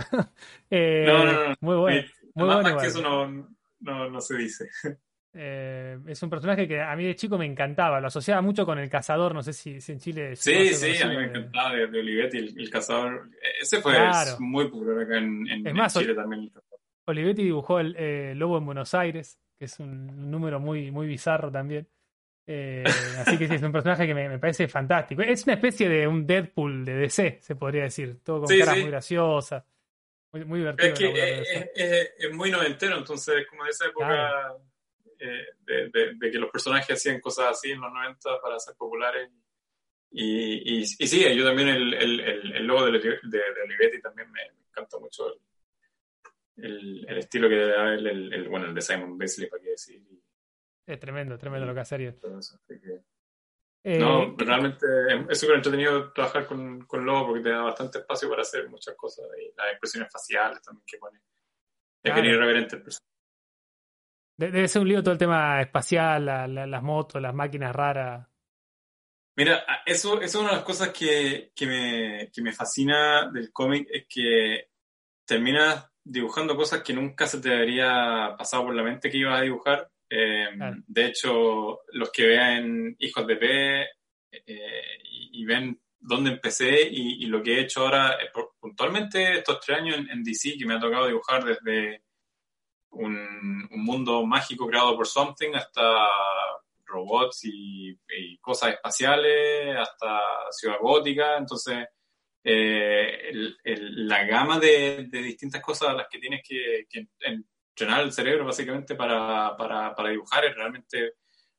eh, 0.69 1.03
no, 1.07 1.25
no, 1.25 1.49
no. 1.49 1.55
Muy 1.61 1.75
bueno. 1.77 2.07
Muy 2.35 2.47
más, 2.47 2.55
bueno 2.57 2.73
más 2.75 2.81
que 2.83 2.89
eso 2.89 3.01
no, 3.01 3.47
no, 3.79 4.09
no 4.09 4.21
se 4.21 4.37
dice. 4.37 4.69
Eh, 5.35 5.97
es 6.07 6.21
un 6.21 6.29
personaje 6.29 6.67
que 6.67 6.79
a 6.79 6.95
mí 6.95 7.05
de 7.05 7.15
chico 7.15 7.39
me 7.39 7.45
encantaba, 7.45 7.99
lo 7.99 8.07
asociaba 8.07 8.41
mucho 8.41 8.65
con 8.65 8.77
el 8.77 8.87
cazador, 8.87 9.33
no 9.33 9.41
sé 9.41 9.51
si, 9.51 9.81
si 9.81 9.93
en 9.93 9.99
Chile... 9.99 10.35
Sí, 10.35 10.69
sí, 10.75 11.01
a 11.01 11.07
mí 11.07 11.17
me 11.17 11.25
encantaba 11.25 11.73
de, 11.73 11.87
de 11.87 11.99
Olivetti, 11.99 12.37
el, 12.37 12.59
el, 12.59 12.69
cazador. 12.69 13.29
Ese 13.59 13.81
fue 13.81 13.93
claro. 13.93 14.37
muy 14.39 14.65
popular 14.69 15.03
acá 15.03 15.17
en, 15.17 15.47
en, 15.49 15.67
es 15.67 15.73
más, 15.73 15.95
en 15.95 16.01
Chile 16.03 16.13
también. 16.13 16.51
Olivetti 17.05 17.43
dibujó 17.43 17.79
el 17.79 17.95
eh, 17.97 18.33
Lobo 18.35 18.59
en 18.59 18.65
Buenos 18.65 18.93
Aires, 18.93 19.39
que 19.57 19.65
es 19.65 19.79
un 19.79 20.29
número 20.29 20.59
muy, 20.59 20.91
muy 20.91 21.07
bizarro 21.07 21.51
también. 21.51 21.87
Eh, 22.45 22.83
así 23.17 23.37
que 23.37 23.47
sí, 23.47 23.55
es 23.55 23.63
un 23.63 23.71
personaje 23.71 24.05
que 24.05 24.13
me, 24.13 24.29
me, 24.29 24.37
parece 24.37 24.67
fantástico. 24.67 25.23
Es 25.23 25.45
una 25.45 25.53
especie 25.53 25.89
de 25.89 26.07
un 26.07 26.27
Deadpool 26.27 26.85
de 26.85 26.93
DC, 26.93 27.39
se 27.41 27.55
podría 27.55 27.83
decir. 27.83 28.19
Todo 28.23 28.41
con 28.41 28.49
sí, 28.49 28.59
caras 28.59 28.75
sí. 28.75 28.81
muy 28.81 28.91
graciosas. 28.91 29.63
Muy, 30.31 30.45
muy 30.45 30.59
divertido. 30.59 30.89
Es 30.89 30.99
que 30.99 31.39
es, 31.41 31.69
es, 31.75 32.11
es, 32.19 32.33
muy 32.33 32.51
noventero, 32.51 32.97
entonces, 32.97 33.47
como 33.49 33.63
de 33.63 33.69
esa 33.69 33.87
época 33.87 34.07
claro. 34.07 34.72
Eh, 35.19 35.45
de, 35.59 35.89
de, 35.89 36.13
de, 36.15 36.31
que 36.31 36.37
los 36.37 36.51
personajes 36.51 36.97
hacían 36.97 37.19
cosas 37.19 37.51
así 37.51 37.71
en 37.71 37.81
los 37.81 37.91
90 37.91 38.41
para 38.41 38.59
ser 38.59 38.75
populares. 38.75 39.29
Y, 40.11 40.77
y, 40.77 40.81
y 40.81 41.07
sí, 41.07 41.35
yo 41.35 41.43
también 41.43 41.69
el, 41.69 41.93
el, 41.93 42.19
el, 42.19 42.55
el 42.55 42.65
logo 42.65 42.85
de, 42.85 42.91
de, 42.91 43.41
Olivetti 43.63 43.99
también 44.01 44.31
me, 44.31 44.41
me 44.51 44.67
encanta 44.69 44.99
mucho 44.99 45.33
el, 46.57 47.05
el, 47.07 47.17
estilo 47.17 47.49
que 47.49 47.55
da 47.55 47.93
el, 47.93 48.05
el, 48.07 48.47
bueno, 48.49 48.67
el 48.67 48.75
de 48.75 48.81
Simon 48.81 49.17
Beasley, 49.17 49.49
para 49.49 49.63
qué 49.63 49.69
decir. 49.69 50.03
Es 50.85 50.99
tremendo, 50.99 51.37
tremendo 51.37 51.65
lo 51.65 51.73
que 51.73 51.79
hace 51.79 51.95
Ariel. 51.95 52.19
Eh, 53.85 53.99
no, 53.99 54.33
realmente 54.37 54.85
es 55.29 55.39
súper 55.39 55.57
entretenido 55.57 56.13
trabajar 56.13 56.47
con, 56.47 56.85
con 56.85 57.03
Lobo 57.03 57.27
porque 57.27 57.43
te 57.43 57.49
da 57.49 57.63
bastante 57.63 57.97
espacio 57.97 58.29
para 58.29 58.43
hacer 58.43 58.69
muchas 58.69 58.95
cosas 58.95 59.25
y 59.37 59.53
las 59.57 59.71
expresiones 59.71 60.09
faciales 60.11 60.61
también 60.61 60.85
que 60.87 60.97
pone. 60.97 61.17
Es 61.17 62.11
claro. 62.11 62.21
bien 62.21 62.33
irreverente 62.33 62.77
el 62.77 62.83
personaje. 62.83 63.12
Debe 64.37 64.67
ser 64.67 64.81
un 64.81 64.87
lío 64.87 65.03
todo 65.03 65.13
el 65.13 65.19
tema 65.19 65.61
espacial, 65.61 66.25
la, 66.25 66.47
la, 66.47 66.65
las 66.65 66.83
motos, 66.83 67.21
las 67.21 67.33
máquinas 67.33 67.75
raras. 67.75 68.27
Mira, 69.35 69.63
eso, 69.85 70.21
eso 70.21 70.23
es 70.23 70.35
una 70.35 70.49
de 70.49 70.55
las 70.55 70.63
cosas 70.63 70.89
que, 70.89 71.51
que, 71.55 71.65
me, 71.65 72.31
que 72.31 72.41
me 72.41 72.51
fascina 72.51 73.29
del 73.31 73.51
cómic, 73.51 73.87
es 73.91 74.05
que 74.07 74.69
terminas 75.25 75.87
dibujando 76.03 76.55
cosas 76.55 76.83
que 76.83 76.93
nunca 76.93 77.25
se 77.25 77.39
te 77.39 77.53
habría 77.53 78.35
pasado 78.37 78.65
por 78.65 78.75
la 78.75 78.83
mente 78.83 79.09
que 79.09 79.17
ibas 79.17 79.39
a 79.39 79.43
dibujar 79.43 79.89
eh, 80.15 80.49
claro. 80.55 80.77
De 80.85 81.05
hecho, 81.07 81.79
los 81.91 82.11
que 82.11 82.27
vean 82.27 82.95
Hijos 82.99 83.25
de 83.25 83.35
P 83.35 83.81
eh, 83.81 84.97
y, 85.03 85.41
y, 85.41 85.45
ven 85.45 85.81
dónde 85.99 86.31
empecé 86.31 86.83
y, 86.83 87.23
y, 87.23 87.25
lo 87.25 87.41
que 87.41 87.55
he 87.55 87.61
hecho 87.61 87.81
ahora, 87.81 88.17
eh, 88.21 88.29
puntualmente 88.59 89.39
estos 89.39 89.59
tres 89.59 89.79
años 89.79 89.97
en, 89.97 90.09
en, 90.11 90.23
DC, 90.23 90.55
que 90.55 90.67
me 90.67 90.75
ha 90.75 90.79
tocado 90.79 91.07
dibujar 91.07 91.43
desde 91.43 92.03
un, 92.93 93.67
un, 93.71 93.83
mundo 93.83 94.25
mágico 94.25 94.67
creado 94.67 94.95
por 94.95 95.07
Something 95.07 95.53
hasta 95.55 96.07
robots 96.85 97.45
y, 97.45 97.89
y 97.89 98.37
cosas 98.39 98.73
espaciales, 98.73 99.77
hasta 99.77 100.21
Ciudad 100.51 100.77
Gótica. 100.79 101.37
Entonces, 101.37 101.87
eh, 102.43 103.29
el, 103.29 103.57
el, 103.63 104.07
la 104.07 104.25
gama 104.25 104.59
de, 104.59 105.07
de, 105.09 105.21
distintas 105.21 105.61
cosas 105.61 105.89
a 105.89 105.93
las 105.93 106.07
que 106.09 106.19
tienes 106.19 106.41
que, 106.47 106.85
que 106.89 107.07
en, 107.21 107.45
entrenar 107.73 108.01
el 108.01 108.11
cerebro 108.11 108.45
básicamente 108.45 108.95
para, 108.95 109.57
para, 109.57 109.95
para 109.95 110.09
dibujar 110.09 110.45
es 110.45 110.55
realmente 110.55 111.13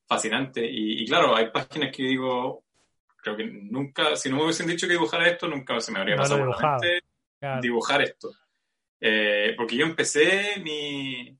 fascinante. 0.06 0.64
Y, 0.64 1.02
y, 1.02 1.06
claro, 1.06 1.34
hay 1.34 1.50
páginas 1.50 1.94
que 1.94 2.04
digo, 2.04 2.64
creo 3.16 3.36
que 3.36 3.44
nunca, 3.44 4.14
si 4.14 4.30
no 4.30 4.36
me 4.36 4.44
hubiesen 4.44 4.66
dicho 4.66 4.86
que 4.86 4.92
dibujara 4.92 5.28
esto, 5.28 5.48
nunca 5.48 5.80
se 5.80 5.90
me 5.90 5.98
habría 5.98 6.16
no 6.16 6.22
pasado 6.22 6.46
dibujar 7.60 8.02
esto. 8.02 8.30
Eh, 9.06 9.52
porque 9.54 9.76
yo 9.76 9.84
empecé 9.84 10.60
mi, 10.62 11.38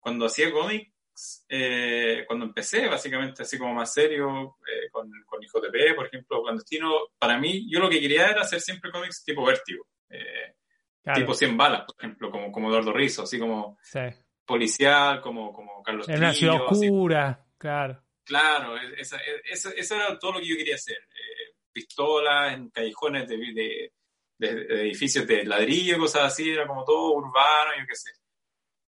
cuando 0.00 0.24
hacía 0.24 0.50
cómics, 0.50 1.44
eh, 1.50 2.24
cuando 2.26 2.46
empecé 2.46 2.86
básicamente 2.88 3.42
así 3.42 3.58
como 3.58 3.74
más 3.74 3.92
serio, 3.92 4.56
eh, 4.66 4.88
con, 4.90 5.10
con 5.26 5.42
Hijo 5.42 5.60
de 5.60 5.70
P, 5.70 5.92
por 5.92 6.06
ejemplo, 6.06 6.42
clandestino, 6.42 6.92
para 7.18 7.38
mí, 7.38 7.70
yo 7.70 7.78
lo 7.78 7.90
que 7.90 8.00
quería 8.00 8.28
era 8.28 8.40
hacer 8.40 8.60
siempre 8.60 8.90
cómics 8.90 9.22
tipo 9.24 9.44
vértigo. 9.44 9.86
Eh, 10.08 10.54
Claro. 11.02 11.20
tipo 11.20 11.34
100 11.34 11.56
balas, 11.58 11.82
por 11.84 11.94
ejemplo, 11.98 12.30
como, 12.30 12.50
como 12.50 12.70
Eduardo 12.70 12.90
Rizzo, 12.90 13.24
así 13.24 13.38
como 13.38 13.76
sí. 13.82 14.00
policial, 14.46 15.20
como, 15.20 15.52
como 15.52 15.82
Carlos 15.82 16.08
En 16.08 16.16
una 16.16 16.32
ciudad 16.32 16.62
oscura, 16.66 17.28
así. 17.28 17.52
claro. 17.58 18.02
Claro, 18.24 18.78
esa, 18.96 19.18
esa, 19.44 19.70
eso 19.72 19.96
era 19.96 20.18
todo 20.18 20.32
lo 20.32 20.38
que 20.40 20.46
yo 20.48 20.56
quería 20.56 20.76
hacer. 20.76 20.96
Eh, 20.96 21.52
pistolas 21.70 22.54
en 22.54 22.70
callejones 22.70 23.28
de, 23.28 23.36
de, 23.36 23.92
de, 24.38 24.54
de, 24.54 24.80
edificios 24.82 25.26
de 25.26 25.44
ladrillo, 25.44 25.98
cosas 25.98 26.24
así, 26.24 26.50
era 26.50 26.66
como 26.66 26.84
todo 26.84 27.14
urbano, 27.14 27.72
yo 27.78 27.86
qué 27.86 27.94
sé. 27.94 28.10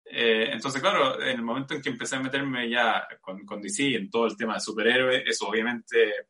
Eh, 0.07 0.49
entonces, 0.51 0.81
claro, 0.81 1.19
en 1.21 1.29
el 1.29 1.41
momento 1.41 1.73
en 1.73 1.81
que 1.81 1.89
empecé 1.89 2.15
a 2.15 2.19
meterme 2.19 2.69
ya 2.69 3.07
con, 3.19 3.43
con 3.45 3.61
DC 3.61 3.95
en 3.95 4.09
todo 4.09 4.27
el 4.27 4.37
tema 4.37 4.53
de 4.53 4.59
superhéroes, 4.59 5.23
eso 5.25 5.47
obviamente 5.47 6.27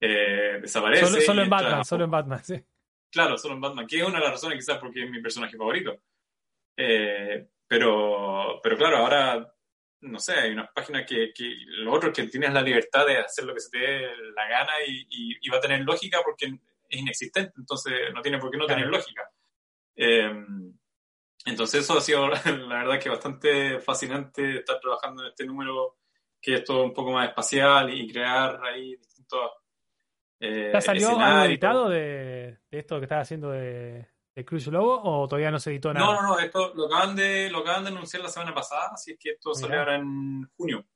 eh, 0.00 0.58
desaparece. 0.60 1.06
Solo, 1.06 1.20
solo 1.20 1.42
en 1.42 1.50
Batman, 1.50 1.84
solo 1.84 2.04
en 2.04 2.10
Batman, 2.10 2.44
sí. 2.44 2.64
Claro, 3.10 3.36
solo 3.36 3.54
en 3.54 3.60
Batman, 3.60 3.86
que 3.86 3.98
es 3.98 4.04
una 4.04 4.18
de 4.18 4.24
las 4.24 4.32
razones 4.32 4.58
quizás 4.58 4.78
porque 4.78 5.04
es 5.04 5.10
mi 5.10 5.20
personaje 5.20 5.56
favorito. 5.56 6.02
Eh, 6.76 7.48
pero, 7.66 8.60
pero 8.62 8.76
claro, 8.78 8.98
ahora, 8.98 9.54
no 10.00 10.18
sé, 10.18 10.34
hay 10.34 10.52
unas 10.52 10.70
páginas 10.72 11.04
que, 11.06 11.32
que 11.34 11.54
lo 11.66 11.92
otro 11.92 12.10
es 12.10 12.16
que 12.16 12.28
tienes 12.28 12.52
la 12.52 12.62
libertad 12.62 13.06
de 13.06 13.18
hacer 13.18 13.44
lo 13.44 13.52
que 13.52 13.60
se 13.60 13.70
te 13.70 13.78
dé 13.78 14.16
la 14.34 14.48
gana 14.48 14.72
y, 14.86 15.06
y, 15.10 15.36
y 15.40 15.48
va 15.50 15.58
a 15.58 15.60
tener 15.60 15.80
lógica 15.80 16.20
porque 16.24 16.58
es 16.88 17.00
inexistente, 17.00 17.52
entonces 17.56 17.92
no 18.14 18.22
tiene 18.22 18.38
por 18.38 18.50
qué 18.50 18.56
no 18.56 18.66
claro. 18.66 18.80
tener 18.80 18.92
lógica. 18.92 19.30
Eh, 19.96 20.30
entonces 21.44 21.84
eso 21.84 21.98
ha 21.98 22.00
sido, 22.00 22.28
la 22.68 22.78
verdad, 22.78 23.00
que 23.00 23.08
bastante 23.08 23.80
fascinante 23.80 24.58
estar 24.58 24.78
trabajando 24.80 25.22
en 25.22 25.28
este 25.30 25.46
número 25.46 25.98
que 26.40 26.54
es 26.54 26.64
todo 26.64 26.84
un 26.84 26.92
poco 26.92 27.12
más 27.12 27.28
espacial 27.28 27.92
y 27.92 28.10
crear 28.10 28.60
ahí 28.64 28.96
distintos 28.96 29.50
eh, 30.40 30.70
¿Ya 30.72 30.80
salió 30.80 31.18
algo 31.18 31.44
editado 31.44 31.88
de, 31.88 32.58
de, 32.70 32.78
esto 32.78 32.98
que 32.98 33.04
estás 33.04 33.22
haciendo 33.22 33.50
de, 33.50 34.06
de 34.34 34.44
Cruz 34.44 34.68
Lobo 34.68 35.00
o 35.02 35.26
todavía 35.26 35.50
no 35.50 35.58
se 35.58 35.70
editó 35.70 35.92
nada? 35.92 36.06
No, 36.06 36.22
no, 36.22 36.28
no, 36.28 36.38
esto 36.38 36.72
lo 36.74 36.86
acaban 36.86 37.16
de, 37.16 37.50
lo 37.50 37.58
acaban 37.58 37.84
de 37.84 37.90
anunciar 37.90 38.22
la 38.22 38.28
semana 38.28 38.54
pasada, 38.54 38.90
así 38.92 39.12
es 39.12 39.18
que 39.18 39.30
esto 39.30 39.52
salió 39.52 39.80
ahora 39.80 39.96
en 39.96 40.48
junio. 40.56 40.86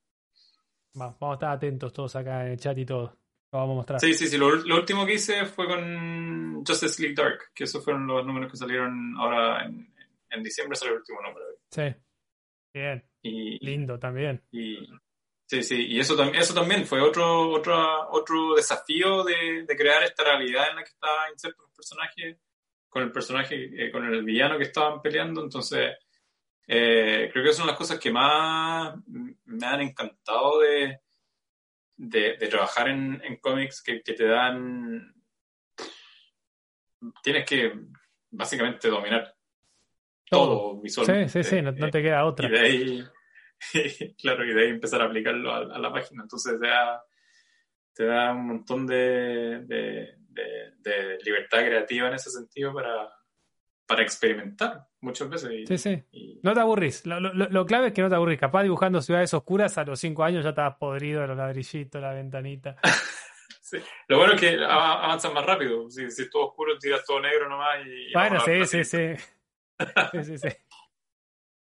Va, 1.00 1.16
vamos 1.18 1.32
a 1.32 1.34
estar 1.34 1.50
atentos 1.50 1.92
todos 1.92 2.14
acá 2.14 2.46
en 2.46 2.52
el 2.52 2.60
chat 2.60 2.78
y 2.78 2.86
todo. 2.86 3.18
Lo 3.52 3.58
vamos 3.58 3.74
a 3.74 3.76
mostrar. 3.76 4.00
Sí, 4.00 4.14
sí, 4.14 4.26
sí. 4.26 4.38
Lo, 4.38 4.54
lo, 4.56 4.76
último 4.76 5.04
que 5.04 5.14
hice 5.14 5.44
fue 5.44 5.66
con 5.66 6.64
Justice 6.64 7.02
League 7.02 7.14
Dark, 7.14 7.52
que 7.54 7.64
esos 7.64 7.84
fueron 7.84 8.06
los 8.06 8.24
números 8.24 8.50
que 8.50 8.56
salieron 8.56 9.14
ahora 9.18 9.64
en, 9.66 9.92
en 10.30 10.42
diciembre, 10.42 10.76
salió 10.76 10.94
el 10.94 11.00
último 11.00 11.20
número. 11.22 11.44
Sí. 11.70 11.94
Bien. 12.74 13.04
Y, 13.22 13.64
Lindo 13.64 13.98
también. 13.98 14.42
Y, 14.50 14.88
Sí, 15.52 15.62
sí, 15.62 15.86
y 15.86 16.00
eso, 16.00 16.16
eso 16.32 16.54
también 16.54 16.86
fue 16.86 17.02
otro, 17.02 17.50
otro, 17.50 18.08
otro 18.10 18.54
desafío 18.54 19.22
de, 19.22 19.64
de, 19.68 19.76
crear 19.76 20.02
esta 20.02 20.24
realidad 20.24 20.70
en 20.70 20.76
la 20.76 20.82
que 20.82 20.88
estaba 20.88 21.30
inserto 21.30 21.64
el 21.66 21.74
personaje, 21.74 22.38
con 22.88 23.02
el 23.02 23.12
personaje, 23.12 23.86
eh, 23.86 23.90
con 23.92 24.06
el 24.06 24.24
villano 24.24 24.56
que 24.56 24.64
estaban 24.64 25.02
peleando. 25.02 25.42
Entonces, 25.42 25.90
eh, 26.66 27.28
creo 27.30 27.44
que 27.44 27.52
son 27.52 27.66
las 27.66 27.76
cosas 27.76 27.98
que 27.98 28.10
más 28.10 28.94
me 29.06 29.66
han 29.66 29.82
encantado 29.82 30.60
de, 30.60 31.00
de, 32.02 32.36
de 32.36 32.48
trabajar 32.48 32.88
en, 32.88 33.22
en 33.24 33.36
cómics 33.36 33.80
que, 33.80 34.02
que, 34.02 34.14
te 34.14 34.26
dan. 34.26 35.14
Tienes 37.22 37.46
que 37.46 37.72
básicamente 38.30 38.88
dominar 38.88 39.34
todo, 40.28 40.46
todo 40.46 40.80
visualmente. 40.80 41.28
Sí, 41.28 41.44
sí, 41.44 41.56
sí, 41.56 41.62
no, 41.62 41.70
no 41.70 41.90
te 41.90 42.02
queda 42.02 42.24
otra. 42.24 42.48
Y 42.48 42.50
de 42.50 42.58
ahí 42.58 43.04
claro, 44.20 44.44
y 44.44 44.52
de 44.52 44.62
ahí 44.62 44.68
empezar 44.70 45.00
a 45.00 45.04
aplicarlo 45.04 45.52
a, 45.52 45.58
a, 45.58 45.78
la 45.78 45.92
página. 45.92 46.22
Entonces 46.22 46.58
te 46.60 46.66
da, 46.66 47.04
te 47.94 48.04
da 48.04 48.32
un 48.32 48.48
montón 48.48 48.84
de, 48.84 49.60
de, 49.64 50.16
de, 50.28 50.72
de, 50.78 51.18
libertad 51.24 51.58
creativa 51.58 52.08
en 52.08 52.14
ese 52.14 52.30
sentido 52.30 52.74
para, 52.74 53.12
para 53.92 54.02
experimentar 54.02 54.86
muchas 55.02 55.28
veces. 55.28 55.50
Y, 55.52 55.66
sí, 55.66 55.76
sí. 55.76 56.02
Y... 56.12 56.40
No 56.42 56.54
te 56.54 56.60
aburrís. 56.60 57.04
Lo, 57.04 57.20
lo, 57.20 57.32
lo, 57.32 57.66
clave 57.66 57.88
es 57.88 57.92
que 57.92 58.00
no 58.00 58.08
te 58.08 58.14
aburrís. 58.14 58.40
Capaz 58.40 58.62
dibujando 58.62 59.02
ciudades 59.02 59.34
oscuras 59.34 59.76
a 59.76 59.84
los 59.84 60.00
cinco 60.00 60.24
años 60.24 60.42
ya 60.42 60.50
estabas 60.50 60.76
podrido 60.76 61.20
de 61.20 61.28
los 61.28 61.36
ladrillitos, 61.36 62.00
la 62.00 62.14
ventanita. 62.14 62.76
Lo 64.08 64.18
bueno 64.18 64.34
es 64.34 64.40
que 64.40 64.62
avanzan 64.62 65.32
más 65.32 65.46
rápido. 65.46 65.88
Si, 65.88 66.10
si 66.10 66.22
es 66.22 66.30
todo 66.30 66.48
oscuro, 66.48 66.76
tiras 66.78 67.04
todo 67.06 67.20
negro 67.20 67.48
nomás 67.48 67.86
y. 67.86 68.12
Bueno, 68.12 68.38
sí, 68.40 68.66
sí, 68.66 68.84
sí, 68.84 69.14
sí. 69.16 70.24
sí, 70.24 70.38
sí. 70.38 70.48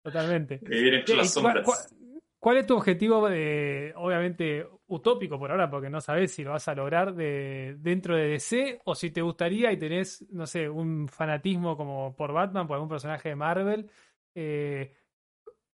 Totalmente. 0.01 0.59
Vivir 0.61 0.93
entre 0.95 1.17
las 1.17 1.33
sombras. 1.33 1.65
¿Cuál, 1.65 1.77
es 2.55 2.65
tu 2.65 2.75
objetivo, 2.75 3.27
de, 3.27 3.93
obviamente 3.95 4.65
utópico 4.87 5.37
por 5.37 5.51
ahora, 5.51 5.69
porque 5.69 5.89
no 5.89 5.99
sabes 6.01 6.31
si 6.31 6.43
lo 6.43 6.51
vas 6.51 6.67
a 6.67 6.75
lograr 6.75 7.13
de, 7.13 7.75
dentro 7.79 8.15
de 8.15 8.27
DC 8.27 8.79
o 8.85 8.95
si 8.95 9.11
te 9.11 9.21
gustaría 9.21 9.71
y 9.71 9.77
tenés, 9.77 10.25
no 10.31 10.45
sé, 10.45 10.69
un 10.69 11.07
fanatismo 11.07 11.75
como 11.75 12.15
por 12.15 12.31
Batman, 12.31 12.67
por 12.67 12.75
algún 12.75 12.89
personaje 12.89 13.29
de 13.29 13.35
Marvel? 13.35 13.89
Eh, 14.35 14.93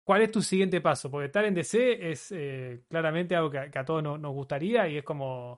¿Cuál 0.04 0.22
es 0.24 0.32
tu 0.32 0.42
siguiente 0.42 0.82
paso? 0.82 1.10
Porque 1.10 1.28
estar 1.28 1.46
en 1.46 1.54
DC 1.54 2.12
es 2.12 2.32
eh, 2.32 2.84
claramente 2.88 3.36
algo 3.36 3.50
que, 3.50 3.60
a 3.60 3.86
todos 3.86 4.04
nos 4.04 4.34
gustaría 4.34 4.88
y 4.88 4.98
es 4.98 5.04
como, 5.04 5.58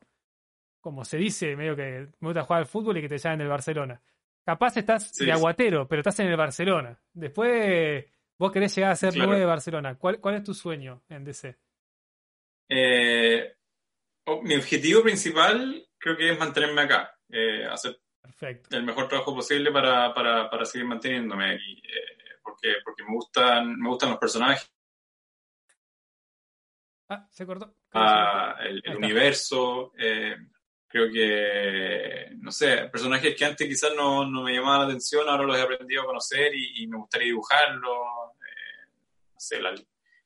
como 0.82 1.06
se 1.06 1.18
dice, 1.18 1.56
medio 1.56 1.76
que 1.76 2.08
me 2.20 2.30
gusta 2.30 2.44
jugar 2.44 2.62
al 2.62 2.68
fútbol 2.68 2.98
y 2.98 3.02
que 3.02 3.10
te 3.10 3.18
llamen 3.18 3.40
del 3.40 3.48
Barcelona. 3.50 4.02
Capaz 4.46 4.76
estás 4.78 5.14
de 5.14 5.32
aguatero, 5.32 5.88
pero 5.88 6.02
estás 6.02 6.20
en 6.20 6.28
el 6.28 6.36
Barcelona. 6.36 7.00
Después 7.14 8.06
vos 8.38 8.52
querés 8.52 8.76
llegar 8.76 8.92
a 8.92 8.96
ser 8.96 9.16
nueve 9.16 9.40
de 9.40 9.46
Barcelona. 9.46 9.96
¿Cuál, 9.98 10.20
¿Cuál, 10.20 10.36
es 10.36 10.44
tu 10.44 10.54
sueño 10.54 11.04
en 11.10 11.24
DC? 11.24 11.58
Eh, 12.70 13.56
oh, 14.26 14.42
mi 14.42 14.56
objetivo 14.56 15.04
principal 15.04 15.88
creo 15.98 16.18
que 16.18 16.32
es 16.32 16.40
mantenerme 16.40 16.82
acá. 16.82 17.18
Eh, 17.30 17.66
hacer 17.66 18.00
el 18.70 18.84
mejor 18.84 19.08
trabajo 19.08 19.36
posible 19.36 19.72
para, 19.72 20.14
para, 20.14 20.50
para 20.50 20.66
seguir 20.66 20.88
manteniéndome 20.88 21.56
aquí. 21.56 21.74
Eh, 21.74 22.40
porque, 22.44 22.76
porque 22.84 23.04
me, 23.04 23.14
gustan, 23.14 23.76
me 23.78 23.90
gustan 23.90 24.10
los 24.12 24.20
personajes. 24.20 24.70
Ah, 27.10 27.28
se 27.30 27.46
cortó. 27.46 27.76
Ah, 27.94 28.58
el, 28.62 28.82
universo. 28.96 29.94
Eh, 29.98 30.36
creo 30.94 31.12
que, 31.12 32.36
no 32.38 32.52
sé, 32.52 32.88
personajes 32.92 33.36
que 33.36 33.46
antes 33.46 33.68
quizás 33.68 33.96
no, 33.96 34.30
no, 34.30 34.44
me 34.44 34.54
llamaban 34.54 34.82
la 34.82 34.86
atención, 34.86 35.28
ahora 35.28 35.44
los 35.44 35.58
he 35.58 35.62
aprendido 35.62 36.04
a 36.04 36.06
conocer 36.06 36.52
y, 36.54 36.86
me 36.86 36.98
gustaría 36.98 37.30
dibujarlos. 37.30 37.98
Eh, 38.36 38.88
no 39.34 39.40
sé, 39.40 39.60
la, 39.60 39.74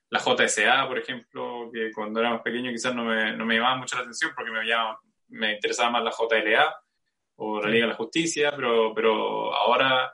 la, 0.09 0.19
JSA, 0.19 0.85
por 0.85 0.97
ejemplo, 0.97 1.71
que 1.71 1.89
cuando 1.93 2.19
era 2.19 2.31
más 2.31 2.41
pequeño 2.41 2.69
quizás 2.71 2.93
no 2.93 3.05
me, 3.05 3.31
no 3.37 3.45
me 3.45 3.55
llamaba 3.55 3.77
mucho 3.77 3.95
la 3.95 4.01
atención 4.01 4.31
porque 4.35 4.51
me, 4.51 4.59
me 5.29 5.53
interesaba 5.53 5.89
más 5.89 6.03
la 6.03 6.11
JLA 6.11 6.75
o 7.37 7.61
la 7.61 7.69
Liga 7.69 7.85
de 7.85 7.91
la 7.91 7.97
Justicia, 7.97 8.51
pero, 8.53 8.93
pero 8.93 9.55
ahora 9.55 10.13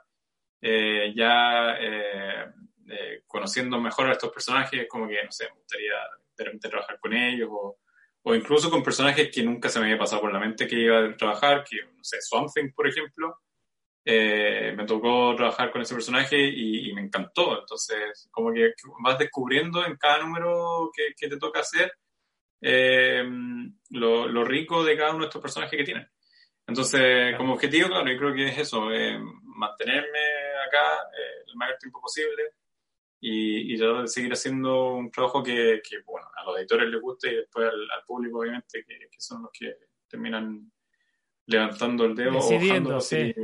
eh, 0.60 1.12
ya 1.16 1.76
eh, 1.80 2.52
conociendo 3.26 3.80
mejor 3.80 4.06
a 4.06 4.12
estos 4.12 4.30
personajes, 4.30 4.86
como 4.88 5.08
que, 5.08 5.24
no 5.24 5.32
sé, 5.32 5.46
me 5.46 5.58
gustaría 5.58 5.94
de 6.36 6.44
repente 6.44 6.68
trabajar 6.68 7.00
con 7.00 7.12
ellos 7.12 7.48
o 7.50 7.78
o 8.26 8.34
incluso 8.34 8.70
con 8.70 8.82
personajes 8.82 9.30
que 9.30 9.42
nunca 9.42 9.68
se 9.68 9.78
me 9.78 9.86
había 9.86 9.98
pasado 9.98 10.22
por 10.22 10.32
la 10.32 10.40
mente 10.40 10.66
que 10.66 10.80
iba 10.80 10.98
a 10.98 11.16
trabajar, 11.16 11.62
que, 11.68 11.76
no 11.84 12.02
sé, 12.02 12.18
Swamp 12.22 12.48
por 12.74 12.88
ejemplo, 12.88 13.38
eh, 14.02 14.72
me 14.76 14.86
tocó 14.86 15.34
trabajar 15.36 15.70
con 15.70 15.82
ese 15.82 15.94
personaje 15.94 16.38
y, 16.38 16.92
me 16.94 17.02
encantó. 17.02 17.60
Entonces, 17.60 18.28
como 18.30 18.52
que 18.52 18.72
vas 19.00 19.18
descubriendo 19.18 19.84
en 19.84 19.96
cada 19.96 20.22
número 20.24 20.90
que, 20.94 21.14
que 21.16 21.28
te 21.28 21.36
toca 21.36 21.60
hacer 21.60 21.92
eh, 22.62 23.22
lo, 23.90 24.26
lo, 24.26 24.44
rico 24.44 24.82
de 24.84 24.96
cada 24.96 25.10
uno 25.10 25.20
de 25.20 25.26
estos 25.26 25.42
personajes 25.42 25.76
que 25.76 25.84
tienen. 25.84 26.08
Entonces, 26.66 27.36
como 27.36 27.54
objetivo, 27.54 27.88
claro, 27.88 28.10
yo 28.10 28.18
creo 28.18 28.34
que 28.34 28.48
es 28.48 28.58
eso, 28.58 28.90
eh, 28.90 29.18
mantenerme 29.42 30.18
acá 30.66 31.08
el 31.46 31.56
mayor 31.56 31.76
tiempo 31.78 32.00
posible, 32.00 32.54
y, 33.26 33.78
tratar 33.78 34.02
de 34.02 34.08
seguir 34.08 34.32
haciendo 34.32 34.94
un 34.94 35.10
trabajo 35.10 35.42
que, 35.42 35.80
bueno, 36.04 36.13
a 36.44 36.50
los 36.50 36.60
editores 36.60 36.88
les 36.88 37.00
guste 37.00 37.32
y 37.32 37.36
después 37.36 37.68
al, 37.68 38.04
público, 38.06 38.40
obviamente, 38.40 38.84
que, 38.84 39.08
son 39.18 39.42
los 39.42 39.50
que 39.52 39.74
terminan 40.08 40.70
levantando 41.46 42.04
el 42.04 42.14
dedo 42.14 42.34
Decidiendo, 42.34 43.00
sí. 43.00 43.34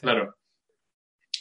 Claro. 0.00 0.36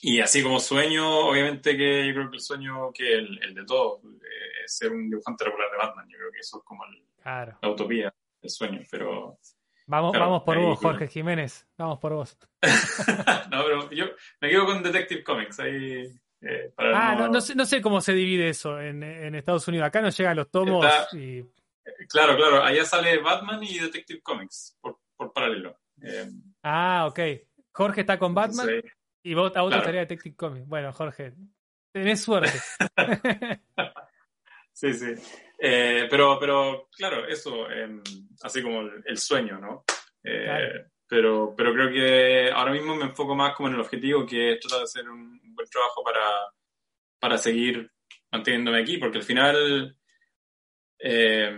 Y 0.02 0.20
así 0.20 0.44
como 0.44 0.60
sueño, 0.60 1.30
obviamente 1.30 1.78
que 1.78 2.06
yo 2.06 2.14
creo 2.14 2.30
que 2.30 2.36
el 2.36 2.42
sueño, 2.42 2.92
que 2.94 3.14
el, 3.14 3.42
el 3.42 3.54
de 3.54 3.64
todos, 3.64 4.04
eh, 4.04 4.64
es 4.66 4.78
ser 4.78 4.92
un 4.92 5.10
dibujante 5.10 5.46
regular 5.46 5.72
de 5.72 5.78
Batman. 5.78 6.10
Yo 6.10 6.18
creo 6.18 6.32
que 6.32 6.40
eso 6.40 6.58
es 6.58 6.64
como 6.66 6.84
la 7.24 7.70
utopía, 7.70 8.14
el 8.42 8.50
sueño, 8.50 8.82
pero... 8.92 9.40
Vamos, 9.86 10.14
vamos 10.14 10.44
por 10.44 10.58
vos, 10.60 10.80
Jorge 10.80 11.08
Jiménez. 11.08 11.68
Vamos 11.78 12.00
por 12.00 12.14
vos. 12.14 12.38
no, 13.52 13.64
pero 13.66 13.92
yo 13.92 14.06
me 14.40 14.50
quedo 14.50 14.66
con 14.66 14.82
Detective 14.82 15.24
Comics. 15.24 15.60
Ahí 15.60 16.08
eh, 16.46 16.74
ah, 16.78 17.16
no... 17.18 17.28
No, 17.30 17.42
sé, 17.42 17.56
no 17.56 17.66
sé 17.66 17.82
cómo 17.82 18.02
se 18.02 18.14
divide 18.14 18.50
eso 18.50 18.80
en, 18.80 19.02
en 19.04 19.36
Estados 19.36 19.68
Unidos. 19.68 19.88
Acá 19.88 20.02
no 20.02 20.10
llegan 20.10 20.38
los 20.38 20.52
tomos 20.52 20.86
y... 21.14 21.40
Eh, 21.40 22.08
claro, 22.10 22.36
claro. 22.36 22.64
Allá 22.64 22.86
sale 22.86 23.18
Batman 23.20 23.64
y 23.64 23.80
Detective 23.80 24.22
Comics 24.22 24.78
por, 24.82 25.00
por 25.16 25.32
paralelo. 25.34 25.80
Eh, 26.02 26.30
ah, 26.64 27.06
ok. 27.10 27.20
Jorge 27.72 28.02
está 28.02 28.18
con 28.20 28.34
Batman 28.34 28.70
y 29.24 29.34
vos, 29.34 29.56
a 29.56 29.62
vos 29.62 29.84
te 29.84 29.92
Detective 29.92 30.36
Comics. 30.36 30.68
Bueno, 30.68 30.92
Jorge, 30.94 31.34
tenés 31.92 32.22
suerte. 32.22 32.52
sí, 34.74 34.94
sí. 34.94 35.14
pero, 35.58 36.38
pero, 36.40 36.90
claro, 36.96 37.26
eso, 37.26 37.70
em, 37.70 38.02
así 38.42 38.62
como 38.62 38.82
el, 38.82 39.18
sueño, 39.18 39.60
¿no? 39.60 39.86
Pero, 41.08 41.54
pero 41.56 41.74
creo 41.74 41.92
que 41.92 42.52
ahora 42.52 42.72
mismo 42.72 42.96
me 42.96 43.06
enfoco 43.06 43.36
más 43.36 43.56
como 43.56 43.70
en 43.70 43.76
el 43.76 43.82
objetivo, 43.82 44.26
que 44.26 44.54
es 44.54 44.60
tratar 44.60 44.80
de 44.80 44.84
hacer 44.84 45.10
un, 45.10 45.40
buen 45.54 45.70
trabajo 45.70 46.04
para, 46.04 46.26
para 47.20 47.38
seguir 47.38 47.92
manteniéndome 48.32 48.82
aquí, 48.82 48.98
porque 48.98 49.20
al 49.20 49.24
final, 49.24 49.98
eh, 51.00 51.56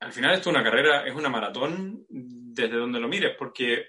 al 0.00 0.12
final 0.12 0.34
esto 0.34 0.50
es 0.50 0.56
una 0.56 0.64
carrera, 0.64 1.06
es 1.06 1.14
una 1.14 1.28
maratón 1.28 2.04
desde 2.08 2.76
donde 2.76 2.98
lo 2.98 3.08
mires, 3.08 3.36
porque 3.38 3.86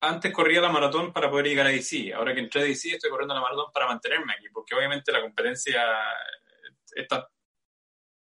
antes 0.00 0.32
corría 0.32 0.60
la 0.60 0.70
maratón 0.70 1.12
para 1.12 1.28
poder 1.28 1.46
llegar 1.46 1.66
a 1.66 1.70
DC, 1.70 2.14
ahora 2.14 2.32
que 2.32 2.40
entré 2.40 2.60
a 2.60 2.64
DC 2.64 2.90
estoy 2.90 3.10
corriendo 3.10 3.34
la 3.34 3.40
maratón 3.40 3.72
para 3.72 3.86
mantenerme 3.86 4.34
aquí, 4.34 4.48
porque 4.52 4.74
obviamente 4.74 5.10
la 5.10 5.22
competencia 5.22 5.82
está 6.94 7.28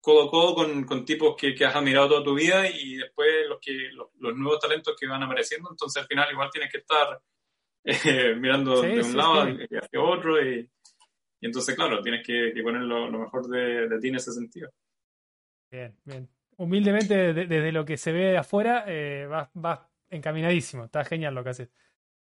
codo 0.07 0.23
a 0.23 0.31
codo 0.31 0.55
con, 0.55 0.85
con 0.85 1.03
tipos 1.03 1.35
que, 1.35 1.53
que, 1.53 1.65
has 1.65 1.75
admirado 1.75 2.07
toda 2.07 2.23
tu 2.23 2.33
vida 2.33 2.65
y 2.65 2.95
después 2.95 3.27
los, 3.49 3.59
que, 3.59 3.89
los, 3.91 4.37
nuevos 4.37 4.57
talentos 4.57 4.95
que 4.97 5.05
van 5.05 5.21
apareciendo, 5.21 5.69
entonces 5.69 6.01
al 6.01 6.07
final 6.07 6.31
igual 6.31 6.49
tienes 6.49 6.71
que 6.71 6.77
estar 6.77 7.19
eh, 7.83 8.33
mirando 8.35 8.81
de 8.81 9.01
un 9.01 9.17
lado 9.17 9.41
hacia 9.41 10.01
otro 10.01 10.41
y, 10.41 10.59
y, 11.41 11.45
entonces 11.45 11.75
claro, 11.75 12.01
tienes 12.01 12.25
que, 12.25 12.53
que 12.55 12.63
poner 12.63 12.83
lo, 12.83 13.11
mejor 13.11 13.47
de, 13.49 13.89
de, 13.89 13.99
ti 13.99 14.07
en 14.07 14.15
ese 14.15 14.31
sentido. 14.31 14.69
Bien, 15.69 15.93
bien. 16.05 16.29
Humildemente 16.55 17.33
desde 17.33 17.71
lo 17.73 17.83
que 17.83 17.97
se 17.97 18.13
ve 18.13 18.31
de 18.31 18.37
afuera 18.37 18.85
eh, 18.87 19.27
vas, 19.29 19.49
vas, 19.55 19.81
encaminadísimo, 20.09 20.85
está 20.85 21.03
genial 21.03 21.35
lo 21.35 21.43
que 21.43 21.49
haces. 21.49 21.69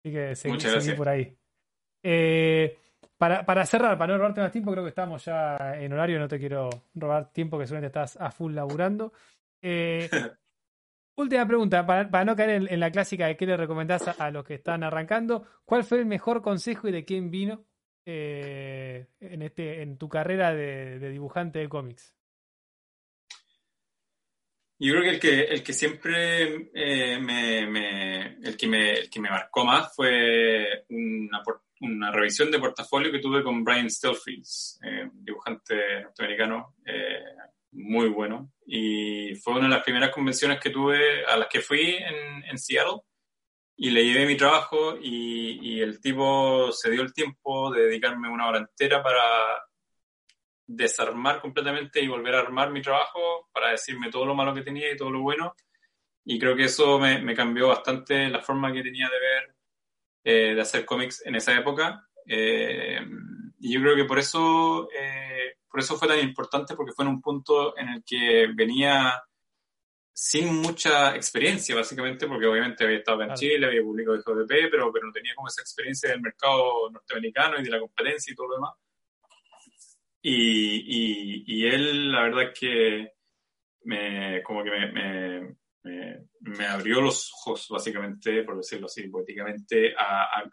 Así 0.03 0.11
que 0.11 0.36
seguí, 0.36 0.91
por 0.97 1.07
ahí. 1.07 1.38
Eh, 2.03 2.78
para, 3.22 3.45
para, 3.45 3.67
cerrar, 3.67 3.99
para 3.99 4.13
no 4.13 4.17
robarte 4.17 4.41
más 4.41 4.51
tiempo, 4.51 4.72
creo 4.72 4.84
que 4.84 4.89
estamos 4.89 5.24
ya 5.24 5.76
en 5.76 5.93
horario, 5.93 6.17
no 6.17 6.28
te 6.28 6.39
quiero 6.39 6.72
robar 6.95 7.32
tiempo, 7.32 7.59
que 7.59 7.67
seguramente 7.67 7.99
estás 7.99 8.19
a 8.19 8.32
full 8.32 8.55
laburando. 8.55 9.13
Eh, 9.61 10.09
última 11.17 11.45
pregunta, 11.45 11.86
para, 11.86 12.26
no 12.26 12.36
caer 12.36 12.65
en, 12.67 12.80
la 12.80 12.89
clásica 12.89 13.28
de 13.28 13.38
qué 13.38 13.45
le 13.45 13.57
recomendás 13.57 14.07
a, 14.19 14.31
los 14.31 14.43
que 14.43 14.56
están 14.56 14.84
arrancando, 14.84 15.45
¿cuál 15.65 15.84
fue 15.84 15.99
el 15.99 16.07
mejor 16.07 16.41
consejo 16.41 16.88
y 16.88 16.91
de 16.91 17.06
quién 17.06 17.30
vino 17.30 17.64
eh, 18.07 19.06
en, 19.19 19.43
este, 19.43 19.84
en 19.84 19.99
tu 19.99 20.10
carrera 20.10 20.52
de, 20.56 20.98
dibujante 21.11 21.60
de 21.60 21.69
cómics? 21.69 22.15
Yo 24.80 24.93
creo 24.93 25.03
que 25.03 25.10
el 25.11 25.19
que, 25.19 25.41
el 25.41 25.61
que 25.61 25.73
siempre 25.73 26.72
eh, 26.73 27.19
me, 27.19 27.68
me, 27.68 28.38
el 28.41 28.57
que 28.57 28.65
me, 28.65 28.93
el 28.93 29.11
que 29.11 29.19
me 29.19 29.30
marcó 29.30 29.64
más 29.64 29.95
fue 29.95 30.85
una, 30.89 31.43
una 31.82 32.12
revisión 32.12 32.52
de 32.52 32.60
portafolio 32.60 33.12
que 33.12 33.20
tuve 33.20 33.44
con 33.44 33.64
Brian 33.64 33.90
Stelfields, 33.90 34.80
eh, 34.84 35.10
dibujante 35.14 36.03
norteamericano 36.03 36.76
eh, 36.86 37.24
muy 37.72 38.10
bueno. 38.10 38.52
Y 38.66 39.34
fue 39.36 39.53
una 39.53 39.64
de 39.64 39.76
las 39.76 39.84
primeras 39.84 40.12
convenciones 40.12 40.60
que 40.60 40.70
tuve, 40.70 41.26
a 41.26 41.38
las 41.38 41.48
que 41.48 41.62
fui 41.62 41.98
en, 41.98 42.58
Seattle. 42.58 43.02
Y 43.78 43.90
le 43.90 44.06
llevé 44.06 44.28
mi 44.28 44.38
trabajo 44.38 44.98
y, 45.02 45.82
el 45.82 45.99
tipo 45.99 46.72
se 46.72 46.91
dio 46.91 47.02
el 47.02 47.14
tiempo 47.14 47.72
de 47.72 47.84
dedicarme 47.84 48.30
una 48.30 48.48
hora 48.48 48.60
entera 48.60 49.02
para 49.02 49.24
desarmar 50.68 51.41
completamente 51.41 52.02
y 52.02 52.08
volver 52.08 52.36
a 52.36 52.41
armar 52.41 52.70
mi 52.72 52.82
trabajo, 52.82 53.49
para 53.52 53.72
decirme 53.72 54.12
todo 54.12 54.26
lo 54.26 54.36
malo 54.36 54.53
que 54.53 54.62
tenía 54.62 54.91
y 54.91 54.98
todo 54.98 55.10
lo 55.10 55.22
bueno. 55.22 55.56
Y 56.26 56.38
creo 56.38 56.56
que 56.56 56.66
eso 56.66 56.99
me 56.99 57.34
cambió 57.34 57.70
bastante 57.70 58.30
la 58.30 58.41
forma 58.41 58.72
que 58.72 58.84
tenía 58.84 59.10
de 59.10 59.20
ver 59.20 59.56
eh, 60.23 60.53
de 60.56 60.61
hacer 60.61 60.85
cómics 60.85 61.23
en 61.26 61.35
esa 61.35 61.57
época. 61.57 62.07
Eh, 62.27 62.99
y 63.60 63.73
yo 63.73 63.81
creo 63.81 63.95
que 63.95 64.06
por 64.06 64.19
eso, 64.19 64.89
eh, 64.91 65.57
por 65.69 65.80
eso 65.80 65.98
fue 65.98 66.07
tan 66.07 66.19
importante, 66.19 66.76
porque 66.76 66.93
fue 66.93 67.06
en 67.06 67.11
un 67.11 67.22
punto 67.22 67.77
en 67.77 67.89
el 67.89 68.03
que 68.03 68.48
venía 68.53 69.22
sin 70.14 70.61
mucha 70.61 71.15
experiencia, 71.15 71.76
básicamente, 71.76 72.27
porque 72.27 72.45
obviamente 72.45 72.84
había 72.84 72.98
estado 72.98 73.23
en 73.23 73.34
Chile, 73.34 73.65
había 73.65 73.81
publicado 73.81 74.18
de 74.18 74.23
GDP, 74.23 74.69
pero, 74.69 74.91
pero 74.91 75.07
no 75.07 75.11
tenía 75.11 75.34
como 75.35 75.48
esa 75.48 75.61
experiencia 75.61 76.10
del 76.10 76.22
mercado 76.22 76.89
norteamericano 76.91 77.60
y 77.60 77.64
de 77.64 77.69
la 77.69 77.80
competencia 77.80 78.31
y 78.31 78.35
todo 78.35 78.49
lo 78.49 78.56
demás. 78.56 78.73
Y, 80.22 80.84
y, 80.85 81.43
y 81.48 81.68
él, 81.68 82.11
la 82.11 82.23
verdad 82.23 82.43
es 82.43 82.60
que 82.60 83.14
me, 83.84 84.43
como 84.43 84.64
que 84.64 84.69
me, 84.69 84.91
me, 84.91 85.56
abrió 86.68 87.02
los 87.02 87.32
ojos, 87.34 87.68
básicamente, 87.70 88.44
por 88.44 88.58
decirlo 88.58 88.86
así, 88.86 89.08
poéticamente, 89.08 89.94
a, 89.98 90.44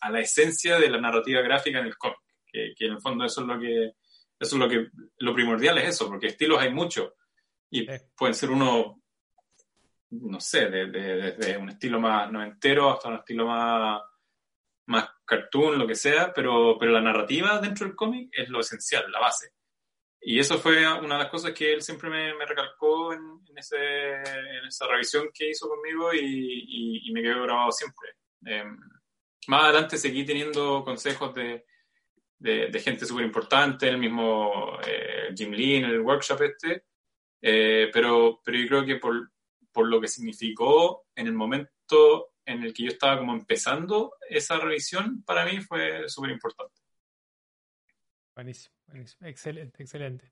a, 0.00 0.10
la 0.10 0.20
esencia 0.20 0.78
de 0.78 0.90
la 0.90 1.00
narrativa 1.00 1.40
gráfica 1.40 1.80
en 1.80 1.86
el 1.86 1.96
cómic. 1.96 2.18
Que, 2.46 2.72
que, 2.76 2.86
en 2.86 2.92
el 2.92 3.00
fondo 3.00 3.24
eso 3.24 3.40
es 3.40 3.46
lo 3.46 3.58
que, 3.58 3.84
eso 4.38 4.56
es 4.56 4.60
lo 4.60 4.68
que, 4.68 4.88
lo 5.18 5.34
primordial 5.34 5.78
es 5.78 5.88
eso, 5.88 6.08
porque 6.08 6.28
estilos 6.28 6.60
hay 6.60 6.72
muchos. 6.72 7.12
Y 7.70 7.86
pueden 8.16 8.34
ser 8.34 8.50
uno, 8.50 9.02
no 10.10 10.40
sé, 10.40 10.70
desde 10.70 11.56
un 11.56 11.70
estilo 11.70 12.00
más 12.00 12.30
noventero 12.30 12.92
hasta 12.92 13.08
un 13.08 13.16
estilo 13.16 13.46
más, 13.46 14.00
más 14.86 15.08
cartoon, 15.24 15.78
lo 15.78 15.86
que 15.86 15.96
sea, 15.96 16.32
pero, 16.32 16.76
pero 16.78 16.92
la 16.92 17.00
narrativa 17.00 17.58
dentro 17.58 17.86
del 17.86 17.96
cómic 17.96 18.30
es 18.32 18.48
lo 18.48 18.60
esencial, 18.60 19.10
la 19.10 19.20
base. 19.20 19.55
Y 20.28 20.40
eso 20.40 20.58
fue 20.58 20.78
una 20.98 21.18
de 21.18 21.22
las 21.22 21.30
cosas 21.30 21.52
que 21.52 21.72
él 21.72 21.82
siempre 21.82 22.10
me, 22.10 22.44
recalcó 22.44 23.12
en, 23.12 23.40
ese, 23.54 23.76
en, 23.76 24.66
esa 24.66 24.88
revisión 24.88 25.30
que 25.32 25.50
hizo 25.50 25.68
conmigo 25.68 26.12
y, 26.12 27.04
y, 27.06 27.12
me 27.12 27.22
quedó 27.22 27.44
grabado 27.44 27.70
siempre. 27.70 28.08
Em, 28.44 28.76
más 29.46 29.62
adelante 29.62 29.96
seguí 29.96 30.24
teniendo 30.26 30.82
consejos 30.82 31.32
de, 31.32 31.64
de, 32.40 32.80
gente 32.80 33.06
súper 33.06 33.24
importante, 33.24 33.88
el 33.88 33.98
mismo 33.98 34.76
eh, 34.84 35.32
Jim 35.36 35.52
Lee 35.52 35.76
en 35.76 35.84
el 35.84 36.00
workshop 36.00 36.42
este, 36.42 36.86
eh, 37.40 37.88
pero, 37.92 38.40
pero 38.44 38.58
yo 38.58 38.66
creo 38.66 38.84
que 38.84 38.96
por, 38.96 39.30
por 39.70 39.86
lo 39.86 40.00
que 40.00 40.08
significó 40.08 41.06
en 41.14 41.28
el 41.28 41.34
momento 41.34 42.32
en 42.44 42.64
el 42.64 42.74
que 42.74 42.82
yo 42.82 42.88
estaba 42.88 43.16
como 43.18 43.32
empezando 43.32 44.16
esa 44.28 44.58
revisión, 44.58 45.22
para 45.22 45.44
mí 45.44 45.60
fue 45.60 46.08
súper 46.08 46.32
importante. 46.32 46.80
Buenísimo, 48.34 48.75
excelente, 49.22 49.82
excelente. 49.82 50.28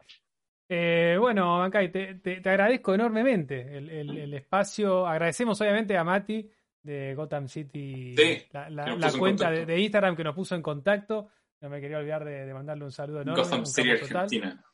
Eh, 0.69 1.17
bueno, 1.21 1.59
Mancay, 1.59 1.91
te, 1.93 2.15
te, 2.17 2.49
agradezco 2.49 2.95
enormemente 2.95 3.77
el, 3.77 3.91
el, 3.91 4.35
espacio. 4.35 5.07
Agradecemos 5.07 5.61
obviamente 5.61 5.97
a 5.97 6.05
Mati 6.05 6.49
de 6.83 7.15
Gotham 7.15 7.49
City, 7.49 8.15
la, 8.53 9.13
cuenta 9.19 9.51
de, 9.51 9.81
Instagram 9.81 10.17
que 10.17 10.25
nos 10.25 10.35
puso 10.35 10.55
en 10.55 10.63
contacto. 10.63 11.29
No 11.61 11.69
me 11.69 11.81
quería 11.81 11.99
olvidar 11.99 12.25
de, 12.25 12.53
mandarle 12.53 12.85
un 12.85 12.93
saludo 12.93 13.23
enorme. 13.23 13.43
Gotham 13.43 13.67
City 13.67 13.91
Argentina. 13.91 14.65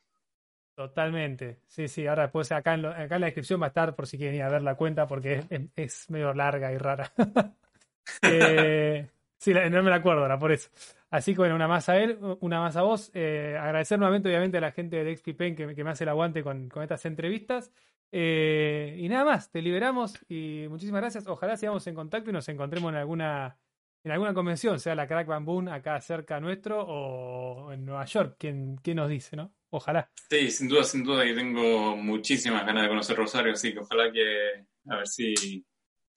Totalmente. 0.75 1.61
Sí, 1.67 1.89
sí. 1.89 2.07
Ahora 2.07 2.23
después 2.23 2.51
acá 2.53 2.75
en, 2.75 2.87
acá 2.87 3.17
en 3.17 3.21
la 3.21 3.27
descripción 3.27 3.61
va 3.61 3.67
a 3.67 3.69
estar 3.69 3.95
por 3.95 4.07
si 4.07 4.17
quieren 4.17 4.37
ir 4.37 4.43
a 4.43 4.49
ver 4.49 4.63
la 4.63 4.77
cuenta 4.77 5.07
porque 5.07 5.45
es, 5.77 6.09
medio 6.09 6.33
larga 6.33 6.73
y 6.73 6.79
rara. 6.79 7.13
eh, 8.23 9.09
sí, 9.37 9.53
no 9.53 9.83
me 9.83 9.91
la 9.91 9.97
acuerdo 9.97 10.23
ahora, 10.23 10.39
por 10.39 10.53
eso. 10.53 10.71
Así 11.11 11.33
que 11.33 11.39
bueno, 11.39 11.57
una 11.57 11.67
más 11.67 11.89
a 11.89 11.99
él, 11.99 12.19
una 12.41 12.61
más 12.61 12.77
a 12.77 12.83
vos. 12.83 13.11
Eh, 13.15 13.57
agradecer 13.61 13.99
nuevamente, 13.99 14.29
obviamente, 14.29 14.59
a 14.59 14.61
la 14.61 14.73
gente 14.73 15.03
de 15.03 15.17
XPPen 15.17 15.57
que, 15.57 15.75
que 15.75 15.85
me 15.85 15.91
hace 15.91 16.05
el 16.05 16.11
aguante 16.11 16.43
con, 16.43 16.71
estas 16.83 17.05
entrevistas. 17.05 17.73
Eh, 18.13 18.97
y 18.99 19.09
nada 19.09 19.25
más, 19.25 19.51
te 19.51 19.61
liberamos 19.61 20.19
y 20.29 20.67
muchísimas 20.69 21.01
gracias. 21.01 21.27
Ojalá 21.27 21.57
sigamos 21.57 21.87
en 21.87 21.95
contacto 21.95 22.31
y 22.31 22.33
nos 22.33 22.49
encontremos 22.49 22.91
en 22.93 22.97
alguna 22.97 23.59
en 24.03 24.13
alguna 24.13 24.33
convención, 24.33 24.81
sea 24.81 24.95
la 24.95 25.07
Crack 25.07 25.27
Bamboo 25.27 25.69
acá 25.69 26.01
cerca 26.01 26.41
nuestro 26.41 26.83
o 26.83 27.71
en 27.73 27.85
Nueva 27.85 28.07
York, 28.07 28.37
¿quién, 28.39 28.77
quién 28.83 28.97
nos 28.97 29.11
dice, 29.11 29.37
no? 29.37 29.53
Ojalá. 29.69 30.11
Sí, 30.31 30.51
sin 30.51 30.69
duda, 30.69 30.85
sin 30.85 31.05
duda, 31.05 31.27
y 31.27 31.35
tengo 31.35 31.97
muchísimas 31.97 32.65
ganas 32.65 32.85
de 32.85 32.89
conocer 32.89 33.17
Rosario, 33.17 33.53
así 33.53 33.73
que 33.73 33.81
ojalá 33.81 34.11
que, 34.11 34.65
a 34.89 34.97
ver 34.97 35.07
si 35.07 35.65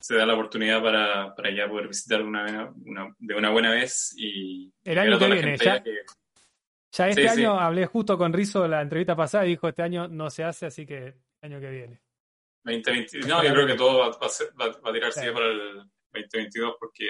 se 0.04 0.16
da 0.16 0.26
la 0.26 0.34
oportunidad 0.34 0.82
para, 0.82 1.34
para 1.34 1.50
ya 1.50 1.66
poder 1.66 1.88
visitar 1.88 2.20
una, 2.20 2.70
de 3.18 3.34
una 3.34 3.50
buena 3.50 3.70
vez 3.70 4.14
y... 4.18 4.70
El 4.84 4.98
año 4.98 5.18
que 5.18 5.28
viene, 5.28 5.56
ya, 5.56 5.82
ya 6.92 7.08
este 7.08 7.26
año 7.26 7.58
hablé 7.58 7.86
justo 7.86 8.18
con 8.18 8.30
Rizo 8.30 8.68
la 8.68 8.82
entrevista 8.82 9.16
pasada 9.16 9.46
y 9.46 9.50
dijo 9.50 9.66
este 9.66 9.80
año 9.80 10.06
no 10.06 10.28
se 10.28 10.44
hace, 10.44 10.66
así 10.66 10.84
que 10.84 11.06
el 11.06 11.14
año 11.40 11.58
que 11.58 11.70
viene. 11.70 12.02
2020, 12.64 13.20
no, 13.20 13.42
yo 13.42 13.54
creo 13.54 13.66
que 13.66 13.74
todo 13.76 13.98
va, 14.00 14.10
va, 14.10 14.80
va 14.84 14.90
a 14.90 14.92
tirarse 14.92 15.32
para 15.32 15.46
el 15.46 15.76
2022 16.12 16.76
porque 16.78 17.06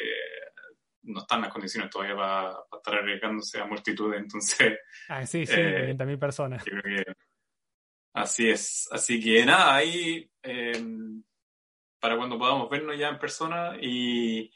no 1.02 1.18
están 1.22 1.40
las 1.40 1.52
condiciones 1.52 1.90
todavía 1.90 2.14
para, 2.14 2.56
estar 2.76 2.94
arriesgándose 2.94 3.58
a 3.58 3.66
multitudes, 3.66 4.20
entonces... 4.20 4.78
Ah, 5.08 5.26
sí, 5.26 5.44
sí, 5.46 5.56
eh, 5.56 6.16
personas. 6.16 6.64
así 8.12 8.50
es. 8.50 8.88
Así 8.92 9.20
que 9.20 9.44
nada, 9.44 9.74
ahí 9.74 10.30
em, 10.44 11.24
para 12.04 12.18
cuando 12.18 12.38
podamos 12.38 12.68
vernos 12.68 12.98
ya 12.98 13.08
en 13.08 13.18
persona 13.18 13.78
y, 13.80 14.52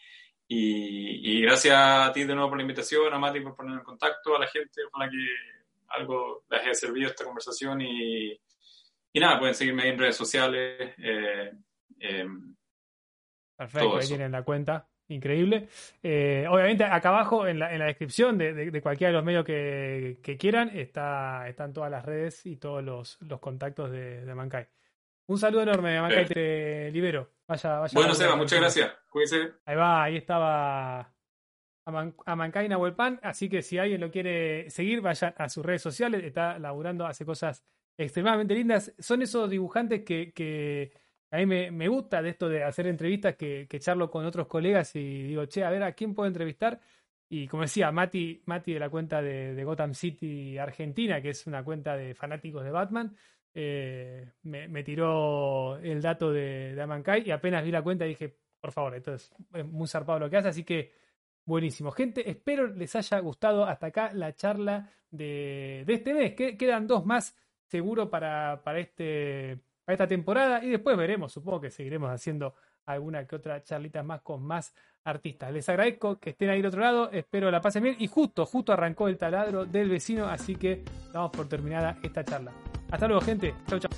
y, 0.46 1.40
gracias 1.40 1.74
a 1.74 2.12
ti 2.12 2.24
de 2.24 2.34
nuevo 2.34 2.50
por 2.50 2.58
la 2.58 2.62
invitación, 2.62 3.10
a 3.10 3.18
Mati 3.18 3.40
por 3.40 3.56
poner 3.56 3.78
en 3.78 3.84
contacto 3.84 4.36
a 4.36 4.40
la 4.40 4.46
gente, 4.48 4.82
ojalá 4.84 5.10
que 5.10 5.16
algo 5.98 6.44
les 6.50 6.60
haya 6.60 6.74
servido 6.74 7.08
esta 7.08 7.24
conversación 7.24 7.80
y, 7.80 8.38
y 9.14 9.18
nada, 9.18 9.38
pueden 9.38 9.54
seguirme 9.54 9.88
en 9.88 9.98
redes 9.98 10.16
sociales. 10.16 10.92
Eh, 10.98 11.52
em, 12.00 12.54
Perfecto, 13.56 13.96
ahí 13.96 14.06
tienen 14.06 14.32
la 14.32 14.42
cuenta 14.42 14.86
increíble. 15.06 15.68
Eh, 16.02 16.44
obviamente, 16.50 16.84
acá 16.84 17.08
abajo 17.08 17.46
en 17.46 17.60
la, 17.60 17.72
en 17.72 17.78
la 17.78 17.86
descripción 17.86 18.36
de, 18.36 18.78
cualquiera 18.82 19.08
de 19.08 19.16
los 19.16 19.24
medios 19.24 19.46
que, 19.46 20.36
quieran 20.38 20.68
está, 20.76 21.48
están 21.48 21.72
todas 21.72 21.90
las 21.90 22.04
redes 22.04 22.44
y 22.44 22.56
todos 22.56 22.84
los, 22.84 23.16
los 23.22 23.40
contactos 23.40 23.90
de, 23.90 24.26
de 24.26 24.34
Mankai. 24.34 24.68
Un 25.28 25.38
saludo 25.38 25.62
enorme, 25.62 25.98
Mankai, 25.98 26.26
te 26.26 26.90
libero. 26.90 27.37
Vaya, 27.48 27.78
vaya. 27.78 27.92
Bueno, 27.94 28.14
Seba, 28.14 28.36
muchas 28.36 28.60
gracias. 28.60 28.92
Cuídense. 29.08 29.54
Ahí 29.64 29.74
va, 29.74 30.04
ahí 30.04 30.16
estaba 30.16 31.12
a, 31.84 32.36
Mankai 32.36 32.68
Nahuelpan. 32.68 33.18
Así 33.22 33.48
que 33.48 33.62
si 33.62 33.78
alguien 33.78 34.00
lo 34.00 34.10
quiere 34.10 34.68
seguir, 34.70 35.00
vaya 35.00 35.34
a 35.36 35.48
sus 35.48 35.64
redes 35.64 35.82
sociales. 35.82 36.22
Está 36.22 36.58
laburando, 36.58 37.06
hace 37.06 37.24
cosas 37.24 37.64
extremadamente 37.96 38.54
lindas. 38.54 38.94
Son 38.98 39.22
esos 39.22 39.48
dibujantes 39.48 40.04
que, 40.04 40.32
que 40.32 40.92
a 41.30 41.38
mí 41.38 41.46
me, 41.46 41.88
gusta 41.88 42.22
de 42.22 42.30
esto 42.30 42.48
de 42.48 42.62
hacer 42.62 42.86
entrevistas 42.86 43.36
que, 43.36 43.66
que, 43.68 43.80
charlo 43.80 44.10
con 44.10 44.24
otros 44.24 44.46
colegas 44.46 44.94
y 44.94 45.22
digo, 45.24 45.46
che, 45.46 45.64
a 45.64 45.70
ver, 45.70 45.82
¿a 45.82 45.92
quién 45.92 46.14
puedo 46.14 46.28
entrevistar? 46.28 46.80
Y 47.30 47.46
como 47.46 47.62
decía, 47.62 47.92
Mati, 47.92 48.42
Mati 48.46 48.72
de 48.72 48.80
la 48.80 48.88
cuenta 48.88 49.20
de, 49.20 49.62
Gotham 49.62 49.94
City 49.94 50.56
Argentina, 50.56 51.20
que 51.20 51.30
es 51.30 51.46
una 51.46 51.62
cuenta 51.62 51.96
de 51.96 52.14
fanáticos 52.14 52.64
de 52.64 52.70
Batman, 52.70 53.16
eh, 53.54 54.32
me, 54.42 54.84
tiró 54.84 55.78
el 55.78 56.00
dato 56.00 56.32
de, 56.32 56.74
de 56.74 56.82
Amankai 56.82 57.26
y 57.26 57.30
apenas 57.30 57.64
vi 57.64 57.70
la 57.70 57.82
cuenta 57.82 58.04
dije, 58.04 58.36
por 58.60 58.72
favor, 58.72 58.94
esto 58.94 59.14
es 59.14 59.32
muy 59.64 59.86
zarpado 59.88 60.18
lo 60.18 60.30
que 60.30 60.36
hace, 60.36 60.48
así 60.48 60.64
que 60.64 60.92
buenísimo. 61.44 61.90
Gente, 61.90 62.28
espero 62.28 62.66
les 62.66 62.94
haya 62.96 63.18
gustado 63.20 63.64
hasta 63.64 63.86
acá 63.86 64.12
la 64.12 64.34
charla 64.34 64.90
de, 65.10 65.84
este 65.86 66.14
mes. 66.14 66.34
Quedan 66.34 66.86
dos 66.86 67.04
más 67.06 67.36
seguro 67.66 68.10
para, 68.10 68.62
para 68.62 68.78
este 68.78 69.60
esta 69.92 70.06
temporada 70.06 70.62
y 70.62 70.68
después 70.68 70.96
veremos, 70.96 71.32
supongo 71.32 71.62
que 71.62 71.70
seguiremos 71.70 72.10
haciendo 72.10 72.54
alguna 72.84 73.26
que 73.26 73.36
otra 73.36 73.62
charlita 73.62 74.02
más 74.02 74.20
con 74.20 74.42
más 74.42 74.74
artistas. 75.04 75.52
Les 75.52 75.68
agradezco 75.68 76.18
que 76.18 76.30
estén 76.30 76.50
ahí 76.50 76.58
del 76.58 76.66
otro 76.66 76.80
lado, 76.80 77.10
espero 77.10 77.50
la 77.50 77.60
pasen 77.60 77.82
bien 77.82 77.96
y 77.98 78.06
justo, 78.06 78.44
justo 78.46 78.72
arrancó 78.72 79.08
el 79.08 79.16
taladro 79.16 79.64
del 79.64 79.88
vecino, 79.88 80.26
así 80.26 80.56
que 80.56 80.84
damos 81.12 81.30
por 81.30 81.48
terminada 81.48 81.96
esta 82.02 82.24
charla. 82.24 82.52
Hasta 82.90 83.06
luego 83.06 83.22
gente, 83.22 83.54
chau 83.66 83.78
chau. 83.78 83.90